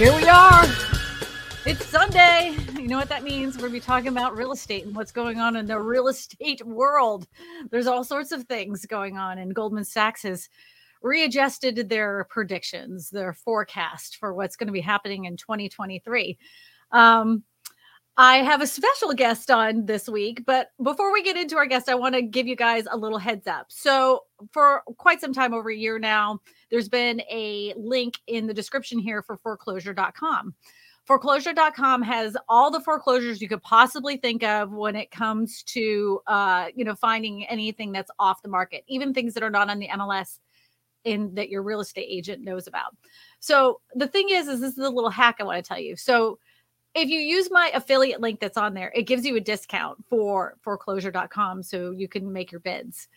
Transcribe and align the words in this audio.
Here 0.00 0.16
we 0.16 0.26
are. 0.30 0.64
It's 1.66 1.84
Sunday. 1.84 2.56
You 2.74 2.88
know 2.88 2.96
what 2.96 3.10
that 3.10 3.22
means? 3.22 3.56
We're 3.56 3.68
going 3.68 3.72
to 3.72 3.80
be 3.80 3.80
talking 3.80 4.08
about 4.08 4.34
real 4.34 4.52
estate 4.52 4.86
and 4.86 4.96
what's 4.96 5.12
going 5.12 5.38
on 5.38 5.56
in 5.56 5.66
the 5.66 5.78
real 5.78 6.08
estate 6.08 6.64
world. 6.64 7.28
There's 7.70 7.86
all 7.86 8.02
sorts 8.02 8.32
of 8.32 8.44
things 8.44 8.86
going 8.86 9.18
on, 9.18 9.36
and 9.36 9.54
Goldman 9.54 9.84
Sachs 9.84 10.22
has 10.22 10.48
readjusted 11.02 11.90
their 11.90 12.26
predictions, 12.30 13.10
their 13.10 13.34
forecast 13.34 14.16
for 14.16 14.32
what's 14.32 14.56
going 14.56 14.68
to 14.68 14.72
be 14.72 14.80
happening 14.80 15.26
in 15.26 15.36
2023. 15.36 16.38
Um, 16.92 17.44
I 18.20 18.42
have 18.42 18.60
a 18.60 18.66
special 18.66 19.14
guest 19.14 19.50
on 19.50 19.86
this 19.86 20.06
week, 20.06 20.44
but 20.44 20.72
before 20.82 21.10
we 21.10 21.22
get 21.22 21.38
into 21.38 21.56
our 21.56 21.64
guest, 21.64 21.88
I 21.88 21.94
want 21.94 22.14
to 22.14 22.20
give 22.20 22.46
you 22.46 22.54
guys 22.54 22.84
a 22.90 22.94
little 22.94 23.16
heads 23.16 23.46
up. 23.46 23.68
So, 23.70 24.24
for 24.52 24.82
quite 24.98 25.22
some 25.22 25.32
time, 25.32 25.54
over 25.54 25.70
a 25.70 25.74
year 25.74 25.98
now, 25.98 26.38
there's 26.70 26.90
been 26.90 27.22
a 27.30 27.72
link 27.78 28.18
in 28.26 28.46
the 28.46 28.52
description 28.52 28.98
here 28.98 29.22
for 29.22 29.38
foreclosure.com. 29.38 30.54
Foreclosure.com 31.06 32.02
has 32.02 32.36
all 32.46 32.70
the 32.70 32.80
foreclosures 32.80 33.40
you 33.40 33.48
could 33.48 33.62
possibly 33.62 34.18
think 34.18 34.42
of 34.42 34.70
when 34.70 34.96
it 34.96 35.10
comes 35.10 35.62
to, 35.62 36.20
uh, 36.26 36.66
you 36.76 36.84
know, 36.84 36.94
finding 36.94 37.46
anything 37.46 37.90
that's 37.90 38.10
off 38.18 38.42
the 38.42 38.50
market, 38.50 38.84
even 38.86 39.14
things 39.14 39.32
that 39.32 39.42
are 39.42 39.48
not 39.48 39.70
on 39.70 39.78
the 39.78 39.88
MLS 39.88 40.40
in 41.04 41.34
that 41.36 41.48
your 41.48 41.62
real 41.62 41.80
estate 41.80 42.06
agent 42.06 42.44
knows 42.44 42.66
about. 42.66 42.94
So 43.38 43.80
the 43.94 44.08
thing 44.08 44.28
is, 44.28 44.46
is 44.46 44.60
this 44.60 44.76
is 44.76 44.84
a 44.84 44.90
little 44.90 45.08
hack 45.08 45.36
I 45.40 45.44
want 45.44 45.64
to 45.64 45.66
tell 45.66 45.80
you. 45.80 45.96
So 45.96 46.38
if 46.94 47.08
you 47.08 47.20
use 47.20 47.48
my 47.50 47.70
affiliate 47.74 48.20
link 48.20 48.40
that's 48.40 48.56
on 48.56 48.74
there, 48.74 48.92
it 48.94 49.02
gives 49.02 49.24
you 49.24 49.36
a 49.36 49.40
discount 49.40 50.04
for 50.08 50.56
foreclosure.com 50.62 51.62
so 51.62 51.92
you 51.92 52.08
can 52.08 52.32
make 52.32 52.50
your 52.50 52.60
bids. 52.60 53.08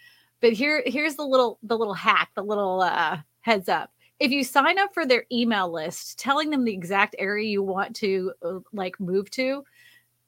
But 0.42 0.54
here 0.54 0.84
here's 0.86 1.16
the 1.16 1.26
little 1.26 1.60
the 1.64 1.78
little 1.78 1.94
hack, 1.94 2.32
the 2.36 2.44
little 2.44 2.82
uh 2.82 3.18
heads 3.42 3.70
up. 3.70 3.92
If 4.20 4.32
you 4.32 4.44
sign 4.44 4.78
up 4.80 4.94
for 4.94 5.06
their 5.06 5.26
email 5.32 5.72
list 5.72 6.20
telling 6.20 6.50
them 6.50 6.64
the 6.64 6.74
exact 6.74 7.16
area 7.18 7.50
you 7.50 7.64
want 7.64 7.96
to 7.98 8.34
uh, 8.44 8.60
like 8.72 9.00
move 9.00 9.30
to 9.32 9.64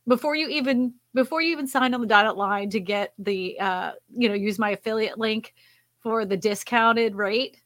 before 0.07 0.35
you 0.35 0.47
even 0.49 0.93
before 1.13 1.41
you 1.41 1.52
even 1.52 1.67
sign 1.67 1.93
on 1.93 2.02
the 2.02 2.07
dotted 2.07 2.35
line 2.35 2.69
to 2.71 2.80
get 2.80 3.13
the 3.19 3.59
uh 3.59 3.91
you 4.09 4.27
know 4.27 4.35
use 4.35 4.59
my 4.59 4.71
affiliate 4.71 5.17
link 5.17 5.53
for 6.05 6.23
the 6.23 6.37
discounted 6.37 7.15
rate, 7.15 7.57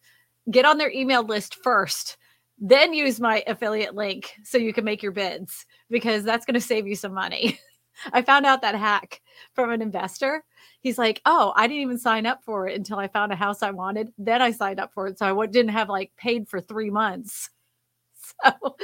get 0.50 0.64
on 0.64 0.78
their 0.78 0.90
email 0.92 1.24
list 1.24 1.56
first 1.62 2.16
then 2.60 2.94
use 2.94 3.20
my 3.20 3.44
affiliate 3.48 3.96
link 3.96 4.34
so 4.44 4.58
you 4.58 4.74
can 4.74 4.84
make 4.84 5.02
your 5.02 5.12
bids 5.12 5.66
because 5.90 6.24
that's 6.24 6.46
going 6.46 6.56
to 6.56 6.62
save 6.62 6.88
you 6.88 6.96
some 6.96 7.14
money. 7.14 7.60
I 8.14 8.22
found 8.22 8.46
out 8.46 8.62
that 8.62 8.76
hack 8.76 9.22
from 9.54 9.72
an 9.72 9.82
investor. 9.82 10.44
He's 10.82 10.98
like, 10.98 11.22
"Oh, 11.26 11.54
I 11.56 11.68
didn't 11.68 11.84
even 11.84 11.98
sign 11.98 12.26
up 12.26 12.44
for 12.44 12.68
it 12.68 12.78
until 12.78 12.98
I 12.98 13.08
found 13.08 13.34
a 13.34 13.36
house 13.36 13.62
I 13.62 13.72
wanted. 13.72 14.14
Then 14.18 14.42
I 14.42 14.52
signed 14.52 14.80
up 14.80 14.94
for 14.94 15.08
it, 15.08 15.20
so 15.20 15.42
I 15.42 15.46
didn't 15.48 15.72
have 15.72 15.90
like 15.90 16.12
paid 16.18 16.48
for 16.48 16.62
three 16.62 16.90
months." 16.90 17.50
So 18.44 18.76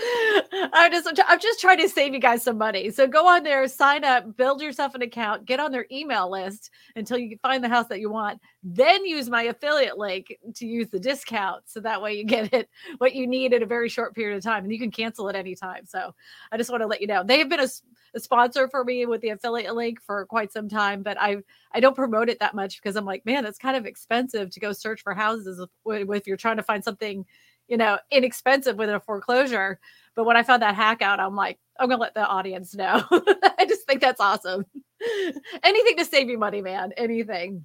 I'm 0.73 0.91
just 0.91 1.07
I'm 1.27 1.39
just 1.39 1.59
trying 1.59 1.79
to 1.79 1.89
save 1.89 2.13
you 2.13 2.19
guys 2.19 2.43
some 2.43 2.57
money. 2.57 2.89
So 2.89 3.07
go 3.07 3.27
on 3.27 3.43
there, 3.43 3.67
sign 3.67 4.03
up, 4.03 4.35
build 4.37 4.61
yourself 4.61 4.95
an 4.95 5.01
account, 5.01 5.45
get 5.45 5.59
on 5.59 5.71
their 5.71 5.85
email 5.91 6.29
list 6.29 6.69
until 6.95 7.17
you 7.17 7.37
find 7.41 7.63
the 7.63 7.69
house 7.69 7.87
that 7.87 7.99
you 7.99 8.09
want. 8.09 8.39
Then 8.63 9.05
use 9.05 9.29
my 9.29 9.43
affiliate 9.43 9.97
link 9.97 10.35
to 10.55 10.65
use 10.65 10.89
the 10.89 10.99
discount. 10.99 11.63
So 11.65 11.79
that 11.81 12.01
way 12.01 12.13
you 12.15 12.23
get 12.25 12.53
it 12.53 12.69
what 12.97 13.15
you 13.15 13.27
need 13.27 13.53
in 13.53 13.63
a 13.63 13.67
very 13.67 13.89
short 13.89 14.15
period 14.15 14.37
of 14.37 14.43
time 14.43 14.63
and 14.63 14.71
you 14.71 14.79
can 14.79 14.91
cancel 14.91 15.29
at 15.29 15.35
any 15.35 15.55
time. 15.55 15.85
So 15.85 16.13
I 16.51 16.57
just 16.57 16.69
want 16.69 16.81
to 16.81 16.87
let 16.87 17.01
you 17.01 17.07
know. 17.07 17.23
They 17.23 17.39
have 17.39 17.49
been 17.49 17.61
a, 17.61 17.67
a 18.15 18.19
sponsor 18.19 18.67
for 18.67 18.83
me 18.83 19.05
with 19.05 19.21
the 19.21 19.29
affiliate 19.29 19.75
link 19.75 20.01
for 20.01 20.25
quite 20.25 20.51
some 20.51 20.69
time, 20.69 21.03
but 21.03 21.19
I 21.19 21.37
I 21.73 21.79
don't 21.79 21.95
promote 21.95 22.29
it 22.29 22.39
that 22.39 22.55
much 22.55 22.81
because 22.81 22.95
I'm 22.95 23.05
like, 23.05 23.25
man, 23.25 23.45
it's 23.45 23.57
kind 23.57 23.77
of 23.77 23.85
expensive 23.85 24.49
to 24.51 24.59
go 24.59 24.71
search 24.71 25.01
for 25.01 25.13
houses 25.13 25.59
if, 25.59 26.09
if 26.09 26.27
you're 26.27 26.37
trying 26.37 26.57
to 26.57 26.63
find 26.63 26.83
something 26.83 27.25
you 27.67 27.77
know, 27.77 27.97
inexpensive 28.11 28.77
with 28.77 28.89
a 28.89 28.99
foreclosure. 28.99 29.79
But 30.15 30.25
when 30.25 30.37
I 30.37 30.43
found 30.43 30.61
that 30.61 30.75
hack 30.75 31.01
out, 31.01 31.19
I'm 31.19 31.35
like, 31.35 31.59
I'm 31.79 31.89
gonna 31.89 32.01
let 32.01 32.13
the 32.13 32.25
audience 32.25 32.75
know. 32.75 33.03
I 33.11 33.65
just 33.67 33.85
think 33.87 34.01
that's 34.01 34.21
awesome. 34.21 34.65
Anything 35.63 35.97
to 35.97 36.05
save 36.05 36.29
you 36.29 36.37
money, 36.37 36.61
man. 36.61 36.91
Anything. 36.97 37.63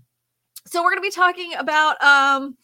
So 0.66 0.83
we're 0.83 0.91
gonna 0.91 1.00
be 1.00 1.11
talking 1.11 1.55
about 1.56 2.03
um 2.03 2.56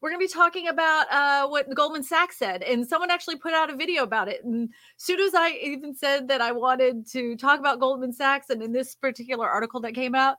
we're 0.00 0.10
going 0.10 0.20
to 0.20 0.32
be 0.32 0.32
talking 0.32 0.68
about 0.68 1.06
uh, 1.10 1.48
what 1.48 1.72
Goldman 1.74 2.04
Sachs 2.04 2.38
said. 2.38 2.62
And 2.62 2.86
someone 2.86 3.10
actually 3.10 3.36
put 3.36 3.52
out 3.52 3.70
a 3.70 3.76
video 3.76 4.04
about 4.04 4.28
it. 4.28 4.44
And 4.44 4.68
as 4.68 5.04
soon 5.04 5.20
as 5.20 5.34
I 5.34 5.50
even 5.62 5.94
said 5.94 6.28
that 6.28 6.40
I 6.40 6.52
wanted 6.52 7.06
to 7.08 7.36
talk 7.36 7.58
about 7.58 7.80
Goldman 7.80 8.12
Sachs, 8.12 8.50
and 8.50 8.62
in 8.62 8.72
this 8.72 8.94
particular 8.94 9.48
article 9.48 9.80
that 9.80 9.94
came 9.94 10.14
out, 10.14 10.36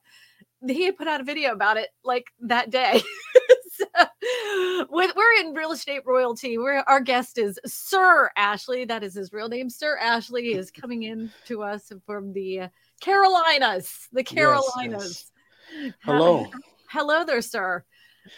he 0.65 0.85
had 0.85 0.97
put 0.97 1.07
out 1.07 1.21
a 1.21 1.25
video 1.25 1.51
about 1.51 1.77
it 1.77 1.89
like 2.03 2.25
that 2.41 2.69
day. 2.69 3.01
we're 4.89 5.39
in 5.39 5.53
real 5.53 5.71
estate 5.71 6.01
royalty. 6.05 6.57
We're, 6.57 6.83
our 6.87 6.99
guest 6.99 7.37
is 7.37 7.59
Sir 7.65 8.29
Ashley. 8.35 8.85
That 8.85 9.03
is 9.03 9.13
his 9.13 9.33
real 9.33 9.49
name. 9.49 9.69
Sir 9.69 9.97
Ashley 9.97 10.53
is 10.53 10.71
coming 10.81 11.03
in 11.03 11.31
to 11.45 11.63
us 11.63 11.91
from 12.05 12.33
the 12.33 12.69
Carolinas. 13.01 14.07
The 14.11 14.23
Carolinas. 14.23 15.31
Yes, 15.71 15.83
yes. 15.83 15.93
Hello. 16.03 16.47
Hello 16.89 17.23
there, 17.23 17.41
sir. 17.41 17.83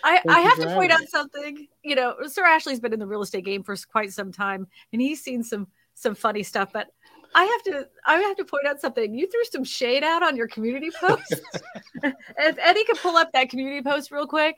I, 0.03 0.22
I 0.28 0.40
have 0.41 0.59
to 0.59 0.68
point 0.68 0.91
out 0.91 1.07
something. 1.09 1.68
You 1.84 1.96
know, 1.96 2.16
Sir 2.28 2.46
Ashley's 2.46 2.79
been 2.79 2.94
in 2.94 3.00
the 3.00 3.08
real 3.08 3.22
estate 3.22 3.46
game 3.46 3.63
for 3.63 3.75
quite 3.91 4.13
some 4.13 4.31
time, 4.31 4.68
and 4.94 5.02
he's 5.02 5.22
seen 5.22 5.44
some 5.44 5.68
some 5.94 6.16
funny 6.16 6.44
stuff. 6.44 6.69
But 6.72 6.88
I 7.34 7.44
have 7.44 7.63
to 7.63 7.88
I 8.06 8.18
have 8.18 8.38
to 8.38 8.46
point 8.46 8.68
out 8.68 8.81
something. 8.81 9.13
You 9.13 9.28
threw 9.28 9.44
some 9.46 9.63
shade 9.63 10.03
out 10.03 10.23
on 10.23 10.35
your 10.35 10.47
community 10.47 10.90
post. 11.00 11.41
if 12.03 12.58
Eddie 12.59 12.84
could 12.85 12.97
pull 12.97 13.16
up 13.16 13.31
that 13.34 13.50
community 13.50 13.81
post 13.81 14.12
real 14.12 14.28
quick, 14.28 14.58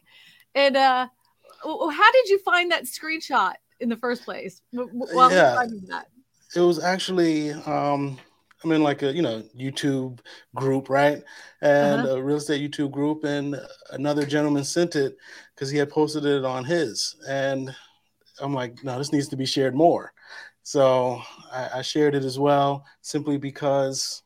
and 0.56 0.78
uh, 0.78 1.08
how 1.64 2.12
did 2.12 2.30
you 2.30 2.40
find 2.40 2.72
that 2.72 2.84
screenshot 2.84 3.54
in 3.80 3.90
the 3.90 3.98
first 3.98 4.24
place? 4.24 4.62
While 4.72 5.32
yeah, 5.32 5.66
it 6.56 6.60
was 6.60 6.84
actually 6.84 7.52
um, 7.52 8.18
I'm 8.64 8.72
in 8.72 8.84
like 8.84 9.02
a 9.02 9.14
you 9.14 9.22
know 9.22 9.44
YouTube 9.58 10.20
group, 10.56 10.90
right? 10.90 11.24
And 11.62 12.02
uh-huh. 12.02 12.18
a 12.18 12.24
real 12.24 12.38
estate 12.38 12.70
YouTube 12.70 12.92
group, 12.92 13.24
and 13.24 13.60
another 13.92 14.26
gentleman 14.26 14.64
sent 14.64 14.96
it 14.96 15.18
because 15.54 15.70
he 15.70 15.78
had 15.78 15.90
posted 15.90 16.26
it 16.26 16.46
on 16.46 16.64
his, 16.64 17.16
and 17.28 17.76
I'm 18.42 18.54
like, 18.54 18.84
no, 18.84 18.98
this 18.98 19.12
needs 19.12 19.28
to 19.30 19.38
be 19.38 19.46
shared 19.46 19.76
more. 19.76 20.14
So 20.64 21.22
I, 21.52 21.70
I 21.76 21.82
shared 21.82 22.16
it 22.16 22.24
as 22.24 22.40
well, 22.40 22.86
simply 23.02 23.38
because 23.38 24.24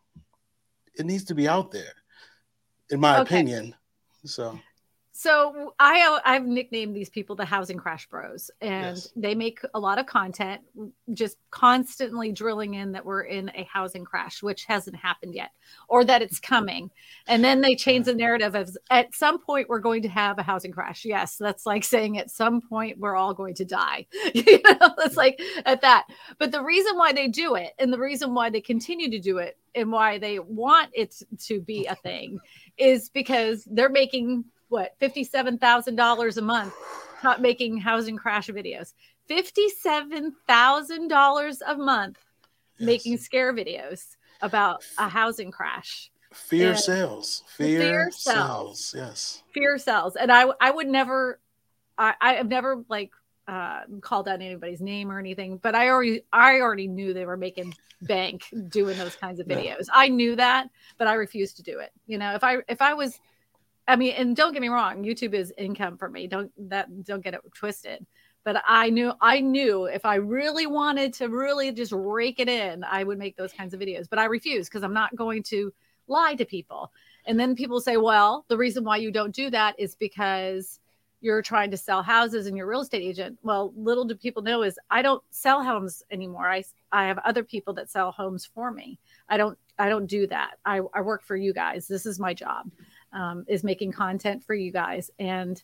it 0.95 1.05
needs 1.05 1.23
to 1.25 1.35
be 1.35 1.47
out 1.47 1.71
there, 1.71 1.93
in 2.89 2.99
my 2.99 3.19
okay. 3.19 3.21
opinion. 3.21 3.75
So 4.25 4.59
so 5.19 5.73
I 5.79 6.19
I've 6.25 6.45
nicknamed 6.45 6.95
these 6.95 7.09
people 7.09 7.35
the 7.35 7.43
housing 7.43 7.79
crash 7.79 8.07
bros, 8.07 8.51
and 8.61 8.97
yes. 8.97 9.11
they 9.15 9.33
make 9.33 9.59
a 9.73 9.79
lot 9.79 9.97
of 9.97 10.05
content, 10.05 10.61
just 11.11 11.37
constantly 11.49 12.31
drilling 12.31 12.75
in 12.75 12.91
that 12.91 13.03
we're 13.03 13.23
in 13.23 13.49
a 13.55 13.63
housing 13.63 14.05
crash, 14.05 14.43
which 14.43 14.65
hasn't 14.65 14.95
happened 14.95 15.33
yet, 15.33 15.49
or 15.89 16.05
that 16.05 16.21
it's 16.21 16.39
coming, 16.39 16.91
and 17.27 17.43
then 17.43 17.61
they 17.61 17.75
change 17.75 18.05
the 18.05 18.13
narrative 18.13 18.53
of 18.53 18.77
at 18.91 19.15
some 19.15 19.39
point 19.39 19.67
we're 19.67 19.79
going 19.79 20.03
to 20.03 20.07
have 20.07 20.37
a 20.37 20.43
housing 20.43 20.71
crash. 20.71 21.03
Yes, 21.03 21.37
that's 21.37 21.65
like 21.65 21.83
saying 21.83 22.19
at 22.19 22.29
some 22.29 22.61
point 22.61 22.99
we're 22.99 23.15
all 23.15 23.33
going 23.33 23.55
to 23.55 23.65
die. 23.65 24.05
you 24.35 24.61
know, 24.65 24.93
it's 24.99 25.17
like 25.17 25.41
at 25.65 25.81
that. 25.81 26.05
But 26.37 26.51
the 26.51 26.61
reason 26.61 26.95
why 26.95 27.11
they 27.11 27.27
do 27.27 27.55
it, 27.55 27.73
and 27.79 27.91
the 27.91 27.97
reason 27.97 28.35
why 28.35 28.51
they 28.51 28.61
continue 28.61 29.09
to 29.09 29.19
do 29.19 29.39
it, 29.39 29.57
and 29.73 29.91
why 29.91 30.19
they 30.19 30.37
want 30.37 30.91
it 30.93 31.23
to 31.45 31.59
be 31.59 31.87
a 31.87 31.95
thing, 31.95 32.37
is 32.77 33.09
because 33.09 33.67
they're 33.71 33.89
making 33.89 34.45
what 34.69 34.99
$57,000 34.99 36.37
a 36.37 36.41
month 36.41 36.73
not 37.23 37.41
making 37.41 37.77
housing 37.77 38.17
crash 38.17 38.47
videos. 38.47 38.93
$57,000 39.29 41.57
a 41.67 41.75
month 41.75 42.17
yes. 42.77 42.85
making 42.85 43.17
scare 43.17 43.53
videos 43.53 44.15
about 44.41 44.83
a 44.97 45.09
housing 45.09 45.51
crash. 45.51 46.09
Fear 46.33 46.71
and 46.71 46.79
sells. 46.79 47.43
Fear, 47.47 47.79
fear 47.79 48.11
sells. 48.11 48.85
sells. 48.85 48.95
Yes. 48.95 49.43
Fear 49.53 49.77
sells. 49.77 50.15
And 50.15 50.31
I 50.31 50.45
I 50.61 50.71
would 50.71 50.87
never 50.87 51.39
I 51.97 52.13
I 52.21 52.33
have 52.33 52.47
never 52.47 52.83
like 52.89 53.11
uh, 53.47 53.81
called 54.01 54.27
out 54.27 54.41
anybody's 54.41 54.81
name 54.81 55.09
or 55.09 55.19
anything, 55.19 55.57
but 55.57 55.73
I 55.73 55.89
already 55.89 56.21
I 56.33 56.59
already 56.59 56.87
knew 56.87 57.13
they 57.13 57.25
were 57.25 57.37
making 57.37 57.73
bank 58.01 58.43
doing 58.69 58.97
those 58.97 59.15
kinds 59.15 59.39
of 59.39 59.47
videos. 59.47 59.87
Yeah. 59.87 59.93
I 59.93 60.09
knew 60.09 60.35
that, 60.35 60.69
but 60.97 61.07
I 61.07 61.13
refused 61.13 61.55
to 61.57 61.63
do 61.63 61.79
it. 61.79 61.91
You 62.05 62.17
know, 62.17 62.35
if 62.35 62.43
I 62.43 62.57
if 62.67 62.81
I 62.81 62.93
was 62.93 63.19
I 63.87 63.95
mean, 63.95 64.13
and 64.13 64.35
don't 64.35 64.53
get 64.53 64.61
me 64.61 64.67
wrong, 64.67 65.03
YouTube 65.03 65.33
is 65.33 65.53
income 65.57 65.97
for 65.97 66.09
me. 66.09 66.27
Don't 66.27 66.51
that 66.69 67.03
don't 67.03 67.23
get 67.23 67.33
it 67.33 67.41
twisted. 67.53 68.05
But 68.43 68.61
I 68.65 68.89
knew 68.89 69.13
I 69.21 69.39
knew 69.39 69.85
if 69.85 70.05
I 70.05 70.15
really 70.15 70.67
wanted 70.67 71.13
to 71.15 71.27
really 71.27 71.71
just 71.71 71.91
rake 71.93 72.39
it 72.39 72.49
in, 72.49 72.83
I 72.83 73.03
would 73.03 73.17
make 73.17 73.35
those 73.37 73.53
kinds 73.53 73.73
of 73.73 73.79
videos. 73.79 74.07
But 74.09 74.19
I 74.19 74.25
refuse 74.25 74.67
because 74.67 74.83
I'm 74.83 74.93
not 74.93 75.15
going 75.15 75.43
to 75.43 75.73
lie 76.07 76.35
to 76.35 76.45
people. 76.45 76.91
And 77.25 77.39
then 77.39 77.55
people 77.55 77.81
say, 77.81 77.97
well, 77.97 78.45
the 78.47 78.57
reason 78.57 78.83
why 78.85 78.97
you 78.97 79.11
don't 79.11 79.35
do 79.35 79.49
that 79.49 79.75
is 79.77 79.95
because 79.95 80.79
you're 81.19 81.41
trying 81.41 81.71
to 81.71 81.77
sell 81.77 82.03
houses 82.03 82.47
and 82.47 82.55
you're 82.55 82.67
real 82.67 82.81
estate 82.81 83.01
agent. 83.01 83.37
Well, 83.41 83.73
little 83.75 84.05
do 84.05 84.15
people 84.15 84.43
know 84.43 84.63
is 84.63 84.79
I 84.89 85.01
don't 85.01 85.23
sell 85.31 85.63
homes 85.63 86.03
anymore. 86.11 86.49
I 86.49 86.63
I 86.91 87.07
have 87.07 87.19
other 87.19 87.43
people 87.43 87.73
that 87.75 87.89
sell 87.89 88.11
homes 88.11 88.45
for 88.45 88.71
me. 88.71 88.99
I 89.29 89.37
don't 89.37 89.57
I 89.79 89.89
don't 89.89 90.07
do 90.07 90.27
that. 90.27 90.55
I, 90.65 90.81
I 90.93 91.01
work 91.01 91.23
for 91.23 91.35
you 91.35 91.53
guys. 91.53 91.87
This 91.87 92.05
is 92.05 92.19
my 92.19 92.33
job 92.33 92.69
um, 93.13 93.45
is 93.47 93.63
making 93.63 93.91
content 93.91 94.43
for 94.43 94.53
you 94.53 94.71
guys 94.71 95.09
and 95.19 95.63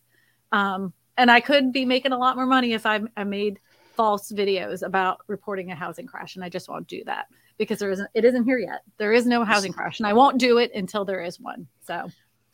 um, 0.51 0.93
and 1.17 1.29
i 1.31 1.39
could 1.39 1.71
be 1.71 1.85
making 1.85 2.11
a 2.11 2.17
lot 2.17 2.35
more 2.35 2.45
money 2.45 2.73
if 2.73 2.85
I, 2.85 3.01
I 3.15 3.23
made 3.23 3.59
false 3.95 4.31
videos 4.31 4.83
about 4.83 5.19
reporting 5.27 5.71
a 5.71 5.75
housing 5.75 6.05
crash, 6.05 6.35
and 6.35 6.43
I 6.43 6.49
just 6.49 6.69
won't 6.69 6.87
do 6.87 7.03
that 7.05 7.27
because 7.57 7.79
there 7.79 7.91
isn't. 7.91 8.09
It 8.13 8.25
isn't 8.25 8.43
here 8.43 8.57
yet. 8.57 8.81
There 8.97 9.13
is 9.13 9.25
no 9.25 9.43
housing 9.43 9.73
crash, 9.73 9.99
and 9.99 10.07
I 10.07 10.13
won't 10.13 10.37
do 10.37 10.57
it 10.57 10.71
until 10.73 11.05
there 11.05 11.23
is 11.23 11.39
one. 11.39 11.67
So. 11.85 12.09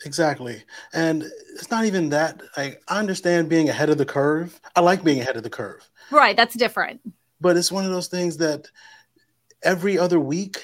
Exactly. 0.06 0.63
And 0.94 1.24
it's 1.56 1.69
not 1.69 1.83
even 1.83 2.07
that 2.09 2.42
I 2.56 2.77
understand 2.88 3.50
being 3.50 3.68
ahead 3.68 3.89
of 3.89 3.97
the 3.97 4.06
curve. 4.06 4.57
I 4.74 4.80
like 4.80 5.03
being 5.03 5.19
ahead 5.19 5.35
of 5.35 5.44
the 5.44 5.50
curve. 5.50 5.89
Right, 6.09 6.38
that's 6.38 6.56
different. 6.56 7.01
But 7.42 7.57
it's 7.57 7.69
one 7.69 7.83
of 7.83 7.92
those 7.92 8.07
things 8.07 8.38
that 8.38 8.69
every 9.62 10.00
other 10.00 10.18
week 10.18 10.63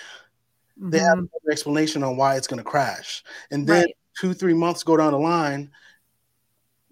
mm-hmm. 0.79 0.89
they 0.89 0.99
have 0.99 1.17
mm-hmm. 1.17 1.47
an 1.47 1.51
explanation 1.51 2.01
on 2.01 2.15
why 2.15 2.37
it's 2.37 2.47
going 2.47 2.59
to 2.59 2.63
crash. 2.63 3.25
And 3.51 3.67
then 3.67 3.83
right. 3.83 3.95
2 4.19 4.33
3 4.33 4.53
months 4.53 4.83
go 4.83 4.97
down 4.97 5.11
the 5.11 5.19
line 5.19 5.71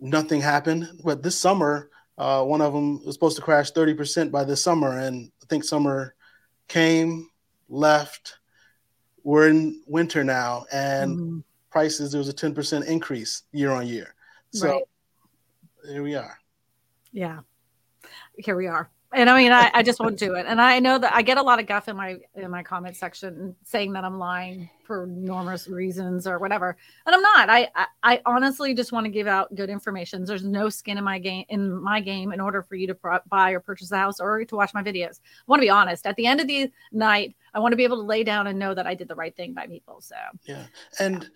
nothing 0.04 0.42
happened. 0.42 1.02
But 1.04 1.24
this 1.24 1.40
summer, 1.40 1.90
uh, 2.18 2.44
one 2.44 2.62
of 2.62 2.74
them 2.74 3.04
was 3.06 3.16
supposed 3.16 3.38
to 3.38 3.42
crash 3.42 3.72
30% 3.72 4.30
by 4.30 4.44
this 4.44 4.62
summer. 4.62 5.00
And 5.00 5.32
I 5.42 5.46
think 5.48 5.64
summer 5.64 6.14
came, 6.68 7.30
left. 7.70 8.38
We're 9.24 9.48
in 9.48 9.82
winter 9.88 10.24
now, 10.24 10.66
and 10.72 11.18
mm-hmm. 11.18 11.40
prices, 11.72 12.12
there 12.12 12.20
was 12.20 12.28
a 12.28 12.34
10% 12.34 12.86
increase 12.86 13.44
year 13.54 13.72
on 13.72 13.88
year. 13.88 14.14
So 14.52 14.70
right. 14.70 14.84
here 15.88 16.04
we 16.04 16.16
are. 16.16 16.38
Yeah. 17.14 17.40
Here 18.38 18.58
we 18.58 18.68
are 18.68 18.90
and 19.14 19.30
I 19.30 19.38
mean, 19.38 19.52
I, 19.52 19.70
I 19.74 19.84
just 19.84 20.00
won't 20.00 20.18
do 20.18 20.36
it. 20.36 20.46
And 20.48 20.60
I 20.60 20.80
know 20.80 20.98
that 20.98 21.14
I 21.14 21.22
get 21.22 21.38
a 21.38 21.42
lot 21.42 21.60
of 21.60 21.68
guff 21.68 21.88
in 21.88 21.96
my 21.96 22.18
in 22.36 22.50
my 22.50 22.64
comment 22.64 22.96
section 22.96 23.56
saying 23.64 23.94
that 23.94 24.04
I'm 24.04 24.18
lying 24.18 24.70
for 24.84 25.04
enormous 25.04 25.68
reasons 25.68 26.28
or 26.28 26.40
whatever, 26.40 26.76
and 27.06 27.16
I'm 27.16 27.22
not. 27.22 27.50
I 27.50 27.70
I, 27.76 27.86
I 28.04 28.22
honestly 28.26 28.74
just 28.74 28.92
want 28.92 29.06
to 29.06 29.12
give 29.12 29.28
out 29.28 29.54
good 29.56 29.70
information. 29.70 30.26
There's 30.26 30.44
no 30.44 30.70
skin 30.70 30.98
in 30.98 31.04
my 31.04 31.20
game 31.20 31.46
in 31.50 31.82
my 31.82 32.00
game 32.00 32.34
in 32.34 32.42
order 32.42 32.62
for 32.62 32.76
you 32.76 32.88
to 32.88 32.98
buy 33.30 33.52
or 33.52 33.60
purchase 33.60 33.92
a 33.92 33.98
house 33.98 34.20
or 34.20 34.44
to 34.46 34.56
watch 34.56 34.74
my 34.74 34.84
videos. 34.84 35.20
I 35.24 35.44
want 35.48 35.62
to 35.62 35.66
be 35.66 35.70
honest. 35.70 36.06
At 36.06 36.16
the 36.16 36.26
end 36.26 36.42
of 36.42 36.48
the 36.48 36.72
night, 36.92 37.36
I 37.54 37.60
want 37.60 37.72
to 37.72 37.78
be 37.78 37.84
able 37.84 37.98
to 37.98 38.04
lay 38.04 38.24
down 38.24 38.48
and 38.48 38.58
know 38.58 38.74
that 38.74 38.88
I 38.88 38.96
did 38.96 39.08
the 39.08 39.16
right 39.16 39.36
thing 39.36 39.54
by 39.54 39.68
people. 39.68 40.02
So 40.02 40.16
yeah, 40.46 40.66
and. 41.00 41.24
Yeah 41.24 41.30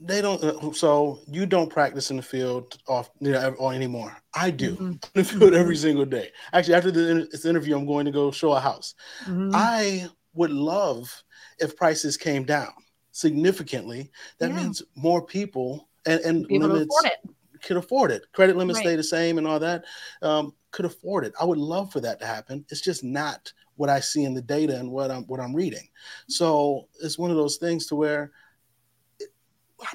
they 0.00 0.20
don't 0.20 0.42
uh, 0.42 0.72
so 0.72 1.20
you 1.28 1.46
don't 1.46 1.70
practice 1.70 2.10
in 2.10 2.16
the 2.16 2.22
field 2.22 2.78
off 2.88 3.10
you 3.20 3.32
know 3.32 3.70
anymore. 3.70 4.16
I 4.34 4.50
do 4.50 4.74
mm-hmm. 4.74 4.86
in 4.92 5.00
the 5.14 5.24
field 5.24 5.54
every 5.54 5.76
single 5.76 6.04
day. 6.04 6.30
Actually 6.52 6.74
after 6.74 6.90
this 6.90 7.44
interview 7.44 7.76
i'm 7.76 7.86
going 7.86 8.06
to 8.06 8.12
go 8.12 8.30
show 8.30 8.52
a 8.52 8.60
house. 8.60 8.94
Mm-hmm. 9.24 9.50
i 9.54 10.08
would 10.34 10.50
love 10.50 11.22
if 11.58 11.76
prices 11.76 12.16
came 12.16 12.44
down 12.44 12.72
significantly. 13.12 14.10
That 14.38 14.50
yeah. 14.50 14.56
means 14.56 14.82
more 14.96 15.24
people 15.24 15.88
and, 16.06 16.20
and 16.20 16.48
people 16.48 16.68
limits 16.68 16.94
afford 16.94 17.34
could 17.64 17.76
afford 17.76 18.10
it. 18.10 18.24
Credit 18.32 18.56
limits 18.56 18.78
right. 18.78 18.84
stay 18.84 18.96
the 18.96 19.02
same 19.02 19.38
and 19.38 19.46
all 19.46 19.58
that 19.58 19.84
um, 20.22 20.54
could 20.70 20.84
afford 20.84 21.24
it. 21.24 21.32
I 21.40 21.44
would 21.44 21.58
love 21.58 21.90
for 21.90 22.00
that 22.00 22.20
to 22.20 22.26
happen. 22.26 22.64
It's 22.70 22.82
just 22.82 23.02
not 23.02 23.52
what 23.76 23.90
i 23.90 23.98
see 23.98 24.22
in 24.22 24.34
the 24.34 24.42
data 24.42 24.78
and 24.78 24.88
what 24.88 25.10
i'm 25.10 25.24
what 25.24 25.40
i'm 25.40 25.54
reading. 25.54 25.88
So 26.28 26.86
it's 27.02 27.18
one 27.18 27.30
of 27.30 27.36
those 27.36 27.56
things 27.56 27.86
to 27.86 27.96
where 27.96 28.30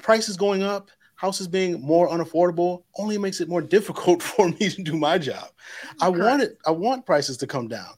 prices 0.02 0.36
going 0.36 0.62
up, 0.62 0.90
houses 1.16 1.48
being 1.48 1.80
more 1.80 2.08
unaffordable 2.08 2.84
only 2.96 3.18
makes 3.18 3.40
it 3.40 3.48
more 3.48 3.62
difficult 3.76 4.22
for 4.22 4.48
me 4.48 4.70
to 4.70 4.82
do 4.82 4.96
my 4.96 5.18
job. 5.18 5.48
I 6.00 6.08
want 6.08 6.42
it, 6.42 6.58
I 6.66 6.70
want 6.70 7.06
prices 7.06 7.36
to 7.38 7.46
come 7.46 7.68
down, 7.68 7.94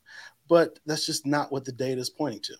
but 0.48 0.78
that's 0.86 1.06
just 1.06 1.26
not 1.26 1.52
what 1.52 1.64
the 1.64 1.72
data 1.72 2.00
is 2.00 2.10
pointing 2.10 2.40
to. 2.42 2.54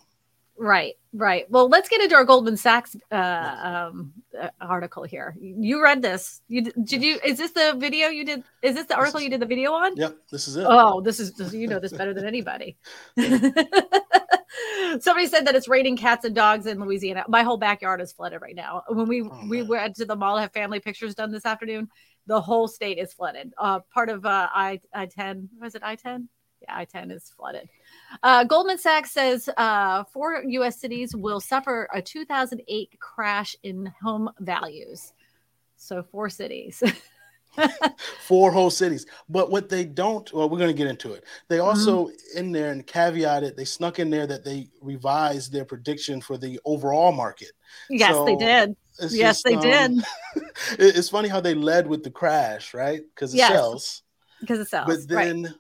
Right, 0.57 0.95
right. 1.13 1.51
Well, 1.51 1.69
let's 1.69 1.89
get 1.89 2.03
into 2.03 2.15
our 2.15 2.25
Goldman 2.25 2.57
Sachs 2.57 2.95
uh, 3.11 3.89
um, 3.91 4.13
uh, 4.39 4.51
article 4.61 5.03
here. 5.03 5.35
You 5.41 5.83
read 5.83 6.03
this. 6.03 6.43
You 6.47 6.63
did 6.63 7.03
you? 7.03 7.19
Is 7.25 7.39
this 7.39 7.53
the 7.53 7.75
video 7.79 8.09
you 8.09 8.25
did? 8.25 8.45
Is 8.63 8.77
this 8.77 8.87
the 8.87 8.95
article 8.95 9.21
you 9.21 9.31
did 9.31 9.41
the 9.41 9.47
video 9.47 9.73
on? 9.73 9.97
Yep, 9.97 10.17
this 10.31 10.47
is 10.47 10.57
it. 10.57 10.67
Oh, 10.69 11.01
this 11.01 11.19
is 11.19 11.55
you 11.55 11.67
know 11.67 11.81
this 11.81 11.93
better 11.93 12.15
than 12.15 12.27
anybody. 12.27 12.77
Somebody 15.01 15.27
said 15.27 15.47
that 15.47 15.55
it's 15.55 15.69
raining 15.69 15.97
cats 15.97 16.25
and 16.25 16.35
dogs 16.35 16.67
in 16.67 16.81
Louisiana. 16.81 17.25
My 17.29 17.43
whole 17.43 17.57
backyard 17.57 18.01
is 18.01 18.13
flooded 18.13 18.41
right 18.41 18.55
now. 18.55 18.83
When 18.89 19.09
we 19.09 19.23
oh, 19.23 19.47
we 19.49 19.63
went 19.63 19.97
to 19.97 20.05
the 20.05 20.17
mall 20.17 20.37
to 20.37 20.43
have 20.43 20.53
family 20.53 20.81
pictures 20.81 21.15
done 21.15 21.31
this 21.31 21.47
afternoon, 21.47 21.89
the 22.27 22.41
whole 22.41 22.69
state 22.69 22.99
is 22.99 23.13
flooded. 23.13 23.53
Uh, 23.59 23.81
part 23.93 24.09
of 24.09 24.27
uh, 24.27 24.49
I 24.53 24.81
I 24.93 25.07
ten 25.07 25.49
was 25.61 25.75
it 25.75 25.83
I 25.83 25.97
ten? 25.97 26.29
Yeah, 26.61 26.77
I 26.77 26.85
ten 26.85 27.11
is 27.11 27.33
flooded. 27.37 27.69
Uh, 28.23 28.45
Goldman 28.45 28.79
Sachs 28.79 29.11
says 29.11 29.49
uh, 29.57 30.05
four 30.05 30.43
U.S. 30.47 30.81
cities 30.81 31.17
will 31.17 31.41
suffer 31.41 31.89
a 31.93 32.03
2008 32.03 32.99
crash 33.01 33.57
in 33.63 33.93
home 34.03 34.31
values. 34.41 35.13
So 35.77 36.03
four 36.03 36.29
cities. 36.29 36.83
four 38.21 38.51
whole 38.51 38.71
cities. 38.71 39.07
But 39.29 39.51
what 39.51 39.69
they 39.69 39.85
don't, 39.85 40.31
well, 40.33 40.49
we're 40.49 40.59
going 40.59 40.71
to 40.71 40.77
get 40.77 40.87
into 40.87 41.13
it. 41.13 41.25
They 41.49 41.59
mm-hmm. 41.59 41.67
also 41.67 42.07
mm-hmm. 42.07 42.39
in 42.39 42.53
there 42.53 42.73
and 42.73 42.87
caveated, 42.87 43.57
they 43.57 43.65
snuck 43.65 43.99
in 43.99 44.11
there 44.11 44.27
that 44.27 44.45
they 44.45 44.69
revised 44.81 45.53
their 45.53 45.65
prediction 45.65 46.21
for 46.21 46.37
the 46.39 46.61
overall 46.65 47.13
market. 47.13 47.53
Yes, 47.89 48.13
so 48.13 48.25
they 48.25 48.37
did. 48.37 48.77
Yes, 49.01 49.43
just, 49.43 49.45
they 49.45 49.55
um, 49.55 49.97
did. 49.97 50.05
it's 50.79 51.09
funny 51.09 51.29
how 51.29 51.41
they 51.41 51.55
led 51.55 51.87
with 51.87 52.03
the 52.03 52.11
crash, 52.11 52.75
right? 52.75 53.03
Because 53.15 53.35
it 53.35 53.39
yes, 53.39 53.51
sells. 53.51 54.03
Because 54.41 54.61
it 54.61 54.69
sells. 54.69 54.87
But 54.87 55.09
then 55.09 55.43
right. 55.45 55.53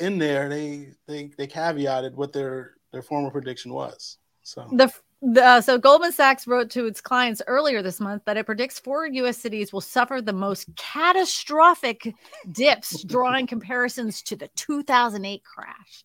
in 0.00 0.18
there, 0.18 0.48
they 0.48 0.90
they 1.06 1.30
they 1.38 1.46
caveated 1.46 2.14
what 2.14 2.32
their 2.32 2.74
their 2.92 3.02
former 3.02 3.30
prediction 3.30 3.72
was. 3.72 4.18
So 4.42 4.68
the, 4.72 4.92
uh, 5.34 5.60
so 5.60 5.78
Goldman 5.78 6.12
Sachs 6.12 6.46
wrote 6.46 6.70
to 6.70 6.86
its 6.86 7.00
clients 7.00 7.42
earlier 7.46 7.82
this 7.82 8.00
month 8.00 8.22
that 8.26 8.36
it 8.36 8.46
predicts 8.46 8.78
four 8.78 9.06
U.S. 9.06 9.38
cities 9.38 9.72
will 9.72 9.80
suffer 9.80 10.20
the 10.20 10.32
most 10.32 10.68
catastrophic 10.76 12.14
dips, 12.52 13.02
drawing 13.04 13.46
comparisons 13.48 14.22
to 14.22 14.36
the 14.36 14.48
2008 14.56 15.42
crash. 15.44 16.04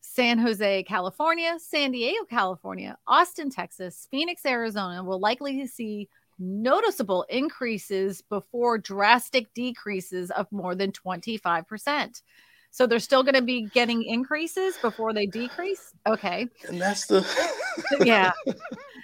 San 0.00 0.38
Jose, 0.38 0.82
California, 0.84 1.56
San 1.58 1.92
Diego, 1.92 2.24
California, 2.28 2.98
Austin, 3.06 3.50
Texas, 3.50 4.08
Phoenix, 4.10 4.44
Arizona 4.44 5.04
will 5.04 5.20
likely 5.20 5.66
see 5.66 6.08
noticeable 6.38 7.24
increases 7.28 8.22
before 8.22 8.78
drastic 8.78 9.52
decreases 9.54 10.30
of 10.32 10.50
more 10.50 10.74
than 10.74 10.90
25%. 10.90 12.22
So 12.70 12.86
they're 12.86 12.98
still 13.00 13.22
going 13.22 13.34
to 13.34 13.42
be 13.42 13.62
getting 13.62 14.04
increases 14.04 14.76
before 14.78 15.12
they 15.12 15.26
decrease. 15.26 15.92
Okay. 16.06 16.46
And 16.68 16.80
that's 16.80 17.06
the 17.06 17.26
yeah. 18.04 18.32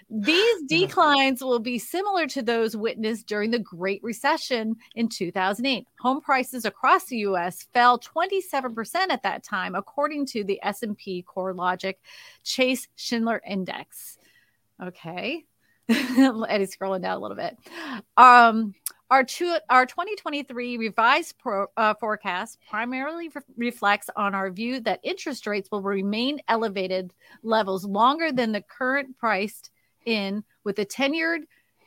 These 0.08 0.62
declines 0.68 1.42
will 1.42 1.58
be 1.58 1.80
similar 1.80 2.28
to 2.28 2.42
those 2.42 2.76
witnessed 2.76 3.26
during 3.26 3.50
the 3.50 3.58
Great 3.58 4.00
Recession 4.04 4.76
in 4.94 5.08
2008. 5.08 5.86
Home 6.00 6.20
prices 6.20 6.64
across 6.64 7.06
the 7.06 7.18
US 7.18 7.66
fell 7.75 7.99
27% 7.99 8.94
at 9.11 9.25
that 9.25 9.42
time 9.42 9.75
according 9.75 10.26
to 10.26 10.44
the 10.44 10.61
S&P 10.62 11.25
CoreLogic 11.28 11.94
Case-Shiller 12.44 13.42
Index. 13.44 14.18
Okay. 14.80 15.44
Eddie's 15.88 16.76
scrolling 16.76 17.02
down 17.02 17.16
a 17.16 17.20
little 17.20 17.37
bit. 17.37 17.56
Um 18.16 18.75
our, 19.10 19.25
two, 19.25 19.56
our 19.70 19.86
2023 19.86 20.76
revised 20.76 21.38
pro, 21.38 21.66
uh, 21.76 21.94
forecast 21.94 22.58
primarily 22.68 23.28
re- 23.28 23.42
reflects 23.56 24.10
on 24.16 24.34
our 24.34 24.50
view 24.50 24.80
that 24.80 25.00
interest 25.02 25.46
rates 25.46 25.70
will 25.70 25.82
remain 25.82 26.40
elevated 26.48 27.14
levels 27.42 27.84
longer 27.84 28.32
than 28.32 28.52
the 28.52 28.62
current 28.62 29.16
priced 29.16 29.70
in, 30.04 30.42
with 30.64 30.76
the 30.76 30.86
tenured 30.86 31.42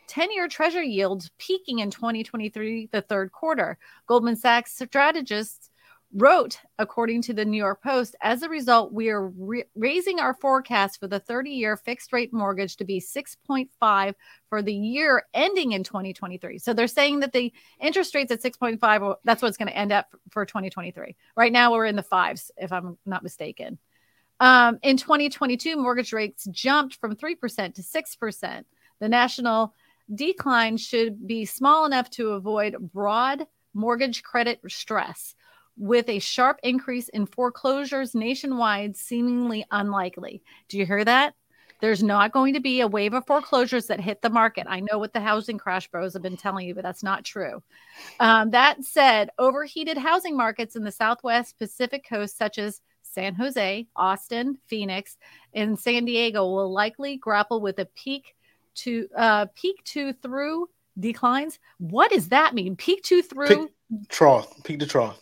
10 0.08 0.32
year 0.32 0.48
treasury 0.48 0.90
yields 0.90 1.30
peaking 1.38 1.80
in 1.80 1.92
2023, 1.92 2.90
the 2.92 3.02
third 3.02 3.32
quarter. 3.32 3.78
Goldman 4.08 4.36
Sachs 4.36 4.78
strategists 4.78 5.69
wrote, 6.14 6.60
according 6.80 7.22
to 7.22 7.34
the 7.34 7.46
New 7.46 7.58
York 7.58 7.84
Post, 7.84 8.16
as 8.22 8.42
a 8.42 8.50
result, 8.50 8.92
we 8.92 9.10
are 9.10 9.28
re- 9.28 9.66
raising 9.76 10.20
our 10.20 10.34
forecast 10.34 11.00
for 11.00 11.08
the 11.08 11.20
30 11.20 11.52
year 11.52 11.78
fixed 11.78 12.12
rate 12.12 12.34
mortgage 12.34 12.78
to 12.78 12.86
be 12.86 13.00
6.5 13.00 14.14
for 14.50 14.62
the 14.62 14.74
year 14.74 15.24
ending 15.34 15.74
in 15.74 15.84
2023. 15.84 16.58
So 16.58 16.74
they're 16.74 16.88
saying 16.88 17.20
that 17.20 17.34
the 17.34 17.54
interest 17.80 18.16
rates 18.16 18.32
at 18.32 18.42
6.5, 18.42 19.16
that's 19.24 19.42
what's 19.42 19.58
going 19.58 19.68
to 19.68 19.78
end 19.78 19.92
up 19.92 20.08
for 20.32 20.46
2023. 20.46 21.16
Right 21.36 21.52
now, 21.52 21.74
we're 21.74 21.86
in 21.86 21.96
the 21.96 22.04
fives, 22.04 22.52
if 22.58 22.72
I'm 22.72 22.98
not 23.06 23.24
mistaken. 23.24 23.78
Um, 24.40 24.80
in 24.82 24.98
2022, 24.98 25.76
mortgage 25.76 26.14
rates 26.14 26.48
jumped 26.50 26.96
from 26.96 27.16
3% 27.16 27.76
to 27.76 27.82
6%. 27.82 28.64
The 29.00 29.10
national 29.10 29.76
decline 30.14 30.78
should 30.78 31.28
be 31.28 31.46
small 31.46 31.86
enough 31.86 32.10
to 32.12 32.30
avoid 32.30 32.76
broad 32.80 33.46
mortgage 33.74 34.24
credit 34.24 34.60
stress 34.68 35.36
with 35.80 36.10
a 36.10 36.20
sharp 36.20 36.60
increase 36.62 37.10
in 37.10 37.26
foreclosures 37.26 38.14
nationwide 38.14 38.96
seemingly 38.96 39.66
unlikely. 39.72 40.44
Do 40.68 40.78
you 40.78 40.86
hear 40.86 41.04
that? 41.06 41.34
There's 41.82 42.04
not 42.04 42.34
going 42.34 42.56
to 42.56 42.60
be 42.60 42.82
a 42.82 42.88
wave 42.88 43.14
of 43.14 43.26
foreclosures 43.26 43.88
that 43.88 44.02
hit 44.02 44.22
the 44.22 44.30
market. 44.30 44.68
I 44.70 44.82
know 44.82 45.00
what 45.00 45.14
the 45.14 45.22
housing 45.22 45.58
crash 45.58 45.88
bros 45.88 46.12
have 46.12 46.22
been 46.22 46.36
telling 46.36 46.68
you, 46.68 46.76
but 46.76 46.84
that's 46.84 47.04
not 47.04 47.24
true. 47.24 47.64
Um, 48.20 48.52
that 48.52 48.84
said, 48.84 49.30
overheated 49.40 49.98
housing 49.98 50.36
markets 50.36 50.76
in 50.76 50.84
the 50.84 50.92
Southwest 50.92 51.58
Pacific 51.58 52.06
coast, 52.08 52.38
such 52.38 52.58
as 52.58 52.82
San 53.02 53.34
Jose, 53.36 53.88
Austin, 53.96 54.58
Phoenix, 54.68 55.16
and 55.54 55.80
San 55.80 56.04
Diego, 56.04 56.46
will 56.46 56.72
likely 56.72 57.16
grapple 57.16 57.62
with 57.62 57.80
a 57.80 57.86
peak 57.86 58.36
to 58.76 59.08
uh, 59.16 59.46
peak 59.56 59.82
to 59.86 60.12
through 60.14 60.68
declines. 61.00 61.60
What 61.78 62.12
does 62.12 62.28
that 62.30 62.54
mean? 62.54 62.76
Peak 62.76 63.04
to 63.04 63.22
through 63.22 63.48
peak, 63.48 64.10
trough, 64.10 64.64
peak 64.64 64.80
to 64.80 64.86
trough. 64.86 65.18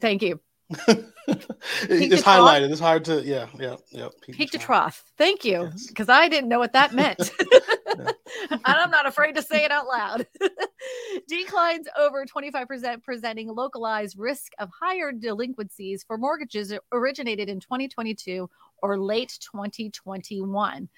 Thank 0.00 0.22
you. 0.22 0.40
it's 0.70 2.22
highlighted. 2.22 2.70
It's 2.70 2.80
hard 2.80 3.04
to, 3.06 3.22
yeah, 3.22 3.46
yeah, 3.58 3.76
yeah. 3.90 4.08
Peak, 4.22 4.36
peak 4.36 4.50
to 4.52 4.58
trough. 4.58 4.66
trough. 4.66 5.12
Thank 5.18 5.44
you, 5.44 5.70
because 5.88 6.08
yes. 6.08 6.16
I 6.16 6.28
didn't 6.28 6.48
know 6.48 6.58
what 6.58 6.72
that 6.72 6.94
meant. 6.94 7.30
and 7.98 8.60
I'm 8.64 8.90
not 8.90 9.06
afraid 9.06 9.34
to 9.36 9.42
say 9.42 9.64
it 9.64 9.70
out 9.70 9.86
loud. 9.86 10.26
Declines 11.28 11.86
over 11.98 12.24
25% 12.24 13.02
presenting 13.02 13.48
localized 13.48 14.18
risk 14.18 14.52
of 14.58 14.70
higher 14.80 15.12
delinquencies 15.12 16.04
for 16.06 16.18
mortgages 16.18 16.72
originated 16.92 17.48
in 17.48 17.60
2022 17.60 18.48
or 18.82 18.98
late 18.98 19.38
2021. 19.52 20.88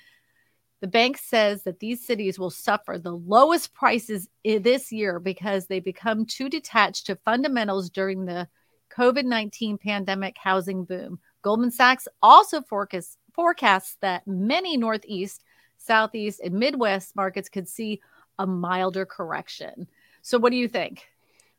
The 0.80 0.86
bank 0.86 1.18
says 1.18 1.62
that 1.62 1.80
these 1.80 2.06
cities 2.06 2.38
will 2.38 2.50
suffer 2.50 2.98
the 2.98 3.16
lowest 3.16 3.72
prices 3.74 4.28
this 4.44 4.92
year 4.92 5.18
because 5.18 5.66
they 5.66 5.80
become 5.80 6.26
too 6.26 6.48
detached 6.48 7.06
to 7.06 7.16
fundamentals 7.24 7.90
during 7.90 8.26
the 8.26 8.48
COVID 8.90 9.24
19 9.24 9.78
pandemic 9.78 10.36
housing 10.38 10.84
boom. 10.84 11.18
Goldman 11.42 11.70
Sachs 11.70 12.08
also 12.22 12.60
forecasts, 12.62 13.16
forecasts 13.32 13.96
that 14.00 14.26
many 14.26 14.76
Northeast, 14.76 15.44
Southeast, 15.78 16.40
and 16.40 16.54
Midwest 16.54 17.14
markets 17.14 17.48
could 17.48 17.68
see 17.68 18.00
a 18.38 18.46
milder 18.46 19.06
correction. 19.06 19.86
So, 20.22 20.38
what 20.38 20.50
do 20.50 20.56
you 20.56 20.68
think? 20.68 21.06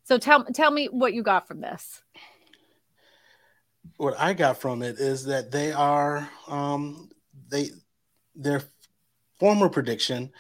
So, 0.03 0.17
tell, 0.17 0.46
tell 0.46 0.72
me 0.72 0.88
what 0.88 1.13
you 1.13 1.24
got 1.24 1.48
from 1.48 1.62
this. 1.62 2.01
What 3.98 4.19
I 4.19 4.34
got 4.34 4.60
from 4.60 4.81
it 4.81 5.00
is 5.00 5.25
that 5.25 5.51
they 5.51 5.72
are, 5.72 6.29
um, 6.48 7.10
they, 7.50 7.69
their 8.36 8.62
former 9.39 9.69
prediction 9.69 10.31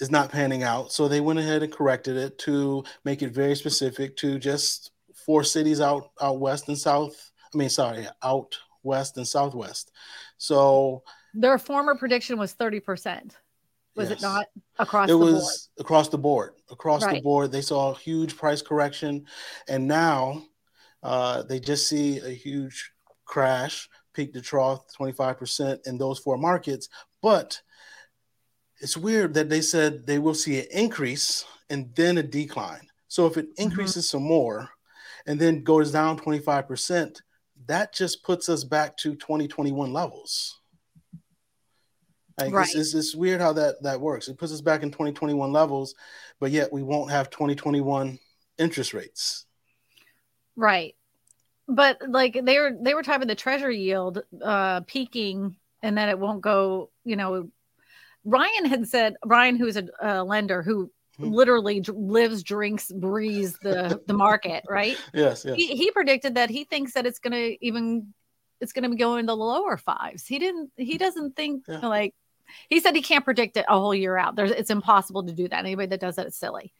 is 0.00 0.10
not 0.10 0.30
panning 0.30 0.62
out. 0.62 0.92
So 0.92 1.08
they 1.08 1.20
went 1.20 1.38
ahead 1.38 1.62
and 1.62 1.72
corrected 1.72 2.16
it 2.16 2.38
to 2.40 2.84
make 3.04 3.22
it 3.22 3.32
very 3.32 3.54
specific 3.54 4.16
to 4.18 4.38
just 4.38 4.90
four 5.26 5.44
cities 5.44 5.80
out 5.80 6.10
out 6.20 6.40
west 6.40 6.68
and 6.68 6.78
south. 6.78 7.32
I 7.52 7.58
mean, 7.58 7.68
sorry, 7.68 8.06
out 8.22 8.56
west 8.82 9.16
and 9.16 9.28
southwest. 9.28 9.90
So 10.38 11.02
their 11.34 11.58
former 11.58 11.94
prediction 11.96 12.38
was 12.38 12.54
30%. 12.54 13.32
Was 13.96 14.10
yes. 14.10 14.18
it 14.18 14.22
not 14.22 14.46
across 14.78 15.10
it 15.10 15.14
was 15.14 15.68
board? 15.76 15.84
across 15.84 16.08
the 16.08 16.18
board. 16.18 16.52
Across 16.70 17.04
right. 17.04 17.16
the 17.16 17.22
board, 17.22 17.50
they 17.50 17.62
saw 17.62 17.92
a 17.92 17.98
huge 17.98 18.36
price 18.36 18.62
correction. 18.62 19.26
And 19.68 19.88
now 19.88 20.44
uh, 21.02 21.42
they 21.42 21.60
just 21.60 21.88
see 21.88 22.18
a 22.18 22.30
huge 22.30 22.92
crash, 23.24 23.88
peak 24.12 24.34
to 24.34 24.40
trough, 24.40 24.84
25% 24.98 25.86
in 25.86 25.98
those 25.98 26.18
four 26.18 26.36
markets. 26.36 26.88
But 27.22 27.60
it's 28.80 28.96
weird 28.96 29.34
that 29.34 29.48
they 29.48 29.62
said 29.62 30.06
they 30.06 30.18
will 30.18 30.34
see 30.34 30.60
an 30.60 30.66
increase 30.70 31.44
and 31.70 31.94
then 31.94 32.18
a 32.18 32.22
decline. 32.22 32.88
So 33.08 33.26
if 33.26 33.36
it 33.38 33.46
mm-hmm. 33.46 33.62
increases 33.62 34.06
mm-hmm. 34.06 34.18
some 34.18 34.24
more, 34.24 34.70
and 35.26 35.38
then 35.38 35.62
goes 35.62 35.90
down 35.90 36.18
25%, 36.18 37.20
that 37.66 37.92
just 37.92 38.22
puts 38.22 38.48
us 38.48 38.64
back 38.64 38.96
to 38.98 39.14
2021 39.14 39.92
levels. 39.92 40.60
Like 42.38 42.52
right. 42.52 42.66
It's, 42.66 42.74
it's, 42.74 42.94
it's, 42.94 43.14
weird 43.14 43.40
how 43.40 43.54
that, 43.54 43.82
that 43.82 44.00
works. 44.00 44.28
It 44.28 44.38
puts 44.38 44.52
us 44.52 44.60
back 44.60 44.82
in 44.82 44.90
2021 44.90 45.52
levels, 45.52 45.94
but 46.38 46.50
yet 46.50 46.72
we 46.72 46.82
won't 46.82 47.10
have 47.10 47.30
2021 47.30 48.18
interest 48.58 48.94
rates. 48.94 49.46
Right. 50.54 50.94
But 51.68 51.98
like 52.08 52.38
they 52.44 52.58
were 52.58 52.72
they 52.80 52.94
were 52.94 53.02
talking 53.02 53.26
the 53.26 53.34
treasury 53.34 53.78
yield 53.80 54.22
uh 54.40 54.82
peaking 54.82 55.56
and 55.82 55.98
that 55.98 56.08
it 56.08 56.18
won't 56.18 56.40
go, 56.40 56.90
you 57.04 57.16
know, 57.16 57.50
Ryan 58.24 58.66
had 58.66 58.86
said 58.88 59.16
Ryan, 59.24 59.56
who's 59.56 59.76
a, 59.76 59.88
a 60.00 60.22
lender 60.22 60.62
who. 60.62 60.90
Literally 61.18 61.80
lives, 61.80 62.42
drinks, 62.42 62.90
breathes 62.92 63.58
the 63.62 64.00
the 64.06 64.14
market, 64.14 64.64
right? 64.68 64.96
Yes, 65.14 65.44
yes. 65.44 65.56
He, 65.56 65.76
he 65.76 65.90
predicted 65.90 66.34
that 66.34 66.50
he 66.50 66.64
thinks 66.64 66.92
that 66.92 67.06
it's 67.06 67.18
going 67.18 67.32
to 67.32 67.64
even 67.64 68.12
it's 68.60 68.72
going 68.72 68.90
to 68.90 68.96
go 68.96 69.16
in 69.16 69.26
the 69.26 69.36
lower 69.36 69.76
fives. 69.76 70.26
He 70.26 70.38
didn't. 70.38 70.70
He 70.76 70.98
doesn't 70.98 71.36
think 71.36 71.64
yeah. 71.68 71.86
like 71.86 72.14
he 72.68 72.80
said 72.80 72.94
he 72.94 73.02
can't 73.02 73.24
predict 73.24 73.56
it 73.56 73.66
a 73.68 73.78
whole 73.78 73.94
year 73.94 74.16
out. 74.16 74.36
There's 74.36 74.50
it's 74.50 74.70
impossible 74.70 75.24
to 75.24 75.32
do 75.32 75.48
that. 75.48 75.60
Anybody 75.60 75.88
that 75.88 76.00
does 76.00 76.16
that 76.16 76.26
is 76.26 76.36
silly. 76.36 76.72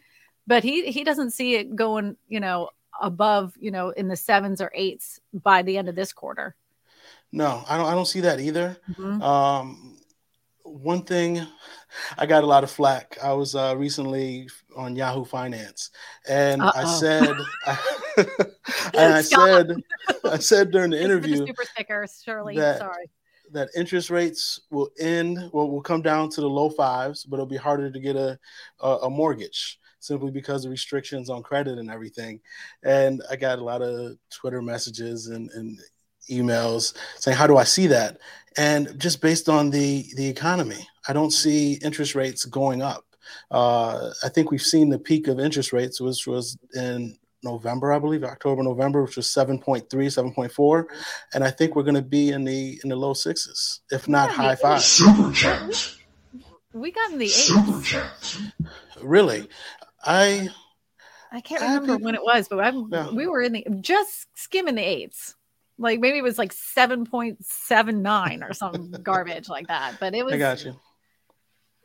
But 0.47 0.63
he 0.63 0.91
he 0.91 1.05
doesn't 1.05 1.33
see 1.33 1.57
it 1.57 1.75
going, 1.75 2.17
you 2.29 2.41
know, 2.41 2.71
above, 3.01 3.55
you 3.59 3.71
know, 3.71 3.91
in 3.91 4.09
the 4.09 4.17
sevens 4.17 4.61
or 4.61 4.71
eights 4.75 5.21
by 5.33 5.63
the 5.63 5.79
end 5.79 5.89
of 5.89 5.95
this 5.95 6.13
quarter. 6.13 6.55
No, 7.33 7.65
I 7.69 7.77
don't. 7.77 7.87
I 7.87 7.95
don't 7.95 8.07
see 8.07 8.21
that 8.21 8.41
either. 8.41 8.77
Mm-hmm. 8.91 9.23
Um, 9.23 9.99
one 10.67 11.03
thing 11.03 11.47
I 12.19 12.27
got 12.27 12.45
a 12.45 12.47
lot 12.47 12.65
of 12.65 12.71
flack. 12.71 13.17
I 13.23 13.33
was 13.33 13.55
uh, 13.55 13.75
recently 13.77 14.49
on 14.77 14.97
Yahoo 14.97 15.25
Finance, 15.25 15.91
and 16.29 16.63
Uh-oh. 16.63 16.73
I 16.75 16.85
said, 16.85 17.37
and 18.95 19.15
I 19.15 19.23
said, 19.23 19.73
I 20.25 20.39
said 20.39 20.71
during 20.71 20.91
the 20.91 21.03
interview, 21.03 21.47
super 21.47 21.65
stickers, 21.65 22.23
Shirley. 22.25 22.57
That, 22.57 22.79
sorry. 22.79 23.11
That 23.53 23.69
interest 23.77 24.11
rates 24.11 24.61
will 24.71 24.91
end, 24.99 25.39
well, 25.53 25.71
will 25.71 25.83
come 25.83 26.03
down 26.03 26.31
to 26.31 26.41
the 26.41 26.49
low 26.49 26.69
fives, 26.69 27.25
but 27.25 27.37
it'll 27.37 27.47
be 27.47 27.57
harder 27.57 27.91
to 27.91 28.01
get 28.01 28.17
a, 28.17 28.39
a, 28.81 28.89
a 28.89 29.11
mortgage 29.11 29.79
simply 30.01 30.31
because 30.31 30.65
of 30.65 30.71
restrictions 30.71 31.31
on 31.31 31.43
credit 31.43 31.79
and 31.79 31.91
everything. 31.91 32.41
And 32.83 33.23
I 33.31 33.37
got 33.37 33.59
a 33.59 33.65
lot 33.65 33.83
of 33.83 34.17
Twitter 34.31 34.63
messages 34.63 35.29
and, 35.29 35.49
and 35.51 35.79
emails 36.31 36.95
saying, 37.19 37.37
"How 37.37 37.47
do 37.47 37.57
I 37.57 37.65
see 37.65 37.87
that?" 37.89 38.19
And 38.57 38.99
just 38.99 39.21
based 39.21 39.49
on 39.49 39.71
the 39.71 40.07
the 40.17 40.27
economy, 40.29 40.87
I 41.09 41.13
don't 41.13 41.31
see 41.31 41.75
interest 41.83 42.15
rates 42.15 42.45
going 42.45 42.83
up. 42.83 43.05
Uh, 43.51 44.11
I 44.23 44.29
think 44.29 44.51
we've 44.51 44.63
seen 44.63 44.89
the 44.89 44.99
peak 44.99 45.29
of 45.29 45.41
interest 45.41 45.73
rates, 45.73 46.01
which 46.01 46.27
was 46.27 46.57
in 46.75 47.17
November, 47.43 47.93
I 47.93 47.99
believe, 47.99 48.25
October, 48.25 48.63
November, 48.63 49.03
which 49.03 49.17
was 49.17 49.27
7.3, 49.27 49.87
7.4. 49.87 50.85
And 51.35 51.45
I 51.45 51.51
think 51.51 51.77
we're 51.77 51.83
going 51.83 51.95
to 51.95 52.03
be 52.03 52.31
in 52.31 52.45
the 52.45 52.81
in 52.83 52.89
the 52.89 52.97
low 52.97 53.15
sixes, 53.15 53.81
if 53.91 54.09
not 54.09 54.31
high 54.31 54.57
five. 54.57 54.83
Super 54.83 55.33
chance. 55.33 55.99
We 56.73 56.93
got 56.93 57.13
in 57.13 57.19
the 57.19 57.27
eights. 57.27 58.39
Really? 59.03 59.49
I 60.05 60.49
I 61.33 61.41
can't 61.41 61.63
remember 61.63 61.95
I 61.95 61.97
when 61.97 62.15
it 62.15 62.23
was, 62.23 62.49
but 62.49 62.75
yeah. 62.91 63.11
we 63.11 63.27
were 63.27 63.43
in 63.43 63.53
the 63.53 63.67
just 63.81 64.27
skimming 64.35 64.75
the 64.75 64.83
eights 64.83 65.37
like 65.79 66.01
maybe 66.01 66.19
it 66.19 66.23
was 66.23 66.39
like 66.39 66.55
7.79 66.55 68.49
or 68.49 68.53
some 68.53 68.91
garbage 69.03 69.49
like 69.49 69.69
that 69.69 69.95
but 70.01 70.15
it 70.15 70.25
was 70.25 70.35
i 70.35 70.39
got 70.39 70.65
you 70.65 70.79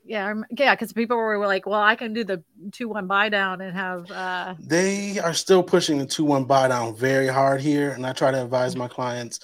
yeah 0.06 0.34
yeah 0.58 0.74
because 0.74 0.94
people 0.94 1.18
were 1.18 1.46
like 1.46 1.66
well 1.66 1.82
i 1.82 1.96
can 1.96 2.14
do 2.14 2.24
the 2.24 2.44
2-1 2.70 3.08
buy 3.08 3.30
down 3.30 3.62
and 3.62 3.76
have 3.76 4.10
uh 4.12 4.56
they 4.60 5.20
are 5.20 5.34
still 5.34 5.62
pushing 5.62 5.98
the 6.00 6.06
2-1 6.06 6.48
buy 6.48 6.68
down 6.68 6.96
very 6.96 7.28
hard 7.28 7.62
here 7.62 7.92
and 7.92 8.06
i 8.06 8.14
try 8.14 8.32
to 8.32 8.42
advise 8.42 8.76
my 8.76 8.88
clients 8.88 9.40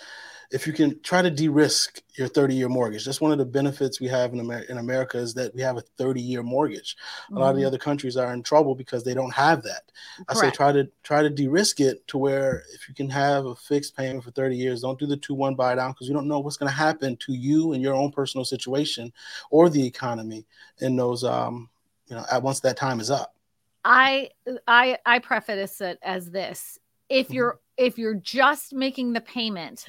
if 0.51 0.65
you 0.65 0.71
can 0.71 0.99
try 1.01 1.21
to 1.21 1.29
de-risk 1.29 2.01
your 2.15 2.27
30-year 2.27 2.69
mortgage 2.69 3.05
that's 3.05 3.21
one 3.21 3.31
of 3.31 3.37
the 3.37 3.45
benefits 3.45 3.99
we 3.99 4.07
have 4.07 4.33
in, 4.33 4.39
Amer- 4.39 4.65
in 4.69 4.77
america 4.77 5.17
is 5.17 5.33
that 5.33 5.53
we 5.53 5.61
have 5.61 5.77
a 5.77 5.83
30-year 5.99 6.43
mortgage 6.43 6.95
mm-hmm. 7.25 7.37
a 7.37 7.39
lot 7.39 7.49
of 7.49 7.55
the 7.55 7.61
mm-hmm. 7.61 7.67
other 7.67 7.77
countries 7.77 8.17
are 8.17 8.33
in 8.33 8.43
trouble 8.43 8.75
because 8.75 9.03
they 9.03 9.13
don't 9.13 9.33
have 9.33 9.63
that 9.63 9.91
Correct. 10.27 10.29
i 10.29 10.33
say 10.33 10.51
try 10.51 10.71
to 10.71 10.89
try 11.03 11.21
to 11.21 11.29
de-risk 11.29 11.79
it 11.79 12.07
to 12.07 12.17
where 12.17 12.63
if 12.73 12.87
you 12.87 12.95
can 12.95 13.09
have 13.09 13.45
a 13.45 13.55
fixed 13.55 13.95
payment 13.95 14.23
for 14.23 14.31
30 14.31 14.55
years 14.55 14.81
don't 14.81 14.99
do 14.99 15.05
the 15.05 15.17
2-1 15.17 15.55
buy 15.55 15.75
down 15.75 15.91
because 15.91 16.07
you 16.07 16.13
don't 16.13 16.27
know 16.27 16.39
what's 16.39 16.57
going 16.57 16.69
to 16.69 16.75
happen 16.75 17.15
to 17.17 17.33
you 17.33 17.73
and 17.73 17.81
your 17.81 17.95
own 17.95 18.11
personal 18.11 18.45
situation 18.45 19.11
or 19.49 19.69
the 19.69 19.85
economy 19.85 20.45
in 20.79 20.95
those 20.95 21.23
um 21.23 21.69
you 22.07 22.15
know 22.15 22.25
at 22.31 22.41
once 22.41 22.59
that 22.59 22.77
time 22.77 22.99
is 22.99 23.11
up 23.11 23.35
i 23.83 24.29
i 24.67 24.97
i 25.05 25.19
preface 25.19 25.81
it 25.81 25.99
as 26.01 26.31
this 26.31 26.79
if 27.09 27.25
mm-hmm. 27.27 27.35
you're 27.35 27.59
if 27.77 27.97
you're 27.97 28.15
just 28.15 28.73
making 28.73 29.13
the 29.13 29.21
payment 29.21 29.87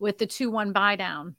with 0.00 0.18
the 0.18 0.26
two 0.26 0.50
one 0.50 0.72
buy 0.72 0.96
down, 0.96 1.36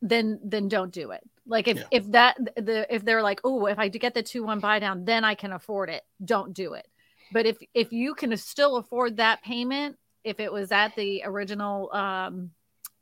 then 0.00 0.38
then 0.44 0.68
don't 0.68 0.92
do 0.92 1.10
it. 1.10 1.22
Like 1.46 1.66
if 1.66 1.78
yeah. 1.78 1.84
if 1.90 2.12
that 2.12 2.36
the 2.54 2.86
if 2.94 3.04
they're 3.04 3.22
like, 3.22 3.40
oh, 3.42 3.66
if 3.66 3.78
I 3.78 3.88
get 3.88 4.14
the 4.14 4.22
two 4.22 4.44
one 4.44 4.60
buy 4.60 4.78
down, 4.78 5.04
then 5.04 5.24
I 5.24 5.34
can 5.34 5.52
afford 5.52 5.90
it. 5.90 6.02
Don't 6.24 6.54
do 6.54 6.74
it. 6.74 6.86
But 7.32 7.46
if 7.46 7.58
if 7.74 7.92
you 7.92 8.14
can 8.14 8.36
still 8.36 8.76
afford 8.76 9.16
that 9.16 9.42
payment, 9.42 9.96
if 10.22 10.38
it 10.38 10.52
was 10.52 10.70
at 10.70 10.94
the 10.94 11.22
original 11.24 11.92
um, 11.92 12.50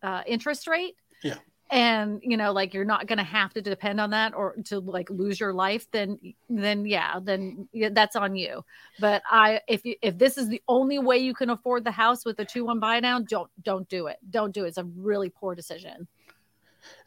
uh, 0.02 0.22
interest 0.26 0.66
rate, 0.66 0.94
yeah, 1.22 1.36
and 1.70 2.20
you 2.22 2.36
know 2.36 2.52
like 2.52 2.72
you're 2.72 2.84
not 2.84 3.06
going 3.06 3.18
to 3.18 3.24
have 3.24 3.52
to 3.52 3.60
depend 3.60 4.00
on 4.00 4.10
that 4.10 4.34
or 4.34 4.56
to 4.64 4.78
like 4.80 5.10
lose 5.10 5.38
your 5.38 5.52
life 5.52 5.90
then 5.90 6.18
then 6.48 6.86
yeah 6.86 7.18
then 7.22 7.68
yeah, 7.72 7.90
that's 7.92 8.16
on 8.16 8.36
you. 8.36 8.64
But 8.98 9.22
i 9.30 9.60
if 9.68 9.84
you 9.84 9.94
if 10.02 10.16
this 10.18 10.38
is 10.38 10.48
the 10.48 10.62
only 10.68 10.98
way 10.98 11.18
you 11.18 11.34
can 11.34 11.50
afford 11.50 11.84
the 11.84 11.90
house 11.90 12.24
with 12.24 12.38
a 12.40 12.44
2-1 12.44 12.80
buy 12.80 13.00
down 13.00 13.24
don't 13.28 13.50
don't 13.62 13.88
do 13.88 14.06
it. 14.06 14.18
Don't 14.30 14.52
do 14.52 14.64
it. 14.64 14.68
It's 14.68 14.78
a 14.78 14.84
really 14.84 15.30
poor 15.30 15.54
decision. 15.54 16.08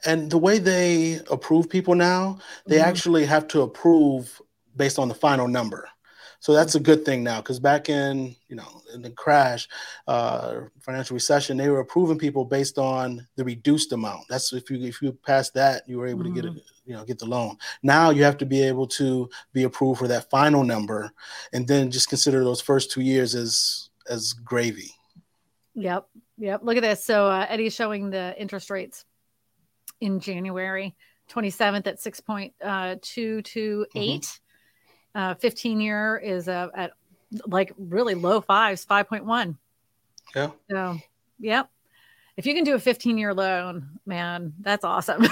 And 0.05 0.29
the 0.29 0.37
way 0.37 0.59
they 0.59 1.19
approve 1.29 1.69
people 1.69 1.95
now 1.95 2.39
they 2.65 2.77
mm-hmm. 2.77 2.89
actually 2.89 3.25
have 3.25 3.47
to 3.49 3.61
approve 3.61 4.41
based 4.75 4.99
on 4.99 5.07
the 5.07 5.15
final 5.15 5.47
number 5.47 5.89
so 6.41 6.53
that's 6.53 6.73
a 6.73 6.79
good 6.79 7.05
thing 7.05 7.23
now 7.23 7.39
because 7.39 7.59
back 7.59 7.87
in 7.87 8.35
you 8.49 8.55
know 8.55 8.81
in 8.95 9.03
the 9.03 9.11
crash, 9.11 9.69
uh, 10.07 10.61
financial 10.79 11.13
recession, 11.13 11.55
they 11.55 11.69
were 11.69 11.81
approving 11.81 12.17
people 12.17 12.43
based 12.43 12.79
on 12.79 13.25
the 13.35 13.43
reduced 13.45 13.91
amount. 13.93 14.25
That's 14.27 14.51
if 14.51 14.69
you 14.71 14.79
if 14.81 15.03
you 15.03 15.13
passed 15.13 15.53
that, 15.53 15.87
you 15.87 15.99
were 15.99 16.07
able 16.07 16.23
mm-hmm. 16.23 16.33
to 16.33 16.41
get 16.41 16.45
it, 16.45 16.53
mm-hmm. 16.53 16.89
you 16.89 16.95
know, 16.95 17.05
get 17.05 17.19
the 17.19 17.27
loan. 17.27 17.57
Now 17.83 18.09
you 18.09 18.23
have 18.23 18.39
to 18.39 18.45
be 18.47 18.63
able 18.63 18.87
to 18.87 19.29
be 19.53 19.63
approved 19.63 19.99
for 19.99 20.07
that 20.07 20.31
final 20.31 20.63
number, 20.63 21.11
and 21.53 21.67
then 21.67 21.91
just 21.91 22.09
consider 22.09 22.43
those 22.43 22.59
first 22.59 22.89
two 22.89 23.01
years 23.01 23.35
as 23.35 23.91
as 24.09 24.33
gravy. 24.33 24.89
Yep. 25.75 26.07
Yep. 26.39 26.61
Look 26.63 26.77
at 26.77 26.81
this. 26.81 27.05
So 27.05 27.27
uh, 27.27 27.45
Eddie's 27.49 27.75
showing 27.75 28.09
the 28.09 28.33
interest 28.41 28.71
rates 28.71 29.05
in 30.01 30.19
January 30.19 30.95
27th 31.29 31.87
at 31.87 31.99
6.228. 31.99 32.51
Uh, 32.63 32.95
mm-hmm. 32.95 34.40
Uh, 35.13 35.35
15 35.35 35.81
year 35.81 36.17
is 36.17 36.47
uh, 36.47 36.69
at 36.73 36.91
like 37.45 37.73
really 37.77 38.15
low 38.15 38.41
fives, 38.41 38.85
5.1. 38.85 39.57
Yeah. 40.35 40.51
So, 40.69 40.97
yep. 41.39 41.69
If 42.37 42.45
you 42.45 42.53
can 42.53 42.63
do 42.63 42.75
a 42.75 42.79
15 42.79 43.17
year 43.17 43.33
loan, 43.33 43.99
man, 44.05 44.53
that's 44.61 44.85
awesome. 44.85 45.27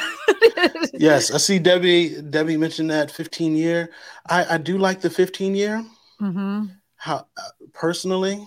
yes, 0.93 1.31
I 1.31 1.37
see 1.37 1.57
Debbie. 1.57 2.21
Debbie 2.21 2.57
mentioned 2.57 2.91
that 2.91 3.09
15 3.09 3.55
year. 3.55 3.91
I, 4.29 4.55
I 4.55 4.57
do 4.57 4.77
like 4.77 5.01
the 5.01 5.09
15 5.09 5.55
year. 5.55 5.85
Mm-hmm. 6.21 6.65
How 6.97 7.25
uh, 7.37 7.41
personally, 7.73 8.45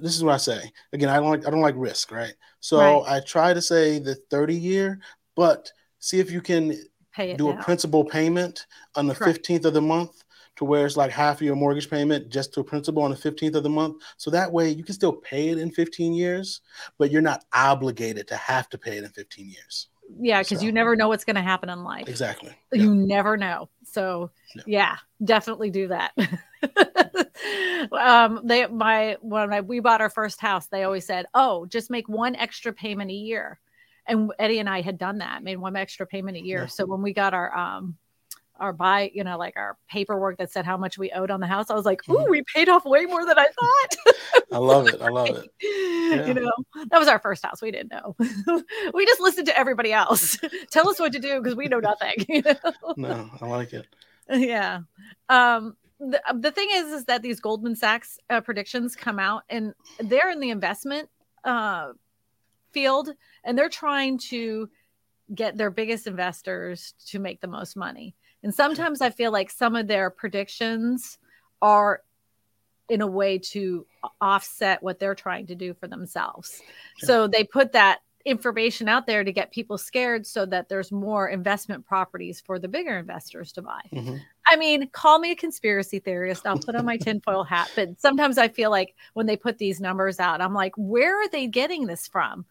this 0.00 0.16
is 0.16 0.24
what 0.24 0.34
I 0.34 0.38
say. 0.38 0.72
Again, 0.92 1.08
I 1.08 1.16
don't 1.16 1.30
like 1.30 1.46
I 1.46 1.50
don't 1.50 1.60
like 1.60 1.76
risk, 1.76 2.10
right? 2.10 2.34
So 2.58 2.78
right. 2.78 3.16
I 3.16 3.20
try 3.20 3.54
to 3.54 3.62
say 3.62 4.00
the 4.00 4.16
30 4.30 4.56
year, 4.56 4.98
but 5.36 5.70
see 6.00 6.18
if 6.18 6.30
you 6.30 6.40
can 6.40 6.70
do 7.16 7.36
now. 7.38 7.50
a 7.50 7.62
principal 7.62 8.04
payment 8.04 8.66
on 8.96 9.06
the 9.06 9.14
Correct. 9.14 9.46
15th 9.46 9.66
of 9.66 9.74
the 9.74 9.82
month 9.82 10.24
to 10.56 10.64
where 10.64 10.84
it's 10.86 10.96
like 10.96 11.10
half 11.10 11.36
of 11.36 11.42
your 11.42 11.56
mortgage 11.56 11.88
payment 11.88 12.28
just 12.28 12.52
to 12.54 12.60
a 12.60 12.64
principal 12.64 13.02
on 13.02 13.10
the 13.10 13.16
15th 13.16 13.54
of 13.54 13.62
the 13.62 13.70
month. 13.70 14.02
So 14.16 14.30
that 14.30 14.52
way 14.52 14.70
you 14.70 14.84
can 14.84 14.94
still 14.94 15.12
pay 15.12 15.48
it 15.48 15.58
in 15.58 15.70
15 15.70 16.12
years, 16.12 16.60
but 16.98 17.10
you're 17.10 17.22
not 17.22 17.44
obligated 17.52 18.28
to 18.28 18.36
have 18.36 18.68
to 18.70 18.78
pay 18.78 18.98
it 18.98 19.04
in 19.04 19.10
15 19.10 19.48
years. 19.48 19.88
Yeah, 20.20 20.42
because 20.42 20.60
so. 20.60 20.66
you 20.66 20.72
never 20.72 20.94
know 20.96 21.08
what's 21.08 21.24
going 21.24 21.36
to 21.36 21.42
happen 21.42 21.68
in 21.68 21.84
life. 21.84 22.08
Exactly. 22.08 22.52
You 22.72 22.94
yeah. 22.94 23.06
never 23.06 23.36
know. 23.36 23.68
So 23.84 24.30
yeah, 24.54 24.62
yeah 24.66 24.96
definitely 25.24 25.70
do 25.70 25.88
that. 25.88 26.12
um, 27.92 28.40
they 28.44 28.66
my 28.66 29.16
when 29.20 29.52
I, 29.52 29.60
we 29.60 29.80
bought 29.80 30.00
our 30.00 30.10
first 30.10 30.40
house, 30.40 30.66
they 30.66 30.84
always 30.84 31.06
said, 31.06 31.26
"Oh, 31.34 31.66
just 31.66 31.90
make 31.90 32.08
one 32.08 32.36
extra 32.36 32.72
payment 32.72 33.10
a 33.10 33.14
year." 33.14 33.58
And 34.06 34.32
Eddie 34.38 34.58
and 34.58 34.68
I 34.68 34.80
had 34.80 34.98
done 34.98 35.18
that, 35.18 35.42
made 35.42 35.56
one 35.56 35.76
extra 35.76 36.06
payment 36.06 36.36
a 36.36 36.42
year. 36.42 36.62
Yeah. 36.62 36.66
So 36.66 36.84
when 36.86 37.02
we 37.02 37.12
got 37.12 37.34
our 37.34 37.56
um 37.56 37.96
our 38.58 38.72
buy, 38.72 39.10
you 39.12 39.24
know, 39.24 39.38
like 39.38 39.56
our 39.56 39.76
paperwork 39.88 40.38
that 40.38 40.50
said 40.50 40.64
how 40.64 40.76
much 40.76 40.98
we 40.98 41.10
owed 41.10 41.30
on 41.30 41.40
the 41.40 41.46
house, 41.46 41.70
I 41.70 41.74
was 41.74 41.84
like, 41.84 42.00
"Ooh, 42.08 42.26
we 42.28 42.42
paid 42.54 42.68
off 42.68 42.84
way 42.84 43.06
more 43.06 43.24
than 43.26 43.38
I 43.38 43.46
thought." 43.46 44.14
I 44.52 44.58
love 44.58 44.88
it. 44.88 45.00
I 45.00 45.08
love 45.08 45.28
it. 45.28 45.50
Yeah. 46.12 46.26
You 46.26 46.34
know, 46.34 46.52
that 46.90 46.98
was 46.98 47.08
our 47.08 47.18
first 47.18 47.42
house. 47.42 47.62
We 47.62 47.70
didn't 47.70 47.90
know. 47.90 48.14
we 48.92 49.06
just 49.06 49.20
listened 49.20 49.46
to 49.46 49.58
everybody 49.58 49.94
else 49.94 50.36
tell 50.70 50.86
us 50.90 51.00
what 51.00 51.12
to 51.12 51.18
do 51.18 51.40
because 51.40 51.56
we 51.56 51.68
know 51.68 51.80
nothing. 51.80 52.26
You 52.28 52.42
know? 52.42 52.94
No, 52.98 53.30
I 53.40 53.46
like 53.46 53.72
it. 53.72 53.86
Yeah. 54.28 54.80
Um, 55.30 55.76
the, 55.98 56.20
the 56.34 56.50
thing 56.50 56.68
is, 56.72 56.92
is 56.92 57.04
that 57.06 57.22
these 57.22 57.40
Goldman 57.40 57.76
Sachs 57.76 58.18
uh, 58.28 58.40
predictions 58.40 58.96
come 58.96 59.18
out 59.18 59.44
and 59.48 59.72
they're 60.00 60.30
in 60.30 60.40
the 60.40 60.50
investment 60.50 61.08
uh, 61.44 61.92
field 62.72 63.10
and 63.44 63.56
they're 63.56 63.68
trying 63.68 64.18
to 64.18 64.68
get 65.34 65.56
their 65.56 65.70
biggest 65.70 66.06
investors 66.06 66.94
to 67.06 67.18
make 67.18 67.40
the 67.40 67.46
most 67.46 67.76
money. 67.76 68.14
And 68.42 68.54
sometimes 68.54 69.00
I 69.00 69.10
feel 69.10 69.32
like 69.32 69.50
some 69.50 69.76
of 69.76 69.86
their 69.86 70.10
predictions 70.10 71.18
are 71.60 72.02
in 72.88 73.00
a 73.00 73.06
way 73.06 73.38
to 73.38 73.86
offset 74.20 74.82
what 74.82 74.98
they're 74.98 75.14
trying 75.14 75.46
to 75.46 75.54
do 75.54 75.74
for 75.74 75.86
themselves. 75.86 76.60
So 76.98 77.26
they 77.26 77.44
put 77.44 77.72
that 77.72 78.00
information 78.24 78.88
out 78.88 79.06
there 79.06 79.24
to 79.24 79.32
get 79.32 79.50
people 79.50 79.78
scared 79.78 80.26
so 80.26 80.46
that 80.46 80.68
there's 80.68 80.92
more 80.92 81.28
investment 81.28 81.84
properties 81.86 82.40
for 82.40 82.58
the 82.58 82.68
bigger 82.68 82.98
investors 82.98 83.52
to 83.52 83.62
buy. 83.62 83.80
Mm-hmm. 83.92 84.16
I 84.46 84.56
mean, 84.56 84.88
call 84.90 85.18
me 85.18 85.32
a 85.32 85.36
conspiracy 85.36 85.98
theorist. 85.98 86.46
I'll 86.46 86.58
put 86.58 86.74
on 86.74 86.84
my 86.84 86.96
tinfoil 86.96 87.44
hat. 87.44 87.70
But 87.74 88.00
sometimes 88.00 88.38
I 88.38 88.48
feel 88.48 88.70
like 88.70 88.94
when 89.14 89.26
they 89.26 89.36
put 89.36 89.58
these 89.58 89.80
numbers 89.80 90.20
out, 90.20 90.40
I'm 90.40 90.54
like, 90.54 90.72
where 90.76 91.20
are 91.20 91.28
they 91.28 91.46
getting 91.46 91.86
this 91.86 92.06
from? 92.06 92.44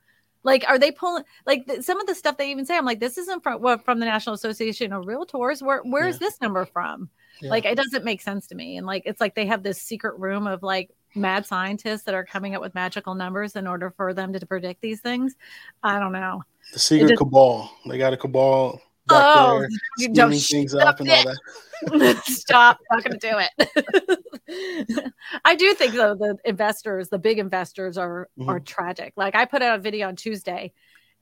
Like, 0.44 0.66
are 0.68 0.80
they 0.80 0.92
pulling 0.92 1.24
like 1.46 1.68
th- 1.68 1.84
some 1.84 2.00
of 2.00 2.08
the 2.08 2.16
stuff 2.16 2.38
they 2.38 2.52
even 2.52 2.66
say? 2.66 2.78
I'm 2.78 2.86
like, 2.86 3.00
this 3.00 3.18
isn't 3.18 3.44
from 3.44 3.62
what 3.62 3.86
from 3.86 4.00
the 4.00 4.06
National 4.06 4.34
Association 4.34 4.92
of 4.94 5.06
Realtors. 5.06 5.62
Where 5.62 5.82
where 5.84 6.08
is 6.08 6.16
yeah. 6.16 6.28
this 6.28 6.42
number 6.42 6.66
from? 6.66 7.10
Yeah. 7.42 7.50
Like, 7.50 7.66
it 7.66 7.76
doesn't 7.76 8.06
make 8.06 8.22
sense 8.22 8.48
to 8.48 8.56
me. 8.56 8.78
And 8.78 8.86
like, 8.86 9.04
it's 9.06 9.20
like 9.22 9.36
they 9.36 9.48
have 9.48 9.64
this 9.64 9.82
secret 9.82 10.20
room 10.20 10.46
of 10.48 10.62
like 10.62 10.92
mad 11.16 11.46
scientists 11.46 12.04
that 12.04 12.14
are 12.14 12.26
coming 12.26 12.56
up 12.56 12.62
with 12.62 12.76
magical 12.76 13.16
numbers 13.16 13.56
in 13.56 13.68
order 13.68 13.92
for 13.92 14.14
them 14.14 14.32
to 14.34 14.46
predict 14.46 14.82
these 14.82 15.02
things. 15.02 15.36
I 15.84 16.00
don't 16.00 16.12
know. 16.12 16.44
The 16.74 16.80
secret 16.80 17.10
just, 17.10 17.18
cabal. 17.18 17.72
They 17.88 17.98
got 17.98 18.14
a 18.14 18.18
cabal 18.18 18.80
oh, 19.14 19.60
there, 19.60 19.70
you 19.98 20.14
don't 20.14 20.34
things 20.34 20.74
up 20.74 21.00
and 21.00 21.10
all 21.10 21.24
that. 21.24 22.22
stop. 22.26 22.80
Not 22.92 23.04
going 23.04 23.20
to 23.20 23.30
do 23.30 23.40
it. 23.40 25.14
I 25.46 25.56
do 25.56 25.74
think 25.74 25.94
though 25.94 26.16
the 26.16 26.38
investors, 26.46 27.10
the 27.10 27.20
big 27.20 27.40
investors, 27.40 27.98
are 27.98 28.30
mm-hmm. 28.38 28.50
are 28.50 28.60
tragic. 28.60 29.14
Like 29.16 29.36
I 29.36 29.46
put 29.46 29.62
out 29.62 29.80
a 29.80 29.82
video 29.82 30.08
on 30.08 30.16
Tuesday 30.16 30.74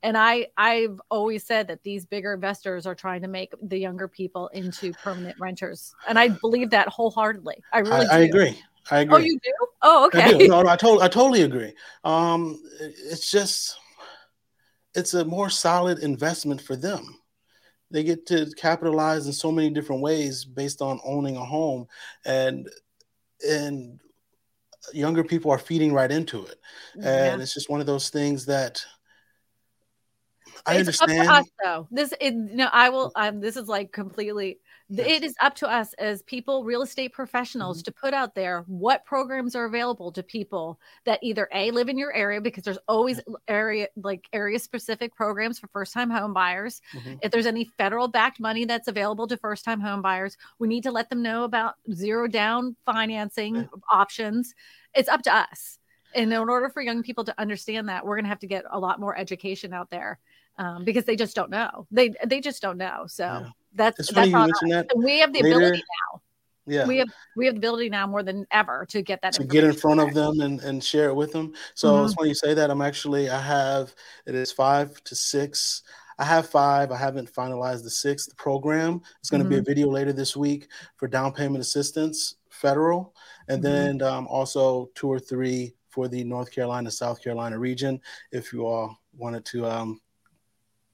and 0.02 0.18
i 0.18 0.48
i've 0.56 1.02
always 1.12 1.46
said 1.46 1.68
that 1.68 1.84
these 1.84 2.06
bigger 2.06 2.34
investors 2.34 2.86
are 2.86 2.96
trying 2.96 3.22
to 3.22 3.28
make 3.28 3.54
the 3.62 3.78
younger 3.78 4.08
people 4.08 4.48
into 4.54 4.94
permanent 4.94 5.36
renters 5.42 5.94
and 6.08 6.18
i 6.18 6.30
believe 6.30 6.70
that 6.70 6.88
wholeheartedly 6.88 7.56
i 7.74 7.80
really 7.80 8.08
I, 8.08 8.16
I 8.16 8.20
agree 8.20 8.58
I 8.92 9.00
oh, 9.00 9.02
agree. 9.02 9.16
Oh, 9.16 9.18
you 9.20 9.40
do? 9.44 9.68
Oh, 9.82 10.06
okay. 10.08 10.24
I 10.24 10.38
do. 10.38 10.48
No, 10.48 10.62
no, 10.62 10.70
I 10.70 10.76
totally, 10.76 11.04
I 11.04 11.08
totally 11.08 11.42
agree. 11.44 11.74
Um, 12.04 12.62
it's 12.80 13.30
just, 13.30 13.78
it's 14.96 15.14
a 15.14 15.26
more 15.26 15.50
solid 15.50 16.00
investment 16.00 16.62
for 16.62 16.76
them. 16.76 17.19
They 17.92 18.04
get 18.04 18.26
to 18.28 18.52
capitalize 18.58 19.26
in 19.26 19.34
so 19.34 19.52
many 19.52 19.70
different 19.70 20.02
ways 20.02 20.46
based 20.46 20.82
on 20.82 21.00
owning 21.04 21.38
a 21.38 21.46
home, 21.46 21.88
and 22.26 22.70
and 23.48 24.00
younger 24.94 25.24
people 25.24 25.52
are 25.52 25.58
feeding 25.58 25.94
right 25.94 26.12
into 26.12 26.46
it, 26.46 26.56
and 26.96 27.04
yeah. 27.04 27.38
it's 27.40 27.54
just 27.54 27.70
one 27.70 27.80
of 27.80 27.88
those 27.88 28.10
things 28.10 28.46
that. 28.46 28.84
I 30.66 30.74
it's 30.74 30.80
understand. 30.80 31.30
Up 31.30 31.36
to 31.36 31.42
us, 31.42 31.46
though. 31.64 31.88
This, 31.90 32.14
it, 32.20 32.36
no, 32.36 32.70
I 32.72 32.90
will. 32.90 33.12
Um, 33.16 33.40
this 33.40 33.56
is 33.56 33.68
like 33.68 33.92
completely 33.92 34.60
it 34.98 35.24
is 35.24 35.36
up 35.42 35.56
to 35.56 35.68
us 35.68 35.94
as 35.94 36.22
people 36.24 36.64
real 36.64 36.82
estate 36.82 37.14
professionals 37.14 37.78
mm-hmm. 37.78 37.86
to 37.86 37.92
put 37.92 38.14
out 38.14 38.34
there 38.34 38.64
what 38.68 39.06
programs 39.06 39.56
are 39.56 39.66
available 39.66 40.12
to 40.12 40.24
people 40.24 40.80
that 41.06 41.20
either 41.22 41.48
a 41.54 41.70
live 41.72 41.90
in 41.90 41.98
your 41.98 42.14
area 42.14 42.42
because 42.42 42.64
there's 42.64 42.80
always 42.88 43.20
area 43.48 43.88
like 43.98 44.28
area 44.34 44.58
specific 44.58 45.14
programs 45.16 45.60
for 45.60 45.68
first 45.68 45.94
time 45.94 46.10
home 46.10 46.34
buyers 46.34 46.82
mm-hmm. 46.94 47.16
if 47.22 47.32
there's 47.32 47.46
any 47.46 47.66
federal 47.78 48.08
backed 48.08 48.40
money 48.40 48.66
that's 48.66 48.88
available 48.88 49.28
to 49.28 49.38
first 49.38 49.64
time 49.64 49.80
home 49.80 50.02
buyers 50.02 50.38
we 50.58 50.68
need 50.68 50.84
to 50.84 50.92
let 50.92 51.10
them 51.10 51.22
know 51.22 51.44
about 51.44 51.76
zero 51.94 52.28
down 52.28 52.76
financing 52.86 53.56
yeah. 53.56 53.66
options. 53.92 54.56
It's 54.94 55.10
up 55.10 55.22
to 55.24 55.36
us. 55.36 55.78
And 56.16 56.34
in 56.34 56.50
order 56.50 56.70
for 56.70 56.82
young 56.82 57.04
people 57.04 57.24
to 57.26 57.40
understand 57.40 57.90
that 57.90 58.04
we're 58.06 58.16
going 58.16 58.26
to 58.26 58.30
have 58.30 58.40
to 58.40 58.48
get 58.48 58.66
a 58.72 58.80
lot 58.80 59.00
more 59.00 59.16
education 59.18 59.74
out 59.74 59.92
there 59.92 60.20
um, 60.58 60.84
because 60.84 61.06
they 61.06 61.16
just 61.16 61.36
don't 61.36 61.52
know. 61.52 61.86
They 61.92 62.14
they 62.26 62.42
just 62.42 62.62
don't 62.62 62.78
know 62.78 63.06
so 63.08 63.26
yeah 63.26 63.50
that's 63.74 64.00
it's 64.00 64.12
that's 64.12 64.34
on 64.34 64.50
that. 64.70 64.88
we 64.96 65.20
have 65.20 65.34
the 65.34 65.42
later, 65.42 65.58
ability 65.58 65.84
now. 66.14 66.22
Yeah, 66.66 66.86
we 66.86 66.98
have 66.98 67.08
we 67.36 67.46
have 67.46 67.56
the 67.56 67.60
ability 67.60 67.90
now 67.90 68.06
more 68.08 68.24
than 68.24 68.46
ever 68.52 68.86
to 68.90 69.02
get 69.02 69.22
that 69.22 69.34
to 69.34 69.44
get 69.44 69.64
in 69.64 69.74
front 69.74 70.00
of 70.00 70.14
them 70.14 70.40
and, 70.42 70.60
and 70.62 70.84
share 70.84 71.10
it 71.10 71.16
with 71.16 71.32
them. 71.32 71.54
So 71.74 71.94
mm-hmm. 71.94 72.06
it's 72.06 72.14
funny 72.14 72.30
you 72.30 72.36
say 72.36 72.54
that. 72.54 72.70
I'm 72.70 72.82
actually 72.82 73.30
I 73.30 73.42
have 73.42 73.94
it 74.26 74.36
is 74.36 74.52
five 74.52 75.04
to 75.06 75.16
six. 75.16 75.84
I 76.20 76.26
have 76.26 76.50
five. 76.50 76.92
I 76.92 76.98
haven't 76.98 77.34
finalized 77.34 77.84
the 77.84 77.90
sixth 77.90 78.36
program. 78.36 79.02
It's 79.20 79.30
going 79.30 79.40
to 79.40 79.46
mm-hmm. 79.46 79.50
be 79.50 79.56
a 79.56 79.60
mm-hmm. 79.60 79.66
video 79.66 79.90
later 79.90 80.14
this 80.14 80.36
week 80.36 80.68
for 80.98 81.08
down 81.08 81.32
payment 81.32 81.62
assistance, 81.62 82.36
federal, 82.50 83.16
and 83.48 83.64
mm-hmm. 83.64 83.74
then 83.74 84.02
um, 84.02 84.28
also 84.28 84.90
two 84.96 85.08
or 85.08 85.20
three 85.20 85.74
for 85.90 86.08
the 86.08 86.24
North 86.24 86.52
Carolina, 86.52 86.92
South 86.92 87.24
Carolina 87.24 87.58
region. 87.58 88.00
If 88.32 88.52
you 88.54 88.68
all 88.68 89.00
wanted 89.18 89.46
to 89.46 89.66
um, 89.66 90.02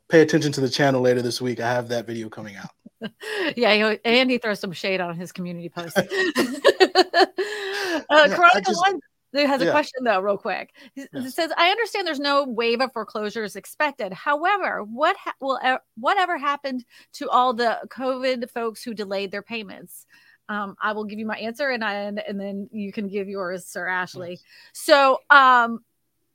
pay 0.09 0.21
attention 0.21 0.51
to 0.53 0.61
the 0.61 0.69
channel 0.69 1.01
later 1.01 1.21
this 1.21 1.41
week. 1.41 1.59
I 1.59 1.71
have 1.71 1.87
that 1.89 2.05
video 2.05 2.29
coming 2.29 2.55
out. 2.55 2.69
yeah, 3.55 3.95
and 4.05 4.31
he 4.31 4.37
throws 4.37 4.59
some 4.59 4.71
shade 4.71 5.01
on 5.01 5.15
his 5.15 5.31
community 5.31 5.69
post. 5.69 5.97
uh, 5.97 6.03
yeah, 6.05 7.25
Chronicle 8.09 8.61
just, 8.65 8.81
One 8.81 8.99
has 9.33 9.61
a 9.61 9.65
yeah. 9.65 9.71
question 9.71 10.03
though, 10.03 10.21
real 10.21 10.37
quick. 10.37 10.73
It 10.95 11.09
yeah. 11.13 11.27
says, 11.27 11.51
"I 11.57 11.69
understand 11.69 12.07
there's 12.07 12.19
no 12.19 12.45
wave 12.45 12.81
of 12.81 12.93
foreclosures 12.93 13.55
expected. 13.55 14.13
However, 14.13 14.83
what 14.83 15.17
ha- 15.17 15.33
will 15.41 15.59
uh, 15.61 15.79
whatever 15.97 16.37
happened 16.37 16.85
to 17.13 17.29
all 17.29 17.53
the 17.53 17.79
COVID 17.89 18.49
folks 18.51 18.83
who 18.83 18.93
delayed 18.93 19.31
their 19.31 19.41
payments?" 19.41 20.05
Um, 20.47 20.75
I 20.79 20.93
will 20.93 21.05
give 21.05 21.19
you 21.19 21.25
my 21.25 21.37
answer, 21.37 21.69
and 21.69 21.83
I 21.83 21.93
and, 21.95 22.19
and 22.19 22.39
then 22.39 22.69
you 22.71 22.91
can 22.91 23.07
give 23.07 23.27
yours, 23.27 23.65
Sir 23.65 23.87
Ashley. 23.87 24.31
Yes. 24.31 24.41
So, 24.73 25.19
um, 25.29 25.79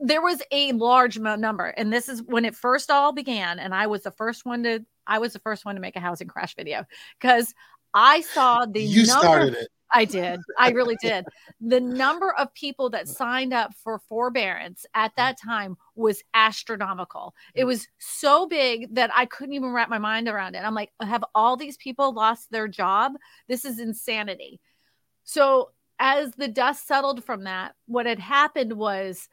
there 0.01 0.23
was 0.23 0.43
a 0.51 0.73
large 0.73 1.19
number 1.19 1.67
and 1.67 1.93
this 1.93 2.09
is 2.09 2.23
when 2.23 2.45
it 2.45 2.57
first 2.57 2.91
all 2.91 3.13
began 3.13 3.59
and 3.59 3.75
i 3.75 3.87
was 3.87 4.03
the 4.03 4.11
first 4.11 4.47
one 4.47 4.63
to 4.63 4.81
i 5.07 5.19
was 5.19 5.33
the 5.33 5.39
first 5.41 5.65
one 5.65 5.75
to 5.75 5.81
make 5.81 5.97
a 5.97 6.01
housing 6.01 6.27
crash 6.27 6.57
video 6.57 6.85
because 7.21 7.55
i 7.95 8.21
saw 8.23 8.65
the 8.65 8.83
you 8.83 9.07
number, 9.07 9.21
started 9.21 9.55
it. 9.55 9.69
I 9.93 10.05
did. 10.05 10.39
I 10.57 10.71
really 10.71 10.97
did. 11.03 11.25
The 11.61 11.81
number 11.81 12.33
of 12.35 12.55
people 12.55 12.91
that 12.91 13.09
signed 13.09 13.53
up 13.53 13.75
for 13.75 13.99
forbearance 14.09 14.87
at 14.95 15.11
that 15.17 15.37
time 15.37 15.77
was 15.97 16.23
astronomical. 16.33 17.35
It 17.55 17.65
was 17.65 17.89
so 17.99 18.47
big 18.47 18.95
that 18.95 19.11
i 19.15 19.27
couldn't 19.27 19.55
even 19.55 19.73
wrap 19.73 19.89
my 19.89 19.99
mind 19.99 20.29
around 20.29 20.55
it. 20.55 20.61
I'm 20.61 20.75
like 20.75 20.93
have 21.01 21.25
all 21.35 21.57
these 21.57 21.77
people 21.77 22.13
lost 22.13 22.51
their 22.51 22.69
job? 22.69 23.13
This 23.49 23.65
is 23.65 23.81
insanity. 23.81 24.61
So 25.25 25.71
as 25.99 26.33
the 26.33 26.49
dust 26.49 26.87
settled 26.87 27.25
from 27.25 27.45
that 27.45 27.75
what 27.87 28.07
had 28.07 28.19
happened 28.19 28.73
was 28.73 29.29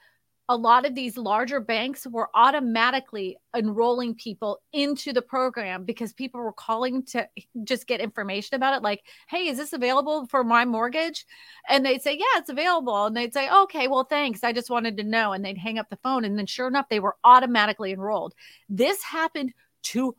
a 0.49 0.55
lot 0.55 0.85
of 0.85 0.95
these 0.95 1.17
larger 1.17 1.59
banks 1.59 2.07
were 2.07 2.29
automatically 2.33 3.37
enrolling 3.55 4.15
people 4.15 4.61
into 4.71 5.11
the 5.11 5.21
program 5.21 5.83
because 5.83 6.13
people 6.13 6.39
were 6.39 6.53
calling 6.53 7.03
to 7.03 7.27
just 7.63 7.87
get 7.87 7.99
information 7.99 8.55
about 8.55 8.75
it 8.75 8.83
like 8.83 9.03
hey 9.27 9.47
is 9.47 9.57
this 9.57 9.73
available 9.73 10.25
for 10.27 10.43
my 10.43 10.63
mortgage 10.63 11.25
and 11.69 11.85
they'd 11.85 12.01
say 12.01 12.13
yeah 12.13 12.37
it's 12.37 12.49
available 12.49 13.05
and 13.05 13.17
they'd 13.17 13.33
say 13.33 13.49
okay 13.49 13.87
well 13.87 14.03
thanks 14.03 14.43
i 14.43 14.53
just 14.53 14.69
wanted 14.69 14.95
to 14.97 15.03
know 15.03 15.33
and 15.33 15.43
they'd 15.43 15.57
hang 15.57 15.79
up 15.79 15.89
the 15.89 15.97
phone 15.97 16.23
and 16.23 16.37
then 16.37 16.45
sure 16.45 16.67
enough 16.67 16.87
they 16.89 16.99
were 16.99 17.15
automatically 17.23 17.91
enrolled 17.91 18.33
this 18.69 19.01
happened 19.03 19.53
to 19.83 20.15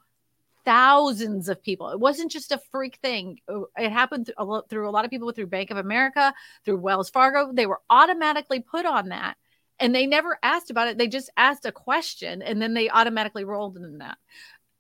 thousands 0.65 1.49
of 1.49 1.63
people. 1.63 1.89
It 1.89 1.99
wasn't 1.99 2.31
just 2.31 2.53
a 2.53 2.61
freak 2.71 2.97
thing. 2.97 3.39
Uh, 3.49 3.61
it 3.79 3.91
happened 3.91 4.31
through 4.69 4.87
a 4.87 4.91
lot 4.91 5.07
of 5.07 5.11
people 5.11 5.33
through 5.33 5.47
Bank 5.47 5.71
of 5.71 5.79
America, 5.79 6.35
through 6.63 6.77
Wells 6.77 7.09
Fargo. 7.09 7.51
They 7.55 7.65
were 7.65 7.81
automatically 7.89 8.61
put 8.61 8.85
on 8.85 9.09
that 9.09 9.39
and 9.81 9.95
they 9.95 10.07
never 10.07 10.39
asked 10.43 10.71
about 10.71 10.89
it. 10.89 10.99
They 10.99 11.09
just 11.09 11.31
asked 11.37 11.67
a 11.67 11.73
question 11.73 12.43
and 12.43 12.61
then 12.61 12.75
they 12.75 12.91
automatically 12.91 13.45
rolled 13.45 13.77
in 13.77 13.99
that. 13.99 14.19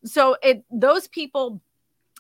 So 0.04 0.36
it 0.42 0.64
those 0.70 1.08
people 1.08 1.60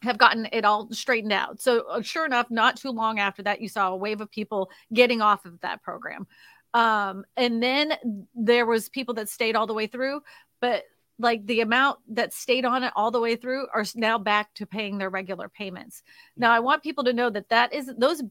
have 0.02 0.18
gotten 0.18 0.48
it 0.52 0.64
all 0.64 0.88
straightened 0.92 1.32
out. 1.32 1.60
So 1.60 1.86
uh, 1.88 2.02
sure 2.02 2.24
enough, 2.24 2.50
not 2.50 2.76
too 2.76 2.90
long 2.90 3.18
after 3.18 3.42
that, 3.42 3.60
you 3.60 3.68
saw 3.68 3.88
a 3.88 3.96
wave 3.96 4.20
of 4.20 4.30
people 4.30 4.70
getting 4.92 5.20
off 5.20 5.44
of 5.44 5.60
that 5.60 5.82
program. 5.82 6.26
Um, 6.74 7.24
and 7.36 7.62
then 7.62 7.94
there 8.34 8.66
was 8.66 8.88
people 8.88 9.14
that 9.14 9.28
stayed 9.28 9.56
all 9.56 9.66
the 9.66 9.74
way 9.74 9.86
through, 9.86 10.20
but 10.60 10.84
like 11.18 11.44
the 11.46 11.60
amount 11.60 11.98
that 12.10 12.32
stayed 12.32 12.64
on 12.64 12.84
it 12.84 12.92
all 12.94 13.10
the 13.10 13.20
way 13.20 13.34
through 13.34 13.66
are 13.74 13.84
now 13.96 14.18
back 14.18 14.54
to 14.54 14.66
paying 14.66 14.98
their 14.98 15.10
regular 15.10 15.48
payments. 15.48 16.02
Now 16.36 16.52
I 16.52 16.60
want 16.60 16.82
people 16.82 17.04
to 17.04 17.12
know 17.12 17.30
that 17.30 17.48
that 17.48 17.72
is 17.72 17.90
those 17.98 18.22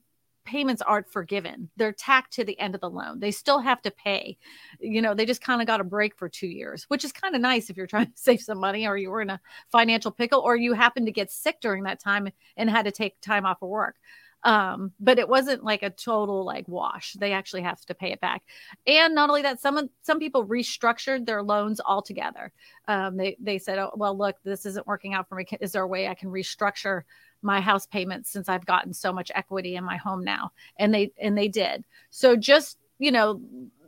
payments 0.48 0.82
aren't 0.82 1.12
forgiven. 1.12 1.70
They're 1.76 1.92
tacked 1.92 2.34
to 2.34 2.46
the 2.46 2.58
end 2.60 2.74
of 2.74 2.82
the 2.82 2.90
loan. 2.90 3.20
They 3.20 3.32
still 3.32 3.60
have 3.60 3.82
to 3.82 3.92
pay. 3.92 4.38
You 4.80 5.02
know, 5.02 5.14
they 5.14 5.26
just 5.26 5.42
kind 5.42 5.62
of 5.62 5.68
got 5.68 5.82
a 5.82 5.84
break 5.84 6.16
for 6.16 6.30
two 6.30 6.48
years, 6.48 6.86
which 6.88 7.04
is 7.04 7.12
kind 7.12 7.36
of 7.36 7.42
nice 7.42 7.70
if 7.70 7.78
you're 7.78 7.86
trying 7.88 8.08
to 8.08 8.12
save 8.16 8.42
some 8.42 8.60
money 8.60 8.88
or 8.88 8.98
you 8.98 9.12
were 9.12 9.22
in 9.22 9.30
a 9.30 9.42
financial 9.72 10.10
pickle 10.10 10.40
or 10.40 10.56
you 10.56 10.74
happened 10.74 11.06
to 11.06 11.12
get 11.12 11.30
sick 11.30 11.58
during 11.62 11.84
that 11.84 12.00
time 12.00 12.30
and 12.56 12.70
had 12.70 12.86
to 12.86 12.92
take 12.92 13.20
time 13.22 13.46
off 13.46 13.62
of 13.62 13.70
work. 13.70 13.96
Um, 14.44 14.94
but 15.00 15.20
it 15.20 15.28
wasn't 15.28 15.64
like 15.64 15.84
a 15.84 15.90
total 15.90 16.46
like 16.46 16.68
wash. 16.68 17.14
They 17.14 17.34
actually 17.34 17.64
have 17.64 17.82
to 17.86 17.94
pay 17.94 18.12
it 18.14 18.22
back. 18.22 18.44
And 18.86 19.14
not 19.14 19.30
only 19.30 19.42
that, 19.42 19.60
some 19.60 19.90
some 20.04 20.20
people 20.20 20.46
restructured 20.46 21.26
their 21.26 21.44
loans 21.44 21.82
altogether. 21.84 22.54
Um, 22.88 23.18
they 23.18 23.36
they 23.42 23.58
said, 23.58 23.80
oh, 23.80 23.92
well, 23.96 24.18
look, 24.18 24.38
this 24.44 24.66
isn't 24.66 24.88
working 24.88 25.14
out 25.14 25.28
for 25.28 25.36
me. 25.36 25.46
Is 25.60 25.74
there 25.74 25.82
a 25.82 25.88
way 25.88 26.08
I 26.08 26.14
can 26.14 26.30
restructure 26.30 27.02
my 27.41 27.62
house 27.62 27.86
payments 27.86 28.30
since 28.30 28.50
I've 28.50 28.65
gotten 28.65 28.93
so 28.93 29.13
much 29.13 29.32
equity 29.36 29.76
in 29.76 29.84
my 29.84 29.97
home 29.97 30.23
now. 30.23 30.52
And 30.78 30.93
they 30.93 31.12
and 31.21 31.38
they 31.38 31.47
did. 31.47 31.86
So 32.10 32.36
just, 32.36 32.78
you 33.00 33.12
know, 33.12 33.41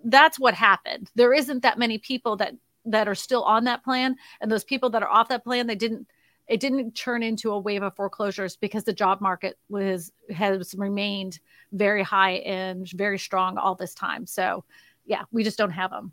that's 0.04 0.40
what 0.40 0.54
happened. 0.54 1.12
There 1.16 1.34
isn't 1.34 1.64
that 1.64 1.80
many 1.80 1.98
people 1.98 2.36
that 2.38 2.54
that 2.86 3.08
are 3.08 3.16
still 3.16 3.44
on 3.44 3.66
that 3.66 3.84
plan 3.84 4.16
and 4.42 4.52
those 4.52 4.64
people 4.64 4.90
that 4.90 5.04
are 5.04 5.10
off 5.10 5.28
that 5.28 5.44
plan 5.44 5.68
they 5.68 5.76
didn't 5.76 6.08
it 6.50 6.60
didn't 6.60 6.96
turn 6.96 7.22
into 7.22 7.52
a 7.52 7.60
wave 7.60 7.84
of 7.84 7.96
foreclosures 7.96 8.56
because 8.56 8.84
the 8.84 8.94
job 8.94 9.22
market 9.22 9.58
was 9.70 10.12
has 10.32 10.74
remained 10.76 11.40
very 11.72 12.02
high 12.04 12.38
and 12.38 12.90
very 12.90 13.20
strong 13.20 13.58
all 13.58 13.76
this 13.76 13.94
time. 13.94 14.26
So, 14.26 14.64
yeah, 15.06 15.24
we 15.32 15.44
just 15.44 15.60
don't 15.60 15.70
have 15.70 15.92
them. 15.92 16.12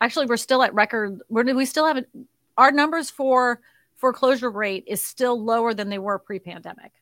Actually, 0.00 0.26
we're 0.26 0.36
still 0.36 0.64
at 0.64 0.74
record. 0.74 1.20
We're, 1.28 1.54
we 1.54 1.64
still 1.64 1.86
have 1.86 2.04
our 2.58 2.72
numbers 2.72 3.08
for 3.08 3.60
foreclosure 4.06 4.50
rate 4.50 4.84
is 4.86 5.04
still 5.04 5.42
lower 5.42 5.74
than 5.74 5.88
they 5.88 5.98
were 5.98 6.16
pre-pandemic. 6.16 6.92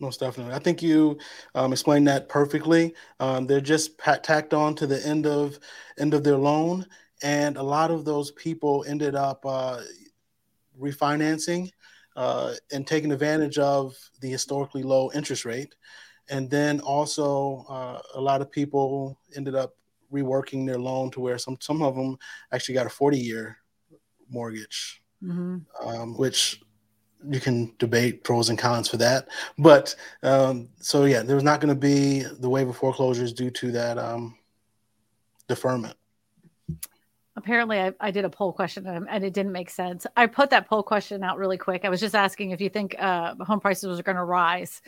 Most 0.00 0.20
definitely. 0.20 0.54
I 0.54 0.60
think 0.60 0.82
you 0.82 1.18
um, 1.54 1.72
explained 1.72 2.08
that 2.08 2.30
perfectly. 2.30 2.94
Um, 3.20 3.46
they're 3.46 3.60
just 3.60 3.98
pat- 3.98 4.24
tacked 4.24 4.54
on 4.54 4.74
to 4.76 4.86
the 4.86 5.06
end 5.06 5.26
of 5.26 5.58
end 5.98 6.14
of 6.14 6.24
their 6.24 6.38
loan, 6.38 6.86
and 7.22 7.58
a 7.58 7.62
lot 7.62 7.90
of 7.90 8.06
those 8.06 8.30
people 8.30 8.82
ended 8.88 9.14
up 9.14 9.44
uh, 9.44 9.82
refinancing 10.80 11.70
uh, 12.16 12.54
and 12.72 12.86
taking 12.86 13.12
advantage 13.12 13.58
of 13.58 13.94
the 14.22 14.30
historically 14.30 14.82
low 14.82 15.10
interest 15.12 15.44
rate. 15.44 15.74
And 16.30 16.48
then 16.48 16.80
also, 16.80 17.66
uh, 17.68 18.00
a 18.14 18.20
lot 18.20 18.40
of 18.40 18.50
people 18.50 19.18
ended 19.36 19.54
up 19.54 19.76
reworking 20.10 20.66
their 20.66 20.78
loan 20.78 21.10
to 21.10 21.20
where 21.20 21.36
some 21.36 21.58
some 21.60 21.82
of 21.82 21.94
them 21.94 22.16
actually 22.52 22.74
got 22.74 22.86
a 22.86 22.90
40 22.90 23.18
year 23.18 23.58
mortgage 24.30 25.01
mm-hmm. 25.22 25.58
um, 25.86 26.16
which 26.16 26.60
you 27.28 27.40
can 27.40 27.72
debate 27.78 28.24
pros 28.24 28.48
and 28.48 28.58
cons 28.58 28.88
for 28.88 28.96
that. 28.98 29.28
But 29.58 29.94
um, 30.22 30.68
so 30.80 31.04
yeah, 31.04 31.22
there 31.22 31.36
was 31.36 31.44
not 31.44 31.60
going 31.60 31.74
to 31.74 31.80
be 31.80 32.22
the 32.22 32.48
wave 32.48 32.68
of 32.68 32.76
foreclosures 32.76 33.32
due 33.32 33.50
to 33.50 33.72
that 33.72 33.98
um, 33.98 34.36
deferment. 35.48 35.96
Apparently, 37.34 37.80
I, 37.80 37.92
I, 37.98 38.10
did 38.10 38.26
a 38.26 38.28
poll 38.28 38.52
question 38.52 38.86
and, 38.86 39.24
it 39.24 39.32
didn't 39.32 39.52
make 39.52 39.70
sense. 39.70 40.06
I 40.16 40.26
put 40.26 40.50
that 40.50 40.68
poll 40.68 40.82
question 40.82 41.24
out 41.24 41.38
really 41.38 41.56
quick. 41.56 41.84
I 41.84 41.88
was 41.88 41.98
just 41.98 42.14
asking 42.14 42.50
if 42.50 42.60
you 42.60 42.68
think 42.68 42.94
uh, 42.98 43.34
home 43.36 43.58
prices 43.58 43.98
are 43.98 44.02
going 44.02 44.16
to 44.16 44.24
rise, 44.24 44.82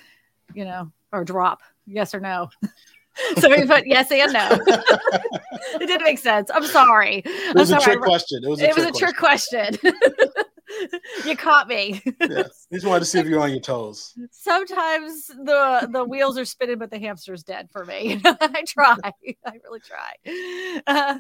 you 0.52 0.66
know, 0.66 0.92
or 1.10 1.24
drop, 1.24 1.62
yes 1.86 2.14
or 2.14 2.20
no. 2.20 2.50
so 3.38 3.48
we 3.48 3.64
put 3.66 3.86
yes 3.86 4.10
and 4.10 4.32
no. 4.32 4.48
it 4.66 5.86
didn't 5.86 6.02
make 6.02 6.18
sense. 6.18 6.50
I'm 6.52 6.66
sorry. 6.66 7.22
It 7.24 7.54
was 7.54 7.70
I'm 7.70 7.78
a 7.78 7.80
sorry. 7.80 7.96
trick 7.96 8.04
question. 8.04 8.40
It 8.44 8.48
was 8.48 8.60
a, 8.60 8.64
it 8.64 8.74
trick, 8.74 8.86
was 8.86 8.96
a 8.96 8.98
trick 8.98 9.16
question. 9.16 9.78
you 11.24 11.36
caught 11.36 11.68
me. 11.68 12.02
yes. 12.20 12.66
Just 12.72 12.86
wanted 12.86 13.00
to 13.00 13.06
see 13.06 13.18
if 13.20 13.26
you're 13.26 13.40
on 13.40 13.50
your 13.50 13.60
toes. 13.60 14.14
Sometimes 14.30 15.26
the 15.26 15.88
the 15.92 16.04
wheels 16.04 16.38
are 16.38 16.44
spinning, 16.44 16.78
but 16.78 16.90
the 16.90 16.98
hamster's 16.98 17.42
dead 17.42 17.68
for 17.70 17.84
me. 17.84 18.20
I 18.24 18.64
try. 18.66 18.96
I 19.04 19.52
really 19.64 19.80
try. 19.80 20.82
Uh, 20.86 21.18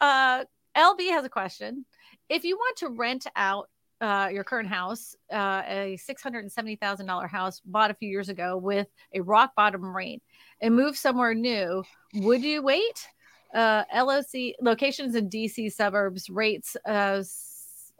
uh, 0.00 0.44
LB 0.76 1.10
has 1.10 1.24
a 1.24 1.28
question. 1.28 1.84
If 2.28 2.44
you 2.44 2.56
want 2.56 2.76
to 2.78 2.88
rent 2.88 3.26
out 3.36 3.68
uh, 4.00 4.30
your 4.32 4.44
current 4.44 4.68
house, 4.68 5.14
uh, 5.32 5.62
a 5.66 5.98
$670,000 6.08 7.28
house 7.28 7.60
bought 7.64 7.90
a 7.90 7.94
few 7.94 8.08
years 8.08 8.28
ago 8.28 8.56
with 8.56 8.86
a 9.14 9.20
rock 9.20 9.52
bottom 9.56 9.84
rate, 9.94 10.22
and 10.60 10.74
move 10.74 10.96
somewhere 10.96 11.34
new, 11.34 11.82
would 12.14 12.42
you 12.42 12.62
wait? 12.62 13.08
Uh, 13.54 13.82
LOC 13.94 14.54
locations 14.60 15.14
in 15.14 15.28
DC 15.28 15.72
suburbs 15.72 16.30
rates 16.30 16.76
uh, 16.86 17.22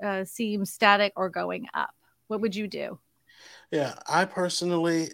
uh, 0.04 0.24
seem 0.24 0.64
static 0.64 1.12
or 1.16 1.28
going 1.28 1.66
up. 1.74 1.90
What 2.28 2.40
would 2.40 2.54
you 2.54 2.68
do? 2.68 2.98
Yeah, 3.70 3.94
I 4.08 4.24
personally, 4.24 5.10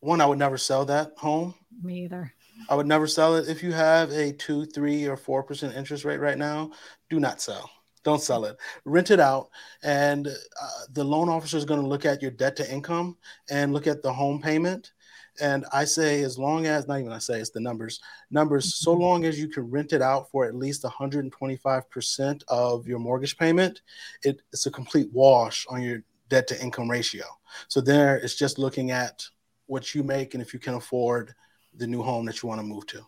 one, 0.00 0.20
I 0.20 0.26
would 0.26 0.38
never 0.38 0.56
sell 0.56 0.84
that 0.86 1.12
home. 1.16 1.54
Me 1.82 2.04
either. 2.04 2.32
I 2.68 2.74
would 2.74 2.86
never 2.86 3.06
sell 3.06 3.36
it. 3.36 3.48
If 3.48 3.62
you 3.62 3.72
have 3.72 4.10
a 4.10 4.32
two, 4.32 4.64
three, 4.66 5.06
or 5.06 5.16
four 5.16 5.42
percent 5.42 5.74
interest 5.76 6.04
rate 6.04 6.20
right 6.20 6.38
now, 6.38 6.70
do 7.10 7.20
not 7.20 7.40
sell. 7.40 7.70
Don't 8.04 8.22
sell 8.22 8.44
it. 8.44 8.56
Rent 8.84 9.10
it 9.10 9.20
out, 9.20 9.48
and 9.82 10.28
uh, 10.28 10.68
the 10.92 11.04
loan 11.04 11.28
officer 11.28 11.56
is 11.56 11.64
going 11.64 11.80
to 11.80 11.86
look 11.86 12.04
at 12.04 12.22
your 12.22 12.30
debt 12.30 12.56
to 12.56 12.72
income 12.72 13.16
and 13.50 13.72
look 13.72 13.86
at 13.86 14.02
the 14.02 14.12
home 14.12 14.40
payment 14.40 14.92
and 15.40 15.64
I 15.72 15.84
say, 15.84 16.22
as 16.22 16.38
long 16.38 16.66
as, 16.66 16.86
not 16.86 17.00
even 17.00 17.12
I 17.12 17.18
say, 17.18 17.40
it's 17.40 17.50
the 17.50 17.60
numbers, 17.60 18.00
numbers, 18.30 18.74
so 18.74 18.92
mm-hmm. 18.92 19.02
long 19.02 19.24
as 19.24 19.38
you 19.38 19.48
can 19.48 19.70
rent 19.70 19.92
it 19.92 20.02
out 20.02 20.30
for 20.30 20.44
at 20.44 20.54
least 20.54 20.82
125% 20.82 22.42
of 22.48 22.86
your 22.86 22.98
mortgage 22.98 23.36
payment, 23.36 23.82
it, 24.22 24.42
it's 24.52 24.66
a 24.66 24.70
complete 24.70 25.08
wash 25.12 25.66
on 25.68 25.82
your 25.82 26.02
debt 26.28 26.46
to 26.48 26.62
income 26.62 26.90
ratio. 26.90 27.24
So 27.68 27.80
there, 27.80 28.16
it's 28.16 28.36
just 28.36 28.58
looking 28.58 28.90
at 28.90 29.24
what 29.66 29.94
you 29.94 30.02
make 30.02 30.34
and 30.34 30.42
if 30.42 30.52
you 30.52 30.60
can 30.60 30.74
afford 30.74 31.34
the 31.76 31.86
new 31.86 32.02
home 32.02 32.26
that 32.26 32.42
you 32.42 32.48
want 32.48 32.60
to 32.60 32.66
move 32.66 32.86
to. 32.86 32.98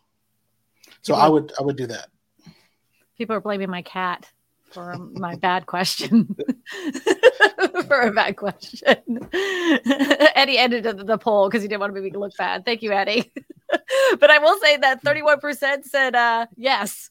So 1.03 1.15
people, 1.15 1.17
I 1.17 1.29
would, 1.29 1.53
I 1.59 1.63
would 1.63 1.77
do 1.77 1.87
that. 1.87 2.09
People 3.17 3.37
are 3.37 3.41
blaming 3.41 3.71
my 3.71 3.83
cat 3.83 4.31
for 4.77 4.95
my 5.15 5.37
bad 5.37 5.65
question. 5.65 6.37
for 7.89 8.01
a 8.03 8.13
bad 8.13 8.37
question. 8.37 8.77
Eddie 9.33 10.59
edited 10.59 11.07
the 11.07 11.17
poll 11.17 11.49
because 11.49 11.63
he 11.63 11.69
didn't 11.69 11.81
want 11.81 11.95
to 11.95 11.99
make 11.99 12.13
me 12.13 12.19
look 12.19 12.37
bad. 12.37 12.67
Thank 12.67 12.83
you, 12.83 12.93
Eddie. 12.93 13.33
but 14.21 14.31
I 14.31 14.39
will 14.39 14.59
say 14.61 14.77
that 14.77 15.03
31% 15.03 15.85
said 15.85 16.15
uh, 16.15 16.47
yes. 16.57 17.09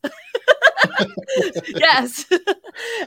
yes. 1.68 2.26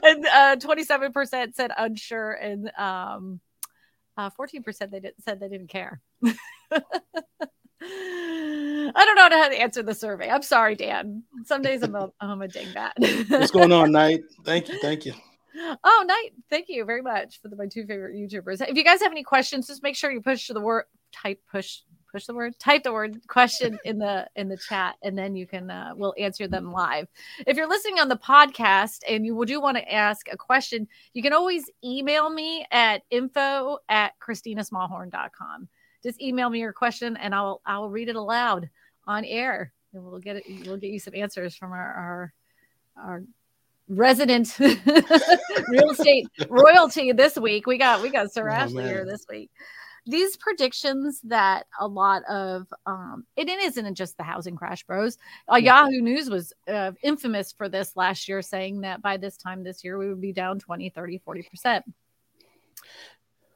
and 0.03 0.25
uh, 0.25 0.57
27% 0.57 1.55
said 1.55 1.71
unsure. 1.77 2.33
And 2.33 2.69
um, 2.77 3.39
uh, 4.17 4.29
14% 4.37 4.91
they 4.91 4.99
did, 4.99 5.13
said 5.23 5.39
they 5.39 5.47
didn't 5.47 5.69
care. 5.69 6.01
I 7.81 8.91
don't 8.93 9.15
know 9.15 9.41
how 9.41 9.49
to 9.49 9.59
answer 9.59 9.83
the 9.83 9.93
survey. 9.93 10.29
I'm 10.29 10.41
sorry, 10.41 10.75
Dan. 10.75 11.23
Some 11.45 11.61
days 11.61 11.83
I'm 11.83 11.95
a, 11.95 12.11
I'm 12.19 12.41
a 12.41 12.47
dingbat. 12.47 13.29
What's 13.29 13.51
going 13.51 13.71
on, 13.71 13.91
Knight? 13.91 14.21
Thank 14.43 14.69
you. 14.69 14.79
Thank 14.79 15.05
you. 15.05 15.13
Oh, 15.83 16.05
night. 16.07 16.31
Thank 16.49 16.69
you 16.69 16.85
very 16.85 17.01
much 17.01 17.41
for 17.41 17.47
the, 17.47 17.55
my 17.55 17.67
two 17.67 17.85
favorite 17.85 18.15
YouTubers. 18.15 18.67
If 18.67 18.77
you 18.77 18.83
guys 18.83 19.01
have 19.01 19.11
any 19.11 19.23
questions, 19.23 19.67
just 19.67 19.83
make 19.83 19.95
sure 19.95 20.11
you 20.11 20.21
push 20.21 20.47
the 20.47 20.61
word 20.61 20.85
type 21.11 21.41
push 21.49 21.79
push 22.11 22.25
the 22.25 22.33
word 22.33 22.57
type 22.59 22.83
the 22.83 22.91
word 22.91 23.19
question 23.27 23.79
in 23.85 23.97
the 23.97 24.27
in 24.35 24.47
the 24.47 24.57
chat 24.57 24.95
and 25.03 25.17
then 25.17 25.35
you 25.35 25.45
can 25.45 25.69
uh, 25.69 25.91
we'll 25.95 26.13
answer 26.17 26.47
them 26.47 26.71
live 26.71 27.07
if 27.47 27.57
you're 27.57 27.69
listening 27.69 27.99
on 27.99 28.07
the 28.07 28.17
podcast 28.17 28.99
and 29.07 29.25
you 29.25 29.43
do 29.45 29.61
want 29.61 29.77
to 29.77 29.91
ask 29.91 30.27
a 30.31 30.37
question 30.37 30.87
you 31.13 31.21
can 31.21 31.33
always 31.33 31.69
email 31.83 32.29
me 32.29 32.65
at 32.71 33.01
info 33.09 33.77
at 33.89 34.13
christinasmallhorn.com 34.19 35.67
just 36.03 36.21
email 36.21 36.49
me 36.49 36.59
your 36.59 36.73
question 36.73 37.17
and 37.17 37.33
i'll 37.33 37.61
i'll 37.65 37.89
read 37.89 38.09
it 38.09 38.15
aloud 38.15 38.69
on 39.07 39.25
air 39.25 39.73
and 39.93 40.03
we'll 40.03 40.19
get 40.19 40.37
it 40.37 40.43
we'll 40.65 40.77
get 40.77 40.91
you 40.91 40.99
some 40.99 41.15
answers 41.15 41.55
from 41.55 41.71
our, 41.71 41.93
our 41.93 42.33
our 42.97 43.23
resident 43.89 44.57
real 44.59 45.89
estate 45.89 46.27
royalty 46.47 47.11
this 47.11 47.35
week. 47.37 47.65
We 47.65 47.77
got 47.77 48.01
we 48.01 48.09
got 48.09 48.31
Sir 48.31 48.49
oh, 48.49 48.53
Ashley 48.53 48.83
here 48.85 49.05
this 49.05 49.25
week. 49.29 49.49
These 50.05 50.37
predictions 50.37 51.19
that 51.25 51.65
a 51.79 51.87
lot 51.87 52.23
of 52.23 52.67
um, 52.85 53.25
it, 53.35 53.49
it 53.49 53.59
isn't 53.59 53.95
just 53.95 54.17
the 54.17 54.23
housing 54.23 54.55
crash, 54.55 54.83
bros. 54.83 55.17
Uh, 55.51 55.57
Yahoo 55.57 56.01
News 56.01 56.29
was 56.29 56.53
uh, 56.67 56.93
infamous 57.03 57.51
for 57.51 57.67
this 57.67 57.95
last 57.95 58.27
year, 58.29 58.41
saying 58.41 58.81
that 58.81 59.01
by 59.01 59.17
this 59.17 59.37
time 59.37 59.63
this 59.63 59.83
year 59.83 59.97
we 59.97 60.07
would 60.07 60.21
be 60.21 60.31
down 60.31 60.59
20, 60.59 60.89
30, 60.89 61.17
40 61.19 61.43
percent. 61.43 61.85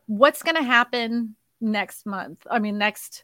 What's 0.08 0.44
going 0.44 0.58
to 0.58 0.64
happen 0.64 1.36
next 1.64 2.06
month? 2.06 2.46
I 2.50 2.60
mean, 2.60 2.78
next 2.78 3.24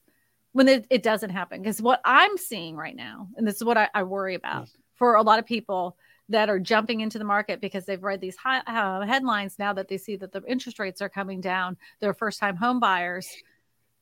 when 0.51 0.67
it, 0.67 0.87
it 0.89 1.03
doesn't 1.03 1.29
happen, 1.29 1.61
because 1.61 1.81
what 1.81 2.01
I'm 2.03 2.37
seeing 2.37 2.75
right 2.75 2.95
now, 2.95 3.27
and 3.37 3.47
this 3.47 3.57
is 3.57 3.63
what 3.63 3.77
I, 3.77 3.87
I 3.93 4.03
worry 4.03 4.33
about 4.33 4.61
yes. 4.61 4.77
for 4.95 5.15
a 5.15 5.21
lot 5.21 5.37
of 5.37 5.45
people 5.45 5.95
that 6.29 6.49
are 6.49 6.59
jumping 6.59 7.01
into 7.01 7.17
the 7.19 7.25
market 7.25 7.61
because 7.61 7.85
they've 7.85 8.03
read 8.03 8.21
these 8.21 8.35
high, 8.35 8.59
uh, 8.59 9.05
headlines 9.05 9.57
now 9.59 9.73
that 9.73 9.87
they 9.87 9.97
see 9.97 10.15
that 10.15 10.31
the 10.31 10.43
interest 10.47 10.79
rates 10.79 11.01
are 11.01 11.09
coming 11.09 11.41
down. 11.41 11.77
They're 11.99 12.13
first 12.13 12.39
time 12.39 12.55
home 12.55 12.79
buyers 12.79 13.27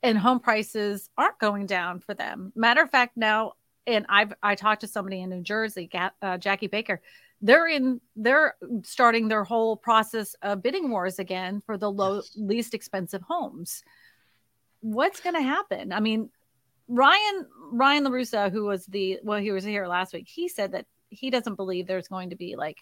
and 0.02 0.16
home 0.16 0.40
prices 0.40 1.10
aren't 1.16 1.38
going 1.38 1.66
down 1.66 2.00
for 2.00 2.14
them. 2.14 2.52
Matter 2.54 2.82
of 2.82 2.90
fact, 2.90 3.16
now, 3.16 3.54
and 3.86 4.06
I've 4.08 4.32
I 4.42 4.54
talked 4.54 4.82
to 4.82 4.86
somebody 4.86 5.22
in 5.22 5.30
New 5.30 5.42
Jersey, 5.42 5.90
uh, 6.22 6.38
Jackie 6.38 6.66
Baker. 6.66 7.00
They're 7.40 7.68
in. 7.68 8.00
They're 8.16 8.56
starting 8.82 9.28
their 9.28 9.44
whole 9.44 9.76
process 9.76 10.34
of 10.42 10.62
bidding 10.62 10.90
wars 10.90 11.18
again 11.18 11.62
for 11.64 11.78
the 11.78 11.90
low, 11.90 12.16
yes. 12.16 12.32
least 12.36 12.74
expensive 12.74 13.22
homes. 13.22 13.82
What's 14.80 15.20
going 15.20 15.34
to 15.34 15.42
happen? 15.42 15.92
I 15.92 16.00
mean, 16.00 16.30
Ryan 16.88 17.46
Ryan 17.72 18.04
Larusa, 18.04 18.50
who 18.50 18.64
was 18.64 18.86
the 18.86 19.18
well, 19.22 19.40
he 19.40 19.52
was 19.52 19.64
here 19.64 19.86
last 19.86 20.12
week. 20.12 20.28
He 20.28 20.48
said 20.48 20.72
that 20.72 20.86
he 21.10 21.30
doesn't 21.30 21.56
believe 21.56 21.86
there's 21.86 22.08
going 22.08 22.30
to 22.30 22.36
be 22.36 22.56
like 22.56 22.78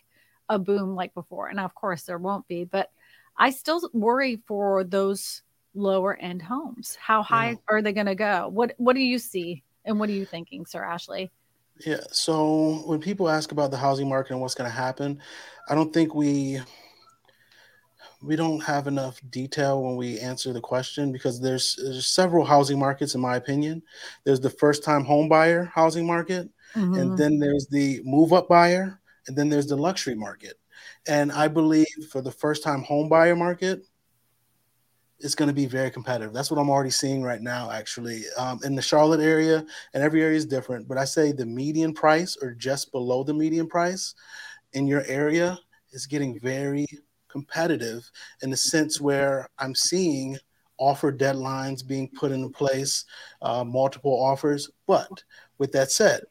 a 0.49 0.59
boom 0.59 0.95
like 0.95 1.15
before. 1.15 1.49
And 1.49 1.59
of 1.59 1.75
course 1.75 2.03
there 2.03 2.19
won't 2.19 2.47
be, 2.47 2.65
but 2.65 2.91
I 3.37 3.51
still 3.51 3.81
worry 3.93 4.43
for 4.47 4.85
those 4.85 5.43
lower 5.75 6.17
end 6.17 6.43
homes. 6.43 6.97
How 7.01 7.23
high 7.23 7.51
yeah. 7.51 7.57
are 7.69 7.83
they 7.83 7.93
going 7.93 8.07
to 8.07 8.15
go? 8.15 8.49
What 8.49 8.75
what 8.79 8.95
do 8.95 9.03
you 9.03 9.19
see 9.19 9.65
and 9.85 9.99
what 10.01 10.09
are 10.09 10.13
you 10.13 10.25
thinking, 10.25 10.67
Sir 10.67 10.85
Ashley? 10.85 11.31
Yeah, 11.85 12.01
so 12.11 12.83
when 12.87 13.01
people 13.01 13.29
ask 13.29 13.53
about 13.53 13.71
the 13.71 13.77
housing 13.77 14.09
market 14.09 14.33
and 14.33 14.41
what's 14.41 14.55
going 14.55 14.71
to 14.71 14.75
happen, 14.75 15.21
I 15.69 15.75
don't 15.75 15.93
think 15.93 16.15
we 16.15 16.61
we 18.27 18.37
don't 18.37 18.63
have 18.63 18.87
enough 18.87 19.21
detail 19.31 19.83
when 19.83 19.97
we 19.97 20.19
answer 20.19 20.53
the 20.53 20.61
question 20.61 21.13
because 21.13 21.41
there's, 21.41 21.77
there's 21.77 22.07
several 22.07 22.45
housing 22.45 22.79
markets 22.79 23.15
in 23.15 23.21
my 23.21 23.37
opinion. 23.37 23.83
There's 24.25 24.41
the 24.41 24.51
first 24.51 24.85
time 24.85 25.05
home 25.05 25.29
buyer 25.29 25.65
housing 25.65 26.07
market, 26.07 26.51
Mm-hmm. 26.77 26.95
And 26.95 27.19
then 27.19 27.39
there's 27.39 27.67
the 27.69 28.03
move 28.05 28.33
up 28.33 28.49
buyer, 28.49 29.01
and 29.27 29.37
then 29.37 29.49
there's 29.49 29.67
the 29.67 29.77
luxury 29.77 30.15
market. 30.15 30.55
And 31.09 31.33
I 31.33 31.49
believe 31.49 31.87
for 32.11 32.21
the 32.21 32.31
first 32.31 32.63
time 32.63 32.83
home 32.83 33.09
buyer 33.09 33.35
market, 33.35 33.83
it's 35.19 35.35
going 35.35 35.49
to 35.49 35.55
be 35.55 35.65
very 35.65 35.91
competitive. 35.91 36.35
That's 36.35 36.51
what 36.51 36.61
I'm 36.61 36.69
already 36.69 36.91
seeing 36.91 37.23
right 37.23 37.41
now, 37.41 37.71
actually. 37.71 38.25
Um, 38.37 38.61
in 38.65 38.75
the 38.75 38.83
Charlotte 38.83 39.21
area, 39.21 39.65
and 39.95 40.03
every 40.03 40.23
area 40.23 40.37
is 40.37 40.45
different, 40.45 40.87
but 40.87 40.99
I 40.99 41.07
say 41.07 41.33
the 41.33 41.47
median 41.47 41.95
price 41.95 42.37
or 42.41 42.53
just 42.53 42.93
below 42.93 43.25
the 43.25 43.33
median 43.33 43.67
price 43.67 44.15
in 44.75 44.87
your 44.87 45.03
area 45.07 45.59
is 45.93 46.05
getting 46.05 46.39
very 46.39 46.87
competitive 47.37 48.11
in 48.43 48.49
the 48.49 48.57
sense 48.57 48.99
where 48.99 49.47
I'm 49.59 49.75
seeing 49.75 50.39
offer 50.79 51.13
deadlines 51.13 51.87
being 51.87 52.09
put 52.09 52.33
into 52.33 52.49
place, 52.49 53.05
uh, 53.43 53.63
multiple 53.63 54.13
offers. 54.13 54.71
But 54.87 55.23
with 55.59 55.71
that 55.73 55.91
said, 55.91 56.23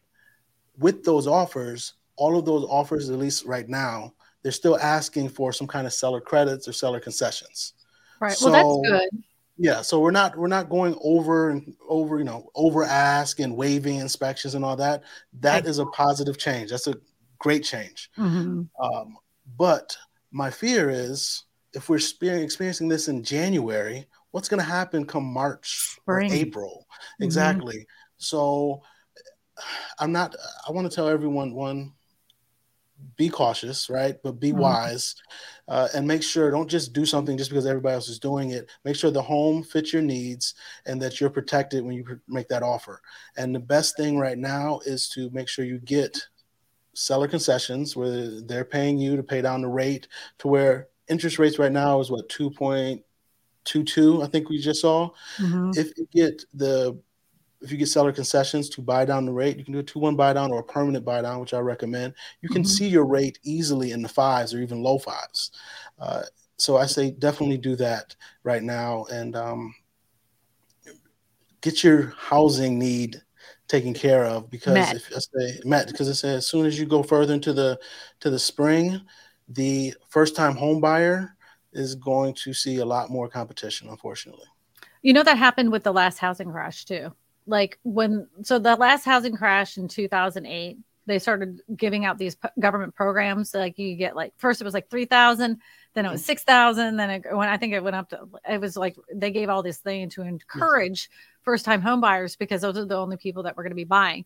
with 0.80 1.04
those 1.04 1.28
offers, 1.28 1.94
all 2.16 2.40
of 2.40 2.46
those 2.46 2.66
offers, 2.66 3.10
at 3.12 3.20
least 3.20 3.46
right 3.46 3.70
now, 3.70 4.14
they're 4.42 4.52
still 4.52 4.80
asking 4.80 5.30
for 5.30 5.54
some 5.54 5.68
kind 5.68 5.86
of 5.86 5.94
seller 5.94 6.22
credits 6.22 6.68
or 6.68 6.74
seller 6.74 7.00
concessions. 7.00 7.74
Right. 8.20 8.34
So, 8.34 8.52
well, 8.52 8.82
that's 8.82 9.10
good. 9.12 9.24
Yeah. 9.58 9.82
So 9.82 10.00
we're 10.00 10.12
not 10.12 10.36
we're 10.36 10.48
not 10.48 10.70
going 10.70 10.96
over 11.02 11.50
and 11.52 11.76
over, 11.88 12.18
you 12.18 12.26
know, 12.26 12.50
over 12.56 12.84
ask 12.84 13.40
and 13.40 13.56
waiving 13.56 14.00
inspections 14.00 14.56
and 14.56 14.66
all 14.66 14.76
that. 14.78 15.04
That 15.40 15.66
is 15.66 15.80
a 15.80 15.86
positive 15.88 16.38
change. 16.38 16.72
That's 16.72 16.88
a 16.88 16.96
great 17.40 17.64
change. 17.64 18.10
Mm-hmm. 18.18 18.64
Um, 18.84 19.18
but 19.58 19.96
my 20.36 20.52
fear 20.52 20.90
is 20.90 21.46
if 21.74 21.88
we're 21.88 21.96
experiencing 21.96 22.90
this 22.90 23.08
in 23.08 23.24
January, 23.24 24.06
what's 24.32 24.50
going 24.50 24.60
to 24.60 24.66
happen 24.66 25.06
come 25.06 25.24
March 25.24 25.96
Spring. 25.96 26.30
or 26.30 26.36
April? 26.36 26.88
Mm-hmm. 26.90 27.24
Exactly. 27.24 27.88
So 28.18 28.82
I'm 29.98 30.12
not. 30.12 30.36
I 30.68 30.74
want 30.74 30.92
to 30.92 30.94
tell 30.94 31.08
everyone 31.08 31.54
one: 31.54 31.94
be 33.16 33.30
cautious, 33.30 33.90
right? 33.90 34.18
But 34.24 34.42
be 34.42 34.50
mm-hmm. 34.50 34.60
wise, 34.60 35.16
uh, 35.70 35.88
and 35.96 36.06
make 36.06 36.22
sure 36.22 36.52
don't 36.52 36.70
just 36.70 36.92
do 36.92 37.06
something 37.06 37.38
just 37.38 37.50
because 37.50 37.66
everybody 37.66 37.94
else 37.94 38.10
is 38.10 38.20
doing 38.20 38.50
it. 38.50 38.70
Make 38.84 38.98
sure 38.98 39.12
the 39.12 39.22
home 39.22 39.64
fits 39.64 39.94
your 39.94 40.02
needs 40.02 40.54
and 40.86 41.02
that 41.02 41.22
you're 41.22 41.30
protected 41.30 41.86
when 41.86 41.96
you 41.96 42.20
make 42.28 42.50
that 42.50 42.62
offer. 42.62 43.02
And 43.38 43.56
the 43.56 43.60
best 43.62 43.96
thing 43.96 44.18
right 44.18 44.38
now 44.38 44.82
is 44.86 45.08
to 45.10 45.30
make 45.30 45.48
sure 45.48 45.64
you 45.64 45.80
get 45.80 46.20
seller 46.96 47.28
concessions 47.28 47.96
where 47.96 48.42
they're 48.42 48.66
paying 48.66 48.98
you 48.98 49.16
to 49.16 49.24
pay 49.24 49.42
down 49.42 49.62
the 49.62 49.68
rate 49.68 50.08
to 50.40 50.48
where 50.48 50.88
interest 51.08 51.38
rates 51.38 51.60
right 51.60 51.72
now 51.72 52.00
is 52.00 52.10
what 52.10 52.28
two 52.30 52.50
point 52.50 53.04
two 53.66 53.84
two. 53.84 54.24
I 54.24 54.28
think 54.28 54.50
we 54.50 54.60
just 54.60 54.82
saw. 54.82 55.12
Mm-hmm. 55.38 55.72
If 55.76 55.92
you 55.98 56.08
get 56.12 56.44
the 56.54 57.00
if 57.62 57.72
you 57.72 57.78
get 57.78 57.88
seller 57.88 58.12
concessions 58.12 58.70
to 58.70 58.82
buy 58.82 59.06
down 59.06 59.26
the 59.26 59.32
rate, 59.34 59.58
you 59.58 59.64
can 59.64 59.74
do 59.74 59.80
a 59.80 59.84
two 59.84 60.00
one 60.00 60.16
buy 60.16 60.34
down 60.34 60.52
or 60.52 60.60
a 60.60 60.64
permanent 60.64 61.06
buy 61.06 61.22
down, 61.22 61.40
which 61.40 61.54
I 61.54 61.60
recommend. 61.60 62.14
You 62.42 62.50
can 62.50 62.64
mm-hmm. 62.64 62.70
see 62.70 62.88
your 62.88 63.06
rate 63.06 63.40
easily 63.44 63.92
in 63.92 64.02
the 64.02 64.10
fives 64.10 64.54
or 64.54 64.62
even 64.62 64.82
low 64.82 64.98
fives. 64.98 65.52
Uh, 66.00 66.24
so 66.58 66.78
I 66.78 66.86
say 66.86 67.12
definitely 67.12 67.58
do 67.58 67.76
that 67.76 68.16
right 68.44 68.64
now 68.64 69.06
and 69.12 69.36
um, 69.36 69.76
get 71.62 71.84
your 71.84 72.14
housing 72.18 72.80
need 72.80 73.22
taken 73.68 73.94
care 73.94 74.26
of 74.26 74.50
because 74.50 74.74
met. 74.74 74.96
if 74.96 75.10
I 75.16 75.20
say 75.20 75.60
because 75.64 76.10
I 76.10 76.14
say 76.14 76.36
as 76.36 76.48
soon 76.48 76.66
as 76.66 76.80
you 76.80 76.86
go 76.86 77.04
further 77.04 77.34
into 77.34 77.54
the 77.54 77.80
to 78.20 78.30
the 78.30 78.40
spring, 78.40 79.02
the 79.50 79.94
first 80.10 80.36
time 80.36 80.56
home 80.56 80.80
buyer 80.80 81.36
is 81.74 81.96
going 81.96 82.34
to 82.36 82.54
see 82.54 82.78
a 82.78 82.86
lot 82.86 83.10
more 83.10 83.28
competition, 83.28 83.90
unfortunately. 83.90 84.46
You 85.02 85.14
know 85.14 85.24
that 85.24 85.38
happened 85.38 85.72
with 85.72 85.84
the 85.84 85.94
last 85.94 86.18
housing 86.20 86.52
crash 86.52 86.86
too 86.86 87.12
like 87.48 87.80
when 87.84 88.28
so 88.44 88.60
the 88.60 88.76
last 88.76 89.06
housing 89.06 89.36
crash 89.36 89.78
in 89.78 89.88
2008 89.88 90.78
they 91.06 91.20
started 91.20 91.62
giving 91.76 92.06
out 92.06 92.18
these 92.18 92.36
p- 92.36 92.50
government 92.60 92.96
programs 92.96 93.54
like 93.54 93.78
you 93.78 93.96
get 93.96 94.16
like 94.16 94.34
first 94.38 94.62
it 94.62 94.64
was 94.64 94.74
like 94.74 94.90
3000 94.90 95.60
then 95.94 96.06
it 96.06 96.12
was 96.12 96.22
mm-hmm. 96.22 96.26
6000 96.26 96.96
then 96.96 97.10
it 97.10 97.26
when 97.32 97.50
i 97.50 97.58
think 97.58 97.74
it 97.74 97.84
went 97.84 97.96
up 97.96 98.10
to 98.10 98.20
it 98.50 98.60
was 98.60 98.76
like 98.76 98.96
they 99.14 99.32
gave 99.32 99.50
all 99.50 99.64
this 99.64 99.78
thing 99.78 100.10
to 100.10 100.22
encourage 100.22 101.10
first 101.44 101.66
time 101.66 101.82
home 101.82 102.02
buyers 102.02 102.36
because 102.36 102.62
those 102.62 102.78
are 102.78 102.86
the 102.86 102.98
only 102.98 103.18
people 103.18 103.44
that 103.44 103.56
were 103.56 103.64
going 103.64 103.72
to 103.72 103.76
be 103.76 103.84
buying 103.84 104.26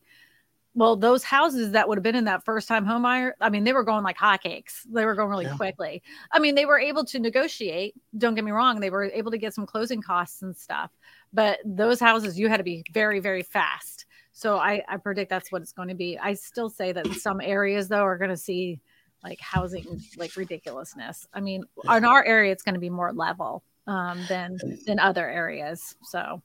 well, 0.76 0.96
those 0.96 1.24
houses 1.24 1.72
that 1.72 1.88
would 1.88 1.98
have 1.98 2.04
been 2.04 2.16
in 2.16 2.26
that 2.26 2.46
first 2.46 2.68
time 2.68 2.86
home 2.86 3.02
buyer, 3.02 3.36
I 3.42 3.50
mean, 3.50 3.64
they 3.64 3.74
were 3.74 3.84
going 3.84 4.04
like 4.04 4.18
hotcakes. 4.18 4.82
They 4.90 5.04
were 5.04 5.16
going 5.16 5.30
really 5.30 5.46
yeah. 5.46 5.58
quickly. 5.58 6.04
I 6.32 6.40
mean, 6.40 6.56
they 6.56 6.66
were 6.66 6.80
able 6.80 7.06
to 7.06 7.20
negotiate. 7.20 7.96
Don't 8.18 8.36
get 8.36 8.44
me 8.44 8.52
wrong. 8.52 8.80
They 8.80 8.90
were 8.90 9.06
able 9.06 9.32
to 9.32 9.38
get 9.38 9.54
some 9.54 9.66
closing 9.66 10.02
costs 10.02 10.42
and 10.42 10.56
stuff. 10.56 10.92
But 11.34 11.60
those 11.66 12.00
houses, 12.00 12.38
you 12.38 12.50
had 12.50 12.58
to 12.58 12.64
be 12.64 12.84
very, 12.94 13.20
very 13.20 13.44
fast. 13.44 14.06
So 14.40 14.58
I, 14.58 14.82
I 14.88 14.96
predict 14.96 15.30
that's 15.30 15.52
what 15.52 15.62
it's 15.62 15.74
going 15.74 15.90
to 15.90 15.96
be. 15.96 16.18
I 16.18 16.34
still 16.34 16.70
say 16.70 16.94
that 16.94 17.06
some 17.16 17.42
areas, 17.42 17.90
though, 17.90 18.06
are 18.06 18.18
going 18.18 18.30
to 18.30 18.38
see 18.38 18.80
like 19.22 19.38
housing 19.42 20.02
like 20.16 20.38
ridiculousness. 20.38 21.28
I 21.34 21.42
mean, 21.42 21.66
in 21.84 22.06
our 22.06 22.24
area, 22.24 22.54
it's 22.54 22.64
going 22.64 22.76
to 22.76 22.80
be 22.80 22.90
more 22.90 23.12
level 23.12 23.66
um, 23.86 24.24
than 24.30 24.58
than 24.88 24.98
other 24.98 25.30
areas. 25.30 25.94
So 26.04 26.42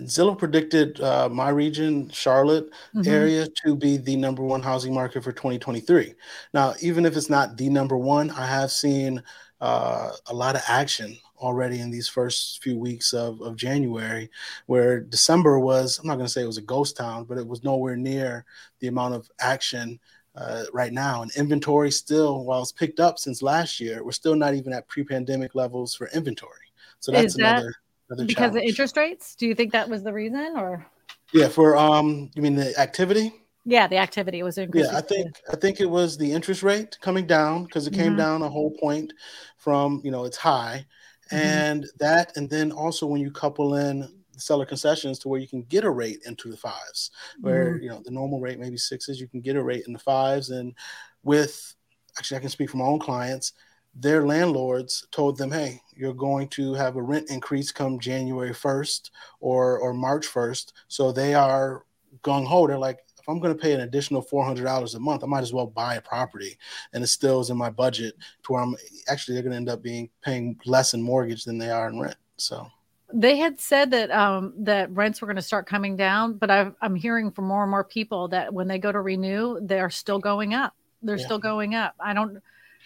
Zillow 0.00 0.38
predicted 0.38 1.02
uh, 1.02 1.28
my 1.28 1.50
region, 1.50 2.08
Charlotte 2.08 2.70
mm-hmm. 2.96 3.06
area, 3.06 3.46
to 3.66 3.76
be 3.76 3.98
the 3.98 4.16
number 4.16 4.42
one 4.42 4.62
housing 4.62 4.94
market 4.94 5.22
for 5.22 5.32
2023. 5.32 6.14
Now, 6.54 6.76
even 6.80 7.04
if 7.04 7.14
it's 7.14 7.28
not 7.28 7.58
the 7.58 7.68
number 7.68 7.98
one, 7.98 8.30
I 8.30 8.46
have 8.46 8.70
seen 8.70 9.22
uh, 9.60 10.12
a 10.28 10.34
lot 10.34 10.56
of 10.56 10.62
action 10.66 11.18
already 11.40 11.80
in 11.80 11.90
these 11.90 12.08
first 12.08 12.62
few 12.62 12.78
weeks 12.78 13.12
of, 13.12 13.40
of 13.40 13.56
January, 13.56 14.30
where 14.66 15.00
December 15.00 15.58
was, 15.58 15.98
I'm 15.98 16.06
not 16.06 16.16
going 16.16 16.26
to 16.26 16.32
say 16.32 16.42
it 16.42 16.46
was 16.46 16.58
a 16.58 16.62
ghost 16.62 16.96
town, 16.96 17.24
but 17.24 17.38
it 17.38 17.46
was 17.46 17.64
nowhere 17.64 17.96
near 17.96 18.44
the 18.80 18.88
amount 18.88 19.14
of 19.14 19.30
action 19.40 19.98
uh, 20.36 20.64
right 20.72 20.92
now. 20.92 21.22
And 21.22 21.34
inventory 21.36 21.90
still, 21.90 22.44
while 22.44 22.62
it's 22.62 22.72
picked 22.72 23.00
up 23.00 23.18
since 23.18 23.42
last 23.42 23.80
year, 23.80 24.04
we're 24.04 24.12
still 24.12 24.36
not 24.36 24.54
even 24.54 24.72
at 24.72 24.88
pre 24.88 25.04
pandemic 25.04 25.54
levels 25.54 25.94
for 25.94 26.08
inventory. 26.08 26.72
So 27.00 27.12
that's 27.12 27.36
that- 27.36 27.58
another 27.58 27.74
because 28.08 28.34
challenge. 28.34 28.56
of 28.56 28.62
interest 28.62 28.96
rates? 28.96 29.34
Do 29.34 29.46
you 29.46 29.54
think 29.54 29.72
that 29.72 29.88
was 29.88 30.02
the 30.02 30.12
reason, 30.12 30.54
or? 30.56 30.86
Yeah, 31.32 31.48
for 31.48 31.76
um, 31.76 32.30
you 32.34 32.42
mean 32.42 32.54
the 32.54 32.78
activity? 32.78 33.34
Yeah, 33.64 33.86
the 33.86 33.98
activity 33.98 34.42
was 34.42 34.56
increasing. 34.56 34.90
Yeah, 34.90 34.98
I 34.98 35.02
think 35.02 35.36
I 35.52 35.56
think 35.56 35.80
it 35.80 35.90
was 35.90 36.16
the 36.16 36.32
interest 36.32 36.62
rate 36.62 36.96
coming 37.02 37.26
down 37.26 37.64
because 37.64 37.86
it 37.86 37.92
came 37.92 38.12
mm-hmm. 38.12 38.16
down 38.16 38.42
a 38.42 38.48
whole 38.48 38.70
point 38.70 39.12
from 39.58 40.00
you 40.02 40.10
know 40.10 40.24
its 40.24 40.38
high, 40.38 40.86
mm-hmm. 41.30 41.36
and 41.36 41.86
that, 41.98 42.36
and 42.36 42.48
then 42.48 42.72
also 42.72 43.06
when 43.06 43.20
you 43.20 43.30
couple 43.30 43.76
in 43.76 44.08
seller 44.36 44.64
concessions 44.64 45.18
to 45.18 45.28
where 45.28 45.40
you 45.40 45.48
can 45.48 45.62
get 45.64 45.84
a 45.84 45.90
rate 45.90 46.20
into 46.26 46.50
the 46.50 46.56
fives, 46.56 47.10
where 47.40 47.74
mm-hmm. 47.74 47.82
you 47.82 47.88
know 47.88 48.02
the 48.04 48.10
normal 48.10 48.40
rate 48.40 48.58
maybe 48.58 48.76
sixes, 48.76 49.20
you 49.20 49.28
can 49.28 49.40
get 49.40 49.56
a 49.56 49.62
rate 49.62 49.84
in 49.86 49.92
the 49.92 49.98
fives, 49.98 50.50
and 50.50 50.74
with 51.22 51.74
actually 52.18 52.36
I 52.36 52.40
can 52.40 52.50
speak 52.50 52.70
for 52.70 52.78
my 52.78 52.84
own 52.84 52.98
clients 52.98 53.52
their 53.94 54.26
landlords 54.26 55.06
told 55.10 55.36
them, 55.36 55.50
"Hey, 55.50 55.80
you're 55.96 56.14
going 56.14 56.48
to 56.50 56.74
have 56.74 56.96
a 56.96 57.02
rent 57.02 57.30
increase 57.30 57.72
come 57.72 57.98
January 57.98 58.54
1st 58.54 59.10
or 59.40 59.78
or 59.78 59.92
March 59.92 60.26
1st." 60.26 60.72
So 60.88 61.10
they 61.12 61.34
are 61.34 61.84
gung 62.22 62.46
ho. 62.46 62.66
They're 62.66 62.78
like, 62.78 63.00
if 63.28 63.32
I'm 63.32 63.40
going 63.40 63.54
to 63.54 63.60
pay 63.60 63.74
an 63.74 63.80
additional 63.80 64.24
$400 64.24 64.94
a 64.94 64.98
month, 64.98 65.22
I 65.22 65.26
might 65.26 65.42
as 65.42 65.52
well 65.52 65.66
buy 65.66 65.96
a 65.96 66.00
property, 66.00 66.56
and 66.94 67.04
it 67.04 67.08
still 67.08 67.40
is 67.40 67.50
in 67.50 67.58
my 67.58 67.68
budget 67.68 68.14
to 68.44 68.52
where 68.52 68.62
I'm 68.62 68.74
actually 69.08 69.34
they're 69.34 69.42
going 69.42 69.50
to 69.50 69.58
end 69.58 69.68
up 69.68 69.82
being 69.82 70.08
paying 70.22 70.58
less 70.64 70.94
in 70.94 71.02
mortgage 71.02 71.44
than 71.44 71.58
they 71.58 71.70
are 71.70 71.90
in 71.90 72.00
rent. 72.00 72.16
So 72.38 72.66
they 73.12 73.36
had 73.36 73.60
said 73.60 73.90
that 73.90 74.10
um, 74.10 74.54
that 74.56 74.90
rents 74.92 75.20
were 75.20 75.26
going 75.26 75.36
to 75.36 75.42
start 75.42 75.66
coming 75.66 75.94
down, 75.94 76.38
but 76.38 76.50
i 76.50 76.70
am 76.80 76.94
hearing 76.94 77.30
from 77.30 77.46
more 77.46 77.62
and 77.62 77.70
more 77.70 77.84
people 77.84 78.28
that 78.28 78.52
when 78.52 78.66
they 78.66 78.78
go 78.78 78.90
to 78.90 79.00
renew, 79.00 79.58
they're 79.60 79.90
still 79.90 80.18
going 80.18 80.54
up. 80.54 80.74
They're 81.02 81.18
yeah. 81.18 81.24
still 81.26 81.38
going 81.38 81.74
up. 81.74 81.94
I 82.00 82.14
don't 82.14 82.42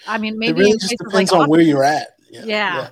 I 0.09 0.19
mean, 0.19 0.39
maybe 0.39 0.63
it 0.63 0.65
really 0.65 0.79
just 0.79 0.97
depends 0.99 1.31
like 1.31 1.43
on 1.43 1.49
where 1.49 1.61
you're 1.61 1.85
at. 1.85 2.17
Yeah. 2.31 2.43
yeah. 2.45 2.77
yeah. 2.77 2.91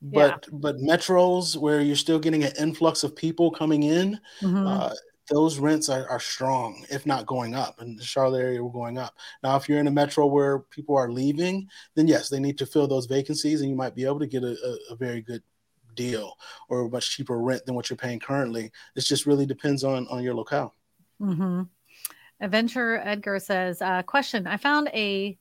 But 0.00 0.46
yeah. 0.50 0.58
but 0.58 0.76
metros 0.78 1.56
where 1.56 1.82
you're 1.82 1.96
still 1.96 2.18
getting 2.18 2.44
an 2.44 2.52
influx 2.58 3.02
of 3.04 3.14
people 3.14 3.50
coming 3.50 3.82
in, 3.82 4.18
mm-hmm. 4.40 4.66
uh, 4.66 4.92
those 5.30 5.58
rents 5.58 5.88
are, 5.88 6.08
are 6.08 6.20
strong, 6.20 6.84
if 6.90 7.06
not 7.06 7.26
going 7.26 7.54
up. 7.54 7.80
In 7.80 7.96
the 7.96 8.04
Charlotte 8.04 8.40
area, 8.40 8.62
we're 8.62 8.70
going 8.70 8.98
up. 8.98 9.14
Now, 9.42 9.56
if 9.56 9.68
you're 9.68 9.80
in 9.80 9.86
a 9.86 9.92
metro 9.92 10.26
where 10.26 10.60
people 10.60 10.96
are 10.96 11.10
leaving, 11.10 11.68
then 11.94 12.08
yes, 12.08 12.28
they 12.28 12.40
need 12.40 12.58
to 12.58 12.66
fill 12.66 12.88
those 12.88 13.06
vacancies, 13.06 13.60
and 13.60 13.70
you 13.70 13.76
might 13.76 13.94
be 13.94 14.04
able 14.04 14.20
to 14.20 14.26
get 14.26 14.42
a, 14.42 14.56
a, 14.64 14.92
a 14.92 14.96
very 14.96 15.20
good 15.20 15.42
deal 15.94 16.32
or 16.68 16.82
a 16.82 16.88
much 16.88 17.10
cheaper 17.10 17.38
rent 17.38 17.66
than 17.66 17.74
what 17.74 17.90
you're 17.90 17.96
paying 17.96 18.20
currently. 18.20 18.70
It 18.96 19.00
just 19.00 19.26
really 19.26 19.46
depends 19.46 19.84
on 19.84 20.06
on 20.08 20.22
your 20.22 20.34
locale. 20.34 20.74
Mm-hmm. 21.20 21.62
Adventure 22.40 23.02
Edgar 23.04 23.38
says, 23.38 23.82
uh, 23.82 24.02
question: 24.02 24.46
I 24.46 24.56
found 24.56 24.88
a 24.94 25.36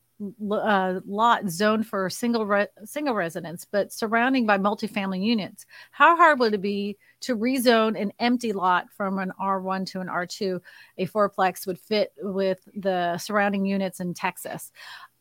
uh, 0.52 1.00
lot 1.06 1.48
zoned 1.48 1.86
for 1.86 2.10
single 2.10 2.46
re- 2.46 2.68
single 2.84 3.14
residents, 3.14 3.66
but 3.72 3.94
surrounding 3.94 4.46
by 4.46 4.58
multifamily 4.58 5.24
units. 5.24 5.66
How 5.92 6.16
hard 6.16 6.40
would 6.40 6.56
it 6.56 6.62
be 6.62 6.98
to 7.22 7.36
rezone 7.36 8.00
an 8.00 8.12
empty 8.20 8.54
lot 8.54 8.92
from 8.96 9.20
an 9.20 9.32
R1 9.40 9.86
to 9.92 10.02
an 10.02 10.08
R2? 10.08 10.60
A 10.98 11.08
fourplex 11.08 11.68
would 11.68 11.80
fit 11.80 12.14
with 12.18 12.68
the 12.76 13.18
surrounding 13.18 13.66
units 13.66 14.00
in 14.00 14.14
Texas. 14.14 14.72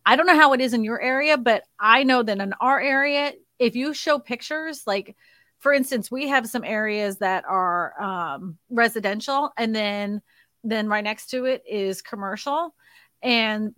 I 0.05 0.15
don't 0.17 0.27
know 0.27 0.37
how 0.37 0.53
it 0.53 0.61
is 0.61 0.73
in 0.73 0.85
your 0.85 1.01
area, 1.01 1.37
but 1.37 1.65
I 1.81 2.05
know 2.05 2.23
that 2.23 2.39
in 2.39 2.53
our 2.61 2.81
area, 2.81 3.33
if 3.59 3.75
you 3.75 3.93
show 3.93 4.19
pictures, 4.19 4.87
like 4.87 5.17
for 5.59 5.73
instance, 5.73 6.11
we 6.11 6.29
have 6.29 6.47
some 6.49 6.65
areas 6.65 7.19
that 7.19 7.45
are 7.45 8.01
um, 8.01 8.59
residential, 8.71 9.53
and 9.57 9.75
then 9.75 10.23
then 10.63 10.89
right 10.89 11.05
next 11.05 11.31
to 11.31 11.45
it 11.45 11.63
is 11.69 12.03
commercial, 12.03 12.75
and 13.23 13.75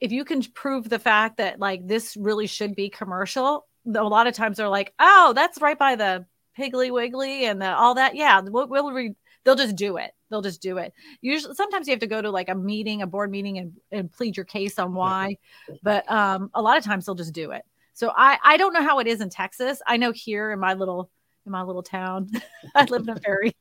if 0.00 0.12
you 0.12 0.24
can 0.24 0.42
prove 0.42 0.88
the 0.88 0.98
fact 0.98 1.38
that 1.38 1.58
like 1.58 1.86
this 1.86 2.16
really 2.16 2.46
should 2.46 2.74
be 2.76 2.88
commercial, 2.88 3.66
a 3.86 4.04
lot 4.04 4.26
of 4.26 4.34
times 4.34 4.56
they're 4.56 4.68
like, 4.68 4.92
oh, 4.98 5.32
that's 5.34 5.60
right 5.60 5.78
by 5.78 5.96
the 5.96 6.24
Piggly 6.58 6.90
Wiggly 6.90 7.44
and 7.44 7.60
the, 7.60 7.74
all 7.74 7.94
that. 7.94 8.14
Yeah, 8.14 8.40
we'll, 8.40 8.68
we'll 8.68 8.92
re- 8.92 9.14
they'll 9.44 9.54
just 9.54 9.76
do 9.76 9.96
it. 9.96 10.12
They'll 10.30 10.42
just 10.42 10.60
do 10.60 10.78
it. 10.78 10.92
Usually, 11.20 11.54
sometimes 11.54 11.86
you 11.86 11.92
have 11.92 12.00
to 12.00 12.06
go 12.06 12.20
to 12.20 12.30
like 12.30 12.48
a 12.48 12.54
meeting, 12.54 13.02
a 13.02 13.06
board 13.06 13.30
meeting, 13.30 13.58
and, 13.58 13.72
and 13.90 14.12
plead 14.12 14.36
your 14.36 14.44
case 14.44 14.78
on 14.78 14.92
why. 14.92 15.38
But 15.82 16.10
um, 16.10 16.50
a 16.54 16.60
lot 16.60 16.76
of 16.76 16.84
times 16.84 17.06
they'll 17.06 17.14
just 17.14 17.32
do 17.32 17.52
it. 17.52 17.64
So 17.94 18.12
I 18.16 18.38
I 18.42 18.56
don't 18.56 18.72
know 18.72 18.82
how 18.82 18.98
it 18.98 19.06
is 19.06 19.20
in 19.20 19.30
Texas. 19.30 19.80
I 19.86 19.96
know 19.96 20.12
here 20.12 20.52
in 20.52 20.60
my 20.60 20.74
little 20.74 21.10
in 21.48 21.52
my 21.52 21.62
little 21.62 21.82
town. 21.82 22.30
I 22.74 22.84
live 22.84 23.02
in 23.02 23.08
a 23.08 23.18
very, 23.18 23.56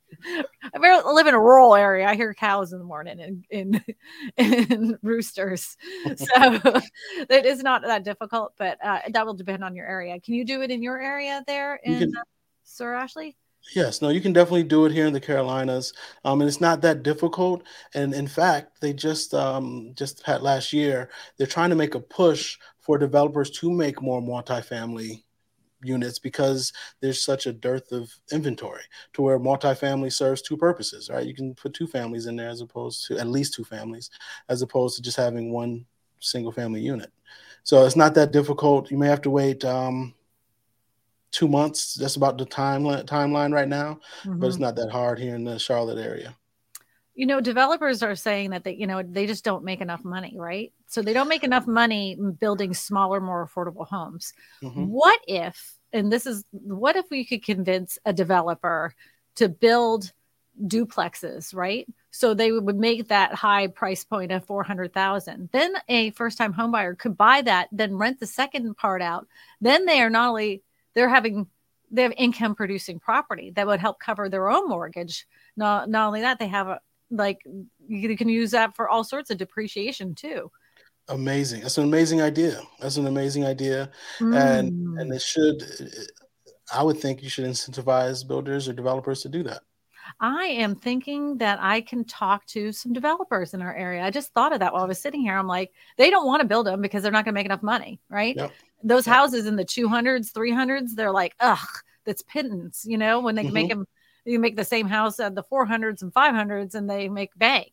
I 0.75 1.11
live 1.11 1.25
in 1.25 1.33
a 1.33 1.39
rural 1.39 1.73
area. 1.73 2.05
I 2.05 2.15
hear 2.15 2.33
cows 2.33 2.73
in 2.73 2.79
the 2.79 2.85
morning 2.85 3.19
and 3.19 3.45
in, 3.49 3.83
in, 4.37 4.99
roosters. 5.03 5.75
So 6.17 6.81
it 7.29 7.45
is 7.45 7.63
not 7.63 7.81
that 7.83 8.03
difficult, 8.03 8.53
but 8.57 8.77
uh, 8.83 8.99
that 9.09 9.25
will 9.25 9.33
depend 9.33 9.63
on 9.63 9.75
your 9.75 9.87
area. 9.87 10.19
Can 10.19 10.33
you 10.33 10.45
do 10.45 10.61
it 10.61 10.69
in 10.69 10.83
your 10.83 10.99
area 10.99 11.43
there 11.47 11.75
in 11.83 11.99
can, 11.99 12.13
uh, 12.15 12.23
Sir 12.67 12.93
Ashley? 12.93 13.37
Yes, 13.73 14.01
no, 14.01 14.09
you 14.09 14.21
can 14.21 14.33
definitely 14.33 14.63
do 14.63 14.85
it 14.85 14.91
here 14.91 15.07
in 15.07 15.13
the 15.13 15.19
Carolinas, 15.19 15.93
um, 16.25 16.41
and 16.41 16.47
it's 16.47 16.61
not 16.61 16.81
that 16.81 17.01
difficult. 17.01 17.63
And 17.93 18.13
in 18.13 18.27
fact, 18.27 18.81
they 18.81 18.93
just 18.93 19.33
um, 19.33 19.93
just 19.95 20.21
had 20.23 20.41
last 20.41 20.71
year. 20.73 21.09
They're 21.37 21.47
trying 21.47 21.69
to 21.71 21.75
make 21.75 21.95
a 21.95 21.99
push 21.99 22.57
for 22.79 22.97
developers 22.97 23.49
to 23.51 23.71
make 23.71 24.01
more 24.01 24.21
multifamily 24.21 25.23
units 25.81 26.19
because 26.19 26.73
there's 27.01 27.23
such 27.23 27.45
a 27.45 27.53
dearth 27.53 27.91
of 27.91 28.13
inventory 28.31 28.83
to 29.13 29.21
where 29.21 29.39
multifamily 29.39 30.11
serves 30.11 30.41
two 30.41 30.57
purposes, 30.57 31.09
right? 31.09 31.25
You 31.25 31.33
can 31.33 31.55
put 31.55 31.73
two 31.73 31.87
families 31.87 32.25
in 32.25 32.35
there 32.35 32.49
as 32.49 32.61
opposed 32.61 33.07
to 33.07 33.17
at 33.17 33.27
least 33.27 33.53
two 33.53 33.63
families, 33.63 34.09
as 34.49 34.61
opposed 34.61 34.97
to 34.97 35.01
just 35.01 35.17
having 35.17 35.51
one 35.51 35.85
single 36.19 36.51
family 36.51 36.81
unit. 36.81 37.11
So 37.63 37.85
it's 37.85 37.95
not 37.95 38.13
that 38.15 38.31
difficult. 38.31 38.91
You 38.91 38.97
may 38.97 39.07
have 39.07 39.21
to 39.23 39.29
wait 39.29 39.63
um, 39.65 40.13
two 41.31 41.47
months. 41.47 41.93
That's 41.95 42.15
about 42.15 42.37
the 42.37 42.45
time 42.45 42.83
timeline 42.83 43.53
right 43.53 43.67
now, 43.67 43.99
mm-hmm. 44.23 44.39
but 44.39 44.47
it's 44.47 44.55
mm-hmm. 44.55 44.63
not 44.63 44.75
that 44.75 44.91
hard 44.91 45.19
here 45.19 45.35
in 45.35 45.43
the 45.43 45.59
Charlotte 45.59 45.99
area 45.99 46.35
you 47.17 47.25
know 47.25 47.41
developers 47.41 48.03
are 48.03 48.15
saying 48.15 48.51
that 48.51 48.63
they 48.63 48.73
you 48.73 48.87
know 48.87 49.01
they 49.03 49.25
just 49.25 49.43
don't 49.43 49.65
make 49.65 49.81
enough 49.81 50.05
money 50.05 50.35
right 50.37 50.71
so 50.85 51.01
they 51.01 51.13
don't 51.13 51.27
make 51.27 51.43
enough 51.43 51.67
money 51.67 52.15
building 52.39 52.73
smaller 52.73 53.19
more 53.19 53.45
affordable 53.45 53.87
homes 53.87 54.33
mm-hmm. 54.63 54.85
what 54.85 55.19
if 55.27 55.77
and 55.91 56.11
this 56.11 56.25
is 56.25 56.45
what 56.51 56.95
if 56.95 57.05
we 57.09 57.25
could 57.25 57.43
convince 57.43 57.97
a 58.05 58.13
developer 58.13 58.93
to 59.35 59.49
build 59.49 60.13
duplexes 60.65 61.55
right 61.55 61.87
so 62.11 62.33
they 62.33 62.51
would 62.51 62.77
make 62.77 63.07
that 63.07 63.33
high 63.33 63.67
price 63.67 64.03
point 64.03 64.31
of 64.31 64.45
400,000 64.45 65.49
then 65.51 65.73
a 65.87 66.11
first 66.11 66.37
time 66.37 66.53
homebuyer 66.53 66.97
could 66.97 67.17
buy 67.17 67.41
that 67.41 67.67
then 67.71 67.95
rent 67.95 68.19
the 68.19 68.27
second 68.27 68.75
part 68.77 69.01
out 69.01 69.27
then 69.59 69.85
they 69.85 70.01
are 70.01 70.09
not 70.09 70.29
only 70.29 70.61
they're 70.97 71.07
having 71.07 71.45
they 71.91 72.01
have 72.01 72.13
income 72.17 72.55
producing 72.55 72.99
property 72.99 73.51
that 73.51 73.67
would 73.67 73.79
help 73.79 73.99
cover 73.99 74.27
their 74.27 74.49
own 74.49 74.67
mortgage 74.67 75.27
not, 75.55 75.87
not 75.89 76.07
only 76.07 76.21
that 76.21 76.39
they 76.39 76.47
have 76.47 76.67
a, 76.67 76.79
like 77.11 77.39
you 77.87 78.17
can 78.17 78.27
use 78.27 78.51
that 78.51 78.75
for 78.75 78.89
all 78.89 79.03
sorts 79.03 79.29
of 79.29 79.37
depreciation 79.37 80.15
too 80.15 80.51
amazing 81.09 81.61
that's 81.61 81.77
an 81.77 81.85
amazing 81.85 82.19
idea 82.21 82.59
that's 82.81 82.97
an 82.97 83.07
amazing 83.07 83.45
idea 83.45 83.89
mm. 84.19 84.35
and 84.35 84.99
and 84.99 85.13
it 85.13 85.21
should 85.21 85.63
i 86.73 86.83
would 86.83 86.99
think 86.99 87.21
you 87.21 87.29
should 87.29 87.45
incentivize 87.45 88.27
builders 88.27 88.67
or 88.67 88.73
developers 88.73 89.21
to 89.21 89.29
do 89.29 89.43
that 89.43 89.61
I 90.21 90.45
am 90.45 90.75
thinking 90.75 91.37
that 91.39 91.59
I 91.61 91.81
can 91.81 92.05
talk 92.05 92.45
to 92.47 92.71
some 92.71 92.93
developers 92.93 93.53
in 93.53 93.61
our 93.61 93.75
area. 93.75 94.03
I 94.03 94.09
just 94.09 94.33
thought 94.33 94.53
of 94.53 94.59
that 94.59 94.71
while 94.71 94.83
I 94.83 94.87
was 94.87 95.01
sitting 95.01 95.19
here. 95.19 95.37
I'm 95.37 95.47
like, 95.47 95.73
they 95.97 96.09
don't 96.09 96.25
want 96.25 96.41
to 96.41 96.47
build 96.47 96.65
them 96.65 96.81
because 96.81 97.03
they're 97.03 97.11
not 97.11 97.25
going 97.25 97.33
to 97.33 97.37
make 97.37 97.45
enough 97.45 97.61
money, 97.61 97.99
right? 98.09 98.33
Yep. 98.33 98.53
Those 98.83 99.07
yep. 99.07 99.15
houses 99.15 99.47
in 99.47 99.55
the 99.55 99.65
200s, 99.65 100.31
300s, 100.31 100.95
they're 100.95 101.11
like, 101.11 101.33
ugh, 101.39 101.67
that's 102.05 102.21
pittance, 102.21 102.85
you 102.85 102.97
know, 102.97 103.19
when 103.19 103.35
they 103.35 103.41
can 103.41 103.49
mm-hmm. 103.49 103.53
make 103.53 103.69
them 103.69 103.87
you 104.27 104.39
make 104.39 104.57
the 104.57 104.65
same 104.65 104.87
house 104.87 105.19
at 105.19 105.35
the 105.35 105.43
400s 105.43 106.01
and 106.01 106.13
500s 106.13 106.75
and 106.75 106.89
they 106.89 107.07
make 107.07 107.37
bank. 107.37 107.71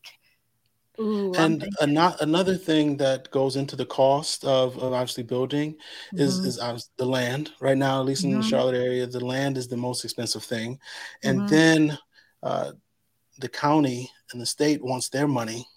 Ooh, 0.97 1.33
and 1.33 1.67
not, 1.87 2.21
another 2.21 2.55
thing 2.55 2.95
that 2.97 3.29
goes 3.29 3.57
into 3.57 3.75
the 3.75 3.85
cost 3.85 4.45
of, 4.45 4.77
of 4.77 4.93
obviously 4.93 5.23
building 5.23 5.73
mm-hmm. 5.73 6.19
is 6.19 6.39
is 6.39 6.57
the 6.95 7.05
land. 7.05 7.51
Right 7.59 7.77
now, 7.77 7.99
at 7.99 8.05
least 8.05 8.23
in 8.23 8.29
mm-hmm. 8.29 8.39
the 8.39 8.47
Charlotte 8.47 8.77
area, 8.77 9.05
the 9.05 9.23
land 9.23 9.57
is 9.57 9.67
the 9.67 9.75
most 9.75 10.05
expensive 10.05 10.45
thing, 10.45 10.79
and 11.21 11.39
mm-hmm. 11.39 11.47
then 11.47 11.97
uh, 12.43 12.71
the 13.39 13.49
county 13.49 14.09
and 14.31 14.39
the 14.39 14.45
state 14.45 14.81
wants 14.81 15.09
their 15.09 15.27
money 15.27 15.67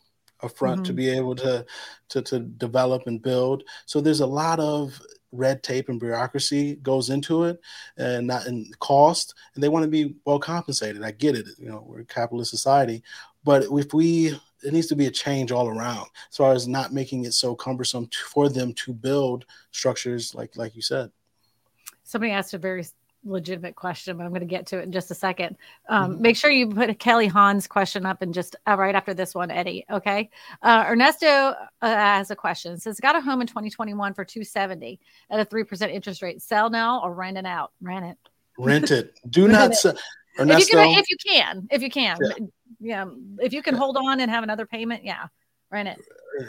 upfront 0.45 0.85
to 0.85 0.93
mm-hmm. 0.93 0.95
be 0.95 1.11
able 1.11 1.35
to, 1.35 1.67
to 2.11 2.23
to 2.23 2.39
develop 2.39 3.09
and 3.09 3.21
build. 3.21 3.65
So 3.87 4.01
there's 4.01 4.21
a 4.21 4.27
lot 4.27 4.61
of 4.61 5.01
red 5.33 5.63
tape 5.63 5.89
and 5.89 6.01
bureaucracy 6.01 6.77
goes 6.77 7.11
into 7.11 7.45
it 7.45 7.61
and 7.97 8.27
not 8.27 8.47
in 8.47 8.71
cost 8.79 9.35
and 9.55 9.63
they 9.63 9.69
want 9.69 9.83
to 9.85 9.91
be 9.91 10.15
well 10.25 10.39
compensated. 10.39 11.03
I 11.03 11.11
get 11.11 11.37
it 11.37 11.47
you 11.59 11.69
know 11.69 11.85
we're 11.87 12.01
a 12.01 12.05
capitalist 12.05 12.51
society 12.51 13.03
but 13.45 13.65
if 13.71 13.93
we 13.93 14.39
it 14.65 14.73
needs 14.73 14.89
to 14.89 14.97
be 14.97 15.07
a 15.07 15.11
change 15.11 15.53
all 15.53 15.69
around 15.69 16.07
as 16.31 16.37
far 16.37 16.53
as 16.53 16.67
not 16.67 16.93
making 16.93 17.25
it 17.25 17.33
so 17.33 17.55
cumbersome 17.55 18.07
to, 18.07 18.19
for 18.19 18.49
them 18.49 18.73
to 18.75 18.93
build 18.93 19.45
structures 19.71 20.35
like 20.35 20.57
like 20.57 20.75
you 20.75 20.83
said. 20.83 21.11
Somebody 22.03 22.33
asked 22.33 22.55
a 22.55 22.59
very 22.59 22.87
legitimate 23.25 23.77
question, 23.77 24.17
but 24.17 24.25
I'm 24.25 24.31
going 24.31 24.41
to 24.41 24.47
get 24.47 24.67
to 24.69 24.79
it 24.79 24.85
in 24.85 24.93
just 24.93 25.11
a 25.11 25.15
second. 25.15 25.57
Um, 25.89 26.13
mm-hmm. 26.13 26.23
Make 26.23 26.37
sure 26.37 26.51
you 26.51 26.69
put 26.69 26.99
Kelly 26.99 27.27
Hahn's 27.27 27.67
question 27.67 28.07
up 28.07 28.23
and 28.23 28.33
just 28.33 28.57
uh, 28.67 28.77
right 28.77 28.95
after 28.95 29.15
this 29.15 29.35
one, 29.35 29.51
Eddie. 29.51 29.85
Okay. 29.91 30.31
Uh, 30.63 30.85
Ernesto 30.89 31.27
uh, 31.27 31.57
has 31.83 32.31
a 32.31 32.37
question. 32.37 32.73
It 32.73 32.83
says, 32.83 33.01
"Got 33.01 33.17
a 33.17 33.21
home 33.21 33.41
in 33.41 33.47
2021 33.47 34.15
for 34.15 34.25
270 34.25 35.01
at 35.31 35.41
a 35.41 35.45
three 35.45 35.65
percent 35.65 35.93
interest 35.93 36.23
rate. 36.23 36.43
Sell 36.43 36.71
now 36.71 37.01
or 37.03 37.15
rent 37.15 37.39
it 37.39 37.47
out? 37.47 37.73
Rent 37.81 38.07
it. 38.07 38.19
Rent 38.59 38.91
it. 38.91 39.19
Do 39.31 39.49
not 39.49 39.75
sell." 39.75 39.95
Ernesto, 40.39 40.61
if 40.63 40.71
you, 40.71 40.79
can, 40.79 40.99
if 40.99 41.11
you 41.11 41.17
can, 41.27 41.69
if 41.71 41.83
you 41.83 41.91
can, 41.91 42.17
yeah. 42.81 43.05
yeah. 43.05 43.45
if 43.45 43.53
you 43.53 43.61
can 43.61 43.75
hold 43.75 43.97
on 43.97 44.21
and 44.21 44.31
have 44.31 44.45
another 44.45 44.67
payment, 44.67 45.05
yeah, 45.05 45.27
rent 45.73 45.89
it. 45.89 45.99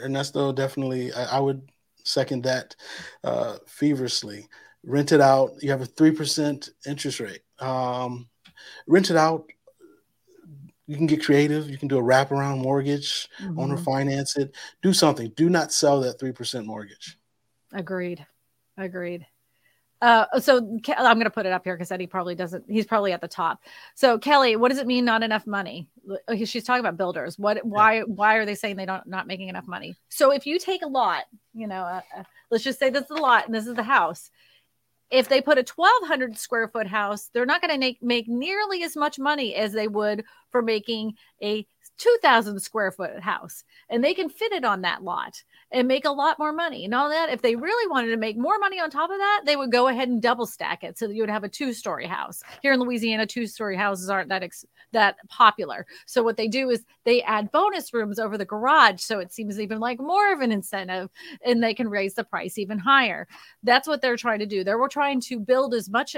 Ernesto, 0.03 0.51
definitely, 0.51 1.11
I, 1.11 1.37
I 1.37 1.39
would 1.39 1.67
second 2.03 2.43
that 2.43 2.75
uh, 3.23 3.57
feverishly 3.65 4.47
rent 4.83 5.11
it 5.11 5.21
out. 5.21 5.51
You 5.61 5.71
have 5.71 5.81
a 5.81 5.85
three 5.85 6.11
percent 6.11 6.69
interest 6.85 7.19
rate. 7.19 7.41
Um, 7.59 8.27
rent 8.87 9.09
it 9.09 9.17
out. 9.17 9.49
You 10.87 10.97
can 10.97 11.05
get 11.05 11.23
creative. 11.23 11.69
You 11.69 11.77
can 11.77 11.87
do 11.87 11.99
a 11.99 12.01
wraparound 12.01 12.63
mortgage, 12.63 13.29
mm-hmm. 13.39 13.59
owner 13.59 13.77
finance 13.77 14.37
it. 14.37 14.55
Do 14.81 14.91
something. 14.91 15.31
Do 15.35 15.49
not 15.49 15.71
sell 15.71 16.01
that 16.01 16.19
three 16.19 16.31
percent 16.31 16.65
mortgage. 16.65 17.17
Agreed. 17.73 18.25
Agreed. 18.77 19.25
Uh, 20.01 20.39
so 20.39 20.57
I'm 20.57 21.17
going 21.17 21.25
to 21.25 21.29
put 21.29 21.45
it 21.45 21.51
up 21.51 21.65
here 21.65 21.75
because 21.75 21.91
Eddie 21.91 22.07
probably 22.07 22.33
doesn't. 22.33 22.63
He's 22.69 22.85
probably 22.85 23.11
at 23.11 23.19
the 23.19 23.27
top. 23.27 23.61
So 23.95 24.17
Kelly, 24.17 24.55
what 24.55 24.69
does 24.69 24.77
it 24.77 24.87
mean? 24.87 25.03
Not 25.03 25.23
enough 25.23 25.45
money? 25.45 25.89
She's 26.45 26.63
talking 26.63 26.79
about 26.79 26.95
builders. 26.95 27.37
What? 27.37 27.63
Why? 27.65 28.01
Why 28.01 28.35
are 28.35 28.45
they 28.45 28.55
saying 28.55 28.77
they 28.77 28.85
don't 28.85 29.05
not 29.05 29.27
making 29.27 29.49
enough 29.49 29.67
money? 29.67 29.95
So 30.07 30.31
if 30.31 30.47
you 30.47 30.57
take 30.57 30.83
a 30.83 30.87
lot, 30.87 31.25
you 31.53 31.67
know, 31.67 31.81
uh, 31.81 32.01
uh, 32.17 32.23
let's 32.49 32.63
just 32.63 32.79
say 32.79 32.89
this 32.89 33.03
is 33.03 33.11
a 33.11 33.15
lot 33.15 33.45
and 33.45 33.53
this 33.53 33.67
is 33.67 33.75
the 33.75 33.83
house. 33.83 34.31
If 35.11 35.27
they 35.27 35.41
put 35.41 35.57
a 35.57 35.65
1,200 35.75 36.37
square 36.37 36.67
foot 36.67 36.87
house, 36.87 37.29
they're 37.33 37.45
not 37.45 37.61
going 37.61 37.73
to 37.73 37.79
make 37.79 38.01
make 38.01 38.27
nearly 38.27 38.83
as 38.83 38.95
much 38.95 39.17
money 39.17 39.55
as 39.55 39.73
they 39.73 39.87
would 39.87 40.23
for 40.51 40.61
making 40.61 41.13
a 41.41 41.65
2,000 41.99 42.59
square 42.59 42.91
foot 42.91 43.19
house, 43.19 43.63
and 43.89 44.03
they 44.03 44.13
can 44.13 44.29
fit 44.29 44.51
it 44.51 44.65
on 44.65 44.81
that 44.81 45.03
lot 45.03 45.43
and 45.71 45.87
make 45.87 46.05
a 46.05 46.11
lot 46.11 46.39
more 46.39 46.51
money. 46.51 46.85
And 46.85 46.95
all 46.95 47.09
that, 47.09 47.29
if 47.29 47.41
they 47.41 47.55
really 47.55 47.89
wanted 47.89 48.09
to 48.09 48.17
make 48.17 48.37
more 48.37 48.57
money 48.57 48.79
on 48.79 48.89
top 48.89 49.11
of 49.11 49.17
that, 49.17 49.41
they 49.45 49.55
would 49.55 49.71
go 49.71 49.87
ahead 49.87 50.09
and 50.09 50.21
double 50.21 50.45
stack 50.45 50.83
it 50.83 50.97
so 50.97 51.07
that 51.07 51.13
you 51.13 51.21
would 51.21 51.29
have 51.29 51.43
a 51.43 51.49
two 51.49 51.73
story 51.73 52.07
house. 52.07 52.41
Here 52.61 52.73
in 52.73 52.79
Louisiana, 52.79 53.27
two 53.27 53.45
story 53.45 53.75
houses 53.75 54.09
aren't 54.09 54.29
that 54.29 54.43
ex- 54.43 54.65
that 54.93 55.17
popular. 55.27 55.85
So 56.05 56.23
what 56.23 56.37
they 56.37 56.47
do 56.47 56.69
is 56.69 56.85
they 57.03 57.21
add 57.23 57.51
bonus 57.51 57.93
rooms 57.93 58.17
over 58.17 58.37
the 58.37 58.45
garage, 58.45 59.01
so 59.01 59.19
it 59.19 59.31
seems 59.31 59.59
even 59.59 59.79
like 59.79 59.99
more 59.99 60.33
of 60.33 60.41
an 60.41 60.51
incentive, 60.51 61.09
and 61.45 61.61
they 61.61 61.73
can 61.73 61.89
raise 61.89 62.15
the 62.15 62.23
price 62.23 62.57
even 62.57 62.79
higher. 62.79 63.27
That's 63.61 63.87
what 63.87 64.01
they're 64.01 64.17
trying 64.17 64.39
to 64.39 64.45
do. 64.45 64.63
They're 64.63 64.79
trying 64.87 65.21
to 65.21 65.39
build 65.39 65.73
as 65.73 65.89
much 65.89 66.15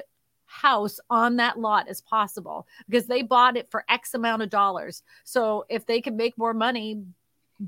house 0.52 1.00
on 1.10 1.38
that 1.38 1.58
lot 1.58 1.88
as 1.88 2.02
possible 2.02 2.68
because 2.88 3.08
they 3.08 3.22
bought 3.22 3.56
it 3.56 3.72
for 3.72 3.86
X 3.90 4.14
amount 4.14 4.42
of 4.42 4.50
dollars. 4.50 5.02
So 5.24 5.66
if 5.70 5.86
they 5.86 6.02
can 6.02 6.18
make 6.18 6.38
more 6.38 6.54
money 6.54 7.04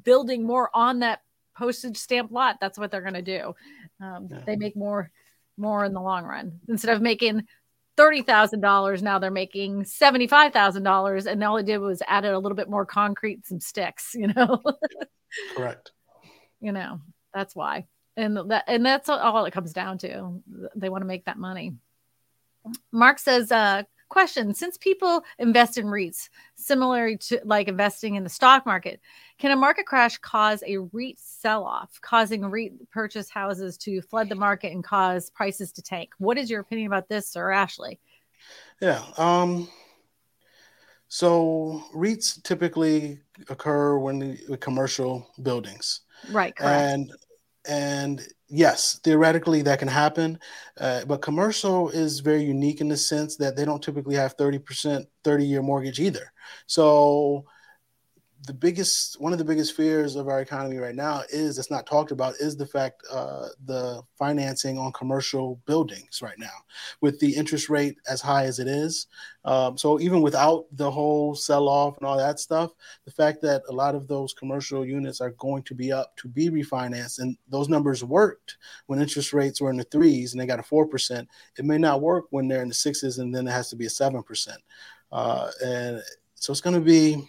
building 0.03 0.43
more 0.45 0.69
on 0.73 0.99
that 0.99 1.21
postage 1.55 1.97
stamp 1.97 2.31
lot, 2.31 2.57
that's 2.59 2.77
what 2.77 2.91
they're 2.91 3.01
going 3.01 3.13
to 3.13 3.21
do. 3.21 3.55
Um, 4.01 4.27
yeah. 4.29 4.41
They 4.45 4.55
make 4.57 4.75
more 4.75 5.09
more 5.55 5.85
in 5.85 5.93
the 5.93 6.01
long 6.01 6.25
run 6.25 6.59
instead 6.67 6.95
of 6.95 7.01
making 7.01 7.43
thirty 7.95 8.21
thousand 8.21 8.59
dollars. 8.59 9.01
Now 9.01 9.17
they're 9.17 9.31
making 9.31 9.85
seventy 9.85 10.27
five 10.27 10.51
thousand 10.51 10.83
dollars, 10.83 11.25
and 11.25 11.41
all 11.43 11.55
they 11.55 11.63
did 11.63 11.77
was 11.77 12.01
added 12.07 12.33
a 12.33 12.39
little 12.39 12.55
bit 12.55 12.69
more 12.69 12.85
concrete, 12.85 13.45
some 13.47 13.61
sticks. 13.61 14.13
You 14.13 14.27
know, 14.27 14.61
correct. 15.55 15.91
You 16.59 16.73
know 16.73 16.99
that's 17.33 17.55
why, 17.55 17.85
and 18.17 18.35
that 18.51 18.65
and 18.67 18.85
that's 18.85 19.07
all 19.07 19.45
it 19.45 19.53
comes 19.53 19.71
down 19.71 19.99
to. 19.99 20.41
They 20.75 20.89
want 20.89 21.01
to 21.01 21.07
make 21.07 21.25
that 21.25 21.37
money. 21.37 21.73
Mark 22.91 23.19
says, 23.19 23.51
uh, 23.51 23.83
question 24.13 24.53
since 24.53 24.77
people 24.77 25.23
invest 25.39 25.77
in 25.77 25.87
REITs, 25.87 26.29
similar 26.55 27.17
to 27.17 27.41
like 27.45 27.67
investing 27.67 28.13
in 28.13 28.23
the 28.23 28.29
stock 28.29 28.63
market, 28.65 28.99
can 29.39 29.51
a 29.51 29.55
market 29.55 29.87
crash 29.87 30.17
cause 30.19 30.63
a 30.67 30.77
REIT 30.77 31.19
sell 31.19 31.63
off, 31.63 31.99
causing 32.01 32.45
REIT 32.45 32.91
purchase 32.91 33.29
houses 33.29 33.75
to 33.79 34.01
flood 34.01 34.29
the 34.29 34.35
market 34.35 34.71
and 34.71 34.83
cause 34.83 35.31
prices 35.31 35.71
to 35.71 35.81
tank? 35.81 36.11
What 36.19 36.37
is 36.37 36.49
your 36.49 36.61
opinion 36.61 36.87
about 36.87 37.09
this, 37.09 37.27
Sir 37.27 37.51
Ashley? 37.51 37.99
Yeah. 38.79 39.03
Um, 39.17 39.67
so 41.07 41.83
REITs 41.95 42.43
typically 42.43 43.19
occur 43.49 43.97
when 43.97 44.37
the 44.47 44.57
commercial 44.57 45.27
buildings. 45.41 46.01
Right. 46.31 46.55
Correct. 46.55 46.93
And 46.93 47.11
and 47.67 48.21
yes, 48.47 48.99
theoretically 49.03 49.61
that 49.63 49.79
can 49.79 49.87
happen, 49.87 50.39
uh, 50.79 51.05
but 51.05 51.21
commercial 51.21 51.89
is 51.89 52.19
very 52.19 52.43
unique 52.43 52.81
in 52.81 52.89
the 52.89 52.97
sense 52.97 53.35
that 53.37 53.55
they 53.55 53.65
don't 53.65 53.81
typically 53.81 54.15
have 54.15 54.37
30%, 54.37 55.05
30 55.23 55.45
year 55.45 55.61
mortgage 55.61 55.99
either. 55.99 56.31
So 56.67 57.45
the 58.45 58.53
biggest 58.53 59.19
one 59.21 59.31
of 59.31 59.39
the 59.39 59.45
biggest 59.45 59.75
fears 59.75 60.15
of 60.15 60.27
our 60.27 60.41
economy 60.41 60.77
right 60.77 60.95
now 60.95 61.21
is 61.29 61.55
that's 61.55 61.71
not 61.71 61.85
talked 61.85 62.11
about 62.11 62.35
is 62.35 62.57
the 62.57 62.65
fact 62.65 63.01
uh, 63.09 63.47
the 63.65 64.01
financing 64.17 64.77
on 64.77 64.91
commercial 64.91 65.61
buildings 65.65 66.21
right 66.21 66.37
now 66.37 66.63
with 66.99 67.19
the 67.19 67.33
interest 67.33 67.69
rate 67.69 67.97
as 68.09 68.21
high 68.21 68.43
as 68.43 68.59
it 68.59 68.67
is. 68.67 69.07
Um, 69.45 69.77
so 69.77 69.99
even 69.99 70.21
without 70.21 70.65
the 70.73 70.89
whole 70.89 71.35
sell 71.35 71.69
off 71.69 71.97
and 71.97 72.05
all 72.05 72.17
that 72.17 72.39
stuff 72.39 72.71
the 73.05 73.11
fact 73.11 73.41
that 73.41 73.61
a 73.69 73.73
lot 73.73 73.95
of 73.95 74.07
those 74.07 74.33
commercial 74.33 74.85
units 74.85 75.21
are 75.21 75.31
going 75.31 75.63
to 75.63 75.75
be 75.75 75.91
up 75.91 76.15
to 76.17 76.27
be 76.27 76.49
refinanced 76.49 77.19
and 77.19 77.37
those 77.49 77.69
numbers 77.69 78.03
worked 78.03 78.57
when 78.87 79.01
interest 79.01 79.33
rates 79.33 79.61
were 79.61 79.69
in 79.69 79.77
the 79.77 79.83
threes 79.85 80.33
and 80.33 80.41
they 80.41 80.45
got 80.45 80.59
a 80.59 80.63
4% 80.63 81.27
it 81.57 81.65
may 81.65 81.77
not 81.77 82.01
work 82.01 82.25
when 82.29 82.47
they're 82.47 82.61
in 82.61 82.69
the 82.69 82.73
sixes 82.73 83.19
and 83.19 83.33
then 83.33 83.47
it 83.47 83.51
has 83.51 83.69
to 83.69 83.75
be 83.75 83.85
a 83.85 83.89
7% 83.89 84.47
uh, 85.11 85.51
and 85.63 86.01
so 86.35 86.51
it's 86.51 86.61
going 86.61 86.75
to 86.75 86.81
be 86.81 87.21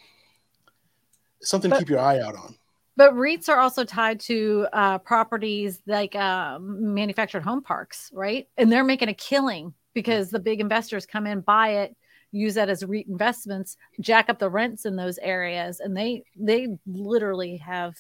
something 1.45 1.71
but, 1.71 1.79
to 1.79 1.83
keep 1.83 1.91
your 1.91 2.01
eye 2.01 2.21
out 2.21 2.35
on. 2.35 2.57
But 2.97 3.15
REITs 3.15 3.49
are 3.49 3.59
also 3.59 3.85
tied 3.85 4.21
to 4.21 4.67
uh, 4.73 4.99
properties 4.99 5.81
like 5.87 6.15
uh, 6.15 6.59
manufactured 6.61 7.43
home 7.43 7.63
parks, 7.63 8.11
right? 8.13 8.49
And 8.57 8.71
they're 8.71 8.85
making 8.85 9.09
a 9.09 9.15
killing 9.15 9.75
because 9.95 10.31
the 10.31 10.39
big 10.39 10.61
investors 10.61 11.07
come 11.07 11.27
in, 11.27 11.41
buy 11.41 11.71
it, 11.83 11.97
use 12.31 12.55
that 12.55 12.69
as 12.69 12.85
REIT 12.85 13.07
investments, 13.09 13.77
jack 14.01 14.29
up 14.29 14.39
the 14.39 14.51
rents 14.51 14.87
in 14.87 14.97
those 14.97 15.19
areas, 15.19 15.81
and 15.81 15.97
they 15.97 16.25
they 16.37 16.69
literally 16.87 17.57
have 17.59 17.97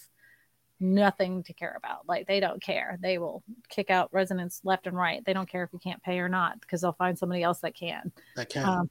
nothing 0.80 1.42
to 1.44 1.52
care 1.52 1.74
about. 1.76 2.06
Like 2.06 2.26
they 2.26 2.40
don't 2.40 2.62
care. 2.62 2.98
They 3.00 3.18
will 3.18 3.42
kick 3.68 3.90
out 3.90 4.12
residents 4.12 4.60
left 4.64 4.86
and 4.86 4.96
right. 4.96 5.24
They 5.24 5.32
don't 5.32 5.48
care 5.48 5.64
if 5.64 5.72
you 5.72 5.78
can't 5.78 6.02
pay 6.02 6.18
or 6.18 6.28
not 6.28 6.60
because 6.60 6.80
they'll 6.80 6.92
find 6.92 7.18
somebody 7.18 7.42
else 7.42 7.60
that 7.60 7.74
can. 7.74 8.12
That 8.36 8.48
can. 8.48 8.68
Um, 8.68 8.90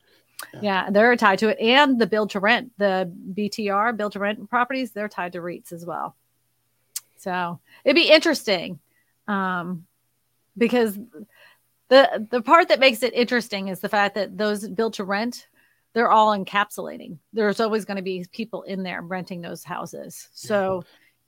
yeah. 0.53 0.59
yeah. 0.61 0.89
they're 0.89 1.15
tied 1.15 1.39
to 1.39 1.49
it, 1.49 1.59
and 1.59 1.99
the 1.99 2.07
build 2.07 2.31
to 2.31 2.39
rent, 2.39 2.71
the 2.77 3.11
BTR 3.33 3.95
build 3.95 4.13
to 4.13 4.19
rent 4.19 4.49
properties, 4.49 4.91
they're 4.91 5.09
tied 5.09 5.33
to 5.33 5.39
REITs 5.39 5.71
as 5.71 5.85
well. 5.85 6.15
So 7.17 7.59
it'd 7.85 7.95
be 7.95 8.11
interesting, 8.11 8.79
um, 9.27 9.85
because 10.57 10.97
the 11.89 12.27
the 12.29 12.41
part 12.41 12.69
that 12.69 12.79
makes 12.79 13.03
it 13.03 13.13
interesting 13.13 13.69
is 13.69 13.79
the 13.79 13.89
fact 13.89 14.15
that 14.15 14.37
those 14.37 14.67
build 14.67 14.95
to 14.95 15.03
rent, 15.03 15.47
they're 15.93 16.11
all 16.11 16.37
encapsulating. 16.37 17.17
There's 17.31 17.59
always 17.59 17.85
going 17.85 17.97
to 17.97 18.03
be 18.03 18.25
people 18.31 18.63
in 18.63 18.83
there 18.83 19.01
renting 19.01 19.41
those 19.41 19.63
houses. 19.63 20.27
So 20.33 20.83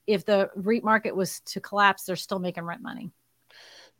yeah. 0.07 0.15
if 0.15 0.25
the 0.25 0.49
REIT 0.55 0.83
market 0.83 1.15
was 1.15 1.39
to 1.41 1.61
collapse, 1.61 2.03
they're 2.03 2.15
still 2.15 2.39
making 2.39 2.63
rent 2.63 2.81
money. 2.81 3.11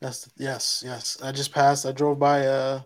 That's 0.01 0.29
yes, 0.37 0.83
yes. 0.85 1.17
I 1.23 1.31
just 1.31 1.53
passed. 1.53 1.85
I 1.85 1.91
drove 1.91 2.19
by 2.19 2.39
a 2.39 2.81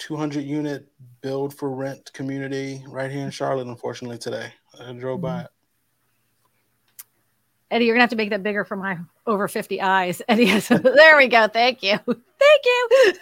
200 0.00 0.44
unit 0.44 0.88
build 1.20 1.54
for 1.54 1.70
rent 1.70 2.10
community 2.14 2.82
right 2.88 3.10
here 3.10 3.24
in 3.24 3.30
Charlotte, 3.30 3.68
unfortunately, 3.68 4.18
today. 4.18 4.52
I 4.80 4.92
drove 4.92 5.18
mm-hmm. 5.18 5.26
by 5.26 5.40
it. 5.42 5.50
Eddie, 7.70 7.84
you're 7.84 7.94
gonna 7.94 8.02
have 8.02 8.10
to 8.10 8.16
make 8.16 8.30
that 8.30 8.42
bigger 8.42 8.64
for 8.64 8.76
my 8.76 8.98
over 9.26 9.46
50 9.46 9.80
eyes. 9.80 10.20
Eddie, 10.28 10.58
there 10.68 11.16
we 11.16 11.28
go. 11.28 11.46
Thank 11.46 11.82
you. 11.82 11.98
Thank 11.98 12.64
you. 12.64 13.12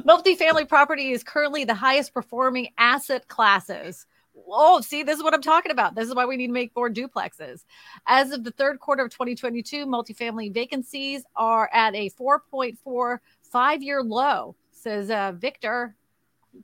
Multifamily 0.00 0.68
property 0.68 1.12
is 1.12 1.22
currently 1.22 1.64
the 1.64 1.74
highest 1.74 2.12
performing 2.12 2.68
asset 2.78 3.28
classes. 3.28 4.06
Oh, 4.48 4.80
see, 4.80 5.02
this 5.02 5.18
is 5.18 5.22
what 5.22 5.34
I'm 5.34 5.42
talking 5.42 5.70
about. 5.70 5.94
This 5.94 6.08
is 6.08 6.14
why 6.14 6.24
we 6.24 6.36
need 6.36 6.48
to 6.48 6.52
make 6.52 6.74
more 6.74 6.90
duplexes. 6.90 7.64
As 8.06 8.32
of 8.32 8.42
the 8.42 8.50
third 8.50 8.80
quarter 8.80 9.04
of 9.04 9.10
2022, 9.10 9.86
multifamily 9.86 10.52
vacancies 10.52 11.22
are 11.36 11.70
at 11.72 11.94
a 11.94 12.10
4.4 12.10 13.18
five 13.52 13.82
year 13.82 14.02
low 14.02 14.56
says 14.82 15.10
uh, 15.10 15.32
Victor 15.32 15.94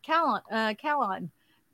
Callan, 0.02 0.42
uh, 0.50 0.74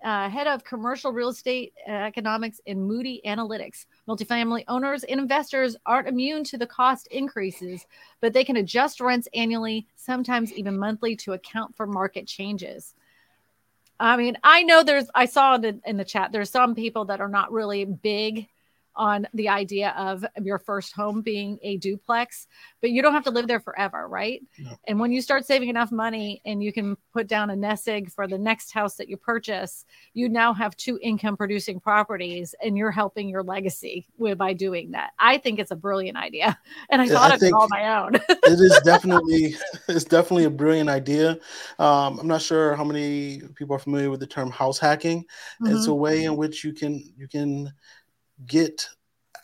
uh, 0.05 0.28
head 0.28 0.47
of 0.47 0.62
commercial 0.64 1.12
real 1.12 1.30
estate 1.30 1.72
economics 1.86 2.61
in 2.66 2.82
Moody 2.82 3.22
Analytics. 3.24 3.86
Multifamily 4.07 4.64
owners 4.68 5.03
and 5.05 5.18
investors 5.18 5.76
aren't 5.86 6.09
immune 6.09 6.45
to 6.45 6.59
the 6.59 6.66
cost 6.66 7.07
increases, 7.07 7.86
but 8.20 8.34
they 8.34 8.45
can 8.45 8.57
adjust 8.57 9.01
rents 9.01 9.28
annually, 9.34 9.86
sometimes 9.97 10.53
even 10.53 10.78
monthly, 10.78 11.16
to 11.16 11.32
account 11.32 11.74
for 11.74 11.86
market 11.86 12.26
changes. 12.26 12.95
I 13.99 14.16
mean, 14.16 14.36
I 14.42 14.62
know 14.64 14.82
there's, 14.82 15.07
I 15.14 15.24
saw 15.24 15.55
in 15.55 15.62
the, 15.62 15.80
in 15.86 15.97
the 15.97 16.05
chat, 16.05 16.32
there's 16.32 16.51
some 16.51 16.74
people 16.74 17.07
that 17.07 17.20
are 17.20 17.28
not 17.28 17.53
really 17.53 17.84
big 17.86 18.49
on 18.97 19.26
the 19.34 19.49
idea 19.49 19.95
of 19.97 20.24
your 20.42 20.59
first 20.59 20.92
home 20.92 21.22
being 21.22 21.59
a 21.62 21.76
duplex, 21.78 22.47
but 22.80 22.90
you 22.90 23.03
don't 23.03 23.12
have 23.12 23.24
to 23.24 23.30
live 23.30 23.47
there 23.49 23.61
forever, 23.61 24.07
right? 24.09 24.40
No. 24.59 24.76
And 24.86 25.01
when 25.01 25.12
you 25.12 25.20
start 25.20 25.47
saving 25.47 25.68
enough 25.68 25.90
money 25.90 26.40
and 26.45 26.62
you 26.62 26.72
can 26.72 26.97
put 27.12 27.26
down 27.26 27.51
a 27.51 27.57
nest 27.57 27.88
egg 27.88 28.11
for 28.11 28.26
the 28.26 28.38
next 28.38 28.72
house 28.72 28.97
that 28.97 29.09
you 29.09 29.16
purchase, 29.16 29.84
you 30.12 30.28
now 30.28 30.53
have 30.53 30.76
two 30.76 30.99
income 31.03 31.36
producing 31.36 31.80
properties 31.80 32.55
and 32.62 32.76
you're 32.76 32.90
helping 32.90 33.28
your 33.28 33.42
legacy 33.42 34.07
with, 34.16 34.38
by 34.38 34.53
doing 34.53 34.92
that. 34.92 35.12
I 35.18 35.38
think 35.38 35.59
it's 35.59 35.70
a 35.70 35.76
brilliant 35.76 36.16
idea. 36.16 36.59
And 36.90 37.01
I 37.01 37.09
thought 37.09 37.32
I 37.32 37.34
of 37.36 37.42
it 37.42 37.53
on 37.53 37.68
my 37.70 37.99
own. 37.99 38.14
it 38.28 38.61
is 38.61 38.78
definitely 38.84 39.57
it's 39.88 40.05
definitely 40.05 40.45
a 40.45 40.51
brilliant 40.51 40.90
idea. 40.90 41.38
Um, 41.78 42.18
I'm 42.20 42.28
not 42.28 42.42
sure 42.42 42.76
how 42.76 42.84
many 42.84 43.40
people 43.55 43.74
are 43.74 43.78
familiar 43.78 44.11
with 44.11 44.20
the 44.20 44.26
term 44.26 44.51
house 44.51 44.78
hacking. 44.78 45.22
Mm-hmm. 45.62 45.74
It's 45.74 45.86
a 45.86 45.95
way 45.95 46.24
in 46.24 46.36
which 46.36 46.62
you 46.62 46.72
can 46.72 47.03
you 47.16 47.26
can 47.26 47.72
get 48.47 48.86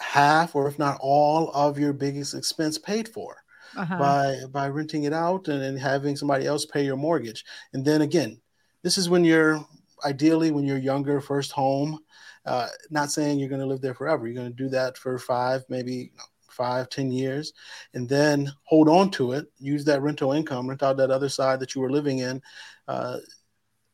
half 0.01 0.55
or 0.55 0.67
if 0.67 0.79
not 0.79 0.99
all 1.01 1.51
of 1.53 1.79
your 1.79 1.93
biggest 1.93 2.35
expense 2.35 2.79
paid 2.79 3.09
for 3.09 3.37
uh-huh. 3.77 3.99
by 3.99 4.37
by 4.51 4.69
renting 4.69 5.05
it 5.05 5.13
out 5.13 5.49
and, 5.49 5.63
and 5.63 5.79
having 5.79 6.17
somebody 6.17 6.47
else 6.47 6.65
pay 6.65 6.85
your 6.85 6.97
mortgage 6.97 7.45
and 7.75 7.85
then 7.85 8.01
again 8.01 8.41
this 8.83 8.97
is 8.97 9.11
when 9.11 9.25
you're 9.25 9.65
ideally 10.05 10.51
when 10.51 10.65
you're 10.65 10.79
younger, 10.79 11.21
first 11.21 11.53
home. 11.53 11.99
Uh, 12.47 12.69
not 12.91 13.11
saying 13.11 13.39
you're 13.39 13.49
going 13.49 13.61
to 13.61 13.67
live 13.67 13.81
there 13.81 13.95
forever. 13.95 14.27
You're 14.27 14.43
going 14.43 14.51
to 14.51 14.63
do 14.63 14.71
that 14.71 14.97
for 14.97 15.19
five, 15.19 15.63
maybe 15.69 16.13
five, 16.49 16.89
ten 16.89 17.13
years, 17.13 17.53
and 17.95 18.09
then 18.09 18.51
hold 18.65 18.89
on 18.89 19.11
to 19.13 19.33
it. 19.33 19.47
Use 19.59 19.85
that 19.85 20.03
rental 20.03 20.33
income, 20.33 20.69
rent 20.69 20.83
out 20.83 20.97
that 20.97 21.11
other 21.11 21.29
side 21.29 21.61
that 21.61 21.75
you 21.75 21.81
were 21.81 21.93
living 21.93 22.21
in, 22.21 22.41
uh, 22.89 23.19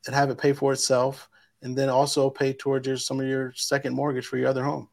and 0.05 0.15
have 0.15 0.29
it 0.29 0.37
pay 0.37 0.53
for 0.53 0.71
itself, 0.71 1.29
and 1.61 1.77
then 1.77 1.89
also 1.89 2.29
pay 2.29 2.53
towards 2.53 2.87
your, 2.87 2.97
some 2.97 3.19
of 3.19 3.27
your 3.27 3.51
second 3.55 3.93
mortgage 3.93 4.25
for 4.25 4.37
your 4.37 4.47
other 4.47 4.63
home. 4.63 4.87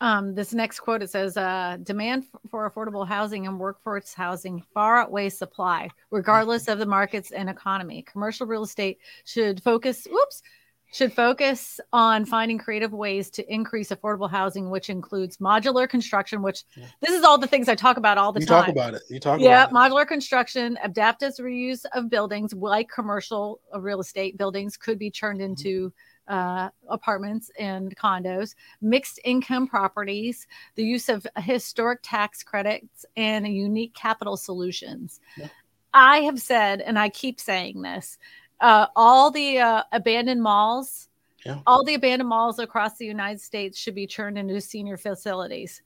Um, 0.00 0.34
this 0.34 0.54
next 0.54 0.80
quote 0.80 1.02
it 1.02 1.10
says, 1.10 1.36
uh, 1.36 1.78
"Demand 1.82 2.24
for 2.50 2.70
affordable 2.70 3.06
housing 3.06 3.46
and 3.46 3.58
workforce 3.58 4.14
housing 4.14 4.62
far 4.72 4.98
outweighs 4.98 5.36
supply, 5.36 5.90
regardless 6.10 6.68
of 6.68 6.78
the 6.78 6.86
markets 6.86 7.32
and 7.32 7.50
economy. 7.50 8.02
Commercial 8.02 8.46
real 8.46 8.62
estate 8.62 8.98
should 9.24 9.62
focus. 9.62 10.06
Whoops." 10.10 10.42
Should 10.90 11.12
focus 11.12 11.80
on 11.92 12.24
finding 12.24 12.56
creative 12.56 12.94
ways 12.94 13.28
to 13.32 13.52
increase 13.52 13.90
affordable 13.90 14.30
housing, 14.30 14.70
which 14.70 14.88
includes 14.88 15.36
modular 15.36 15.86
construction. 15.86 16.40
Which 16.40 16.64
yeah. 16.74 16.86
this 17.02 17.10
is 17.10 17.24
all 17.24 17.36
the 17.36 17.46
things 17.46 17.68
I 17.68 17.74
talk 17.74 17.98
about 17.98 18.16
all 18.16 18.32
the 18.32 18.40
you 18.40 18.46
time. 18.46 18.60
You 18.60 18.62
talk 18.62 18.72
about 18.72 18.94
it. 18.94 19.02
You 19.10 19.20
talk 19.20 19.38
yeah, 19.38 19.66
modular 19.68 20.08
construction, 20.08 20.78
adaptive 20.82 21.34
reuse 21.40 21.84
of 21.92 22.08
buildings, 22.08 22.54
like 22.54 22.88
commercial 22.88 23.60
real 23.78 24.00
estate 24.00 24.38
buildings, 24.38 24.78
could 24.78 24.98
be 24.98 25.10
turned 25.10 25.40
mm-hmm. 25.40 25.92
Uh, 26.28 26.68
apartments 26.88 27.50
and 27.58 27.96
condos, 27.96 28.54
mixed 28.80 29.18
income 29.24 29.66
properties, 29.66 30.46
the 30.74 30.84
use 30.84 31.08
of 31.08 31.26
historic 31.38 32.00
tax 32.02 32.42
credits, 32.42 33.04
and 33.16 33.46
unique 33.48 33.94
capital 33.94 34.36
solutions. 34.36 35.20
Yeah. 35.36 35.48
I 35.94 36.18
have 36.20 36.40
said, 36.40 36.80
and 36.82 36.98
I 36.98 37.08
keep 37.08 37.40
saying 37.40 37.82
this 37.82 38.18
uh, 38.60 38.86
all 38.96 39.30
the 39.30 39.58
uh, 39.58 39.82
abandoned 39.92 40.42
malls, 40.42 41.08
yeah. 41.44 41.60
all 41.66 41.84
the 41.84 41.94
abandoned 41.94 42.28
malls 42.28 42.58
across 42.58 42.98
the 42.98 43.06
United 43.06 43.40
States 43.40 43.78
should 43.78 43.94
be 43.94 44.06
turned 44.06 44.36
into 44.36 44.60
senior 44.60 44.96
facilities 44.96 45.82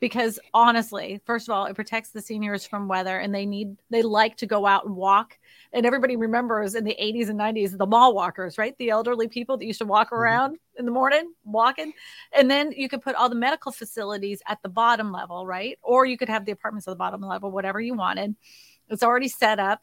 because 0.00 0.38
honestly, 0.52 1.20
first 1.24 1.48
of 1.48 1.54
all, 1.54 1.66
it 1.66 1.74
protects 1.74 2.10
the 2.10 2.20
seniors 2.20 2.66
from 2.66 2.88
weather 2.88 3.18
and 3.18 3.34
they 3.34 3.46
need 3.46 3.76
they 3.90 4.02
like 4.02 4.36
to 4.38 4.46
go 4.46 4.66
out 4.66 4.84
and 4.84 4.94
walk. 4.94 5.38
And 5.72 5.84
everybody 5.84 6.16
remembers 6.16 6.74
in 6.74 6.84
the 6.84 6.96
80s 7.00 7.28
and 7.28 7.38
90s 7.38 7.76
the 7.76 7.86
mall 7.86 8.14
walkers, 8.14 8.58
right? 8.58 8.74
The 8.78 8.90
elderly 8.90 9.28
people 9.28 9.56
that 9.56 9.66
used 9.66 9.80
to 9.80 9.86
walk 9.86 10.08
mm-hmm. 10.08 10.16
around 10.16 10.50
mm-hmm. 10.52 10.80
in 10.80 10.86
the 10.86 10.92
morning 10.92 11.32
walking. 11.44 11.92
And 12.32 12.50
then 12.50 12.72
you 12.72 12.88
could 12.88 13.02
put 13.02 13.14
all 13.14 13.28
the 13.28 13.34
medical 13.34 13.72
facilities 13.72 14.42
at 14.48 14.58
the 14.62 14.68
bottom 14.68 15.12
level, 15.12 15.46
right? 15.46 15.78
Or 15.82 16.06
you 16.06 16.16
could 16.16 16.28
have 16.28 16.44
the 16.44 16.52
apartments 16.52 16.86
at 16.88 16.92
the 16.92 16.96
bottom 16.96 17.20
level, 17.20 17.50
whatever 17.50 17.80
you 17.80 17.94
wanted. 17.94 18.36
It's 18.88 19.02
already 19.02 19.28
set 19.28 19.58
up 19.58 19.80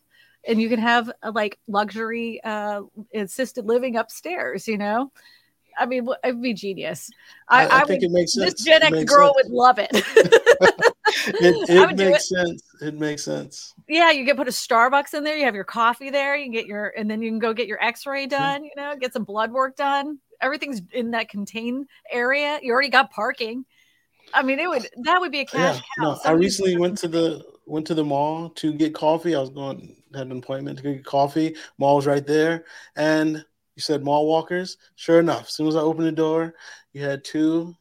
and 0.47 0.61
you 0.61 0.69
can 0.69 0.79
have 0.79 1.11
a, 1.21 1.31
like 1.31 1.57
luxury 1.67 2.41
uh 2.43 2.81
assisted 3.13 3.65
living 3.65 3.95
upstairs, 3.95 4.67
you 4.67 4.77
know? 4.77 5.11
I 5.77 5.85
mean, 5.85 6.07
it'd 6.23 6.41
be 6.41 6.53
genius. 6.53 7.09
I, 7.47 7.65
I, 7.65 7.81
I 7.81 7.85
think 7.85 8.01
would, 8.01 8.11
it 8.11 8.13
makes 8.13 8.33
sense. 8.33 8.53
This 8.53 8.63
Gen 8.63 8.83
X 8.83 9.03
girl 9.05 9.33
sense. 9.33 9.49
would 9.49 9.55
love 9.55 9.79
it. 9.79 9.89
it, 11.27 11.69
it 11.69 11.97
makes 11.97 12.31
it. 12.31 12.35
sense. 12.35 12.63
It 12.81 12.93
makes 12.95 13.23
sense. 13.23 13.73
Yeah, 13.87 14.11
you 14.11 14.25
can 14.25 14.35
put 14.35 14.47
a 14.47 14.51
Starbucks 14.51 15.13
in 15.13 15.23
there. 15.23 15.37
You 15.37 15.45
have 15.45 15.55
your 15.55 15.63
coffee 15.63 16.09
there. 16.09 16.35
You 16.35 16.51
get 16.51 16.65
your, 16.65 16.93
and 16.97 17.09
then 17.09 17.21
you 17.21 17.29
can 17.29 17.39
go 17.39 17.53
get 17.53 17.67
your 17.67 17.81
X-ray 17.83 18.27
done. 18.27 18.63
You 18.63 18.71
know, 18.75 18.95
get 18.99 19.13
some 19.13 19.23
blood 19.23 19.51
work 19.51 19.75
done. 19.75 20.19
Everything's 20.41 20.81
in 20.91 21.11
that 21.11 21.29
contained 21.29 21.87
area. 22.11 22.59
You 22.61 22.73
already 22.73 22.89
got 22.89 23.11
parking. 23.11 23.65
I 24.33 24.43
mean, 24.43 24.59
it 24.59 24.67
would 24.67 24.87
that 25.03 25.19
would 25.19 25.31
be 25.31 25.41
a 25.41 25.45
cash 25.45 25.75
yeah, 25.75 26.03
No, 26.03 26.19
I 26.25 26.31
recently 26.31 26.77
went 26.77 26.97
to 26.99 27.07
the 27.07 27.43
went 27.65 27.87
to 27.87 27.93
the 27.93 28.03
mall 28.03 28.49
to 28.51 28.73
get 28.73 28.93
coffee. 28.93 29.35
I 29.35 29.39
was 29.39 29.49
going 29.49 29.95
had 30.13 30.27
an 30.27 30.37
appointment 30.37 30.77
to 30.79 30.83
get 30.83 31.05
coffee. 31.05 31.55
Mall's 31.77 32.07
right 32.07 32.25
there, 32.25 32.65
and 32.95 33.37
you 33.75 33.81
said 33.81 34.03
mall 34.03 34.27
walkers. 34.27 34.77
Sure 34.95 35.19
enough, 35.19 35.47
as 35.47 35.53
soon 35.53 35.67
as 35.67 35.75
I 35.75 35.79
opened 35.79 36.07
the 36.07 36.11
door, 36.11 36.55
you 36.93 37.03
had 37.03 37.23
two 37.23 37.75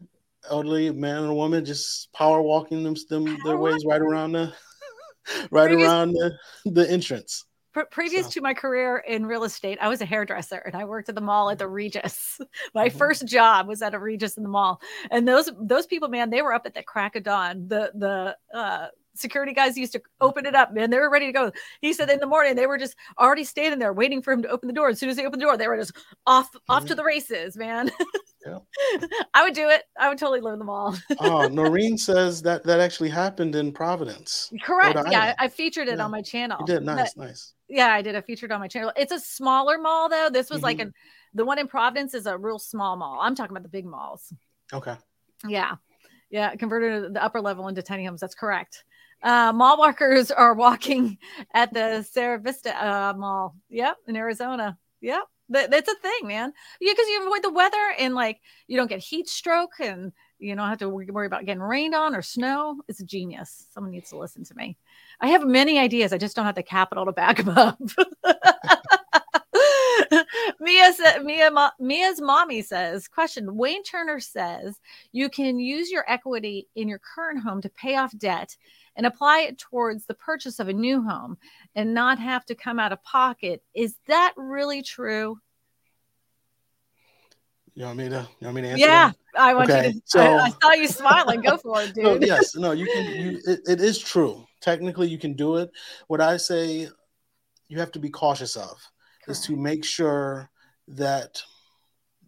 elderly 0.50 0.90
man 0.90 1.18
and 1.18 1.30
a 1.30 1.34
woman 1.34 1.64
just 1.64 2.12
power 2.12 2.42
walking 2.42 2.82
them, 2.82 2.94
them 3.08 3.38
their 3.44 3.56
ways 3.56 3.84
right 3.86 4.00
around 4.00 4.32
the 4.32 4.52
right 5.50 5.68
previous, 5.68 5.88
around 5.88 6.12
the, 6.12 6.36
the 6.66 6.90
entrance. 6.90 7.44
previous 7.90 8.26
so. 8.26 8.32
to 8.32 8.40
my 8.40 8.54
career 8.54 8.98
in 8.98 9.26
real 9.26 9.44
estate, 9.44 9.78
I 9.80 9.88
was 9.88 10.00
a 10.00 10.04
hairdresser 10.04 10.58
and 10.58 10.74
I 10.74 10.84
worked 10.84 11.08
at 11.08 11.14
the 11.14 11.20
mall 11.20 11.50
at 11.50 11.58
the 11.58 11.68
Regis. 11.68 12.38
my 12.74 12.88
mm-hmm. 12.88 12.98
first 12.98 13.26
job 13.26 13.68
was 13.68 13.82
at 13.82 13.94
a 13.94 13.98
Regis 13.98 14.36
in 14.36 14.42
the 14.42 14.48
mall, 14.48 14.80
and 15.10 15.26
those 15.26 15.50
those 15.60 15.86
people, 15.86 16.08
man, 16.08 16.30
they 16.30 16.42
were 16.42 16.52
up 16.52 16.66
at 16.66 16.74
the 16.74 16.82
crack 16.82 17.16
of 17.16 17.22
dawn. 17.22 17.68
The 17.68 17.92
the 17.94 18.36
uh, 18.56 18.88
security 19.14 19.52
guys 19.52 19.76
used 19.76 19.92
to 19.92 20.02
open 20.20 20.46
it 20.46 20.54
up, 20.54 20.72
man. 20.72 20.90
They 20.90 20.98
were 20.98 21.10
ready 21.10 21.26
to 21.26 21.32
go. 21.32 21.52
He 21.80 21.92
said 21.92 22.10
in 22.10 22.20
the 22.20 22.26
morning 22.26 22.56
they 22.56 22.66
were 22.66 22.78
just 22.78 22.96
already 23.18 23.44
standing 23.44 23.78
there 23.78 23.92
waiting 23.92 24.22
for 24.22 24.32
him 24.32 24.42
to 24.42 24.48
open 24.48 24.66
the 24.66 24.72
door. 24.72 24.88
As 24.88 24.98
soon 24.98 25.10
as 25.10 25.16
he 25.16 25.24
opened 25.24 25.40
the 25.40 25.46
door, 25.46 25.56
they 25.56 25.68
were 25.68 25.76
just 25.76 25.92
off 26.26 26.48
off 26.68 26.82
to 26.82 26.88
mm-hmm. 26.88 26.96
the 26.96 27.04
races, 27.04 27.56
man. 27.56 27.90
Yeah. 28.46 28.58
I 29.34 29.44
would 29.44 29.54
do 29.54 29.68
it. 29.68 29.84
I 29.98 30.08
would 30.08 30.18
totally 30.18 30.40
live 30.40 30.54
in 30.54 30.58
the 30.58 30.64
mall. 30.64 30.96
oh, 31.20 31.46
Noreen 31.48 31.96
says 31.96 32.42
that 32.42 32.64
that 32.64 32.80
actually 32.80 33.10
happened 33.10 33.54
in 33.54 33.72
Providence. 33.72 34.52
Correct. 34.62 34.98
Yeah, 35.10 35.34
I, 35.38 35.44
I 35.44 35.48
featured 35.48 35.88
it 35.88 35.98
yeah. 35.98 36.04
on 36.04 36.10
my 36.10 36.22
channel. 36.22 36.58
You 36.60 36.66
did 36.66 36.82
nice, 36.82 37.14
but, 37.14 37.26
nice. 37.26 37.54
Yeah, 37.68 37.92
I 37.92 38.02
did. 38.02 38.16
I 38.16 38.20
featured 38.20 38.52
on 38.52 38.60
my 38.60 38.68
channel. 38.68 38.92
It's 38.96 39.12
a 39.12 39.20
smaller 39.20 39.78
mall 39.78 40.08
though. 40.08 40.28
This 40.30 40.50
was 40.50 40.58
mm-hmm. 40.58 40.64
like 40.64 40.78
an 40.80 40.92
the 41.34 41.44
one 41.44 41.58
in 41.58 41.68
Providence 41.68 42.14
is 42.14 42.26
a 42.26 42.36
real 42.36 42.58
small 42.58 42.96
mall. 42.96 43.18
I'm 43.20 43.34
talking 43.34 43.52
about 43.52 43.62
the 43.62 43.68
big 43.68 43.86
malls. 43.86 44.32
Okay. 44.72 44.96
Yeah. 45.46 45.76
Yeah, 46.30 46.54
converted 46.56 47.14
the 47.14 47.22
upper 47.22 47.40
level 47.40 47.68
into 47.68 47.82
tiny 47.82 48.06
homes. 48.06 48.20
That's 48.20 48.34
correct. 48.34 48.84
Uh, 49.22 49.52
mall 49.52 49.78
walkers 49.78 50.30
are 50.30 50.54
walking 50.54 51.18
at 51.54 51.72
the 51.72 52.02
Sierra 52.02 52.38
Vista 52.38 52.74
uh, 52.74 53.14
Mall. 53.16 53.54
Yep, 53.70 53.96
in 54.08 54.16
Arizona. 54.16 54.76
Yep, 55.00 55.22
that, 55.50 55.70
that's 55.70 55.90
a 55.90 55.96
thing, 55.96 56.26
man. 56.26 56.52
Yeah, 56.80 56.92
because 56.92 57.08
you 57.08 57.22
avoid 57.22 57.42
the 57.42 57.52
weather 57.52 57.94
and 57.98 58.14
like 58.14 58.40
you 58.66 58.76
don't 58.76 58.88
get 58.88 59.00
heat 59.00 59.28
stroke 59.28 59.72
and 59.80 60.12
you 60.38 60.56
don't 60.56 60.68
have 60.68 60.78
to 60.78 60.88
worry 60.88 61.26
about 61.26 61.44
getting 61.44 61.62
rained 61.62 61.94
on 61.94 62.16
or 62.16 62.22
snow. 62.22 62.80
It's 62.88 63.00
a 63.00 63.04
genius. 63.04 63.66
Someone 63.72 63.92
needs 63.92 64.10
to 64.10 64.18
listen 64.18 64.44
to 64.44 64.54
me. 64.54 64.76
I 65.20 65.28
have 65.28 65.46
many 65.46 65.78
ideas. 65.78 66.12
I 66.12 66.18
just 66.18 66.34
don't 66.34 66.46
have 66.46 66.56
the 66.56 66.64
capital 66.64 67.04
to 67.04 67.12
back 67.12 67.36
them 67.36 67.50
up. 67.50 67.78
Mia 70.60 70.92
Mia, 71.22 71.50
Mia's 71.78 72.20
mommy 72.20 72.62
says, 72.62 73.08
question 73.08 73.56
Wayne 73.56 73.82
Turner 73.84 74.20
says 74.20 74.80
you 75.12 75.28
can 75.28 75.58
use 75.58 75.90
your 75.90 76.04
equity 76.08 76.68
in 76.74 76.88
your 76.88 77.00
current 77.00 77.42
home 77.42 77.60
to 77.62 77.68
pay 77.68 77.96
off 77.96 78.16
debt 78.16 78.56
and 78.96 79.06
apply 79.06 79.40
it 79.40 79.58
towards 79.58 80.06
the 80.06 80.14
purchase 80.14 80.58
of 80.58 80.68
a 80.68 80.72
new 80.72 81.02
home 81.02 81.38
and 81.74 81.94
not 81.94 82.18
have 82.18 82.44
to 82.46 82.54
come 82.54 82.78
out 82.78 82.92
of 82.92 83.02
pocket. 83.02 83.62
Is 83.74 83.96
that 84.06 84.34
really 84.36 84.82
true? 84.82 85.38
You 87.74 87.86
want 87.86 87.98
me 87.98 88.08
to? 88.10 88.28
You 88.40 88.46
want 88.46 88.56
me 88.56 88.62
to 88.62 88.68
answer? 88.68 88.80
Yeah, 88.80 89.12
that? 89.34 89.40
I 89.40 89.54
want 89.54 89.70
okay. 89.70 89.88
you 89.88 89.92
to. 89.94 90.00
So, 90.04 90.20
I, 90.20 90.44
I, 90.44 90.50
saw 90.50 90.72
you 90.72 90.86
smiling. 90.88 91.40
Go 91.40 91.56
for 91.56 91.80
it, 91.80 91.94
dude. 91.94 92.04
no, 92.04 92.18
yes, 92.20 92.54
no, 92.54 92.72
you 92.72 92.86
can. 92.86 93.04
You, 93.14 93.40
it, 93.46 93.60
it 93.66 93.80
is 93.80 93.98
true. 93.98 94.44
Technically, 94.60 95.08
you 95.08 95.18
can 95.18 95.32
do 95.32 95.56
it. 95.56 95.70
What 96.08 96.20
I 96.20 96.36
say, 96.36 96.88
you 97.68 97.78
have 97.78 97.92
to 97.92 97.98
be 97.98 98.10
cautious 98.10 98.56
of, 98.56 98.76
Correct. 99.24 99.28
is 99.28 99.40
to 99.46 99.56
make 99.56 99.86
sure 99.86 100.50
that 100.88 101.42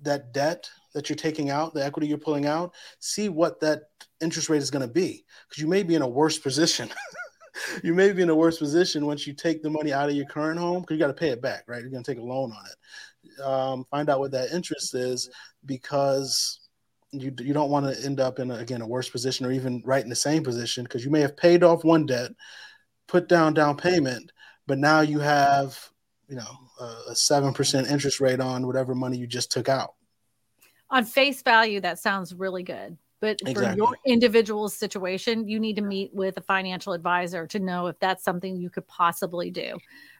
that 0.00 0.32
debt 0.32 0.70
that 0.94 1.08
you're 1.08 1.16
taking 1.16 1.50
out, 1.50 1.74
the 1.74 1.84
equity 1.84 2.06
you're 2.06 2.18
pulling 2.18 2.46
out, 2.46 2.72
see 3.00 3.28
what 3.28 3.60
that 3.60 3.82
interest 4.20 4.48
rate 4.48 4.62
is 4.62 4.70
going 4.70 4.86
to 4.86 4.92
be 4.92 5.24
because 5.48 5.60
you 5.60 5.68
may 5.68 5.82
be 5.82 5.94
in 5.94 6.02
a 6.02 6.08
worse 6.08 6.38
position. 6.38 6.88
you 7.82 7.94
may 7.94 8.12
be 8.12 8.22
in 8.22 8.30
a 8.30 8.34
worse 8.34 8.58
position 8.58 9.06
once 9.06 9.26
you 9.26 9.34
take 9.34 9.62
the 9.62 9.70
money 9.70 9.92
out 9.92 10.08
of 10.08 10.14
your 10.14 10.26
current 10.26 10.58
home 10.58 10.80
because 10.80 10.94
you 10.94 11.00
got 11.00 11.08
to 11.08 11.12
pay 11.12 11.28
it 11.28 11.42
back, 11.42 11.64
right? 11.66 11.80
You're 11.80 11.90
going 11.90 12.02
to 12.02 12.10
take 12.10 12.20
a 12.20 12.24
loan 12.24 12.52
on 12.52 12.64
it. 12.66 13.42
Um, 13.42 13.84
find 13.90 14.08
out 14.08 14.20
what 14.20 14.30
that 14.32 14.52
interest 14.52 14.94
is 14.94 15.28
because 15.66 16.60
you 17.10 17.32
you 17.38 17.54
don't 17.54 17.70
want 17.70 17.86
to 17.86 18.04
end 18.04 18.20
up 18.20 18.38
in 18.38 18.50
a, 18.50 18.56
again 18.56 18.82
a 18.82 18.86
worse 18.86 19.08
position 19.08 19.46
or 19.46 19.52
even 19.52 19.82
right 19.84 20.02
in 20.02 20.10
the 20.10 20.16
same 20.16 20.42
position 20.42 20.84
because 20.84 21.04
you 21.04 21.10
may 21.10 21.20
have 21.20 21.36
paid 21.36 21.62
off 21.62 21.84
one 21.84 22.06
debt, 22.06 22.32
put 23.06 23.28
down 23.28 23.54
down 23.54 23.76
payment, 23.76 24.30
but 24.66 24.78
now 24.78 25.00
you 25.00 25.20
have 25.20 25.78
you 26.28 26.36
know 26.36 26.44
a 27.08 27.14
seven 27.14 27.52
percent 27.52 27.88
interest 27.88 28.20
rate 28.20 28.40
on 28.40 28.66
whatever 28.66 28.94
money 28.94 29.16
you 29.16 29.26
just 29.26 29.50
took 29.50 29.68
out 29.68 29.94
on 30.94 31.04
face 31.04 31.42
value, 31.42 31.80
that 31.80 31.98
sounds 31.98 32.32
really 32.32 32.62
good. 32.62 32.96
But 33.20 33.40
exactly. 33.40 33.64
for 33.64 33.76
your 33.76 33.96
individual 34.06 34.68
situation, 34.68 35.48
you 35.48 35.58
need 35.58 35.74
to 35.76 35.82
meet 35.82 36.14
with 36.14 36.36
a 36.36 36.40
financial 36.40 36.92
advisor 36.92 37.48
to 37.48 37.58
know 37.58 37.88
if 37.88 37.98
that's 37.98 38.22
something 38.22 38.56
you 38.56 38.70
could 38.70 38.86
possibly 38.86 39.50
do. 39.50 39.76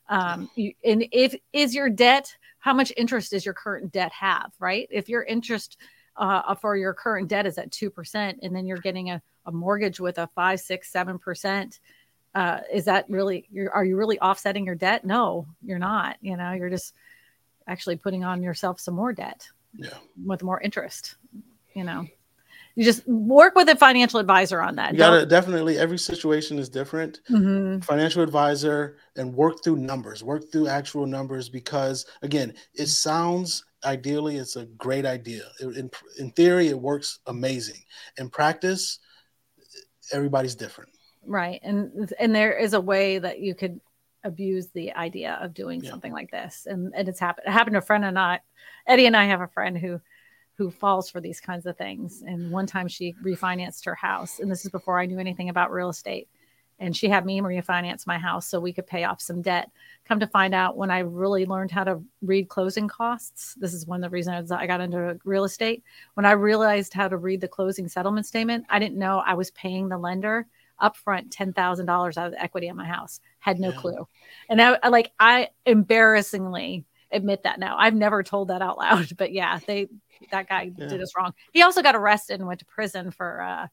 Um, 0.09 0.51
you, 0.57 0.73
and 0.85 1.07
if 1.13 1.37
is 1.53 1.75
your 1.75 1.89
debt, 1.89 2.35
how 2.59 2.75
much 2.75 2.93
interest 2.97 3.31
does 3.31 3.45
your 3.45 3.55
current 3.55 3.93
debt 3.93 4.11
have? 4.13 4.53
Right? 4.59 4.89
If 4.91 5.09
your 5.09 5.23
interest 5.23 5.77
uh, 6.17 6.55
for 6.57 6.77
your 6.77 6.93
current 6.93 7.29
debt 7.29 7.47
is 7.47 7.57
at 7.57 7.71
two 7.71 7.91
percent, 7.91 8.41
and 8.43 8.55
then 8.55 8.67
you're 8.67 8.79
getting 8.79 9.11
a, 9.11 9.23
a 9.47 9.53
mortgage 9.53 10.01
with 10.01 10.19
a 10.19 10.29
five, 10.35 10.59
six, 10.59 10.91
seven 10.91 11.21
percent, 11.21 11.79
uh, 12.35 12.61
is 12.73 12.85
that 12.87 13.09
really? 13.09 13.47
are 13.73 13.85
you 13.85 13.97
really 13.97 14.19
offsetting 14.19 14.67
your 14.67 14.75
debt? 14.75 15.05
No, 15.05 15.47
you're 15.63 15.79
not. 15.79 16.17
You 16.21 16.37
know, 16.37 16.51
you're 16.53 16.71
just 16.71 16.95
actually 17.69 17.97
putting 17.97 18.25
on 18.25 18.43
yourself 18.43 18.81
some 18.81 18.95
more 18.95 19.13
debt 19.13 19.47
yeah 19.79 19.99
with 20.25 20.43
more 20.43 20.61
interest 20.61 21.17
you 21.75 21.85
know 21.85 22.07
you 22.75 22.85
just 22.85 23.07
work 23.07 23.55
with 23.55 23.69
a 23.69 23.77
financial 23.77 24.19
advisor 24.19 24.61
on 24.61 24.77
that. 24.77 24.93
You 24.93 24.99
gotta 24.99 25.21
Don't... 25.21 25.29
definitely 25.29 25.79
every 25.79 25.99
situation 25.99 26.59
is 26.59 26.69
different. 26.69 27.21
Mm-hmm. 27.31 27.81
Financial 27.81 28.23
advisor 28.23 28.97
and 29.17 29.33
work 29.33 29.63
through 29.63 29.77
numbers, 29.77 30.25
work 30.25 30.51
through 30.51 30.67
actual 30.67 31.07
numbers 31.07 31.49
because 31.49 32.05
again, 32.23 32.53
it 32.75 32.87
sounds 32.87 33.65
ideally 33.85 34.37
it's 34.37 34.57
a 34.57 34.67
great 34.67 35.07
idea. 35.07 35.45
In, 35.61 35.91
in 36.19 36.31
theory, 36.33 36.69
it 36.69 36.79
works 36.79 37.21
amazing. 37.27 37.81
In 38.19 38.29
practice, 38.29 38.99
everybody's 40.13 40.57
different. 40.57 40.91
Right, 41.27 41.61
and 41.63 42.13
and 42.19 42.35
there 42.35 42.53
is 42.53 42.75
a 42.75 42.81
way 42.81 43.19
that 43.19 43.39
you 43.39 43.55
could 43.55 43.81
abuse 44.25 44.69
the 44.69 44.93
idea 44.95 45.39
of 45.41 45.55
doing 45.55 45.83
yeah. 45.83 45.91
something 45.91 46.13
like 46.13 46.31
this, 46.31 46.67
and 46.69 46.93
and 46.95 47.09
it's 47.09 47.21
happened. 47.21 47.47
It 47.47 47.53
happened 47.53 47.75
to 47.75 47.79
a 47.79 47.83
friend 47.83 48.05
and 48.05 48.19
I. 48.19 48.41
Eddie 48.87 49.07
and 49.07 49.17
I 49.17 49.27
have 49.27 49.41
a 49.41 49.49
friend 49.49 49.79
who 49.79 50.01
who 50.57 50.71
falls 50.71 51.11
for 51.11 51.21
these 51.21 51.41
kinds 51.41 51.67
of 51.67 51.77
things. 51.77 52.23
And 52.27 52.51
one 52.51 52.67
time 52.67 52.89
she 52.89 53.15
refinanced 53.25 53.85
her 53.87 53.95
house, 53.95 54.41
and 54.41 54.51
this 54.51 54.65
is 54.65 54.71
before 54.71 54.99
I 54.99 55.07
knew 55.07 55.19
anything 55.19 55.49
about 55.49 55.73
real 55.73 55.89
estate. 55.89 56.29
And 56.81 56.97
she 56.97 57.09
had 57.09 57.25
me 57.25 57.41
refinance 57.41 58.05
my 58.05 58.19
house 58.19 58.49
so 58.49 58.59
we 58.59 58.73
could 58.73 58.87
pay 58.87 59.05
off 59.05 59.21
some 59.21 59.43
debt. 59.43 59.71
Come 60.07 60.19
to 60.19 60.27
find 60.27 60.55
out, 60.55 60.77
when 60.77 60.91
I 60.91 61.01
really 61.01 61.47
learned 61.47 61.71
how 61.71 61.85
to 61.85 62.03
read 62.21 62.49
closing 62.49 62.89
costs, 62.89 63.55
this 63.55 63.73
is 63.73 63.87
one 63.87 64.03
of 64.03 64.11
the 64.11 64.15
reasons 64.15 64.51
I 64.51 64.67
got 64.67 64.81
into 64.81 65.19
real 65.25 65.45
estate. 65.45 65.85
When 66.15 66.27
I 66.27 66.33
realized 66.33 66.93
how 66.93 67.07
to 67.07 67.17
read 67.17 67.41
the 67.41 67.49
closing 67.49 67.87
settlement 67.87 68.27
statement, 68.27 68.67
I 68.69 68.81
didn't 68.81 68.99
know 68.99 69.23
I 69.25 69.35
was 69.35 69.53
paying 69.53 69.89
the 69.89 69.99
lender 69.99 70.49
upfront 70.81 71.27
ten 71.31 71.53
thousand 71.53 71.87
dollars 71.87 72.17
out 72.17 72.27
of 72.27 72.33
the 72.33 72.43
equity 72.43 72.69
on 72.69 72.77
my 72.77 72.87
house. 72.87 73.21
Had 73.39 73.59
no 73.59 73.71
yeah. 73.71 73.77
clue, 73.77 74.09
and 74.49 74.61
I 74.61 74.89
like 74.89 75.13
I 75.19 75.49
embarrassingly 75.67 76.85
admit 77.11 77.45
that 77.45 77.59
now. 77.59 77.77
I've 77.79 77.95
never 77.95 78.23
told 78.23 78.49
that 78.49 78.63
out 78.63 78.79
loud, 78.85 79.17
but 79.17 79.33
yeah, 79.33 79.59
they 79.67 79.89
that 80.31 80.49
guy 80.49 80.71
yeah. 80.77 80.87
did 80.87 81.03
us 81.03 81.13
wrong. 81.17 81.33
He 81.53 81.63
also 81.63 81.83
got 81.83 81.97
arrested 81.97 82.41
and 82.41 82.47
went 82.47 82.61
to 82.61 82.67
prison 82.67 83.11
for 83.11 83.43
uh, 83.43 83.67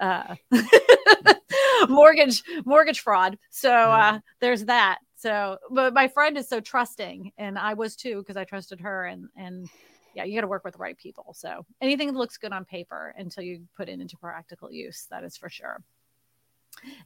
uh, 0.00 0.34
mortgage 1.88 2.42
mortgage 2.64 3.00
fraud. 3.00 3.38
So 3.50 3.72
uh, 3.72 4.20
there's 4.40 4.64
that. 4.66 4.98
So, 5.16 5.58
but 5.70 5.94
my 5.94 6.08
friend 6.08 6.36
is 6.36 6.48
so 6.48 6.60
trusting, 6.60 7.32
and 7.38 7.58
I 7.58 7.74
was 7.74 7.96
too 7.96 8.18
because 8.18 8.36
I 8.36 8.44
trusted 8.44 8.80
her. 8.80 9.06
And 9.06 9.28
and 9.36 9.68
yeah, 10.14 10.24
you 10.24 10.34
got 10.34 10.42
to 10.42 10.48
work 10.48 10.64
with 10.64 10.74
the 10.74 10.78
right 10.78 10.96
people. 10.96 11.34
So 11.36 11.64
anything 11.80 12.08
that 12.08 12.18
looks 12.18 12.36
good 12.36 12.52
on 12.52 12.64
paper 12.64 13.14
until 13.16 13.42
you 13.42 13.62
put 13.76 13.88
it 13.88 14.00
into 14.00 14.16
practical 14.16 14.70
use, 14.70 15.06
that 15.10 15.24
is 15.24 15.36
for 15.36 15.48
sure. 15.48 15.82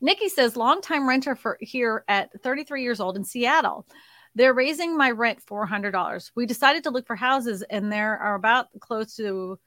Nikki 0.01 0.29
says, 0.29 0.57
longtime 0.57 1.09
renter 1.09 1.35
for 1.35 1.59
here 1.61 2.05
at 2.09 2.31
33 2.43 2.83
years 2.83 3.01
old 3.01 3.17
in 3.17 3.25
Seattle. 3.25 3.87
They're 4.35 4.55
raising 4.55 4.97
my 4.97 5.11
rent 5.11 5.41
$400. 5.45 6.31
We 6.35 6.47
decided 6.47 6.85
to 6.85 6.91
look 6.91 7.07
for 7.07 7.17
houses, 7.17 7.63
and 7.63 7.91
there 7.91 8.19
are 8.19 8.35
about 8.35 8.67
close 8.81 9.17
to 9.17 9.59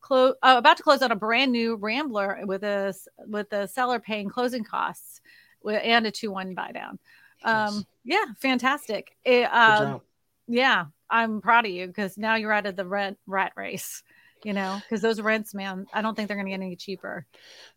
close 0.00 0.34
uh, 0.42 0.54
about 0.58 0.76
to 0.76 0.82
close 0.82 1.02
on 1.02 1.12
a 1.12 1.16
brand 1.16 1.52
new 1.52 1.76
Rambler 1.76 2.40
with 2.44 2.62
a 2.64 2.94
with 3.18 3.50
the 3.50 3.66
seller 3.66 3.98
paying 3.98 4.28
closing 4.28 4.64
costs 4.64 5.20
and 5.64 6.06
a 6.06 6.10
two 6.10 6.30
one 6.30 6.54
buy 6.54 6.72
down. 6.72 6.98
Um, 7.44 7.84
yes. 8.04 8.26
Yeah, 8.26 8.34
fantastic. 8.40 9.16
It, 9.24 9.44
um, 9.44 10.00
yeah, 10.48 10.86
I'm 11.10 11.40
proud 11.40 11.66
of 11.66 11.72
you 11.72 11.86
because 11.86 12.16
now 12.16 12.36
you're 12.36 12.52
out 12.52 12.66
of 12.66 12.76
the 12.76 12.86
rent 12.86 13.18
rat 13.26 13.52
race. 13.56 14.02
You 14.46 14.52
know, 14.52 14.80
because 14.80 15.02
those 15.02 15.20
rents, 15.20 15.54
man, 15.54 15.86
I 15.92 16.02
don't 16.02 16.14
think 16.14 16.28
they're 16.28 16.36
going 16.36 16.46
to 16.46 16.52
get 16.52 16.62
any 16.62 16.76
cheaper. 16.76 17.26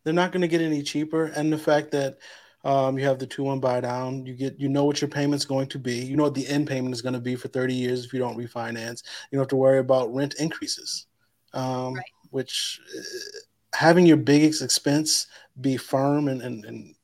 They're 0.03 0.13
not 0.13 0.31
going 0.31 0.43
to 0.43 0.47
get 0.47 0.61
any 0.61 0.83
cheaper, 0.83 1.25
and 1.25 1.51
the 1.51 1.57
fact 1.57 1.89
that 1.91 2.19
um, 2.63 2.99
you 2.99 3.05
have 3.05 3.17
the 3.17 3.25
two 3.25 3.43
one 3.43 3.59
buy 3.59 3.81
down. 3.81 4.23
You 4.27 4.35
get 4.35 4.59
you 4.59 4.69
know 4.69 4.85
what 4.85 5.01
your 5.01 5.09
payment's 5.09 5.45
going 5.45 5.67
to 5.69 5.79
be. 5.79 5.95
You 5.95 6.15
know 6.15 6.23
what 6.23 6.35
the 6.35 6.47
end 6.47 6.67
payment 6.67 6.93
is 6.93 7.01
going 7.01 7.13
to 7.13 7.19
be 7.19 7.35
for 7.35 7.47
30 7.47 7.73
years 7.73 8.05
if 8.05 8.13
you 8.13 8.19
don't 8.19 8.37
refinance. 8.37 9.03
You 9.31 9.37
don't 9.37 9.41
have 9.41 9.47
to 9.47 9.55
worry 9.55 9.79
about 9.79 10.13
rent 10.13 10.35
increases, 10.35 11.07
um, 11.53 11.95
right. 11.95 12.05
which 12.29 12.79
uh, 12.95 13.01
having 13.73 14.05
your 14.05 14.17
biggest 14.17 14.61
expense 14.61 15.25
be 15.61 15.75
firm 15.75 16.27
and, 16.27 16.41
and, 16.41 16.65
and 16.65 16.95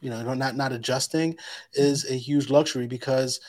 you 0.00 0.10
know 0.10 0.34
not 0.34 0.54
not 0.54 0.72
adjusting 0.72 1.36
is 1.72 2.10
a 2.10 2.14
huge 2.14 2.50
luxury 2.50 2.86
because 2.86 3.40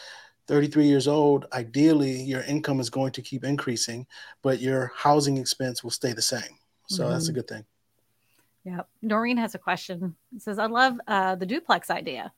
33 0.50 0.86
years 0.86 1.08
old 1.08 1.46
ideally 1.54 2.22
your 2.22 2.42
income 2.42 2.82
is 2.82 2.90
going 2.90 3.14
to 3.14 3.22
keep 3.22 3.46
increasing 3.46 4.06
but 4.42 4.60
your 4.60 4.92
housing 4.96 5.38
expense 5.38 5.84
will 5.84 5.92
stay 5.92 6.12
the 6.12 6.22
same 6.22 6.58
so 6.88 7.04
mm-hmm. 7.04 7.14
that's 7.14 7.28
a 7.28 7.32
mm-hmm. 7.32 7.40
good 7.40 7.48
thing 7.48 7.66
yeah. 8.66 8.82
Noreen 9.02 9.38
has 9.38 9.56
a 9.56 9.60
question. 9.60 10.16
It 10.36 10.42
says, 10.42 10.60
I 10.60 10.66
love 10.66 11.00
uh, 11.08 11.36
the 11.36 11.46
duplex 11.46 11.90
idea. 11.90 12.32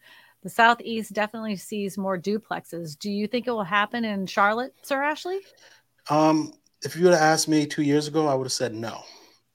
The 0.44 0.50
Southeast 0.50 1.14
definitely 1.14 1.56
sees 1.56 1.98
more 1.98 2.18
duplexes. 2.18 2.98
Do 2.98 3.12
you 3.12 3.28
think 3.28 3.48
it 3.48 3.52
will 3.52 3.64
happen 3.64 4.06
in 4.06 4.26
Charlotte, 4.26 4.74
Sir 4.82 5.04
Ashley? 5.04 5.40
Um, 6.10 6.54
if 6.84 6.96
you 6.96 7.04
would 7.04 7.14
have 7.14 7.22
asked 7.22 7.48
me 7.48 7.66
two 7.66 7.84
years 7.84 8.08
ago, 8.08 8.28
I 8.28 8.34
would 8.34 8.46
have 8.46 8.54
said 8.54 8.74
no. 8.74 9.04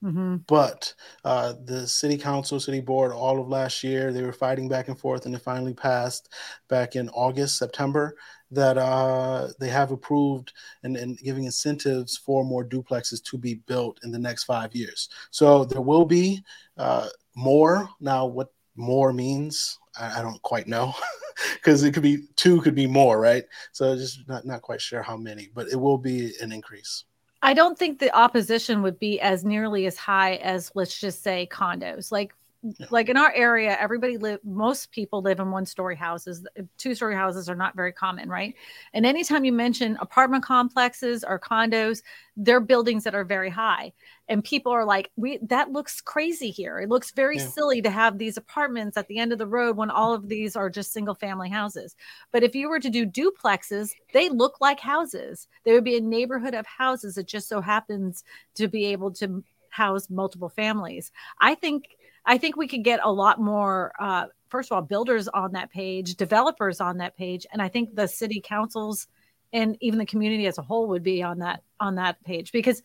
Mm-hmm. 0.04 0.36
But 0.46 0.92
uh, 1.24 1.54
the 1.64 1.88
city 1.88 2.18
council, 2.18 2.60
city 2.60 2.80
board, 2.80 3.12
all 3.12 3.40
of 3.40 3.48
last 3.48 3.82
year, 3.82 4.12
they 4.12 4.22
were 4.22 4.32
fighting 4.32 4.68
back 4.68 4.88
and 4.88 4.98
forth, 4.98 5.26
and 5.26 5.34
it 5.34 5.40
finally 5.40 5.74
passed 5.74 6.32
back 6.68 6.94
in 6.94 7.08
August, 7.08 7.58
September 7.58 8.16
that 8.50 8.78
uh, 8.78 9.48
they 9.58 9.68
have 9.68 9.90
approved 9.90 10.52
and, 10.82 10.96
and 10.96 11.18
giving 11.18 11.44
incentives 11.44 12.16
for 12.16 12.44
more 12.44 12.64
duplexes 12.64 13.22
to 13.24 13.38
be 13.38 13.54
built 13.54 13.98
in 14.04 14.12
the 14.12 14.18
next 14.18 14.44
five 14.44 14.74
years. 14.74 15.08
So 15.30 15.64
there 15.64 15.80
will 15.80 16.04
be 16.04 16.44
uh, 16.76 17.08
more. 17.34 17.88
Now, 18.00 18.26
what 18.26 18.52
more 18.76 19.12
means, 19.12 19.78
I, 19.98 20.20
I 20.20 20.22
don't 20.22 20.40
quite 20.42 20.68
know 20.68 20.94
because 21.54 21.82
it 21.82 21.92
could 21.92 22.02
be 22.02 22.24
two, 22.36 22.60
could 22.60 22.74
be 22.74 22.86
more, 22.86 23.20
right? 23.20 23.44
So 23.72 23.96
just 23.96 24.28
not, 24.28 24.46
not 24.46 24.62
quite 24.62 24.80
sure 24.80 25.02
how 25.02 25.16
many, 25.16 25.50
but 25.54 25.68
it 25.68 25.76
will 25.76 25.98
be 25.98 26.32
an 26.40 26.52
increase. 26.52 27.04
I 27.42 27.54
don't 27.54 27.78
think 27.78 27.98
the 27.98 28.14
opposition 28.16 28.82
would 28.82 28.98
be 28.98 29.20
as 29.20 29.44
nearly 29.44 29.86
as 29.86 29.96
high 29.96 30.36
as 30.36 30.70
let's 30.74 30.98
just 30.98 31.22
say 31.22 31.48
condos. 31.50 32.10
Like 32.10 32.34
like 32.90 33.08
in 33.08 33.16
our 33.16 33.32
area 33.32 33.76
everybody 33.78 34.16
live 34.18 34.40
most 34.44 34.90
people 34.90 35.22
live 35.22 35.40
in 35.40 35.50
one 35.50 35.66
story 35.66 35.96
houses. 35.96 36.46
Two 36.78 36.94
story 36.94 37.14
houses 37.14 37.48
are 37.48 37.54
not 37.54 37.76
very 37.76 37.92
common 37.92 38.28
right? 38.28 38.54
And 38.92 39.06
anytime 39.06 39.44
you 39.44 39.52
mention 39.52 39.96
apartment 40.00 40.44
complexes 40.44 41.24
or 41.24 41.38
condos 41.38 42.02
they're 42.36 42.60
buildings 42.60 43.04
that 43.04 43.14
are 43.14 43.24
very 43.24 43.48
high. 43.48 43.92
And 44.28 44.42
people 44.42 44.72
are 44.72 44.84
like 44.84 45.10
we 45.16 45.38
that 45.42 45.70
looks 45.70 46.00
crazy 46.00 46.50
here. 46.50 46.80
It 46.80 46.88
looks 46.88 47.12
very 47.12 47.36
yeah. 47.36 47.46
silly 47.46 47.82
to 47.82 47.90
have 47.90 48.18
these 48.18 48.36
apartments 48.36 48.96
at 48.96 49.06
the 49.08 49.18
end 49.18 49.32
of 49.32 49.38
the 49.38 49.46
road 49.46 49.76
when 49.76 49.90
all 49.90 50.12
of 50.12 50.28
these 50.28 50.56
are 50.56 50.68
just 50.68 50.92
single 50.92 51.14
family 51.14 51.48
houses. 51.48 51.96
But 52.32 52.42
if 52.42 52.54
you 52.54 52.68
were 52.68 52.80
to 52.80 52.90
do 52.90 53.06
duplexes 53.06 53.90
they 54.12 54.28
look 54.28 54.60
like 54.60 54.80
houses. 54.80 55.48
They 55.64 55.72
would 55.72 55.84
be 55.84 55.96
a 55.96 56.00
neighborhood 56.00 56.54
of 56.54 56.66
houses 56.66 57.16
that 57.16 57.26
just 57.26 57.48
so 57.48 57.60
happens 57.60 58.24
to 58.54 58.68
be 58.68 58.86
able 58.86 59.10
to 59.12 59.44
house 59.70 60.08
multiple 60.08 60.48
families. 60.48 61.12
I 61.40 61.54
think 61.54 61.95
I 62.26 62.38
think 62.38 62.56
we 62.56 62.68
could 62.68 62.84
get 62.84 63.00
a 63.02 63.10
lot 63.10 63.40
more. 63.40 63.92
Uh, 63.98 64.26
first 64.48 64.70
of 64.70 64.76
all, 64.76 64.82
builders 64.82 65.28
on 65.28 65.52
that 65.52 65.70
page, 65.70 66.16
developers 66.16 66.80
on 66.80 66.98
that 66.98 67.16
page, 67.16 67.46
and 67.52 67.62
I 67.62 67.68
think 67.68 67.94
the 67.94 68.08
city 68.08 68.42
councils 68.44 69.06
and 69.52 69.76
even 69.80 69.98
the 69.98 70.06
community 70.06 70.46
as 70.46 70.58
a 70.58 70.62
whole 70.62 70.88
would 70.88 71.02
be 71.02 71.22
on 71.22 71.38
that 71.38 71.62
on 71.80 71.94
that 71.94 72.22
page 72.24 72.52
because 72.52 72.82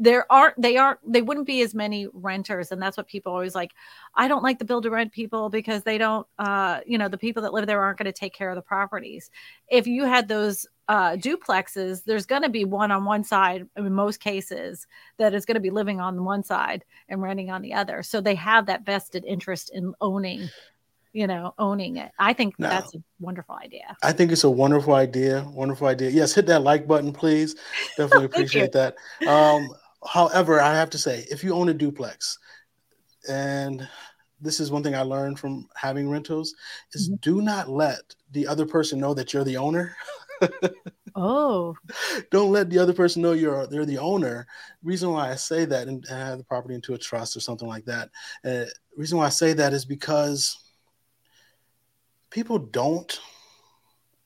there 0.00 0.30
aren't 0.32 0.60
they 0.60 0.78
aren't 0.78 0.98
they 1.06 1.20
wouldn't 1.20 1.46
be 1.46 1.60
as 1.60 1.74
many 1.74 2.08
renters 2.14 2.72
and 2.72 2.80
that's 2.80 2.96
what 2.96 3.06
people 3.06 3.32
always 3.32 3.54
like 3.54 3.72
i 4.14 4.26
don't 4.26 4.42
like 4.42 4.58
the 4.58 4.64
build 4.64 4.82
to 4.82 4.90
rent 4.90 5.12
people 5.12 5.50
because 5.50 5.82
they 5.82 5.98
don't 5.98 6.26
uh 6.38 6.80
you 6.86 6.96
know 6.96 7.08
the 7.08 7.18
people 7.18 7.42
that 7.42 7.52
live 7.52 7.66
there 7.66 7.82
aren't 7.82 7.98
going 7.98 8.06
to 8.06 8.12
take 8.12 8.32
care 8.32 8.48
of 8.48 8.56
the 8.56 8.62
properties 8.62 9.30
if 9.68 9.86
you 9.86 10.04
had 10.04 10.26
those 10.26 10.66
uh 10.90 11.12
duplexes 11.16 12.04
there's 12.04 12.26
going 12.26 12.42
to 12.42 12.48
be 12.48 12.64
one 12.64 12.90
on 12.90 13.04
one 13.04 13.24
side 13.24 13.66
in 13.76 13.92
most 13.92 14.20
cases 14.20 14.86
that 15.16 15.32
is 15.34 15.46
going 15.46 15.54
to 15.54 15.60
be 15.60 15.70
living 15.70 16.00
on 16.00 16.24
one 16.24 16.42
side 16.42 16.84
and 17.08 17.22
renting 17.22 17.50
on 17.50 17.62
the 17.62 17.72
other 17.72 18.02
so 18.02 18.20
they 18.20 18.34
have 18.34 18.66
that 18.66 18.84
vested 18.84 19.24
interest 19.24 19.70
in 19.72 19.94
owning 20.00 20.48
you 21.12 21.26
know, 21.26 21.52
owning 21.58 21.96
it. 21.96 22.12
I 22.20 22.32
think 22.34 22.54
that's 22.56 22.94
a 22.94 23.02
wonderful 23.18 23.56
idea. 23.56 23.96
I 24.00 24.12
think 24.12 24.30
it's 24.30 24.44
a 24.44 24.50
wonderful 24.50 24.94
idea. 24.94 25.44
Wonderful 25.48 25.88
idea. 25.88 26.08
Yes, 26.10 26.32
hit 26.32 26.46
that 26.46 26.62
like 26.62 26.86
button, 26.86 27.12
please. 27.12 27.56
Definitely 27.96 28.26
appreciate 28.26 28.70
that. 28.70 28.94
Um, 29.26 29.70
However, 30.06 30.60
I 30.60 30.74
have 30.74 30.90
to 30.90 30.98
say, 30.98 31.26
if 31.30 31.44
you 31.44 31.54
own 31.54 31.68
a 31.68 31.74
duplex, 31.74 32.38
and 33.28 33.86
this 34.40 34.60
is 34.60 34.70
one 34.70 34.82
thing 34.82 34.94
I 34.94 35.02
learned 35.02 35.38
from 35.38 35.68
having 35.74 36.08
rentals, 36.08 36.54
is 36.92 37.08
mm-hmm. 37.08 37.16
do 37.16 37.42
not 37.42 37.68
let 37.68 38.14
the 38.30 38.46
other 38.46 38.64
person 38.64 38.98
know 38.98 39.12
that 39.14 39.32
you're 39.32 39.44
the 39.44 39.58
owner. 39.58 39.94
oh, 41.14 41.74
don't 42.30 42.52
let 42.52 42.70
the 42.70 42.78
other 42.78 42.92
person 42.92 43.22
know 43.22 43.32
you're 43.32 43.66
they're 43.66 43.84
the 43.84 43.98
owner. 43.98 44.46
Reason 44.82 45.10
why 45.10 45.30
I 45.30 45.36
say 45.36 45.64
that 45.64 45.88
and 45.88 46.04
have 46.08 46.38
the 46.38 46.44
property 46.44 46.74
into 46.74 46.94
a 46.94 46.98
trust 46.98 47.36
or 47.36 47.40
something 47.40 47.68
like 47.68 47.84
that. 47.86 48.10
Uh, 48.44 48.64
reason 48.96 49.18
why 49.18 49.26
I 49.26 49.30
say 49.30 49.52
that 49.54 49.72
is 49.72 49.84
because 49.84 50.58
people 52.30 52.58
don't. 52.58 53.20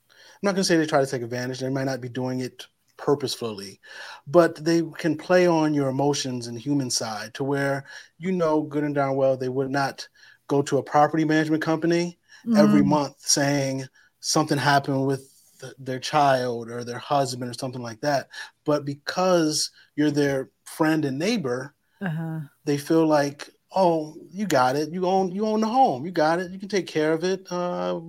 I'm 0.09 0.49
not 0.49 0.53
going 0.53 0.63
to 0.63 0.65
say 0.65 0.77
they 0.77 0.87
try 0.87 1.01
to 1.01 1.11
take 1.11 1.23
advantage. 1.23 1.61
They 1.61 1.71
might 1.71 1.85
not 1.85 2.03
be 2.03 2.09
doing 2.09 2.41
it 2.41 2.67
purposefully, 2.97 3.81
but 4.27 4.63
they 4.65 4.83
can 4.99 5.17
play 5.17 5.47
on 5.47 5.75
your 5.75 5.89
emotions 5.89 6.47
and 6.47 6.59
human 6.59 6.91
side 6.91 7.35
to 7.35 7.45
where 7.45 7.85
you 8.19 8.31
know 8.31 8.63
good 8.63 8.85
and 8.85 8.95
darn 8.95 9.17
well 9.17 9.37
they 9.37 9.49
would 9.49 9.71
not 9.71 10.07
go 10.47 10.63
to 10.63 10.79
a 10.79 10.83
property 10.83 11.25
management 11.25 11.63
company 11.63 12.19
mm. 12.47 12.59
every 12.59 12.83
month 12.83 13.15
saying 13.19 13.85
something 14.21 14.59
happened 14.59 15.07
with 15.07 15.34
their 15.79 15.99
child 15.99 16.71
or 16.71 16.85
their 16.85 16.99
husband 16.99 17.51
or 17.51 17.55
something 17.55 17.83
like 17.83 18.01
that. 18.01 18.29
But 18.65 18.85
because 18.85 19.71
you're 19.97 20.11
their 20.11 20.51
friend 20.65 21.05
and 21.05 21.19
neighbor, 21.19 21.75
uh-huh. 22.01 22.41
they 22.65 22.79
feel 22.79 23.07
like, 23.07 23.51
oh, 23.75 24.17
you 24.31 24.47
got 24.47 24.77
it. 24.77 24.93
You 24.93 25.07
own 25.07 25.33
you 25.33 25.47
own 25.47 25.61
the 25.61 25.67
home. 25.67 26.05
You 26.05 26.13
got 26.13 26.41
it. 26.41 26.51
You 26.51 26.59
can 26.59 26.69
take 26.69 26.87
care 26.87 27.13
of 27.13 27.25
it. 27.25 27.47
Uh, 27.51 28.01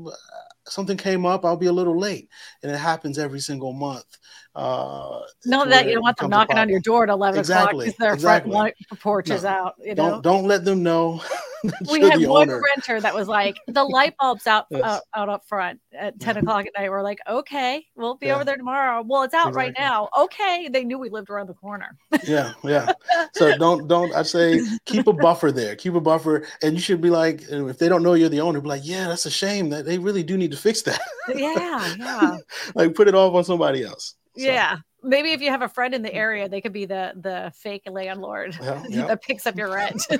something 0.67 0.97
came 0.97 1.25
up, 1.25 1.45
I'll 1.45 1.57
be 1.57 1.67
a 1.67 1.73
little 1.73 1.97
late, 1.97 2.29
and 2.63 2.71
it 2.71 2.77
happens 2.77 3.17
every 3.17 3.39
single 3.39 3.73
month. 3.73 4.17
Uh, 4.55 5.19
no, 5.45 5.65
that 5.65 5.85
you 5.85 5.95
don't 5.95 6.03
want 6.03 6.15
them 6.15 6.29
knocking 6.29 6.57
on 6.57 6.69
your 6.69 6.79
door 6.79 7.03
at 7.03 7.09
eleven 7.09 7.39
exactly, 7.39 7.67
o'clock 7.67 7.85
because 7.85 7.97
their 7.97 8.13
exactly. 8.13 8.51
front 8.51 8.75
porch 9.01 9.27
no, 9.27 9.35
is 9.35 9.43
out. 9.43 9.75
You 9.83 9.95
know? 9.95 10.11
don't 10.11 10.21
don't 10.21 10.45
let 10.45 10.63
them 10.63 10.81
know. 10.81 11.21
we 11.91 11.99
had 11.99 12.21
one 12.21 12.49
owner. 12.49 12.61
renter 12.75 13.01
that 13.01 13.13
was 13.13 13.27
like 13.27 13.57
the 13.67 13.83
light 13.83 14.15
bulbs 14.17 14.47
out 14.47 14.65
yes. 14.71 14.81
uh, 14.81 14.99
out 15.13 15.27
up 15.27 15.45
front 15.45 15.81
at 15.91 16.17
ten 16.21 16.37
o'clock 16.37 16.65
at 16.65 16.71
night. 16.77 16.89
We're 16.89 17.01
like, 17.01 17.19
okay, 17.27 17.85
we'll 17.95 18.15
be 18.15 18.27
yeah. 18.27 18.35
over 18.35 18.45
there 18.45 18.55
tomorrow. 18.55 19.03
Well, 19.05 19.23
it's 19.23 19.33
out 19.33 19.49
exactly. 19.49 19.63
right 19.63 19.73
now. 19.77 20.07
Okay, 20.17 20.69
they 20.71 20.85
knew 20.85 20.97
we 20.97 21.09
lived 21.09 21.29
around 21.29 21.47
the 21.47 21.53
corner. 21.53 21.97
yeah, 22.25 22.53
yeah. 22.63 22.93
So 23.33 23.57
don't 23.57 23.89
don't 23.89 24.15
I 24.15 24.23
say 24.23 24.61
keep 24.85 25.07
a 25.07 25.13
buffer 25.13 25.51
there. 25.51 25.75
Keep 25.75 25.95
a 25.95 26.01
buffer, 26.01 26.47
and 26.63 26.75
you 26.75 26.79
should 26.79 27.01
be 27.01 27.09
like, 27.09 27.43
if 27.49 27.77
they 27.77 27.89
don't 27.89 28.03
know 28.03 28.13
you're 28.13 28.29
the 28.29 28.39
owner, 28.39 28.61
be 28.61 28.69
like, 28.69 28.85
yeah, 28.85 29.09
that's 29.09 29.25
a 29.25 29.31
shame 29.31 29.69
that 29.71 29.83
they 29.83 29.97
really 29.97 30.23
do 30.23 30.37
need 30.37 30.51
to 30.51 30.57
fix 30.57 30.81
that. 30.83 31.01
yeah, 31.35 31.95
yeah. 31.99 32.37
like 32.73 32.95
put 32.95 33.09
it 33.09 33.15
off 33.15 33.33
on 33.33 33.43
somebody 33.43 33.83
else. 33.83 34.15
So. 34.37 34.45
Yeah. 34.45 34.77
Maybe 35.03 35.33
if 35.33 35.41
you 35.41 35.51
have 35.51 35.61
a 35.61 35.69
friend 35.69 35.93
in 35.93 36.01
the 36.01 36.11
area, 36.11 36.49
they 36.49 36.61
could 36.61 36.73
be 36.73 36.85
the 36.85 37.13
the 37.15 37.51
fake 37.55 37.83
landlord 37.85 38.57
yeah, 38.59 38.83
yeah. 38.89 39.05
that 39.05 39.21
picks 39.21 39.45
up 39.45 39.55
your 39.55 39.71
rent. 39.71 40.03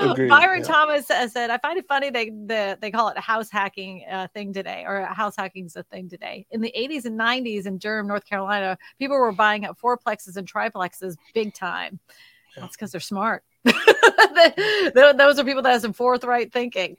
Byron 0.00 0.60
yeah. 0.60 0.66
Thomas 0.66 1.06
said, 1.06 1.48
"I 1.48 1.56
find 1.56 1.78
it 1.78 1.86
funny 1.88 2.10
they 2.10 2.28
the, 2.28 2.76
they 2.78 2.90
call 2.90 3.08
it 3.08 3.16
a 3.16 3.22
house 3.22 3.48
hacking 3.50 4.04
uh, 4.10 4.26
thing 4.34 4.52
today, 4.52 4.84
or 4.86 5.06
house 5.06 5.34
hacking 5.34 5.64
is 5.64 5.76
a 5.76 5.82
thing 5.84 6.10
today. 6.10 6.44
In 6.50 6.60
the 6.60 6.74
80s 6.76 7.06
and 7.06 7.18
90s 7.18 7.64
in 7.64 7.78
Durham, 7.78 8.06
North 8.06 8.26
Carolina, 8.26 8.76
people 8.98 9.16
were 9.16 9.32
buying 9.32 9.64
up 9.64 9.78
fourplexes 9.80 10.36
and 10.36 10.46
triplexes 10.46 11.16
big 11.32 11.54
time. 11.54 12.00
That's 12.54 12.76
because 12.76 12.92
they're 12.92 13.00
smart. 13.00 13.44
Those 13.64 15.38
are 15.38 15.44
people 15.44 15.62
that 15.62 15.72
have 15.72 15.80
some 15.80 15.94
forthright 15.94 16.52
thinking." 16.52 16.98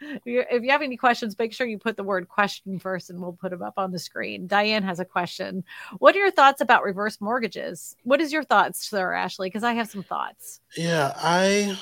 if 0.24 0.62
you 0.62 0.70
have 0.70 0.82
any 0.82 0.96
questions, 0.96 1.38
make 1.38 1.52
sure 1.52 1.66
you 1.66 1.78
put 1.78 1.96
the 1.96 2.04
word 2.04 2.28
question 2.28 2.78
first 2.78 3.10
and 3.10 3.20
we'll 3.20 3.32
put 3.32 3.50
them 3.50 3.62
up 3.62 3.74
on 3.76 3.92
the 3.92 3.98
screen. 3.98 4.46
Diane 4.46 4.82
has 4.82 5.00
a 5.00 5.04
question. 5.04 5.64
What 5.98 6.14
are 6.14 6.18
your 6.18 6.30
thoughts 6.30 6.60
about 6.60 6.84
reverse 6.84 7.20
mortgages? 7.20 7.96
What 8.02 8.20
is 8.20 8.32
your 8.32 8.44
thoughts, 8.44 8.88
Sir 8.88 9.12
Ashley? 9.12 9.48
Because 9.48 9.64
I 9.64 9.72
have 9.74 9.88
some 9.88 10.02
thoughts. 10.02 10.60
Yeah, 10.76 11.12
I 11.16 11.76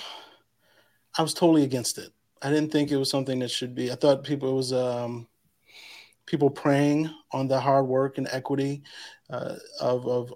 I 1.19 1.23
was 1.23 1.35
totally 1.35 1.64
against 1.64 1.99
it. 1.99 2.12
I 2.43 2.51
didn't 2.51 2.71
think 2.71 2.91
it 2.91 2.97
was 2.97 3.11
something 3.11 3.39
that 3.41 3.51
should 3.51 3.75
be. 3.75 3.91
I 3.91 3.95
thought 3.95 4.25
people 4.25 4.51
it 4.51 4.55
was 4.55 4.73
um 4.73 5.27
people 6.27 6.51
preying 6.51 7.09
on 7.33 7.49
the 7.49 7.61
hard 7.61 7.87
work 7.87 8.19
and 8.19 8.29
equity 8.31 8.83
uh, 9.31 9.55
of 9.81 10.07
of 10.07 10.35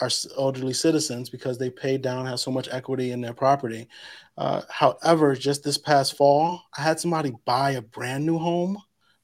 our 0.00 0.10
elderly 0.36 0.72
citizens 0.72 1.30
because 1.30 1.58
they 1.58 1.70
paid 1.70 2.02
down, 2.02 2.26
have 2.26 2.40
so 2.40 2.50
much 2.50 2.68
equity 2.70 3.12
in 3.12 3.20
their 3.20 3.34
property. 3.34 3.88
Uh, 4.36 4.62
however, 4.68 5.34
just 5.34 5.62
this 5.62 5.78
past 5.78 6.16
fall, 6.16 6.62
I 6.76 6.82
had 6.82 7.00
somebody 7.00 7.32
buy 7.44 7.72
a 7.72 7.82
brand 7.82 8.26
new 8.26 8.38
home 8.38 8.78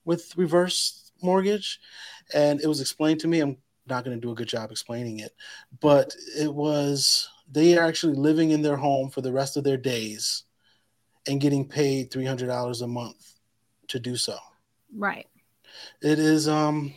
with 0.05 0.37
reverse 0.37 1.13
mortgage, 1.23 1.79
and 2.35 2.61
it 2.61 2.67
was 2.67 2.81
explained 2.81 3.21
to 3.21 3.29
me. 3.29 3.41
I'm 3.41 3.59
not 3.87 4.05
going 4.05 4.17
to 4.17 4.21
do 4.21 4.33
a 4.33 4.35
good 4.35 4.49
job 4.49 4.71
explaining 4.71 5.21
it, 5.21 5.33
but 5.81 6.15
it 6.39 6.53
was 6.53 7.29
they 7.51 7.77
are 7.77 7.87
actually 7.87 8.15
living 8.15 8.51
in 8.51 8.63
their 8.63 8.77
home 8.77 9.11
for 9.11 9.21
the 9.21 9.33
rest 9.33 9.57
of 9.57 9.65
their 9.65 9.77
days 9.77 10.45
and 11.27 11.41
getting 11.41 11.69
paid 11.69 12.11
$300 12.11 12.83
a 12.83 12.87
month 12.87 13.35
to 13.89 14.01
do 14.01 14.17
so. 14.17 14.37
Right. 14.97 15.27
It 16.01 16.19
is 16.19 16.49
um 16.49 16.95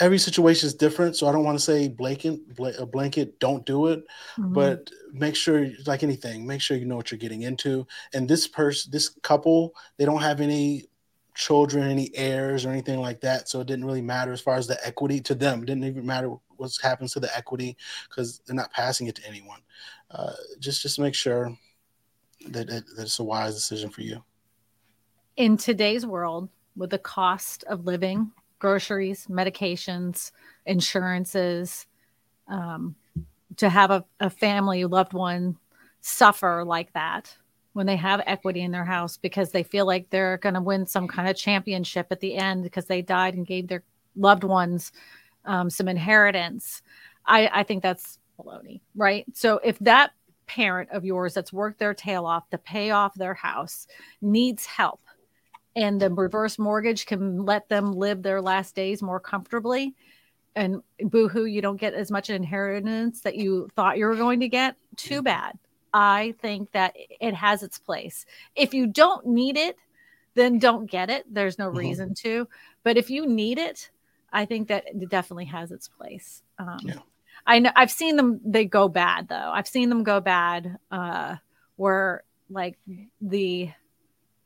every 0.00 0.18
situation 0.18 0.66
is 0.66 0.74
different 0.74 1.16
so 1.16 1.26
i 1.26 1.32
don't 1.32 1.44
want 1.44 1.58
to 1.58 1.64
say 1.64 1.86
blanket 1.88 2.40
a 2.78 2.86
blanket 2.86 3.38
don't 3.40 3.66
do 3.66 3.88
it 3.88 4.04
mm-hmm. 4.38 4.52
but 4.52 4.90
make 5.12 5.36
sure 5.36 5.68
like 5.86 6.02
anything 6.02 6.46
make 6.46 6.60
sure 6.60 6.76
you 6.76 6.86
know 6.86 6.96
what 6.96 7.10
you're 7.10 7.18
getting 7.18 7.42
into. 7.42 7.86
And 8.14 8.28
this 8.28 8.48
person 8.48 8.90
this 8.90 9.10
couple 9.22 9.74
they 9.98 10.04
don't 10.04 10.22
have 10.22 10.40
any 10.40 10.86
children 11.34 11.90
any 11.90 12.10
heirs 12.14 12.64
or 12.64 12.70
anything 12.70 13.00
like 13.00 13.20
that 13.20 13.48
so 13.48 13.60
it 13.60 13.66
didn't 13.66 13.84
really 13.84 14.02
matter 14.02 14.32
as 14.32 14.40
far 14.40 14.56
as 14.56 14.66
the 14.66 14.84
equity 14.86 15.20
to 15.20 15.34
them. 15.34 15.62
It 15.62 15.66
didn't 15.66 15.84
even 15.84 16.06
matter 16.06 16.34
what 16.56 16.76
happens 16.82 17.12
to 17.12 17.20
the 17.20 17.34
equity 17.36 17.76
because 18.08 18.40
they're 18.46 18.56
not 18.56 18.72
passing 18.72 19.06
it 19.06 19.16
to 19.16 19.26
anyone. 19.26 19.60
Uh, 20.10 20.32
just 20.58 20.82
just 20.82 20.98
make 20.98 21.14
sure 21.14 21.56
that, 22.48 22.66
that 22.68 22.84
it's 22.98 23.18
a 23.18 23.24
wise 23.24 23.54
decision 23.54 23.90
for 23.90 24.02
you. 24.02 24.22
In 25.36 25.56
today's 25.56 26.06
world 26.06 26.48
with 26.76 26.90
the 26.90 26.98
cost 26.98 27.64
of 27.64 27.84
living 27.84 28.30
groceries, 28.62 29.26
medications, 29.28 30.30
insurances, 30.66 31.88
um, 32.46 32.94
to 33.56 33.68
have 33.68 33.90
a, 33.90 34.04
a 34.20 34.30
family, 34.30 34.84
loved 34.84 35.14
one 35.14 35.56
suffer 36.00 36.62
like 36.64 36.92
that 36.92 37.36
when 37.72 37.86
they 37.86 37.96
have 37.96 38.22
equity 38.24 38.62
in 38.62 38.70
their 38.70 38.84
house 38.84 39.16
because 39.16 39.50
they 39.50 39.64
feel 39.64 39.84
like 39.84 40.08
they're 40.10 40.36
going 40.38 40.54
to 40.54 40.60
win 40.60 40.86
some 40.86 41.08
kind 41.08 41.28
of 41.28 41.34
championship 41.34 42.06
at 42.12 42.20
the 42.20 42.36
end 42.36 42.62
because 42.62 42.84
they 42.86 43.02
died 43.02 43.34
and 43.34 43.48
gave 43.48 43.66
their 43.66 43.82
loved 44.14 44.44
ones 44.44 44.92
um, 45.44 45.68
some 45.68 45.88
inheritance. 45.88 46.82
I, 47.26 47.50
I 47.52 47.62
think 47.64 47.82
that's 47.82 48.20
baloney, 48.38 48.80
right? 48.94 49.24
So 49.34 49.58
if 49.64 49.76
that 49.80 50.12
parent 50.46 50.88
of 50.92 51.04
yours 51.04 51.34
that's 51.34 51.52
worked 51.52 51.80
their 51.80 51.94
tail 51.94 52.26
off 52.26 52.48
to 52.50 52.58
pay 52.58 52.92
off 52.92 53.12
their 53.14 53.34
house 53.34 53.88
needs 54.20 54.66
help 54.66 55.00
and 55.74 56.00
the 56.00 56.10
reverse 56.10 56.58
mortgage 56.58 57.06
can 57.06 57.44
let 57.44 57.68
them 57.68 57.92
live 57.92 58.22
their 58.22 58.40
last 58.40 58.74
days 58.74 59.02
more 59.02 59.20
comfortably. 59.20 59.94
And 60.54 60.82
boohoo 61.00 61.46
you 61.46 61.62
don't 61.62 61.80
get 61.80 61.94
as 61.94 62.10
much 62.10 62.28
inheritance 62.28 63.22
that 63.22 63.36
you 63.36 63.68
thought 63.74 63.96
you 63.96 64.06
were 64.06 64.16
going 64.16 64.40
to 64.40 64.48
get. 64.48 64.76
Too 64.96 65.22
mm. 65.22 65.24
bad. 65.24 65.58
I 65.94 66.34
think 66.40 66.72
that 66.72 66.94
it 66.96 67.34
has 67.34 67.62
its 67.62 67.78
place. 67.78 68.26
If 68.54 68.74
you 68.74 68.86
don't 68.86 69.26
need 69.26 69.56
it 69.56 69.76
then 70.34 70.58
don't 70.58 70.90
get 70.90 71.10
it. 71.10 71.26
There's 71.28 71.58
no 71.58 71.68
mm-hmm. 71.68 71.78
reason 71.78 72.14
to. 72.14 72.48
But 72.84 72.96
if 72.96 73.10
you 73.10 73.26
need 73.26 73.58
it 73.58 73.90
i 74.32 74.44
think 74.44 74.68
that 74.68 74.84
it 74.88 75.08
definitely 75.08 75.44
has 75.44 75.70
its 75.70 75.88
place. 75.88 76.42
Um, 76.58 76.78
yeah. 76.82 76.94
i 77.46 77.58
know 77.58 77.70
i've 77.76 77.90
seen 77.90 78.16
them 78.16 78.40
they 78.44 78.64
go 78.64 78.88
bad 78.88 79.28
though. 79.28 79.50
I've 79.52 79.68
seen 79.68 79.88
them 79.88 80.02
go 80.02 80.20
bad 80.20 80.78
uh, 80.90 81.36
where 81.76 82.24
like 82.50 82.78
the 83.20 83.70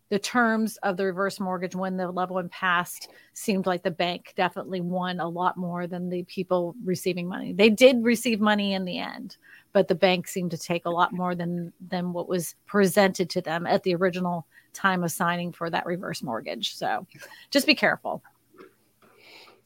the 0.08 0.18
terms 0.18 0.76
of 0.78 0.96
the 0.96 1.04
reverse 1.04 1.40
mortgage 1.40 1.74
when 1.74 1.96
the 1.96 2.10
level 2.10 2.34
one 2.34 2.48
passed 2.48 3.08
seemed 3.32 3.66
like 3.66 3.82
the 3.82 3.90
bank 3.90 4.32
definitely 4.36 4.80
won 4.80 5.18
a 5.18 5.28
lot 5.28 5.56
more 5.56 5.86
than 5.86 6.08
the 6.08 6.22
people 6.24 6.76
receiving 6.84 7.26
money. 7.26 7.52
They 7.52 7.70
did 7.70 8.04
receive 8.04 8.40
money 8.40 8.74
in 8.74 8.84
the 8.84 8.98
end, 8.98 9.36
but 9.72 9.88
the 9.88 9.96
bank 9.96 10.28
seemed 10.28 10.52
to 10.52 10.58
take 10.58 10.86
a 10.86 10.90
lot 10.90 11.12
more 11.12 11.34
than 11.34 11.72
than 11.88 12.12
what 12.12 12.28
was 12.28 12.54
presented 12.66 13.28
to 13.30 13.40
them 13.40 13.66
at 13.66 13.82
the 13.82 13.94
original 13.96 14.46
time 14.72 15.02
of 15.02 15.10
signing 15.10 15.52
for 15.52 15.70
that 15.70 15.86
reverse 15.86 16.22
mortgage. 16.22 16.76
So 16.76 17.06
just 17.50 17.66
be 17.66 17.74
careful. 17.74 18.22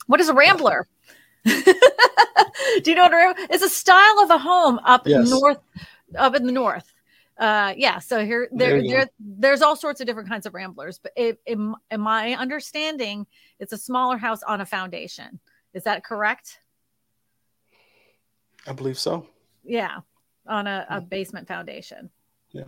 What 0.07 0.21
is 0.21 0.31
a 0.31 0.35
rambler? 0.35 0.89
Do 1.45 1.53
you 2.87 2.95
know 2.95 3.03
what 3.03 3.13
a 3.13 3.17
rambler? 3.17 3.47
It's 3.51 3.63
a 3.63 3.69
style 3.69 4.21
of 4.21 4.31
a 4.31 4.39
home 4.39 4.81
up 4.85 5.07
yes. 5.07 5.29
north 5.29 5.59
up 6.17 6.35
in 6.35 6.47
the 6.47 6.53
north 6.53 6.90
uh 7.41 7.73
yeah 7.77 7.99
so 7.99 8.25
here 8.25 8.49
there, 8.53 8.87
there 8.87 9.09
there's 9.19 9.63
all 9.63 9.75
sorts 9.75 10.01
of 10.01 10.07
different 10.07 10.29
kinds 10.29 10.45
of 10.45 10.53
ramblers 10.53 10.99
but 10.99 11.11
it, 11.17 11.41
in, 11.47 11.75
in 11.91 12.01
my 12.01 12.35
understanding 12.35 13.27
it's 13.59 13.73
a 13.73 13.79
smaller 13.79 14.19
house 14.19 14.43
on 14.43 14.61
a 14.61 14.67
foundation. 14.67 15.41
Is 15.73 15.85
that 15.85 16.05
correct? 16.05 16.59
I 18.67 18.73
believe 18.73 18.99
so. 18.99 19.27
Yeah 19.65 20.01
on 20.47 20.67
a, 20.67 20.87
a 20.91 21.01
basement 21.01 21.49
foundation. 21.49 22.11
Yeah. 22.51 22.65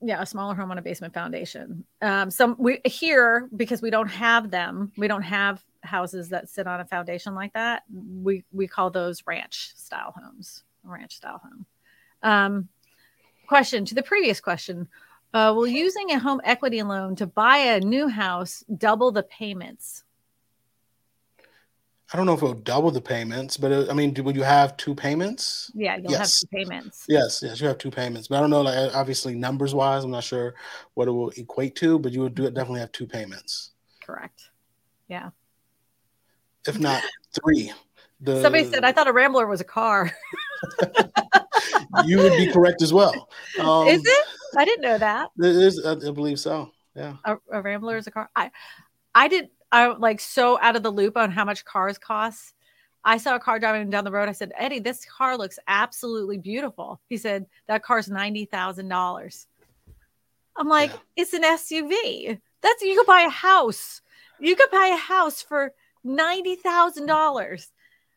Yeah 0.00 0.22
a 0.22 0.26
smaller 0.26 0.54
home 0.54 0.70
on 0.70 0.78
a 0.78 0.82
basement 0.82 1.14
foundation. 1.14 1.84
Um 2.00 2.30
some 2.30 2.54
we 2.60 2.80
here 2.84 3.48
because 3.56 3.82
we 3.82 3.90
don't 3.90 4.08
have 4.08 4.52
them 4.52 4.92
we 4.96 5.08
don't 5.08 5.22
have 5.22 5.64
houses 5.82 6.28
that 6.28 6.48
sit 6.48 6.68
on 6.68 6.80
a 6.80 6.84
foundation 6.84 7.34
like 7.34 7.52
that 7.54 7.82
we 7.92 8.44
we 8.52 8.68
call 8.68 8.90
those 8.90 9.24
ranch 9.26 9.72
style 9.74 10.14
homes 10.16 10.62
ranch 10.84 11.16
style 11.16 11.40
home. 11.42 11.66
Um 12.22 12.68
question 13.46 13.84
to 13.84 13.94
the 13.94 14.02
previous 14.02 14.40
question 14.40 14.88
uh, 15.34 15.52
will 15.54 15.66
using 15.66 16.12
a 16.12 16.18
home 16.18 16.40
equity 16.44 16.82
loan 16.82 17.16
to 17.16 17.26
buy 17.26 17.58
a 17.58 17.80
new 17.80 18.08
house 18.08 18.64
double 18.78 19.10
the 19.10 19.24
payments? 19.24 20.04
I 22.12 22.16
don't 22.16 22.26
know 22.26 22.34
if 22.34 22.42
it'll 22.42 22.54
double 22.54 22.92
the 22.92 23.00
payments 23.00 23.56
but 23.56 23.72
it, 23.72 23.90
i 23.90 23.92
mean 23.92 24.12
do, 24.12 24.22
will 24.22 24.36
you 24.36 24.44
have 24.44 24.76
two 24.76 24.94
payments? 24.94 25.72
Yeah 25.74 25.96
you'll 25.96 26.12
yes. 26.12 26.18
have 26.18 26.50
two 26.50 26.56
payments. 26.56 27.06
Yes 27.08 27.42
yes 27.42 27.60
you 27.60 27.66
have 27.66 27.78
two 27.78 27.90
payments 27.90 28.28
but 28.28 28.36
i 28.36 28.40
don't 28.40 28.50
know 28.50 28.62
like 28.62 28.94
obviously 28.94 29.34
numbers 29.34 29.74
wise 29.74 30.04
i'm 30.04 30.12
not 30.12 30.22
sure 30.22 30.54
what 30.94 31.08
it 31.08 31.10
will 31.10 31.30
equate 31.30 31.74
to 31.76 31.98
but 31.98 32.12
you 32.12 32.20
would 32.20 32.36
do 32.36 32.44
it 32.44 32.54
definitely 32.54 32.80
have 32.80 32.92
two 32.92 33.06
payments. 33.06 33.72
Correct. 34.04 34.50
Yeah. 35.08 35.30
If 36.68 36.78
not 36.78 37.02
three 37.42 37.72
the, 38.20 38.40
somebody 38.42 38.64
said 38.64 38.84
i 38.84 38.92
thought 38.92 39.08
a 39.08 39.12
rambler 39.12 39.48
was 39.48 39.60
a 39.60 39.64
car 39.64 40.12
you 42.04 42.18
would 42.18 42.36
be 42.36 42.52
correct 42.52 42.82
as 42.82 42.92
well. 42.92 43.28
Um, 43.58 43.88
is 43.88 44.02
it? 44.04 44.26
I 44.56 44.64
didn't 44.64 44.82
know 44.82 44.98
that. 44.98 45.30
It 45.38 45.56
is. 45.56 45.84
I 45.84 45.94
believe 46.10 46.38
so. 46.38 46.70
Yeah. 46.94 47.16
A, 47.24 47.36
a 47.50 47.62
Rambler 47.62 47.96
is 47.96 48.06
a 48.06 48.10
car. 48.10 48.30
I, 48.36 48.50
I 49.14 49.28
did. 49.28 49.50
I'm 49.72 50.00
like 50.00 50.20
so 50.20 50.58
out 50.60 50.76
of 50.76 50.82
the 50.82 50.90
loop 50.90 51.16
on 51.16 51.30
how 51.30 51.44
much 51.44 51.64
cars 51.64 51.98
cost. 51.98 52.54
I 53.04 53.18
saw 53.18 53.34
a 53.34 53.40
car 53.40 53.58
driving 53.58 53.90
down 53.90 54.04
the 54.04 54.10
road. 54.10 54.28
I 54.28 54.32
said, 54.32 54.52
Eddie, 54.56 54.78
this 54.78 55.04
car 55.04 55.36
looks 55.36 55.58
absolutely 55.68 56.38
beautiful. 56.38 57.00
He 57.08 57.18
said, 57.18 57.44
that 57.66 57.82
car's 57.82 58.08
$90,000. 58.08 59.46
I'm 60.56 60.68
like, 60.68 60.90
yeah. 60.90 60.98
it's 61.16 61.34
an 61.34 61.42
SUV. 61.42 62.40
That's 62.62 62.82
you 62.82 62.96
could 62.96 63.06
buy 63.06 63.22
a 63.22 63.30
house. 63.30 64.00
You 64.40 64.56
could 64.56 64.70
buy 64.70 64.86
a 64.86 64.96
house 64.96 65.42
for 65.42 65.74
$90,000. 66.06 67.66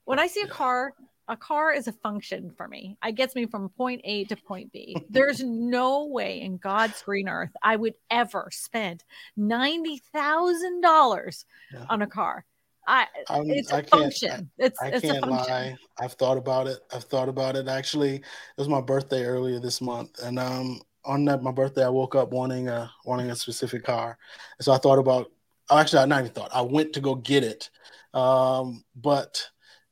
When 0.05 0.19
I 0.19 0.27
see 0.27 0.41
a 0.41 0.47
car, 0.47 0.93
a 1.27 1.37
car 1.37 1.73
is 1.73 1.87
a 1.87 1.91
function 1.91 2.51
for 2.55 2.67
me. 2.67 2.97
It 3.03 3.15
gets 3.15 3.35
me 3.35 3.45
from 3.45 3.69
point 3.69 4.01
A 4.03 4.25
to 4.25 4.35
point 4.35 4.71
B. 4.71 4.95
There's 5.09 5.43
no 5.43 6.05
way 6.05 6.41
in 6.41 6.57
God's 6.57 7.01
green 7.01 7.27
earth 7.27 7.51
I 7.61 7.75
would 7.75 7.95
ever 8.09 8.49
spend 8.51 9.03
$90,000 9.37 11.45
on 11.89 12.01
a 12.01 12.07
car. 12.07 12.45
I 12.87 13.07
I'm, 13.29 13.49
it's 13.49 13.71
a 13.71 13.77
I 13.77 13.81
function. 13.81 14.49
It's 14.57 14.81
I 14.81 14.87
it's 14.87 15.01
can't 15.01 15.17
a 15.17 15.27
function. 15.27 15.53
lie. 15.53 15.75
I've 15.99 16.13
thought 16.13 16.37
about 16.37 16.67
it. 16.67 16.79
I've 16.93 17.03
thought 17.03 17.27
about 17.27 17.57
it. 17.57 17.67
Actually, 17.67 18.15
it 18.15 18.23
was 18.57 18.69
my 18.69 18.79
birthday 18.79 19.25
earlier 19.25 19.59
this 19.59 19.81
month, 19.81 20.19
and 20.23 20.39
um, 20.39 20.79
on 21.03 21.25
that 21.25 21.43
my 21.43 21.51
birthday, 21.51 21.83
I 21.83 21.89
woke 21.89 22.15
up 22.15 22.31
wanting 22.31 22.69
a 22.69 22.89
wanting 23.03 23.29
a 23.29 23.35
specific 23.35 23.83
car, 23.83 24.17
and 24.57 24.63
so 24.63 24.71
I 24.71 24.77
thought 24.77 24.99
about. 24.99 25.29
Actually, 25.69 26.03
I 26.03 26.05
not 26.05 26.21
even 26.21 26.31
thought. 26.31 26.51
I 26.53 26.61
went 26.61 26.93
to 26.93 27.01
go 27.01 27.15
get 27.15 27.43
it, 27.43 27.69
um, 28.13 28.85
but 28.95 29.49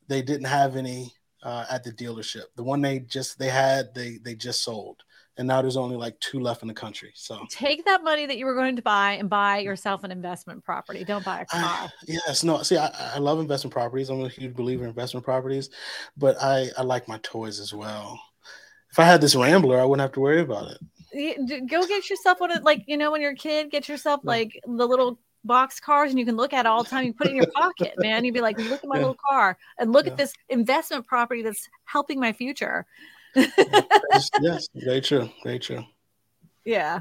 they 0.08 0.22
didn't 0.22 0.46
have 0.46 0.74
any 0.74 1.12
uh, 1.42 1.64
at 1.70 1.84
the 1.84 1.92
dealership. 1.92 2.44
The 2.56 2.64
one 2.64 2.80
they 2.80 3.00
just 3.00 3.38
they 3.38 3.48
had 3.48 3.94
they 3.94 4.18
they 4.22 4.34
just 4.34 4.62
sold 4.62 5.02
and 5.38 5.46
now 5.46 5.60
there's 5.60 5.76
only 5.76 5.96
like 5.96 6.18
two 6.20 6.40
left 6.40 6.62
in 6.62 6.68
the 6.68 6.74
country. 6.74 7.12
So 7.14 7.44
take 7.50 7.84
that 7.84 8.02
money 8.02 8.26
that 8.26 8.38
you 8.38 8.46
were 8.46 8.54
going 8.54 8.76
to 8.76 8.82
buy 8.82 9.12
and 9.12 9.28
buy 9.28 9.58
yourself 9.58 10.04
an 10.04 10.10
investment 10.10 10.64
property. 10.64 11.04
Don't 11.04 11.24
buy 11.24 11.40
a 11.40 11.46
car. 11.46 11.60
I, 11.62 11.88
yes, 12.06 12.42
no. 12.42 12.62
See, 12.62 12.76
I, 12.76 12.90
I 13.14 13.18
love 13.18 13.38
investment 13.38 13.72
properties. 13.72 14.08
I'm 14.08 14.22
a 14.22 14.28
huge 14.28 14.54
believer 14.54 14.84
in 14.84 14.90
investment 14.90 15.24
properties, 15.24 15.70
but 16.16 16.36
I 16.40 16.70
I 16.78 16.82
like 16.82 17.06
my 17.08 17.18
toys 17.22 17.60
as 17.60 17.74
well. 17.74 18.20
If 18.90 18.98
I 18.98 19.04
had 19.04 19.20
this 19.20 19.36
Rambler, 19.36 19.78
I 19.78 19.84
wouldn't 19.84 20.02
have 20.02 20.12
to 20.12 20.20
worry 20.20 20.40
about 20.40 20.70
it. 20.70 21.68
Go 21.68 21.86
get 21.86 22.08
yourself 22.10 22.40
one 22.40 22.50
of 22.50 22.62
like 22.62 22.84
you 22.86 22.96
know 22.96 23.10
when 23.12 23.20
you're 23.20 23.32
a 23.32 23.36
kid, 23.36 23.70
get 23.70 23.88
yourself 23.88 24.20
like 24.24 24.58
the 24.64 24.86
little 24.86 25.18
box 25.46 25.80
cars 25.80 26.10
and 26.10 26.18
you 26.18 26.26
can 26.26 26.36
look 26.36 26.52
at 26.52 26.66
it 26.66 26.68
all 26.68 26.82
the 26.82 26.90
time. 26.90 27.06
You 27.06 27.12
put 27.12 27.28
it 27.28 27.30
in 27.30 27.36
your 27.36 27.50
pocket, 27.54 27.94
man. 27.98 28.24
You'd 28.24 28.34
be 28.34 28.40
like, 28.40 28.58
look 28.58 28.82
at 28.82 28.88
my 28.88 28.96
yeah. 28.96 29.02
little 29.02 29.16
car 29.28 29.56
and 29.78 29.92
look 29.92 30.06
yeah. 30.06 30.12
at 30.12 30.18
this 30.18 30.32
investment 30.48 31.06
property 31.06 31.42
that's 31.42 31.68
helping 31.84 32.20
my 32.20 32.32
future 32.32 32.86
yes, 33.36 34.68
very 34.74 35.00
true. 35.00 35.28
Very 35.44 35.58
true. 35.58 35.84
Yeah. 36.64 37.00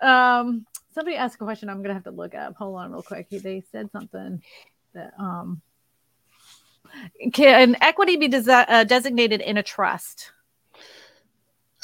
Um, 0.00 0.66
somebody 0.94 1.16
asked 1.16 1.36
a 1.36 1.38
question 1.38 1.68
I'm 1.68 1.82
gonna 1.82 1.94
have 1.94 2.04
to 2.04 2.10
look 2.10 2.34
up. 2.34 2.56
Hold 2.56 2.76
on 2.76 2.92
real 2.92 3.02
quick. 3.02 3.28
They 3.30 3.62
said 3.72 3.90
something 3.90 4.42
that 4.94 5.12
um 5.18 5.60
can 7.32 7.76
equity 7.80 8.16
be 8.16 8.28
desi- 8.28 8.66
uh, 8.68 8.84
designated 8.84 9.40
in 9.40 9.58
a 9.58 9.62
trust? 9.62 10.32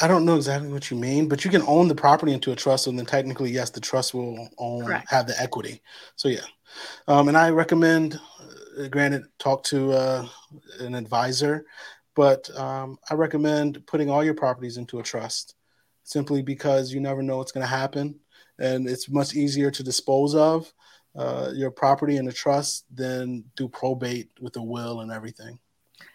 I 0.01 0.09
don't 0.09 0.25
know 0.25 0.37
exactly 0.37 0.69
what 0.69 0.91
you 0.91 0.97
mean, 0.97 1.29
but 1.29 1.45
you 1.45 1.51
can 1.51 1.63
own 1.63 1.89
the 1.89 1.95
property 1.95 2.33
into 2.33 2.53
a 2.53 2.57
trust, 2.57 2.87
and 2.87 2.99
then 2.99 3.07
technically, 3.07 3.51
yes, 3.51 3.71
the 3.71 3.81
trust 3.81 4.13
will 4.13 4.49
own 4.59 4.85
Correct. 4.85 5.11
have 5.11 5.27
the 5.27 5.41
equity. 5.41 5.81
So 6.17 6.29
yeah, 6.29 6.41
um, 7.09 7.29
and 7.29 7.37
I 7.37 7.51
recommend, 7.51 8.21
uh, 8.79 8.89
granted, 8.89 9.25
talk 9.39 9.63
to 9.65 9.93
uh, 9.93 10.27
an 10.81 10.95
advisor 10.95 11.65
but 12.17 12.51
um, 12.59 12.99
I 13.09 13.15
recommend 13.15 13.87
putting 13.87 14.11
all 14.11 14.25
your 14.25 14.35
properties 14.35 14.79
into 14.79 14.99
a 14.99 15.03
trust 15.03 15.55
simply 16.03 16.43
because 16.43 16.93
you 16.93 16.99
never 16.99 17.23
know 17.23 17.37
what's 17.37 17.53
going 17.53 17.63
to 17.63 17.69
happen. 17.69 18.19
And 18.59 18.89
it's 18.89 19.11
much 19.11 19.35
easier 19.35 19.71
to 19.71 19.83
dispose 19.83 20.35
of 20.35 20.73
uh, 21.15 21.51
your 21.55 21.71
property 21.71 22.17
in 22.17 22.27
a 22.27 22.33
trust 22.33 22.87
than 22.93 23.45
do 23.55 23.69
probate 23.69 24.31
with 24.41 24.57
a 24.57 24.63
will 24.63 25.03
and 25.03 25.13
everything. 25.13 25.59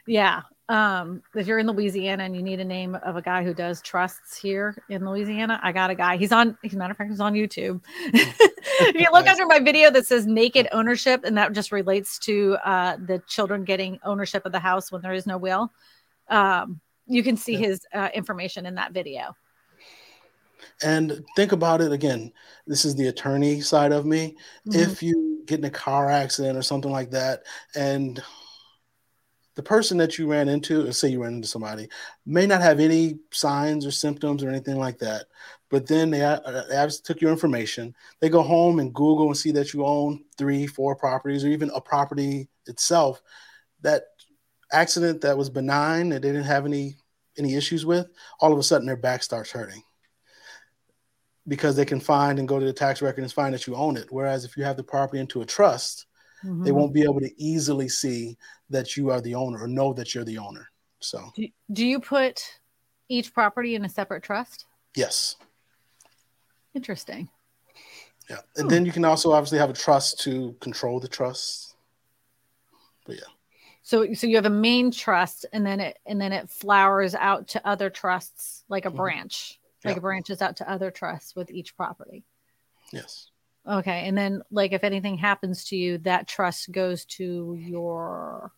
Yeah. 0.08 0.42
Um, 0.72 1.22
if 1.36 1.48
you're 1.48 1.60
in 1.60 1.68
Louisiana 1.68 2.24
and 2.24 2.36
you 2.36 2.42
need 2.42 2.60
a 2.60 2.66
name 2.66 2.96
of 2.96 3.18
a 3.18 3.22
guy 3.22 3.44
who 3.44 3.54
does 3.54 3.82
trusts 3.82 4.38
here 4.38 4.76
in 4.90 5.06
Louisiana, 5.06 5.60
I 5.62 5.72
got 5.72 5.90
a 5.90 5.96
guy. 5.96 6.18
He's 6.18 6.32
on, 6.32 6.58
as 6.64 6.74
a 6.74 6.78
matter 6.78 6.92
of 6.92 6.98
fact, 6.98 7.10
he's 7.10 7.20
on 7.20 7.34
YouTube. 7.34 7.82
if 8.14 8.96
you 8.96 9.08
look 9.12 9.28
under 9.28 9.46
my 9.46 9.60
video 9.60 9.92
that 9.92 10.08
says 10.08 10.26
naked 10.26 10.70
ownership, 10.72 11.24
and 11.26 11.38
that 11.38 11.52
just 11.52 11.72
relates 11.72 12.18
to 12.20 12.58
uh, 12.64 12.98
the 13.06 13.22
children 13.28 13.66
getting 13.66 14.00
ownership 14.04 14.46
of 14.46 14.54
the 14.54 14.60
house 14.60 14.92
when 14.92 15.02
there 15.02 15.14
is 15.14 15.28
no 15.28 15.38
will 15.38 15.72
um, 16.32 16.80
you 17.06 17.22
can 17.22 17.38
see 17.38 17.54
yeah. 17.54 17.60
his 17.60 17.86
uh, 17.94 18.10
information 18.16 18.66
in 18.66 18.76
that 18.76 18.94
video. 18.94 19.36
And 20.84 21.24
think 21.36 21.52
about 21.52 21.82
it 21.82 21.92
again. 21.92 22.32
This 22.66 22.86
is 22.86 22.96
the 22.96 23.08
attorney 23.08 23.62
side 23.62 23.92
of 23.92 24.06
me. 24.06 24.36
Mm-hmm. 24.68 24.80
If 24.80 25.04
you 25.04 25.44
get 25.46 25.60
in 25.60 25.66
a 25.66 25.70
car 25.70 26.10
accident 26.10 26.58
or 26.58 26.62
something 26.62 26.92
like 26.92 27.12
that, 27.12 27.44
and 27.76 28.22
the 29.62 29.70
person 29.70 29.96
that 29.98 30.18
you 30.18 30.26
ran 30.26 30.50
into, 30.50 30.88
or 30.88 30.92
say 30.92 31.10
you 31.10 31.22
ran 31.22 31.36
into 31.36 31.48
somebody, 31.48 31.88
may 32.26 32.48
not 32.48 32.62
have 32.62 32.80
any 32.80 33.20
signs 33.32 33.86
or 33.86 33.92
symptoms 33.92 34.44
or 34.44 34.50
anything 34.50 34.78
like 34.78 34.98
that. 34.98 35.26
But 35.70 35.88
then 35.88 36.10
they, 36.10 36.24
uh, 36.24 36.40
they 36.68 36.88
took 37.04 37.22
your 37.22 37.32
information. 37.32 37.96
They 38.20 38.30
go 38.30 38.42
home 38.42 38.80
and 38.80 38.94
Google 38.94 39.28
and 39.28 39.38
see 39.38 39.52
that 39.52 39.72
you 39.72 39.86
own 39.86 40.24
three, 40.36 40.66
four 40.66 40.96
properties, 40.96 41.46
or 41.46 41.50
even 41.50 41.70
a 41.76 41.80
property 41.80 42.50
itself. 42.66 43.22
That 43.82 44.04
accident 44.72 45.22
that 45.22 45.38
was 45.38 45.52
benign 45.52 46.10
that 46.10 46.24
they 46.24 46.30
didn't 46.30 46.46
have 46.46 46.66
any 46.66 46.96
any 47.38 47.56
issues 47.56 47.86
with, 47.86 48.08
all 48.40 48.52
of 48.52 48.60
a 48.60 48.64
sudden 48.64 48.88
their 48.88 48.98
back 48.98 49.24
starts 49.24 49.52
hurting 49.52 49.82
because 51.48 51.76
they 51.76 51.86
can 51.86 52.00
find 52.00 52.40
and 52.40 52.48
go 52.48 52.60
to 52.60 52.66
the 52.66 52.74
tax 52.74 53.02
record 53.02 53.22
and 53.22 53.32
find 53.32 53.54
that 53.54 53.68
you 53.68 53.76
own 53.76 53.96
it. 53.96 54.08
Whereas 54.10 54.44
if 54.44 54.58
you 54.58 54.64
have 54.64 54.76
the 54.76 54.84
property 54.84 55.20
into 55.20 55.42
a 55.42 55.46
trust, 55.46 56.08
mm-hmm. 56.44 56.64
they 56.64 56.72
won't 56.72 56.94
be 56.94 57.04
able 57.04 57.22
to 57.22 57.32
easily 57.42 57.88
see 57.88 58.38
that 58.72 58.98
you 58.98 59.12
are 59.12 59.22
the 59.22 59.36
owner 59.36 59.62
or 59.62 59.68
know 59.68 59.94
that 59.94 60.16
you're 60.16 60.26
the 60.26 60.38
owner. 60.38 60.68
So, 61.00 61.32
do, 61.36 61.48
do 61.72 61.86
you 61.86 62.00
put 62.00 62.44
each 63.10 63.34
property 63.34 63.76
in 63.76 63.86
a 63.86 63.90
separate 63.90 64.24
trust? 64.24 64.66
Yes. 64.96 65.36
Interesting. 66.74 67.30
Yeah. 68.30 68.38
And 68.56 68.70
then 68.70 68.86
you 68.86 68.92
can 68.92 69.04
also 69.04 69.34
obviously 69.34 69.60
have 69.60 69.70
a 69.70 69.74
trust 69.74 70.22
to 70.22 70.56
control 70.62 71.00
the 71.00 71.08
trust. 71.08 71.76
But 73.06 73.16
yeah. 73.16 73.32
So 73.84 74.14
so 74.14 74.28
you 74.28 74.36
have 74.36 74.46
a 74.46 74.50
main 74.50 74.92
trust 74.92 75.46
and 75.52 75.66
then 75.66 75.80
it 75.80 75.98
and 76.06 76.22
then 76.22 76.32
it 76.32 76.50
flowers 76.50 77.14
out 77.16 77.50
to 77.50 77.68
other 77.68 77.90
trusts 77.90 78.64
like 78.70 78.86
a 78.86 78.90
mm-hmm. 78.90 78.98
branch. 78.98 79.60
Like 79.84 79.98
it 79.98 80.02
branches 80.02 80.44
out 80.44 80.58
to 80.58 80.72
other 80.72 80.92
trusts 80.92 81.36
with 81.36 81.50
each 81.50 81.76
property. 81.76 82.24
Yes. 82.94 83.32
Okay. 83.68 84.08
And 84.08 84.16
then 84.16 84.44
like 84.52 84.74
if 84.74 84.84
anything 84.84 85.18
happens 85.18 85.66
to 85.66 85.76
you, 85.76 85.98
that 86.00 86.28
trust 86.28 86.72
goes 86.72 87.04
to 87.06 87.58
your 87.60 88.52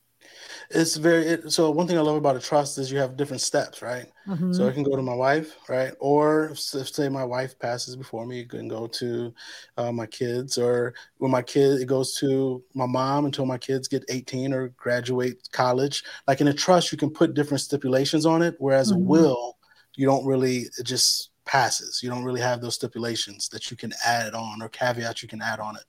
it's 0.69 0.95
very 0.95 1.23
it, 1.25 1.51
so 1.51 1.69
one 1.69 1.87
thing 1.87 1.97
i 1.97 2.01
love 2.01 2.15
about 2.15 2.35
a 2.35 2.39
trust 2.39 2.77
is 2.77 2.91
you 2.91 2.97
have 2.97 3.17
different 3.17 3.41
steps 3.41 3.81
right? 3.81 4.07
Mm-hmm. 4.27 4.53
so 4.53 4.67
I 4.67 4.71
can 4.71 4.83
go 4.83 4.95
to 4.95 5.01
my 5.01 5.13
wife 5.13 5.55
right? 5.67 5.93
Or 5.99 6.45
if, 6.51 6.59
say 6.59 7.09
my 7.09 7.25
wife 7.25 7.57
passes 7.59 7.95
before 7.95 8.25
me 8.25 8.41
it 8.41 8.49
can 8.49 8.67
go 8.67 8.87
to 8.87 9.33
uh, 9.77 9.91
my 9.91 10.05
kids 10.05 10.57
or 10.57 10.93
when 11.17 11.31
my 11.31 11.41
kid 11.41 11.81
it 11.81 11.85
goes 11.85 12.15
to 12.19 12.63
my 12.73 12.85
mom 12.85 13.25
until 13.25 13.45
my 13.45 13.57
kids 13.57 13.87
get 13.87 14.05
18 14.09 14.53
or 14.53 14.69
graduate 14.69 15.49
college. 15.51 16.03
Like 16.27 16.41
in 16.41 16.47
a 16.47 16.53
trust 16.53 16.91
you 16.91 16.97
can 16.97 17.09
put 17.09 17.33
different 17.33 17.61
stipulations 17.61 18.25
on 18.25 18.41
it 18.41 18.55
whereas 18.59 18.91
mm-hmm. 18.91 19.01
a 19.01 19.05
will 19.05 19.57
you 19.95 20.05
don't 20.05 20.25
really 20.25 20.65
it 20.77 20.83
just 20.83 21.31
passes. 21.45 22.01
You 22.01 22.09
don't 22.09 22.23
really 22.23 22.41
have 22.41 22.61
those 22.61 22.75
stipulations 22.75 23.49
that 23.49 23.69
you 23.69 23.77
can 23.77 23.93
add 24.05 24.33
on 24.33 24.61
or 24.61 24.69
caveats 24.69 25.21
you 25.21 25.29
can 25.29 25.41
add 25.41 25.59
on 25.59 25.75
it. 25.75 25.83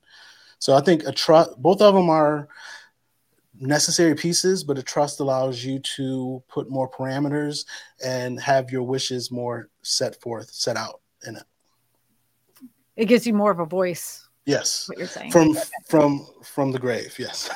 So 0.59 0.75
i 0.75 0.81
think 0.81 1.05
a 1.07 1.13
trust 1.13 1.51
both 1.59 1.81
of 1.81 1.95
them 1.95 2.09
are 2.09 2.49
necessary 3.61 4.15
pieces, 4.15 4.65
but 4.65 4.79
a 4.79 4.83
trust 4.83 5.21
allows 5.21 5.65
you 5.65 5.79
to 5.97 6.43
put 6.49 6.71
more 6.71 6.91
parameters 6.91 7.65
and 8.05 8.41
have 8.41 8.71
your 8.71 8.83
wishes 8.83 9.31
more 9.31 9.69
set 9.83 10.21
forth, 10.21 10.51
set 10.51 10.77
out 10.77 11.01
in 11.27 11.37
it. 11.37 11.45
It 12.97 13.07
gives 13.07 13.27
you 13.27 13.35
more 13.35 13.51
of 13.51 13.61
a 13.61 13.67
voice. 13.67 14.29
Yes. 14.47 14.89
What 14.89 14.99
you're 14.99 15.07
saying. 15.07 15.33
From 15.33 15.51
okay. 15.51 15.61
from 15.89 16.27
from 16.43 16.71
the 16.71 16.79
grave, 16.79 17.15
yes. 17.19 17.51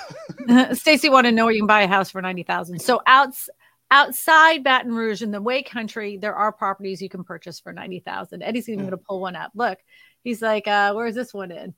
Stacy 0.79 1.11
wanted 1.11 1.31
to 1.31 1.37
know 1.37 1.45
where 1.45 1.55
you 1.55 1.61
can 1.61 1.67
buy 1.67 1.83
a 1.83 1.89
house 1.89 2.11
for 2.11 2.23
90,000. 2.23 2.79
So 2.81 3.03
outs 3.07 3.51
outside 3.91 4.65
Baton 4.65 4.93
Rouge 4.95 5.23
in 5.23 5.31
the 5.31 5.41
Way 5.41 5.63
country, 5.63 6.17
there 6.17 6.35
are 6.35 6.51
properties 6.51 7.03
you 7.03 7.09
can 7.09 7.25
purchase 7.25 7.61
for 7.61 7.73
90,000. 7.73 8.43
Eddie's 8.43 8.69
even 8.69 8.87
mm. 8.87 8.91
going 8.91 8.99
to 8.99 9.05
pull 9.07 9.21
one 9.21 9.37
up. 9.37 9.53
Look. 9.55 9.79
He's 10.25 10.43
like, 10.43 10.67
uh, 10.67 10.93
where's 10.93 11.15
this 11.15 11.33
one 11.33 11.51
in? 11.51 11.75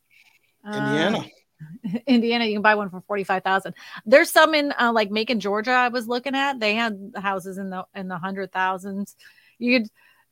Indiana. 0.64 1.18
Uh, 1.18 1.24
Indiana, 2.06 2.44
you 2.44 2.54
can 2.54 2.62
buy 2.62 2.74
one 2.74 2.90
for 2.90 3.00
forty 3.02 3.24
five 3.24 3.42
thousand. 3.42 3.74
There's 4.06 4.30
some 4.30 4.54
in 4.54 4.72
uh, 4.78 4.92
like 4.92 5.10
Macon, 5.10 5.40
Georgia. 5.40 5.72
I 5.72 5.88
was 5.88 6.06
looking 6.06 6.34
at. 6.34 6.60
They 6.60 6.74
had 6.74 7.12
houses 7.16 7.58
in 7.58 7.70
the 7.70 7.84
in 7.94 8.08
the 8.08 8.18
hundred 8.18 8.52
thousands. 8.52 9.16
You 9.58 9.80
could 9.80 9.88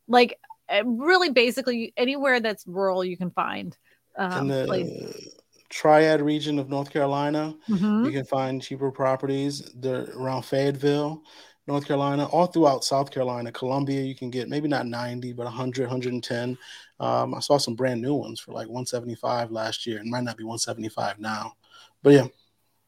like 0.06 0.38
eh, 0.68 0.82
really 0.84 1.30
basically 1.30 1.92
anywhere 1.96 2.40
that's 2.40 2.66
rural 2.66 3.04
you 3.04 3.16
can 3.16 3.30
find. 3.30 3.76
Um, 4.16 4.50
in 4.50 4.66
the 4.66 5.32
Triad 5.70 6.22
region 6.22 6.58
of 6.58 6.68
North 6.68 6.90
Carolina, 6.90 7.54
mm-hmm. 7.68 8.04
you 8.04 8.10
can 8.10 8.24
find 8.24 8.60
cheaper 8.62 8.90
properties. 8.90 9.70
They're 9.74 10.08
around 10.16 10.42
Fayetteville. 10.42 11.22
North 11.68 11.86
Carolina, 11.86 12.24
all 12.26 12.46
throughout 12.46 12.82
South 12.82 13.10
Carolina, 13.10 13.52
Columbia, 13.52 14.00
you 14.00 14.14
can 14.14 14.30
get 14.30 14.48
maybe 14.48 14.66
not 14.66 14.86
90, 14.86 15.34
but 15.34 15.44
100, 15.44 15.82
110. 15.82 16.58
Um, 16.98 17.34
I 17.34 17.40
saw 17.40 17.58
some 17.58 17.74
brand 17.74 18.00
new 18.00 18.14
ones 18.14 18.40
for 18.40 18.52
like 18.52 18.66
175 18.66 19.52
last 19.52 19.86
year. 19.86 19.98
It 19.98 20.06
might 20.06 20.24
not 20.24 20.38
be 20.38 20.44
175 20.44 21.18
now, 21.20 21.54
but 22.02 22.14
yeah. 22.14 22.26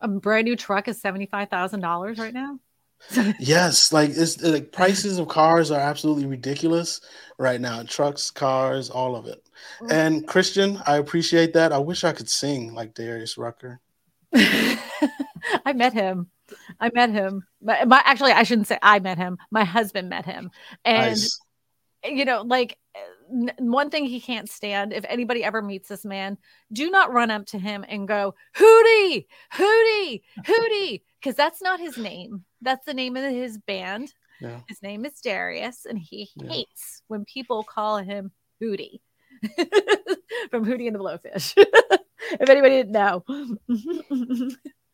A 0.01 0.09
brand 0.09 0.47
new 0.47 0.57
truck 0.57 0.89
is 0.89 0.99
seventy 0.99 1.26
five 1.26 1.51
thousand 1.51 1.81
dollars 1.81 2.18
right 2.18 2.33
now. 2.33 2.59
yes, 3.39 3.93
like 3.93 4.11
it's 4.11 4.43
like 4.43 4.72
prices 4.72 5.18
of 5.18 5.28
cars 5.28 5.70
are 5.70 5.78
absolutely 5.78 6.24
ridiculous 6.24 7.03
right 7.39 7.61
now. 7.61 7.83
Trucks, 7.83 8.31
cars, 8.31 8.89
all 8.89 9.14
of 9.14 9.26
it. 9.26 9.43
Mm. 9.83 9.93
And 9.93 10.26
Christian, 10.26 10.81
I 10.87 10.97
appreciate 10.97 11.53
that. 11.53 11.72
I 11.72 11.78
wish 11.78 12.03
I 12.03 12.12
could 12.12 12.31
sing 12.31 12.72
like 12.72 12.95
Darius 12.95 13.37
Rucker. 13.37 13.81
I 14.35 15.72
met 15.74 15.93
him. 15.93 16.31
I 16.79 16.91
met 16.95 17.11
him. 17.11 17.45
My, 17.62 17.85
my, 17.85 18.03
actually, 18.05 18.33
I 18.33 18.43
shouldn't 18.43 18.66
say 18.66 18.79
I 18.83 18.99
met 18.99 19.18
him. 19.18 19.39
My 19.51 19.64
husband 19.64 20.09
met 20.09 20.27
him, 20.27 20.51
and 20.85 21.11
nice. 21.11 21.41
you 22.05 22.25
know, 22.25 22.43
like 22.43 22.79
one 23.59 23.91
thing 23.91 24.05
he 24.07 24.21
can't 24.21 24.49
stand 24.49 24.93
if 24.93 25.05
anybody 25.09 25.45
ever 25.45 25.62
meets 25.62 25.89
this 25.89 26.05
man, 26.05 26.39
do 26.73 26.91
not 26.91 27.12
run 27.12 27.31
up 27.31 27.47
to 27.47 27.59
him 27.59 27.85
and 27.89 28.09
go, 28.09 28.35
Hootie, 28.57 29.27
Hootie, 29.55 30.23
Hootie, 30.45 31.03
because 31.21 31.37
that's 31.37 31.62
not 31.62 31.81
his 31.81 31.97
name. 31.97 32.45
That's 32.61 32.85
the 32.87 32.95
name 32.95 33.16
of 33.16 33.31
his 33.33 33.59
band. 33.59 34.12
Yeah. 34.41 34.61
His 34.68 34.83
name 34.83 35.05
is 35.05 35.21
Darius, 35.21 35.87
and 35.87 35.99
he 35.99 36.31
yeah. 36.37 36.51
hates 36.51 37.03
when 37.09 37.25
people 37.25 37.62
call 37.62 37.99
him 37.99 38.33
Hootie 38.61 39.01
from 40.51 40.64
Hootie 40.64 40.87
and 40.87 40.97
the 40.97 41.01
Blowfish. 41.01 41.55
if 42.41 42.49
anybody 42.49 42.77
didn't 42.77 42.93
know. 42.93 43.25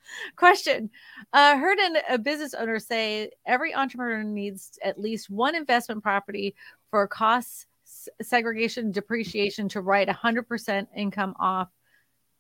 Question. 0.37 0.91
Uh, 1.33 1.57
heard 1.57 1.79
an, 1.79 1.97
a 2.09 2.19
business 2.19 2.55
owner 2.55 2.79
say 2.79 3.31
every 3.47 3.75
entrepreneur 3.75 4.23
needs 4.23 4.79
at 4.83 5.01
least 5.01 5.31
one 5.31 5.55
investment 5.55 6.03
property 6.03 6.55
for 6.91 7.07
costs 7.07 7.67
segregation 8.23 8.93
depreciation 8.93 9.69
to 9.71 9.81
write 9.81 10.09
100% 10.09 10.87
income 10.95 11.35
off 11.39 11.69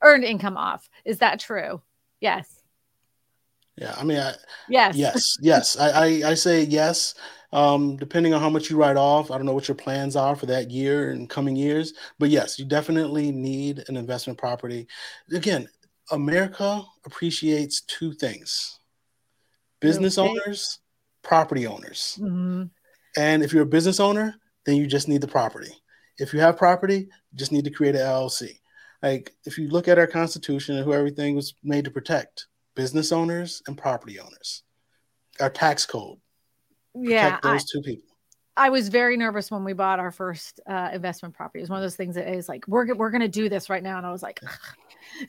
earned 0.03 0.25
income 0.25 0.57
off. 0.57 0.89
Is 1.05 1.19
that 1.19 1.41
true? 1.41 1.83
Yes. 2.21 2.62
Yeah 3.77 3.95
i 3.99 4.05
mean 4.05 4.19
I, 4.19 4.33
yes. 4.69 4.97
yes 4.97 5.37
yes. 5.41 5.77
I, 5.79 5.91
I, 5.91 6.31
I 6.31 6.35
say 6.35 6.62
yes. 6.62 7.14
Um 7.53 7.97
depending 7.97 8.33
on 8.33 8.41
how 8.41 8.49
much 8.49 8.71
you 8.71 8.77
write 8.77 8.97
off 8.97 9.31
i 9.31 9.37
don't 9.37 9.47
know 9.47 9.53
what 9.53 9.69
your 9.69 9.75
plans 9.75 10.17
are 10.17 10.35
for 10.35 10.47
that 10.47 10.71
year 10.71 11.11
and 11.11 11.29
coming 11.29 11.57
years 11.57 11.93
but 12.19 12.31
yes 12.31 12.59
you 12.59 12.64
definitely 12.64 13.31
need 13.33 13.85
an 13.89 13.97
investment 13.97 14.39
property. 14.39 14.89
Again 15.33 15.69
america 16.11 16.82
appreciates 17.04 17.82
two 17.82 18.12
things 18.12 18.78
business 19.80 20.18
okay. 20.18 20.28
owners 20.28 20.80
property 21.22 21.66
owners 21.66 22.18
mm-hmm. 22.20 22.64
and 23.16 23.42
if 23.42 23.52
you're 23.52 23.62
a 23.62 23.66
business 23.66 24.00
owner 24.00 24.36
then 24.66 24.76
you 24.76 24.86
just 24.86 25.09
need 25.09 25.22
the 25.22 25.28
property. 25.28 25.72
If 26.18 26.34
you 26.34 26.40
have 26.40 26.59
property, 26.59 26.98
you 26.98 27.36
just 27.36 27.52
need 27.52 27.64
to 27.64 27.70
create 27.70 27.94
an 27.94 28.02
LLC. 28.02 28.59
Like 29.02 29.32
if 29.44 29.57
you 29.57 29.68
look 29.68 29.88
at 29.88 29.98
our 29.98 30.07
constitution 30.07 30.76
and 30.76 30.84
who 30.84 30.92
everything 30.92 31.36
was 31.36 31.54
made 31.62 31.84
to 31.84 31.90
protect, 31.90 32.46
business 32.74 33.12
owners 33.12 33.62
and 33.66 33.78
property 33.78 34.18
owners. 34.18 34.62
Our 35.40 35.50
tax 35.50 35.86
code. 35.86 36.18
Yeah, 36.94 37.38
those 37.42 37.62
I, 37.62 37.64
two 37.70 37.82
people. 37.82 38.16
I 38.57 38.70
was 38.70 38.88
very 38.88 39.18
nervous 39.18 39.50
when 39.50 39.64
we 39.64 39.74
bought 39.74 40.00
our 40.00 40.11
first 40.11 40.61
uh, 40.66 40.90
investment 40.92 41.34
property. 41.34 41.61
It 41.61 41.64
was 41.64 41.70
one 41.70 41.78
of 41.78 41.84
those 41.84 41.96
things 41.96 42.14
that 42.14 42.26
is 42.26 42.48
like 42.48 42.66
we're 42.66 42.94
we're 42.94 43.11
gonna 43.11 43.28
do 43.28 43.50
this 43.50 43.68
right 43.68 43.82
now, 43.82 43.98
and 43.98 44.07
I 44.07 44.12
was 44.12 44.22
like, 44.22 44.40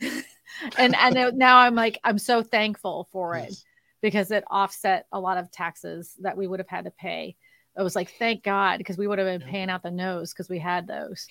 and 0.76 0.94
and 0.96 1.36
now 1.36 1.58
I'm 1.58 1.74
like 1.74 1.98
I'm 2.04 2.18
so 2.18 2.42
thankful 2.42 3.08
for 3.12 3.36
it 3.36 3.50
yes. 3.50 3.64
because 4.00 4.30
it 4.30 4.44
offset 4.50 5.06
a 5.12 5.20
lot 5.20 5.38
of 5.38 5.50
taxes 5.50 6.14
that 6.20 6.36
we 6.36 6.46
would 6.46 6.60
have 6.60 6.68
had 6.68 6.84
to 6.84 6.90
pay. 6.90 7.36
It 7.76 7.82
was 7.82 7.96
like 7.96 8.12
thank 8.18 8.42
god 8.42 8.78
because 8.78 8.98
we 8.98 9.06
would 9.06 9.18
have 9.18 9.26
been 9.26 9.48
paying 9.48 9.70
out 9.70 9.82
the 9.82 9.90
nose 9.90 10.32
because 10.32 10.48
we 10.48 10.58
had 10.58 10.86
those. 10.86 11.26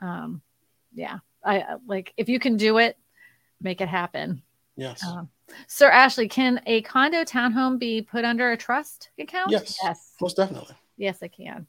Um 0.00 0.42
yeah 0.94 1.18
i 1.44 1.62
like 1.86 2.14
if 2.16 2.30
you 2.30 2.38
can 2.38 2.56
do 2.56 2.78
it 2.78 2.96
make 3.60 3.80
it 3.80 3.88
happen. 3.88 4.42
Yes. 4.76 5.04
Um, 5.04 5.28
sir 5.66 5.90
ashley 5.90 6.28
can 6.28 6.60
a 6.66 6.82
condo 6.82 7.24
townhome 7.24 7.78
be 7.78 8.02
put 8.02 8.24
under 8.24 8.52
a 8.52 8.56
trust 8.56 9.10
account? 9.18 9.50
Yes. 9.50 9.76
Yes. 9.82 10.14
Most 10.20 10.36
definitely. 10.36 10.76
Yes 10.96 11.20
it 11.22 11.30
can 11.30 11.66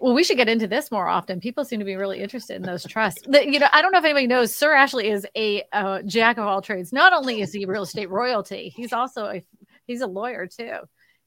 well, 0.00 0.14
we 0.14 0.24
should 0.24 0.38
get 0.38 0.48
into 0.48 0.66
this 0.66 0.90
more 0.90 1.08
often. 1.08 1.40
People 1.40 1.64
seem 1.64 1.78
to 1.78 1.84
be 1.84 1.94
really 1.94 2.20
interested 2.20 2.56
in 2.56 2.62
those 2.62 2.84
trusts. 2.86 3.22
You 3.30 3.58
know, 3.58 3.68
I 3.70 3.82
don't 3.82 3.92
know 3.92 3.98
if 3.98 4.04
anybody 4.04 4.26
knows. 4.26 4.54
Sir 4.54 4.72
Ashley 4.72 5.08
is 5.08 5.26
a 5.36 5.62
uh, 5.72 6.00
jack 6.02 6.38
of 6.38 6.46
all 6.46 6.62
trades. 6.62 6.90
Not 6.92 7.12
only 7.12 7.42
is 7.42 7.52
he 7.52 7.66
real 7.66 7.82
estate 7.82 8.08
royalty, 8.08 8.72
he's 8.74 8.94
also 8.94 9.26
a 9.26 9.42
he's 9.86 10.00
a 10.00 10.06
lawyer 10.06 10.46
too. 10.46 10.78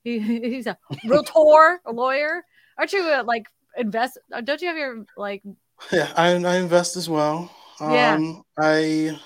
He, 0.04 0.20
he's 0.20 0.66
a 0.66 0.78
realtor, 1.06 1.82
a 1.86 1.92
lawyer. 1.92 2.44
Aren't 2.78 2.94
you 2.94 3.04
uh, 3.04 3.24
like 3.24 3.46
invest? 3.78 4.18
Don't 4.44 4.62
you 4.62 4.68
have 4.68 4.78
your 4.78 5.06
like? 5.16 5.44
Yeah, 5.92 6.12
I, 6.18 6.30
I 6.30 6.58
invest 6.58 6.98
as 6.98 7.08
well. 7.08 7.52
Yeah. 7.80 8.16
Um, 8.16 8.44
I 8.60 9.20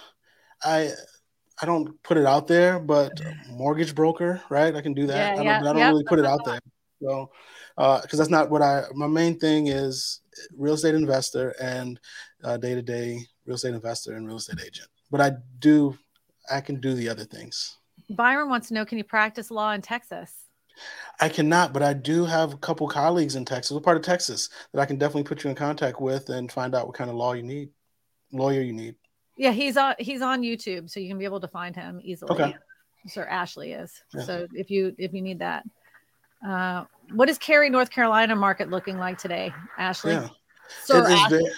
I 0.61 0.91
I 1.61 1.65
don't 1.65 2.01
put 2.03 2.17
it 2.17 2.25
out 2.25 2.47
there, 2.47 2.79
but 2.79 3.13
mortgage 3.49 3.95
broker, 3.95 4.41
right? 4.49 4.75
I 4.75 4.81
can 4.81 4.93
do 4.93 5.07
that. 5.07 5.15
Yeah, 5.15 5.31
I 5.31 5.35
don't, 5.35 5.45
yeah, 5.45 5.59
I 5.59 5.73
don't 5.73 5.93
really 5.93 6.03
put 6.03 6.19
it 6.19 6.25
out 6.25 6.43
there. 6.45 6.59
So, 7.01 7.29
because 7.77 8.15
uh, 8.15 8.17
that's 8.17 8.29
not 8.29 8.49
what 8.49 8.61
I. 8.61 8.85
My 8.95 9.07
main 9.07 9.37
thing 9.37 9.67
is 9.67 10.21
real 10.57 10.73
estate 10.73 10.95
investor 10.95 11.55
and 11.61 11.99
day 12.59 12.73
to 12.73 12.81
day 12.81 13.19
real 13.45 13.55
estate 13.55 13.75
investor 13.75 14.13
and 14.13 14.25
real 14.25 14.37
estate 14.37 14.59
agent. 14.65 14.87
But 15.11 15.21
I 15.21 15.31
do, 15.59 15.97
I 16.51 16.59
can 16.59 16.81
do 16.81 16.93
the 16.95 17.07
other 17.07 17.23
things. 17.23 17.77
Byron 18.09 18.49
wants 18.49 18.69
to 18.69 18.73
know: 18.73 18.83
Can 18.83 18.97
you 18.97 19.03
practice 19.03 19.51
law 19.51 19.71
in 19.73 19.81
Texas? 19.81 20.33
I 21.19 21.29
cannot, 21.29 21.73
but 21.73 21.81
I 21.83 21.93
do 21.93 22.25
have 22.25 22.53
a 22.53 22.57
couple 22.57 22.87
colleagues 22.87 23.35
in 23.35 23.45
Texas, 23.45 23.75
a 23.75 23.81
part 23.81 23.97
of 23.97 24.03
Texas, 24.03 24.49
that 24.73 24.81
I 24.81 24.85
can 24.85 24.97
definitely 24.97 25.23
put 25.23 25.43
you 25.43 25.49
in 25.49 25.55
contact 25.55 25.99
with 25.99 26.29
and 26.29 26.51
find 26.51 26.75
out 26.75 26.85
what 26.85 26.95
kind 26.95 27.09
of 27.09 27.15
law 27.15 27.33
you 27.33 27.43
need, 27.43 27.69
lawyer 28.31 28.61
you 28.61 28.73
need. 28.73 28.95
Yeah, 29.37 29.51
he's 29.51 29.77
on 29.77 29.93
he's 29.99 30.23
on 30.23 30.41
YouTube, 30.41 30.89
so 30.89 30.99
you 30.99 31.07
can 31.07 31.19
be 31.19 31.25
able 31.25 31.41
to 31.41 31.47
find 31.47 31.75
him 31.75 31.99
easily. 32.03 32.31
Okay. 32.31 32.55
Sir 33.07 33.25
Ashley 33.25 33.71
is. 33.71 33.93
Yeah. 34.13 34.23
So 34.23 34.47
if 34.53 34.71
you 34.71 34.95
if 34.97 35.13
you 35.13 35.21
need 35.21 35.39
that. 35.39 35.63
Uh, 36.45 36.85
what 37.13 37.29
is 37.29 37.37
Cary, 37.37 37.69
North 37.69 37.89
Carolina 37.89 38.35
market 38.35 38.69
looking 38.69 38.97
like 38.97 39.17
today, 39.17 39.53
Ashley? 39.77 40.13
Yeah. 40.13 40.29
Sir 40.83 41.07
it, 41.07 41.11
Ashley. 41.11 41.43
Is 41.43 41.55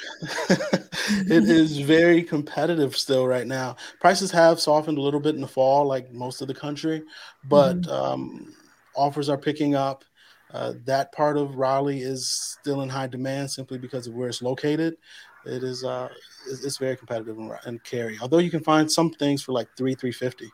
very, 0.48 1.38
it 1.38 1.50
is 1.50 1.80
very 1.80 2.24
competitive 2.24 2.96
still 2.96 3.28
right 3.28 3.48
now. 3.48 3.76
Prices 4.00 4.32
have 4.32 4.60
softened 4.60 4.98
a 4.98 5.02
little 5.02 5.20
bit 5.20 5.36
in 5.36 5.42
the 5.42 5.48
fall, 5.48 5.86
like 5.86 6.12
most 6.12 6.42
of 6.42 6.48
the 6.48 6.54
country, 6.54 7.04
but 7.46 7.82
mm-hmm. 7.82 7.92
um, 7.92 8.56
offers 8.96 9.30
are 9.30 9.38
picking 9.38 9.76
up. 9.76 10.04
Uh, 10.52 10.74
that 10.86 11.12
part 11.12 11.38
of 11.38 11.56
Raleigh 11.56 12.02
is 12.02 12.28
still 12.28 12.82
in 12.82 12.90
high 12.90 13.06
demand 13.08 13.52
simply 13.52 13.78
because 13.78 14.08
of 14.08 14.14
where 14.16 14.30
it's 14.30 14.42
located. 14.42 14.98
It 15.46 15.64
is 15.64 15.84
uh, 15.84 16.10
it's, 16.48 16.78
very 16.78 16.98
competitive 16.98 17.38
in, 17.38 17.52
in 17.68 17.80
Cary. 17.80 18.18
Although 18.22 18.40
you 18.40 18.50
can 18.52 18.64
find 18.64 18.92
some 18.92 19.12
things 19.12 19.44
for 19.44 19.52
like 19.52 19.68
three 19.78 19.96
three 19.96 20.12
fifty. 20.12 20.50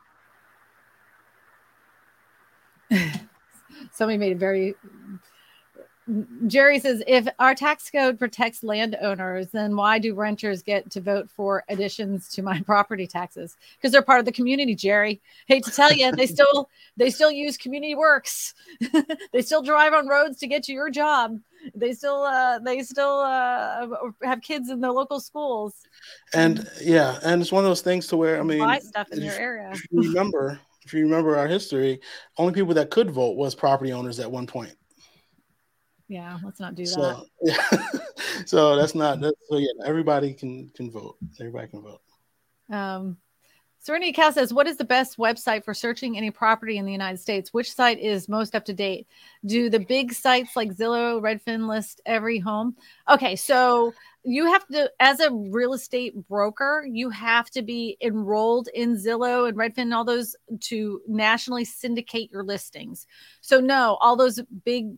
Somebody 3.96 4.18
made 4.18 4.32
a 4.32 4.38
very 4.38 4.74
Jerry 6.46 6.78
says, 6.78 7.02
if 7.08 7.26
our 7.40 7.56
tax 7.56 7.90
code 7.90 8.16
protects 8.16 8.62
landowners, 8.62 9.48
then 9.48 9.74
why 9.74 9.98
do 9.98 10.14
renters 10.14 10.62
get 10.62 10.88
to 10.92 11.00
vote 11.00 11.28
for 11.28 11.64
additions 11.68 12.28
to 12.28 12.42
my 12.42 12.60
property 12.66 13.08
taxes? 13.08 13.56
Because 13.76 13.90
they're 13.90 14.02
part 14.02 14.20
of 14.20 14.24
the 14.24 14.32
community, 14.32 14.76
Jerry. 14.76 15.20
Hate 15.48 15.64
to 15.64 15.72
tell 15.72 15.92
you, 15.92 16.12
they 16.12 16.26
still 16.26 16.68
they 16.96 17.10
still 17.10 17.32
use 17.32 17.56
community 17.56 17.96
works. 17.96 18.54
they 19.32 19.42
still 19.42 19.62
drive 19.62 19.94
on 19.94 20.06
roads 20.06 20.38
to 20.38 20.46
get 20.46 20.62
to 20.64 20.72
your 20.72 20.90
job. 20.90 21.40
They 21.74 21.92
still 21.92 22.22
uh, 22.22 22.60
they 22.60 22.82
still 22.82 23.18
uh, 23.18 23.88
have 24.22 24.42
kids 24.42 24.70
in 24.70 24.80
the 24.80 24.92
local 24.92 25.18
schools. 25.18 25.74
And 26.32 26.68
yeah, 26.80 27.18
and 27.24 27.42
it's 27.42 27.50
one 27.50 27.64
of 27.64 27.70
those 27.70 27.82
things 27.82 28.06
to 28.08 28.16
where 28.16 28.38
I 28.38 28.44
mean, 28.44 28.60
buy 28.60 28.78
stuff 28.78 29.08
in 29.10 29.22
your 29.22 29.34
area. 29.34 29.72
Remember, 29.90 30.60
if 30.86 30.94
you 30.94 31.02
remember 31.02 31.36
our 31.36 31.48
history, 31.48 32.00
only 32.38 32.54
people 32.54 32.74
that 32.74 32.90
could 32.90 33.10
vote 33.10 33.36
was 33.36 33.54
property 33.54 33.92
owners 33.92 34.20
at 34.20 34.30
one 34.30 34.46
point 34.46 34.74
yeah 36.08 36.38
let's 36.44 36.60
not 36.60 36.74
do 36.74 36.86
so, 36.86 37.00
that 37.02 37.26
yeah. 37.42 37.98
so 38.46 38.76
that's 38.76 38.94
not 38.94 39.20
that, 39.20 39.34
so 39.48 39.58
yeah 39.58 39.68
everybody 39.84 40.32
can 40.32 40.70
can 40.74 40.90
vote 40.90 41.16
everybody 41.40 41.68
can 41.68 41.82
vote 41.82 42.00
um 42.70 43.16
Serenity 43.78 44.12
Cow 44.14 44.30
says, 44.30 44.52
What 44.52 44.66
is 44.66 44.76
the 44.76 44.84
best 44.84 45.16
website 45.16 45.64
for 45.64 45.72
searching 45.72 46.16
any 46.16 46.32
property 46.32 46.78
in 46.78 46.84
the 46.84 46.90
United 46.90 47.18
States? 47.18 47.54
Which 47.54 47.72
site 47.72 48.00
is 48.00 48.28
most 48.28 48.56
up 48.56 48.64
to 48.64 48.72
date? 48.72 49.06
Do 49.44 49.70
the 49.70 49.78
big 49.78 50.12
sites 50.12 50.56
like 50.56 50.74
Zillow, 50.74 51.20
Redfin 51.20 51.68
list 51.68 52.00
every 52.04 52.40
home? 52.40 52.74
Okay, 53.08 53.36
so 53.36 53.94
you 54.26 54.46
have 54.52 54.66
to, 54.68 54.90
as 54.98 55.20
a 55.20 55.30
real 55.30 55.72
estate 55.72 56.14
broker, 56.28 56.84
you 56.90 57.10
have 57.10 57.48
to 57.50 57.62
be 57.62 57.96
enrolled 58.02 58.68
in 58.74 58.96
Zillow 58.96 59.48
and 59.48 59.56
Redfin 59.56 59.82
and 59.82 59.94
all 59.94 60.04
those 60.04 60.34
to 60.62 61.00
nationally 61.06 61.64
syndicate 61.64 62.32
your 62.32 62.42
listings. 62.42 63.06
So, 63.40 63.60
no, 63.60 63.96
all 64.00 64.16
those 64.16 64.40
big 64.64 64.96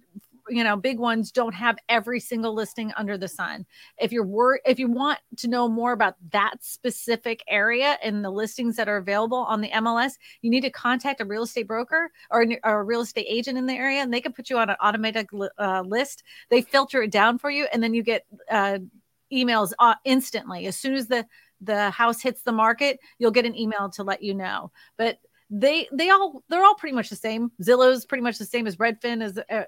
you 0.50 0.64
know 0.64 0.76
big 0.76 0.98
ones 0.98 1.30
don't 1.30 1.54
have 1.54 1.76
every 1.90 2.18
single 2.18 2.54
listing 2.54 2.90
under 2.96 3.18
the 3.18 3.28
sun 3.28 3.66
if 3.98 4.12
you're 4.12 4.24
wor- 4.24 4.60
if 4.64 4.78
you 4.78 4.88
want 4.88 5.18
to 5.36 5.46
know 5.46 5.68
more 5.68 5.92
about 5.92 6.14
that 6.30 6.54
specific 6.60 7.44
area 7.48 7.98
and 8.02 8.24
the 8.24 8.30
listings 8.30 8.74
that 8.76 8.88
are 8.88 8.96
available 8.96 9.36
on 9.36 9.60
the 9.60 9.68
mls 9.68 10.12
you 10.40 10.48
need 10.48 10.62
to 10.62 10.70
contact 10.70 11.20
a 11.20 11.24
real 11.26 11.42
estate 11.42 11.66
broker 11.66 12.10
or, 12.30 12.46
or 12.64 12.80
a 12.80 12.82
real 12.82 13.02
estate 13.02 13.26
agent 13.28 13.58
in 13.58 13.66
the 13.66 13.74
area 13.74 14.00
and 14.00 14.10
they 14.10 14.22
can 14.22 14.32
put 14.32 14.48
you 14.48 14.56
on 14.56 14.70
an 14.70 14.76
automatic 14.80 15.28
uh, 15.58 15.82
list 15.82 16.22
they 16.48 16.62
filter 16.62 17.02
it 17.02 17.10
down 17.10 17.36
for 17.36 17.50
you 17.50 17.66
and 17.70 17.82
then 17.82 17.92
you 17.92 18.02
get 18.02 18.24
uh, 18.50 18.78
emails 19.32 19.72
uh, 19.78 19.94
instantly 20.04 20.66
as 20.66 20.76
soon 20.76 20.94
as 20.94 21.08
the 21.08 21.26
the 21.60 21.90
house 21.90 22.20
hits 22.22 22.42
the 22.42 22.52
market, 22.52 23.00
you'll 23.18 23.32
get 23.32 23.46
an 23.46 23.56
email 23.56 23.88
to 23.90 24.04
let 24.04 24.22
you 24.22 24.34
know. 24.34 24.70
But 24.96 25.18
they 25.50 25.88
they 25.92 26.10
all 26.10 26.42
they're 26.48 26.64
all 26.64 26.74
pretty 26.74 26.94
much 26.94 27.10
the 27.10 27.16
same. 27.16 27.50
Zillow's 27.62 28.06
pretty 28.06 28.22
much 28.22 28.38
the 28.38 28.44
same 28.44 28.66
as 28.66 28.76
Redfin. 28.76 29.22
As 29.22 29.38
uh, 29.38 29.64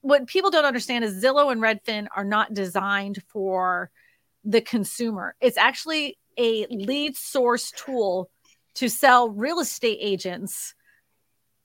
what 0.00 0.26
people 0.26 0.50
don't 0.50 0.64
understand 0.64 1.04
is 1.04 1.22
Zillow 1.22 1.52
and 1.52 1.60
Redfin 1.60 2.08
are 2.16 2.24
not 2.24 2.54
designed 2.54 3.22
for 3.28 3.90
the 4.44 4.60
consumer. 4.60 5.36
It's 5.40 5.58
actually 5.58 6.18
a 6.38 6.66
lead 6.66 7.16
source 7.16 7.70
tool 7.72 8.30
to 8.74 8.88
sell 8.88 9.28
real 9.30 9.60
estate 9.60 9.98
agents 10.00 10.74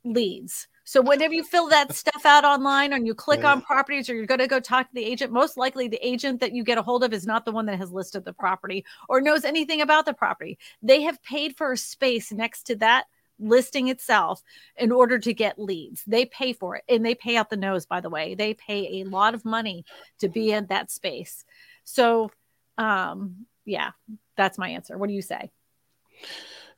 leads. 0.04 0.68
So 0.88 1.02
whenever 1.02 1.34
you 1.34 1.44
fill 1.44 1.68
that 1.68 1.94
stuff 1.94 2.26
out 2.26 2.46
online 2.46 2.94
and 2.94 3.06
you 3.06 3.14
click 3.14 3.42
yeah. 3.42 3.52
on 3.52 3.62
properties 3.62 4.10
or 4.10 4.16
you're 4.16 4.26
going 4.26 4.40
to 4.40 4.48
go 4.48 4.62
talk 4.62 4.88
to 4.88 4.96
the 4.96 5.04
agent, 5.04 5.34
most 5.34 5.58
likely 5.58 5.90
the 5.90 6.00
agent 6.02 6.40
that 6.40 6.54
you 6.54 6.64
get 6.64 6.78
a 6.78 6.82
hold 6.82 7.04
of 7.04 7.12
is 7.12 7.28
not 7.28 7.44
the 7.44 7.52
one 7.52 7.66
that 7.66 7.78
has 7.78 7.92
listed 7.92 8.24
the 8.24 8.32
property 8.32 8.86
or 9.10 9.20
knows 9.20 9.44
anything 9.44 9.82
about 9.82 10.06
the 10.06 10.14
property. 10.14 10.58
They 10.82 11.02
have 11.02 11.22
paid 11.22 11.58
for 11.58 11.74
a 11.74 11.78
space 11.78 12.32
next 12.32 12.64
to 12.68 12.78
that 12.78 13.08
listing 13.38 13.90
itself 13.90 14.42
in 14.78 14.94
order 14.94 15.20
to 15.20 15.34
get 15.34 15.60
leads. 15.60 16.06
They 16.08 16.24
pay 16.24 16.54
for 16.54 16.78
it 16.78 16.86
and 16.88 17.06
they 17.06 17.16
pay 17.16 17.36
out 17.36 17.50
the 17.50 17.58
nose, 17.58 17.86
by 17.86 18.00
the 18.00 18.10
way. 18.10 18.36
They 18.36 18.54
pay 18.54 19.02
a 19.02 19.10
lot 19.10 19.34
of 19.34 19.44
money 19.44 19.84
to 20.20 20.30
be 20.30 20.54
in 20.54 20.68
that 20.68 20.90
space. 20.90 21.44
So, 21.84 22.32
um, 22.78 23.46
yeah, 23.66 23.92
that's 24.38 24.58
my 24.58 24.70
answer. 24.70 24.98
What 24.98 25.10
do 25.10 25.14
you 25.14 25.22
say? 25.22 25.52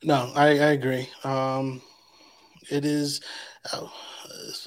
No, 0.01 0.31
I, 0.33 0.47
I 0.47 0.71
agree. 0.71 1.07
Um, 1.23 1.83
it 2.71 2.85
is 2.85 3.21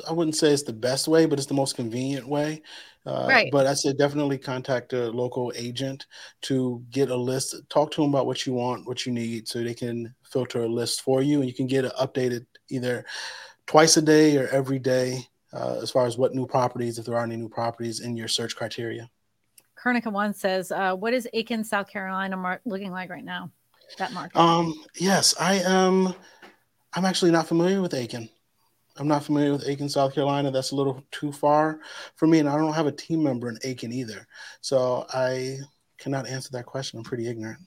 I 0.08 0.12
wouldn't 0.12 0.36
say 0.36 0.52
it's 0.52 0.62
the 0.62 0.72
best 0.72 1.08
way, 1.08 1.26
but 1.26 1.38
it's 1.38 1.48
the 1.48 1.54
most 1.54 1.76
convenient 1.76 2.26
way. 2.26 2.62
Uh, 3.04 3.26
right. 3.28 3.48
But 3.50 3.66
I 3.66 3.74
said 3.74 3.98
definitely 3.98 4.38
contact 4.38 4.92
a 4.92 5.10
local 5.10 5.52
agent 5.56 6.06
to 6.42 6.82
get 6.90 7.10
a 7.10 7.16
list. 7.16 7.56
Talk 7.68 7.90
to 7.92 8.02
them 8.02 8.10
about 8.10 8.26
what 8.26 8.46
you 8.46 8.52
want, 8.52 8.86
what 8.86 9.04
you 9.04 9.12
need, 9.12 9.48
so 9.48 9.62
they 9.62 9.74
can 9.74 10.14
filter 10.22 10.62
a 10.62 10.68
list 10.68 11.02
for 11.02 11.22
you, 11.22 11.40
and 11.40 11.48
you 11.48 11.54
can 11.54 11.66
get 11.66 11.84
it 11.84 11.92
updated 12.00 12.46
either 12.68 13.04
twice 13.66 13.96
a 13.96 14.02
day 14.02 14.36
or 14.36 14.46
every 14.48 14.78
day 14.78 15.26
uh, 15.52 15.78
as 15.82 15.90
far 15.90 16.06
as 16.06 16.16
what 16.16 16.34
new 16.34 16.46
properties, 16.46 16.98
if 16.98 17.06
there 17.06 17.16
are 17.16 17.24
any 17.24 17.36
new 17.36 17.48
properties 17.48 18.00
in 18.00 18.16
your 18.16 18.28
search 18.28 18.54
criteria. 18.56 19.10
Kernica 19.76 20.12
One 20.12 20.32
says, 20.32 20.70
uh, 20.70 20.94
"What 20.94 21.12
is 21.12 21.28
Aiken, 21.32 21.64
South 21.64 21.88
Carolina, 21.88 22.36
mar- 22.36 22.60
looking 22.64 22.92
like 22.92 23.10
right 23.10 23.24
now? 23.24 23.50
That 23.98 24.12
market." 24.12 24.38
Um, 24.38 24.74
yes, 24.94 25.34
I 25.40 25.54
am. 25.56 26.14
I'm 26.94 27.04
actually 27.04 27.32
not 27.32 27.48
familiar 27.48 27.82
with 27.82 27.94
Aiken. 27.94 28.28
I'm 28.98 29.08
not 29.08 29.24
familiar 29.24 29.52
with 29.52 29.68
Aiken, 29.68 29.88
South 29.88 30.14
Carolina. 30.14 30.50
That's 30.50 30.72
a 30.72 30.76
little 30.76 31.02
too 31.10 31.32
far 31.32 31.80
for 32.16 32.26
me, 32.26 32.38
and 32.40 32.48
I 32.48 32.56
don't 32.56 32.74
have 32.74 32.86
a 32.86 32.92
team 32.92 33.22
member 33.22 33.48
in 33.48 33.58
Aiken 33.64 33.92
either. 33.92 34.26
So 34.60 35.06
I 35.12 35.58
cannot 35.98 36.26
answer 36.26 36.50
that 36.52 36.66
question. 36.66 36.98
I'm 36.98 37.04
pretty 37.04 37.28
ignorant 37.28 37.58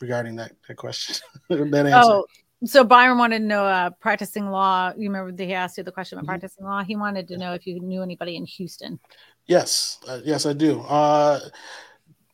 regarding 0.00 0.36
that, 0.36 0.52
that 0.68 0.76
question. 0.76 1.16
that 1.48 1.86
answer. 1.86 2.10
Oh, 2.12 2.24
so 2.64 2.84
Byron 2.84 3.18
wanted 3.18 3.38
to 3.38 3.44
know 3.44 3.64
uh, 3.64 3.90
practicing 4.00 4.50
law. 4.50 4.92
You 4.96 5.10
remember 5.10 5.42
he 5.42 5.54
asked 5.54 5.78
you 5.78 5.84
the 5.84 5.92
question 5.92 6.18
about 6.18 6.24
mm-hmm. 6.24 6.40
practicing 6.40 6.64
law. 6.64 6.84
He 6.84 6.94
wanted 6.94 7.26
to 7.28 7.38
know 7.38 7.54
if 7.54 7.66
you 7.66 7.80
knew 7.80 8.02
anybody 8.02 8.36
in 8.36 8.44
Houston. 8.44 9.00
Yes, 9.46 9.98
uh, 10.06 10.20
yes, 10.24 10.46
I 10.46 10.52
do. 10.52 10.80
Uh, 10.82 11.40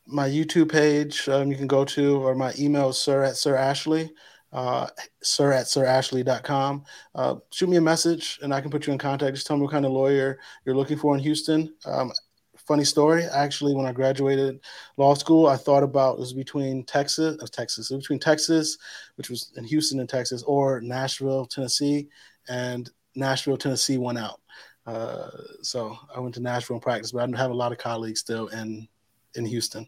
my 0.07 0.29
YouTube 0.29 0.71
page 0.71 1.29
um, 1.29 1.51
you 1.51 1.57
can 1.57 1.67
go 1.67 1.85
to, 1.85 2.17
or 2.17 2.35
my 2.35 2.53
email 2.59 2.91
is 2.91 2.99
sir 2.99 3.25
at 3.25 3.37
sir 3.37 3.57
Ashley 3.57 4.13
uh, 4.53 4.87
sir 5.23 5.53
at 5.53 5.67
sirashley.com. 5.67 6.85
Uh, 7.15 7.37
shoot 7.51 7.69
me 7.69 7.77
a 7.77 7.81
message 7.81 8.39
and 8.43 8.55
I 8.55 8.61
can 8.61 8.71
put 8.71 8.87
you 8.87 8.93
in 8.93 8.99
contact. 8.99 9.35
Just 9.35 9.47
tell 9.47 9.57
me 9.57 9.63
what 9.63 9.73
kind 9.73 9.85
of 9.85 9.93
lawyer 9.93 10.39
you're 10.65 10.77
looking 10.77 10.99
for 10.99 11.15
in 11.15 11.23
Houston. 11.23 11.75
Um, 11.85 12.13
funny 12.67 12.85
story. 12.85 13.25
Actually, 13.25 13.75
when 13.75 13.87
I 13.87 13.93
graduated 13.93 14.61
law 14.97 15.15
school, 15.15 15.47
I 15.47 15.57
thought 15.57 15.83
about 15.83 16.15
it 16.15 16.21
was 16.21 16.33
between 16.33 16.85
Texas, 16.85 17.41
uh, 17.41 17.47
Texas, 17.51 17.91
it 17.91 17.95
was 17.95 18.05
between 18.05 18.19
Texas, 18.19 18.79
which 19.17 19.31
was 19.31 19.53
in 19.57 19.65
Houston 19.65 20.01
and 20.01 20.09
Texas, 20.09 20.43
or 20.43 20.81
Nashville, 20.81 21.47
Tennessee, 21.47 22.09
and 22.49 22.91
Nashville, 23.15 23.57
Tennessee 23.57 23.99
went 23.99 24.19
out. 24.19 24.41
Uh, 24.87 25.31
so 25.63 25.97
I 26.15 26.21
went 26.21 26.35
to 26.37 26.41
Nashville 26.41 26.77
and 26.77 26.83
practiced, 26.83 27.13
but 27.13 27.23
I 27.23 27.39
have 27.39 27.51
a 27.51 27.55
lot 27.55 27.73
of 27.73 27.79
colleagues 27.79 28.21
still 28.21 28.49
in 28.49 28.89
in 29.35 29.45
Houston. 29.45 29.87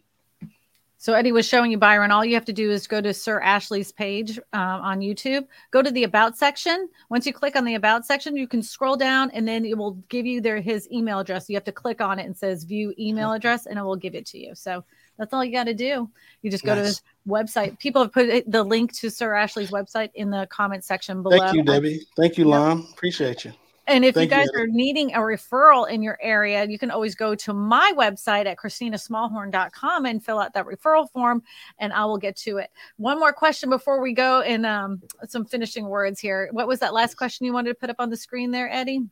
So 1.00 1.14
Eddie 1.14 1.30
was 1.30 1.46
showing 1.46 1.70
you 1.70 1.78
Byron. 1.78 2.10
All 2.10 2.24
you 2.24 2.34
have 2.34 2.44
to 2.46 2.52
do 2.52 2.72
is 2.72 2.88
go 2.88 3.00
to 3.00 3.14
Sir 3.14 3.40
Ashley's 3.40 3.92
page 3.92 4.38
um, 4.52 4.80
on 4.82 4.98
YouTube. 4.98 5.46
Go 5.70 5.80
to 5.80 5.92
the 5.92 6.02
About 6.02 6.36
section. 6.36 6.88
Once 7.08 7.24
you 7.24 7.32
click 7.32 7.54
on 7.54 7.64
the 7.64 7.76
About 7.76 8.04
section, 8.04 8.36
you 8.36 8.48
can 8.48 8.62
scroll 8.62 8.96
down, 8.96 9.30
and 9.30 9.46
then 9.46 9.64
it 9.64 9.78
will 9.78 9.92
give 10.08 10.26
you 10.26 10.40
their 10.40 10.60
his 10.60 10.90
email 10.90 11.20
address. 11.20 11.48
You 11.48 11.54
have 11.54 11.64
to 11.64 11.72
click 11.72 12.00
on 12.00 12.18
it 12.18 12.26
and 12.26 12.36
says 12.36 12.64
View 12.64 12.92
Email 12.98 13.32
Address, 13.32 13.66
and 13.66 13.78
it 13.78 13.82
will 13.82 13.96
give 13.96 14.16
it 14.16 14.26
to 14.26 14.38
you. 14.38 14.56
So 14.56 14.84
that's 15.18 15.32
all 15.32 15.44
you 15.44 15.52
got 15.52 15.64
to 15.64 15.74
do. 15.74 16.10
You 16.42 16.50
just 16.50 16.64
go 16.64 16.74
nice. 16.74 16.82
to 16.82 16.86
his 16.88 17.02
website. 17.28 17.78
People 17.78 18.02
have 18.02 18.12
put 18.12 18.50
the 18.50 18.64
link 18.64 18.92
to 18.94 19.08
Sir 19.08 19.34
Ashley's 19.34 19.70
website 19.70 20.10
in 20.14 20.30
the 20.30 20.48
comment 20.50 20.84
section 20.84 21.22
below. 21.22 21.38
Thank 21.38 21.54
you, 21.54 21.62
Debbie. 21.62 22.06
Thank 22.16 22.38
you, 22.38 22.46
Lon. 22.46 22.86
Appreciate 22.92 23.44
you. 23.44 23.52
And 23.88 24.04
if 24.04 24.14
Thank 24.14 24.30
you 24.30 24.36
guys 24.36 24.48
you. 24.52 24.60
are 24.60 24.66
needing 24.66 25.14
a 25.14 25.18
referral 25.18 25.88
in 25.88 26.02
your 26.02 26.18
area, 26.20 26.66
you 26.68 26.78
can 26.78 26.90
always 26.90 27.14
go 27.14 27.34
to 27.34 27.54
my 27.54 27.92
website 27.96 28.44
at 28.44 28.58
christinasmallhorn.com 28.58 30.04
and 30.04 30.22
fill 30.22 30.38
out 30.38 30.52
that 30.52 30.66
referral 30.66 31.10
form, 31.10 31.42
and 31.78 31.92
I 31.94 32.04
will 32.04 32.18
get 32.18 32.36
to 32.36 32.58
it. 32.58 32.70
One 32.98 33.18
more 33.18 33.32
question 33.32 33.70
before 33.70 34.02
we 34.02 34.12
go, 34.12 34.42
and 34.42 34.66
um, 34.66 35.02
some 35.26 35.46
finishing 35.46 35.88
words 35.88 36.20
here. 36.20 36.50
What 36.52 36.68
was 36.68 36.80
that 36.80 36.92
last 36.92 37.14
question 37.14 37.46
you 37.46 37.54
wanted 37.54 37.70
to 37.70 37.74
put 37.76 37.88
up 37.88 37.96
on 37.98 38.10
the 38.10 38.16
screen 38.16 38.50
there, 38.50 38.70
Eddie? 38.70 39.06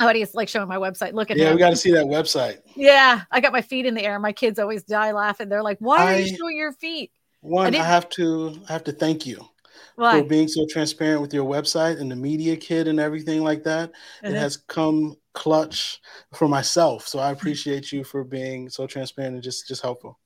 Oh, 0.00 0.08
Eddie's 0.08 0.34
like 0.34 0.48
showing 0.48 0.68
my 0.68 0.78
website. 0.78 1.12
Look 1.12 1.30
at 1.30 1.36
it. 1.36 1.40
yeah, 1.40 1.50
him. 1.50 1.54
we 1.54 1.60
got 1.60 1.70
to 1.70 1.76
see 1.76 1.92
that 1.92 2.06
website. 2.06 2.58
Yeah, 2.74 3.20
I 3.30 3.40
got 3.40 3.52
my 3.52 3.62
feet 3.62 3.86
in 3.86 3.94
the 3.94 4.02
air. 4.02 4.18
My 4.18 4.32
kids 4.32 4.58
always 4.58 4.82
die 4.82 5.12
laughing. 5.12 5.48
They're 5.48 5.62
like, 5.62 5.78
"Why 5.78 5.98
are 5.98 6.16
I, 6.16 6.18
you 6.18 6.36
showing 6.36 6.56
your 6.56 6.72
feet?" 6.72 7.12
One, 7.42 7.76
I, 7.76 7.78
I 7.78 7.84
have 7.84 8.08
to 8.10 8.60
I 8.68 8.72
have 8.72 8.84
to 8.84 8.92
thank 8.92 9.24
you 9.24 9.46
why? 9.96 10.20
for 10.20 10.26
being 10.26 10.48
so 10.48 10.66
transparent 10.68 11.20
with 11.20 11.34
your 11.34 11.44
website 11.44 12.00
and 12.00 12.10
the 12.10 12.16
media 12.16 12.56
kit 12.56 12.88
and 12.88 13.00
everything 13.00 13.42
like 13.42 13.62
that. 13.64 13.90
Mm-hmm. 13.90 14.34
It 14.34 14.38
has 14.38 14.56
come 14.56 15.16
clutch 15.34 16.00
for 16.34 16.48
myself. 16.48 17.06
So 17.06 17.18
I 17.18 17.30
appreciate 17.30 17.92
you 17.92 18.04
for 18.04 18.24
being 18.24 18.68
so 18.68 18.86
transparent 18.86 19.34
and 19.34 19.42
just 19.42 19.68
just 19.68 19.82
helpful. 19.82 20.18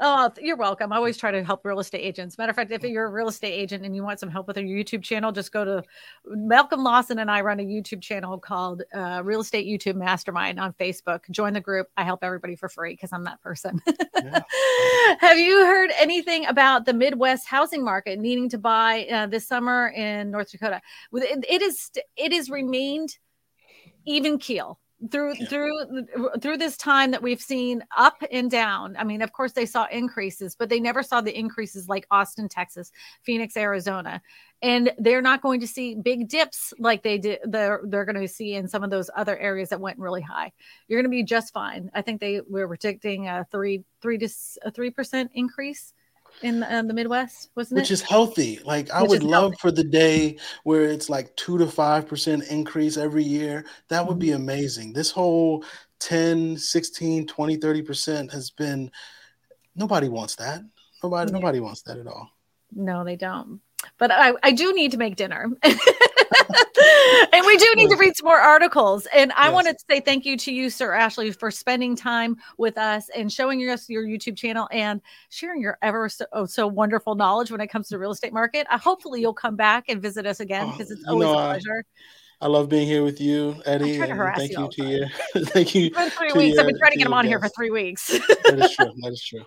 Oh, 0.00 0.30
you're 0.40 0.56
welcome. 0.56 0.92
I 0.92 0.96
always 0.96 1.16
try 1.16 1.30
to 1.30 1.44
help 1.44 1.64
real 1.64 1.78
estate 1.78 2.00
agents. 2.00 2.36
Matter 2.36 2.50
of 2.50 2.56
fact, 2.56 2.72
if 2.72 2.82
you're 2.82 3.06
a 3.06 3.10
real 3.10 3.28
estate 3.28 3.52
agent 3.52 3.84
and 3.84 3.94
you 3.94 4.02
want 4.02 4.18
some 4.18 4.28
help 4.28 4.48
with 4.48 4.56
your 4.56 4.66
YouTube 4.66 5.02
channel, 5.02 5.30
just 5.30 5.52
go 5.52 5.64
to 5.64 5.84
Malcolm 6.26 6.82
Lawson 6.82 7.20
and 7.20 7.30
I 7.30 7.42
run 7.42 7.60
a 7.60 7.62
YouTube 7.62 8.02
channel 8.02 8.38
called 8.38 8.82
uh, 8.92 9.22
Real 9.24 9.40
Estate 9.40 9.66
YouTube 9.66 9.94
Mastermind 9.94 10.58
on 10.58 10.72
Facebook. 10.72 11.20
Join 11.30 11.52
the 11.52 11.60
group. 11.60 11.88
I 11.96 12.02
help 12.02 12.24
everybody 12.24 12.56
for 12.56 12.68
free 12.68 12.94
because 12.94 13.12
I'm 13.12 13.24
that 13.24 13.40
person. 13.40 13.80
Yeah. 13.86 14.40
Have 15.34 15.42
you 15.42 15.66
heard 15.66 15.90
anything 15.98 16.46
about 16.46 16.84
the 16.84 16.92
Midwest 16.92 17.48
housing 17.48 17.82
market 17.84 18.20
needing 18.20 18.48
to 18.50 18.56
buy 18.56 19.04
uh, 19.06 19.26
this 19.26 19.48
summer 19.48 19.88
in 19.88 20.30
North 20.30 20.52
Dakota? 20.52 20.80
It, 21.12 21.44
it 21.50 21.60
is 21.60 21.90
it 22.16 22.32
is 22.32 22.50
remained 22.50 23.18
even 24.06 24.38
keel 24.38 24.78
through 25.10 25.34
yeah. 25.38 25.46
through 25.48 26.30
through 26.40 26.56
this 26.56 26.76
time 26.76 27.10
that 27.10 27.22
we've 27.22 27.40
seen 27.40 27.82
up 27.96 28.22
and 28.30 28.50
down 28.50 28.96
i 28.98 29.04
mean 29.04 29.22
of 29.22 29.32
course 29.32 29.52
they 29.52 29.66
saw 29.66 29.86
increases 29.86 30.54
but 30.54 30.68
they 30.68 30.80
never 30.80 31.02
saw 31.02 31.20
the 31.20 31.36
increases 31.36 31.88
like 31.88 32.06
austin 32.10 32.48
texas 32.48 32.92
phoenix 33.22 33.56
arizona. 33.56 34.22
And 34.62 34.92
they're 34.96 35.20
not 35.20 35.42
going 35.42 35.60
to 35.60 35.66
see 35.66 35.94
big 35.94 36.28
dips 36.28 36.72
like 36.78 37.02
they 37.02 37.18
did 37.18 37.40
they're, 37.44 37.82
they're 37.84 38.06
going 38.06 38.20
to 38.20 38.26
see 38.26 38.54
in 38.54 38.66
some 38.66 38.82
of 38.82 38.88
those 38.88 39.10
other 39.14 39.36
areas 39.36 39.68
that 39.68 39.80
went 39.80 39.98
really 39.98 40.22
high. 40.22 40.52
You're 40.88 40.98
going 40.98 41.10
to 41.10 41.14
be 41.14 41.22
just 41.22 41.52
fine. 41.52 41.90
I 41.92 42.00
think 42.00 42.18
they 42.18 42.40
were 42.48 42.66
predicting 42.66 43.28
a 43.28 43.46
three 43.50 43.84
three 44.00 44.16
to 44.16 44.28
a 44.62 44.70
three 44.70 44.90
percent 44.90 45.30
increase 45.34 45.92
in 46.42 46.60
the, 46.60 46.84
the 46.86 46.94
Midwest, 46.94 47.50
wasn't 47.54 47.76
Which 47.76 47.82
it? 47.82 47.84
Which 47.84 47.90
is 47.92 48.02
healthy. 48.02 48.60
Like 48.64 48.90
I 48.90 49.02
Which 49.02 49.10
would 49.10 49.22
love 49.22 49.52
healthy. 49.52 49.56
for 49.60 49.70
the 49.70 49.84
day 49.84 50.38
where 50.64 50.84
it's 50.84 51.08
like 51.08 51.34
two 51.36 51.58
to 51.58 51.66
five 51.66 52.06
percent 52.06 52.44
increase 52.50 52.96
every 52.96 53.24
year. 53.24 53.64
That 53.88 54.06
would 54.06 54.14
mm-hmm. 54.14 54.20
be 54.20 54.32
amazing. 54.32 54.92
This 54.92 55.10
whole 55.10 55.64
10, 56.00 56.56
16, 56.58 57.26
20, 57.26 57.56
30 57.56 57.82
percent 57.82 58.32
has 58.32 58.50
been 58.50 58.90
nobody 59.74 60.08
wants 60.08 60.36
that. 60.36 60.62
Nobody, 61.02 61.30
yeah. 61.30 61.38
nobody 61.38 61.60
wants 61.60 61.82
that 61.82 61.98
at 61.98 62.06
all. 62.06 62.30
No, 62.74 63.04
they 63.04 63.16
don't. 63.16 63.60
But 63.98 64.10
I, 64.10 64.34
I 64.42 64.52
do 64.52 64.72
need 64.74 64.90
to 64.92 64.96
make 64.96 65.16
dinner. 65.16 65.50
and 67.32 67.46
we 67.46 67.56
do 67.56 67.66
need 67.76 67.90
to 67.90 67.96
read 67.96 68.16
some 68.16 68.26
more 68.26 68.38
articles. 68.38 69.06
And 69.14 69.32
I 69.32 69.46
yes. 69.46 69.52
wanted 69.52 69.78
to 69.78 69.84
say 69.90 70.00
thank 70.00 70.24
you 70.24 70.36
to 70.38 70.52
you, 70.52 70.70
Sir 70.70 70.92
Ashley, 70.92 71.30
for 71.32 71.50
spending 71.50 71.96
time 71.96 72.36
with 72.58 72.78
us 72.78 73.08
and 73.14 73.32
showing 73.32 73.60
us 73.68 73.88
your 73.88 74.04
YouTube 74.04 74.36
channel 74.36 74.68
and 74.70 75.00
sharing 75.28 75.60
your 75.60 75.78
ever 75.82 76.08
so, 76.08 76.26
oh, 76.32 76.46
so 76.46 76.66
wonderful 76.66 77.14
knowledge 77.14 77.50
when 77.50 77.60
it 77.60 77.68
comes 77.68 77.88
to 77.88 77.94
the 77.94 77.98
real 77.98 78.12
estate 78.12 78.32
market. 78.32 78.66
Hopefully, 78.68 79.20
you'll 79.20 79.34
come 79.34 79.56
back 79.56 79.84
and 79.88 80.00
visit 80.00 80.26
us 80.26 80.40
again 80.40 80.70
because 80.70 80.90
oh, 80.90 80.94
it's 80.94 81.08
always 81.08 81.26
know, 81.26 81.38
a 81.38 81.44
pleasure. 81.44 81.84
I, 82.40 82.44
I 82.44 82.48
love 82.48 82.68
being 82.68 82.86
here 82.86 83.04
with 83.04 83.20
you, 83.20 83.60
Eddie. 83.64 83.98
To 83.98 84.32
thank 84.36 84.52
you, 84.52 84.64
you 84.64 84.70
to 84.70 84.90
you. 84.90 85.06
thank 85.46 85.74
you. 85.74 85.90
For 85.90 86.10
three 86.10 86.32
weeks. 86.32 86.58
I've 86.58 86.66
been 86.66 86.78
trying 86.78 86.92
to 86.92 86.98
get 86.98 87.06
him 87.06 87.14
on 87.14 87.26
here 87.26 87.38
for 87.40 87.48
three 87.48 87.70
weeks. 87.70 88.08
that 88.08 88.58
is 88.58 88.74
true. 88.74 88.92
That 89.02 89.12
is 89.12 89.24
true. 89.24 89.44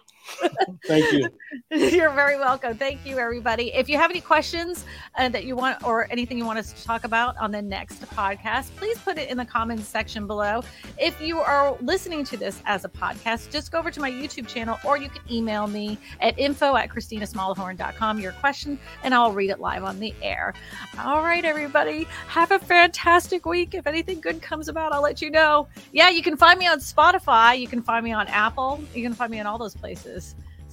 Thank 0.86 1.12
you. 1.12 1.30
You're 1.72 2.12
very 2.12 2.38
welcome. 2.38 2.78
Thank 2.78 3.06
you, 3.06 3.18
everybody. 3.18 3.74
If 3.74 3.90
you 3.90 3.98
have 3.98 4.10
any 4.10 4.22
questions 4.22 4.86
uh, 5.18 5.30
that 5.30 5.46
you 5.46 5.56
want 5.56 5.84
or 5.84 6.10
anything 6.12 6.38
you 6.38 6.46
want 6.46 6.60
us 6.60 6.74
to 6.74 6.84
talk 6.84 7.04
about 7.04 7.38
on 7.38 7.52
the 7.52 7.62
next 7.62 8.02
podcast, 8.02 8.76
please 8.76 8.98
put 9.00 9.18
it 9.18 9.30
in 9.30 9.38
the 9.38 9.46
comments 9.46 9.88
section 9.88 10.28
below. 10.28 10.62
If 10.98 11.20
you 11.22 11.40
are 11.40 11.76
listening 11.82 12.24
to 12.26 12.38
this 12.38 12.62
as 12.66 12.86
a 12.86 12.90
podcast, 12.90 13.52
just 13.52 13.72
go 13.72 13.80
over 13.80 13.92
to 13.92 14.00
my 14.00 14.10
YouTube 14.12 14.48
channel 14.48 14.78
or 14.86 14.98
you 14.98 15.10
can 15.10 15.22
email 15.32 15.68
me 15.68 15.98
at 16.22 16.38
info 16.40 16.76
at 16.76 16.90
christinasmallhorn.com 16.90 18.20
your 18.20 18.32
question 18.34 18.80
and 19.04 19.14
I'll 19.14 19.32
read 19.32 19.50
it 19.50 19.60
live 19.60 19.84
on 19.84 20.00
the 20.00 20.14
air. 20.22 20.54
All 21.00 21.22
right, 21.22 21.44
everybody. 21.44 22.06
Have 22.28 22.52
a 22.52 22.60
fantastic 22.60 23.46
week. 23.46 23.74
If 23.74 23.88
anything 23.88 24.22
good 24.22 24.42
comes 24.42 24.68
about, 24.68 24.94
I'll 24.94 25.02
let 25.02 25.22
you 25.22 25.30
know. 25.30 25.68
Yeah, 25.92 26.10
you 26.10 26.22
can 26.22 26.38
find 26.38 26.60
me 26.60 26.68
on 26.68 26.80
Spotify. 26.80 27.60
You 27.60 27.68
can 27.68 27.82
find 27.82 28.04
me 28.04 28.12
on 28.14 28.28
Apple. 28.28 28.82
You 28.94 29.04
can 29.04 29.14
find 29.14 29.32
me 29.32 29.40
in 29.40 29.46
all 29.46 29.58
those 29.58 29.76
places. 29.76 30.17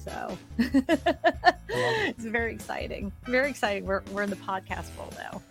So 0.05 0.37
it's 0.59 2.23
very 2.23 2.53
exciting. 2.53 3.11
Very 3.23 3.49
exciting. 3.49 3.85
We're, 3.85 4.03
we're 4.11 4.23
in 4.23 4.29
the 4.29 4.35
podcast 4.35 4.95
world 4.97 5.15
now. 5.17 5.41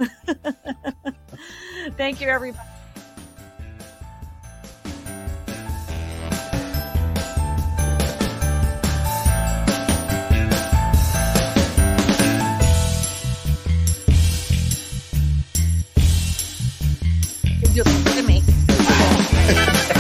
Thank 1.97 2.21
you, 2.21 2.29
everybody. 2.29 2.63
Just 17.75 18.07
to 18.17 18.23
me. 18.23 18.41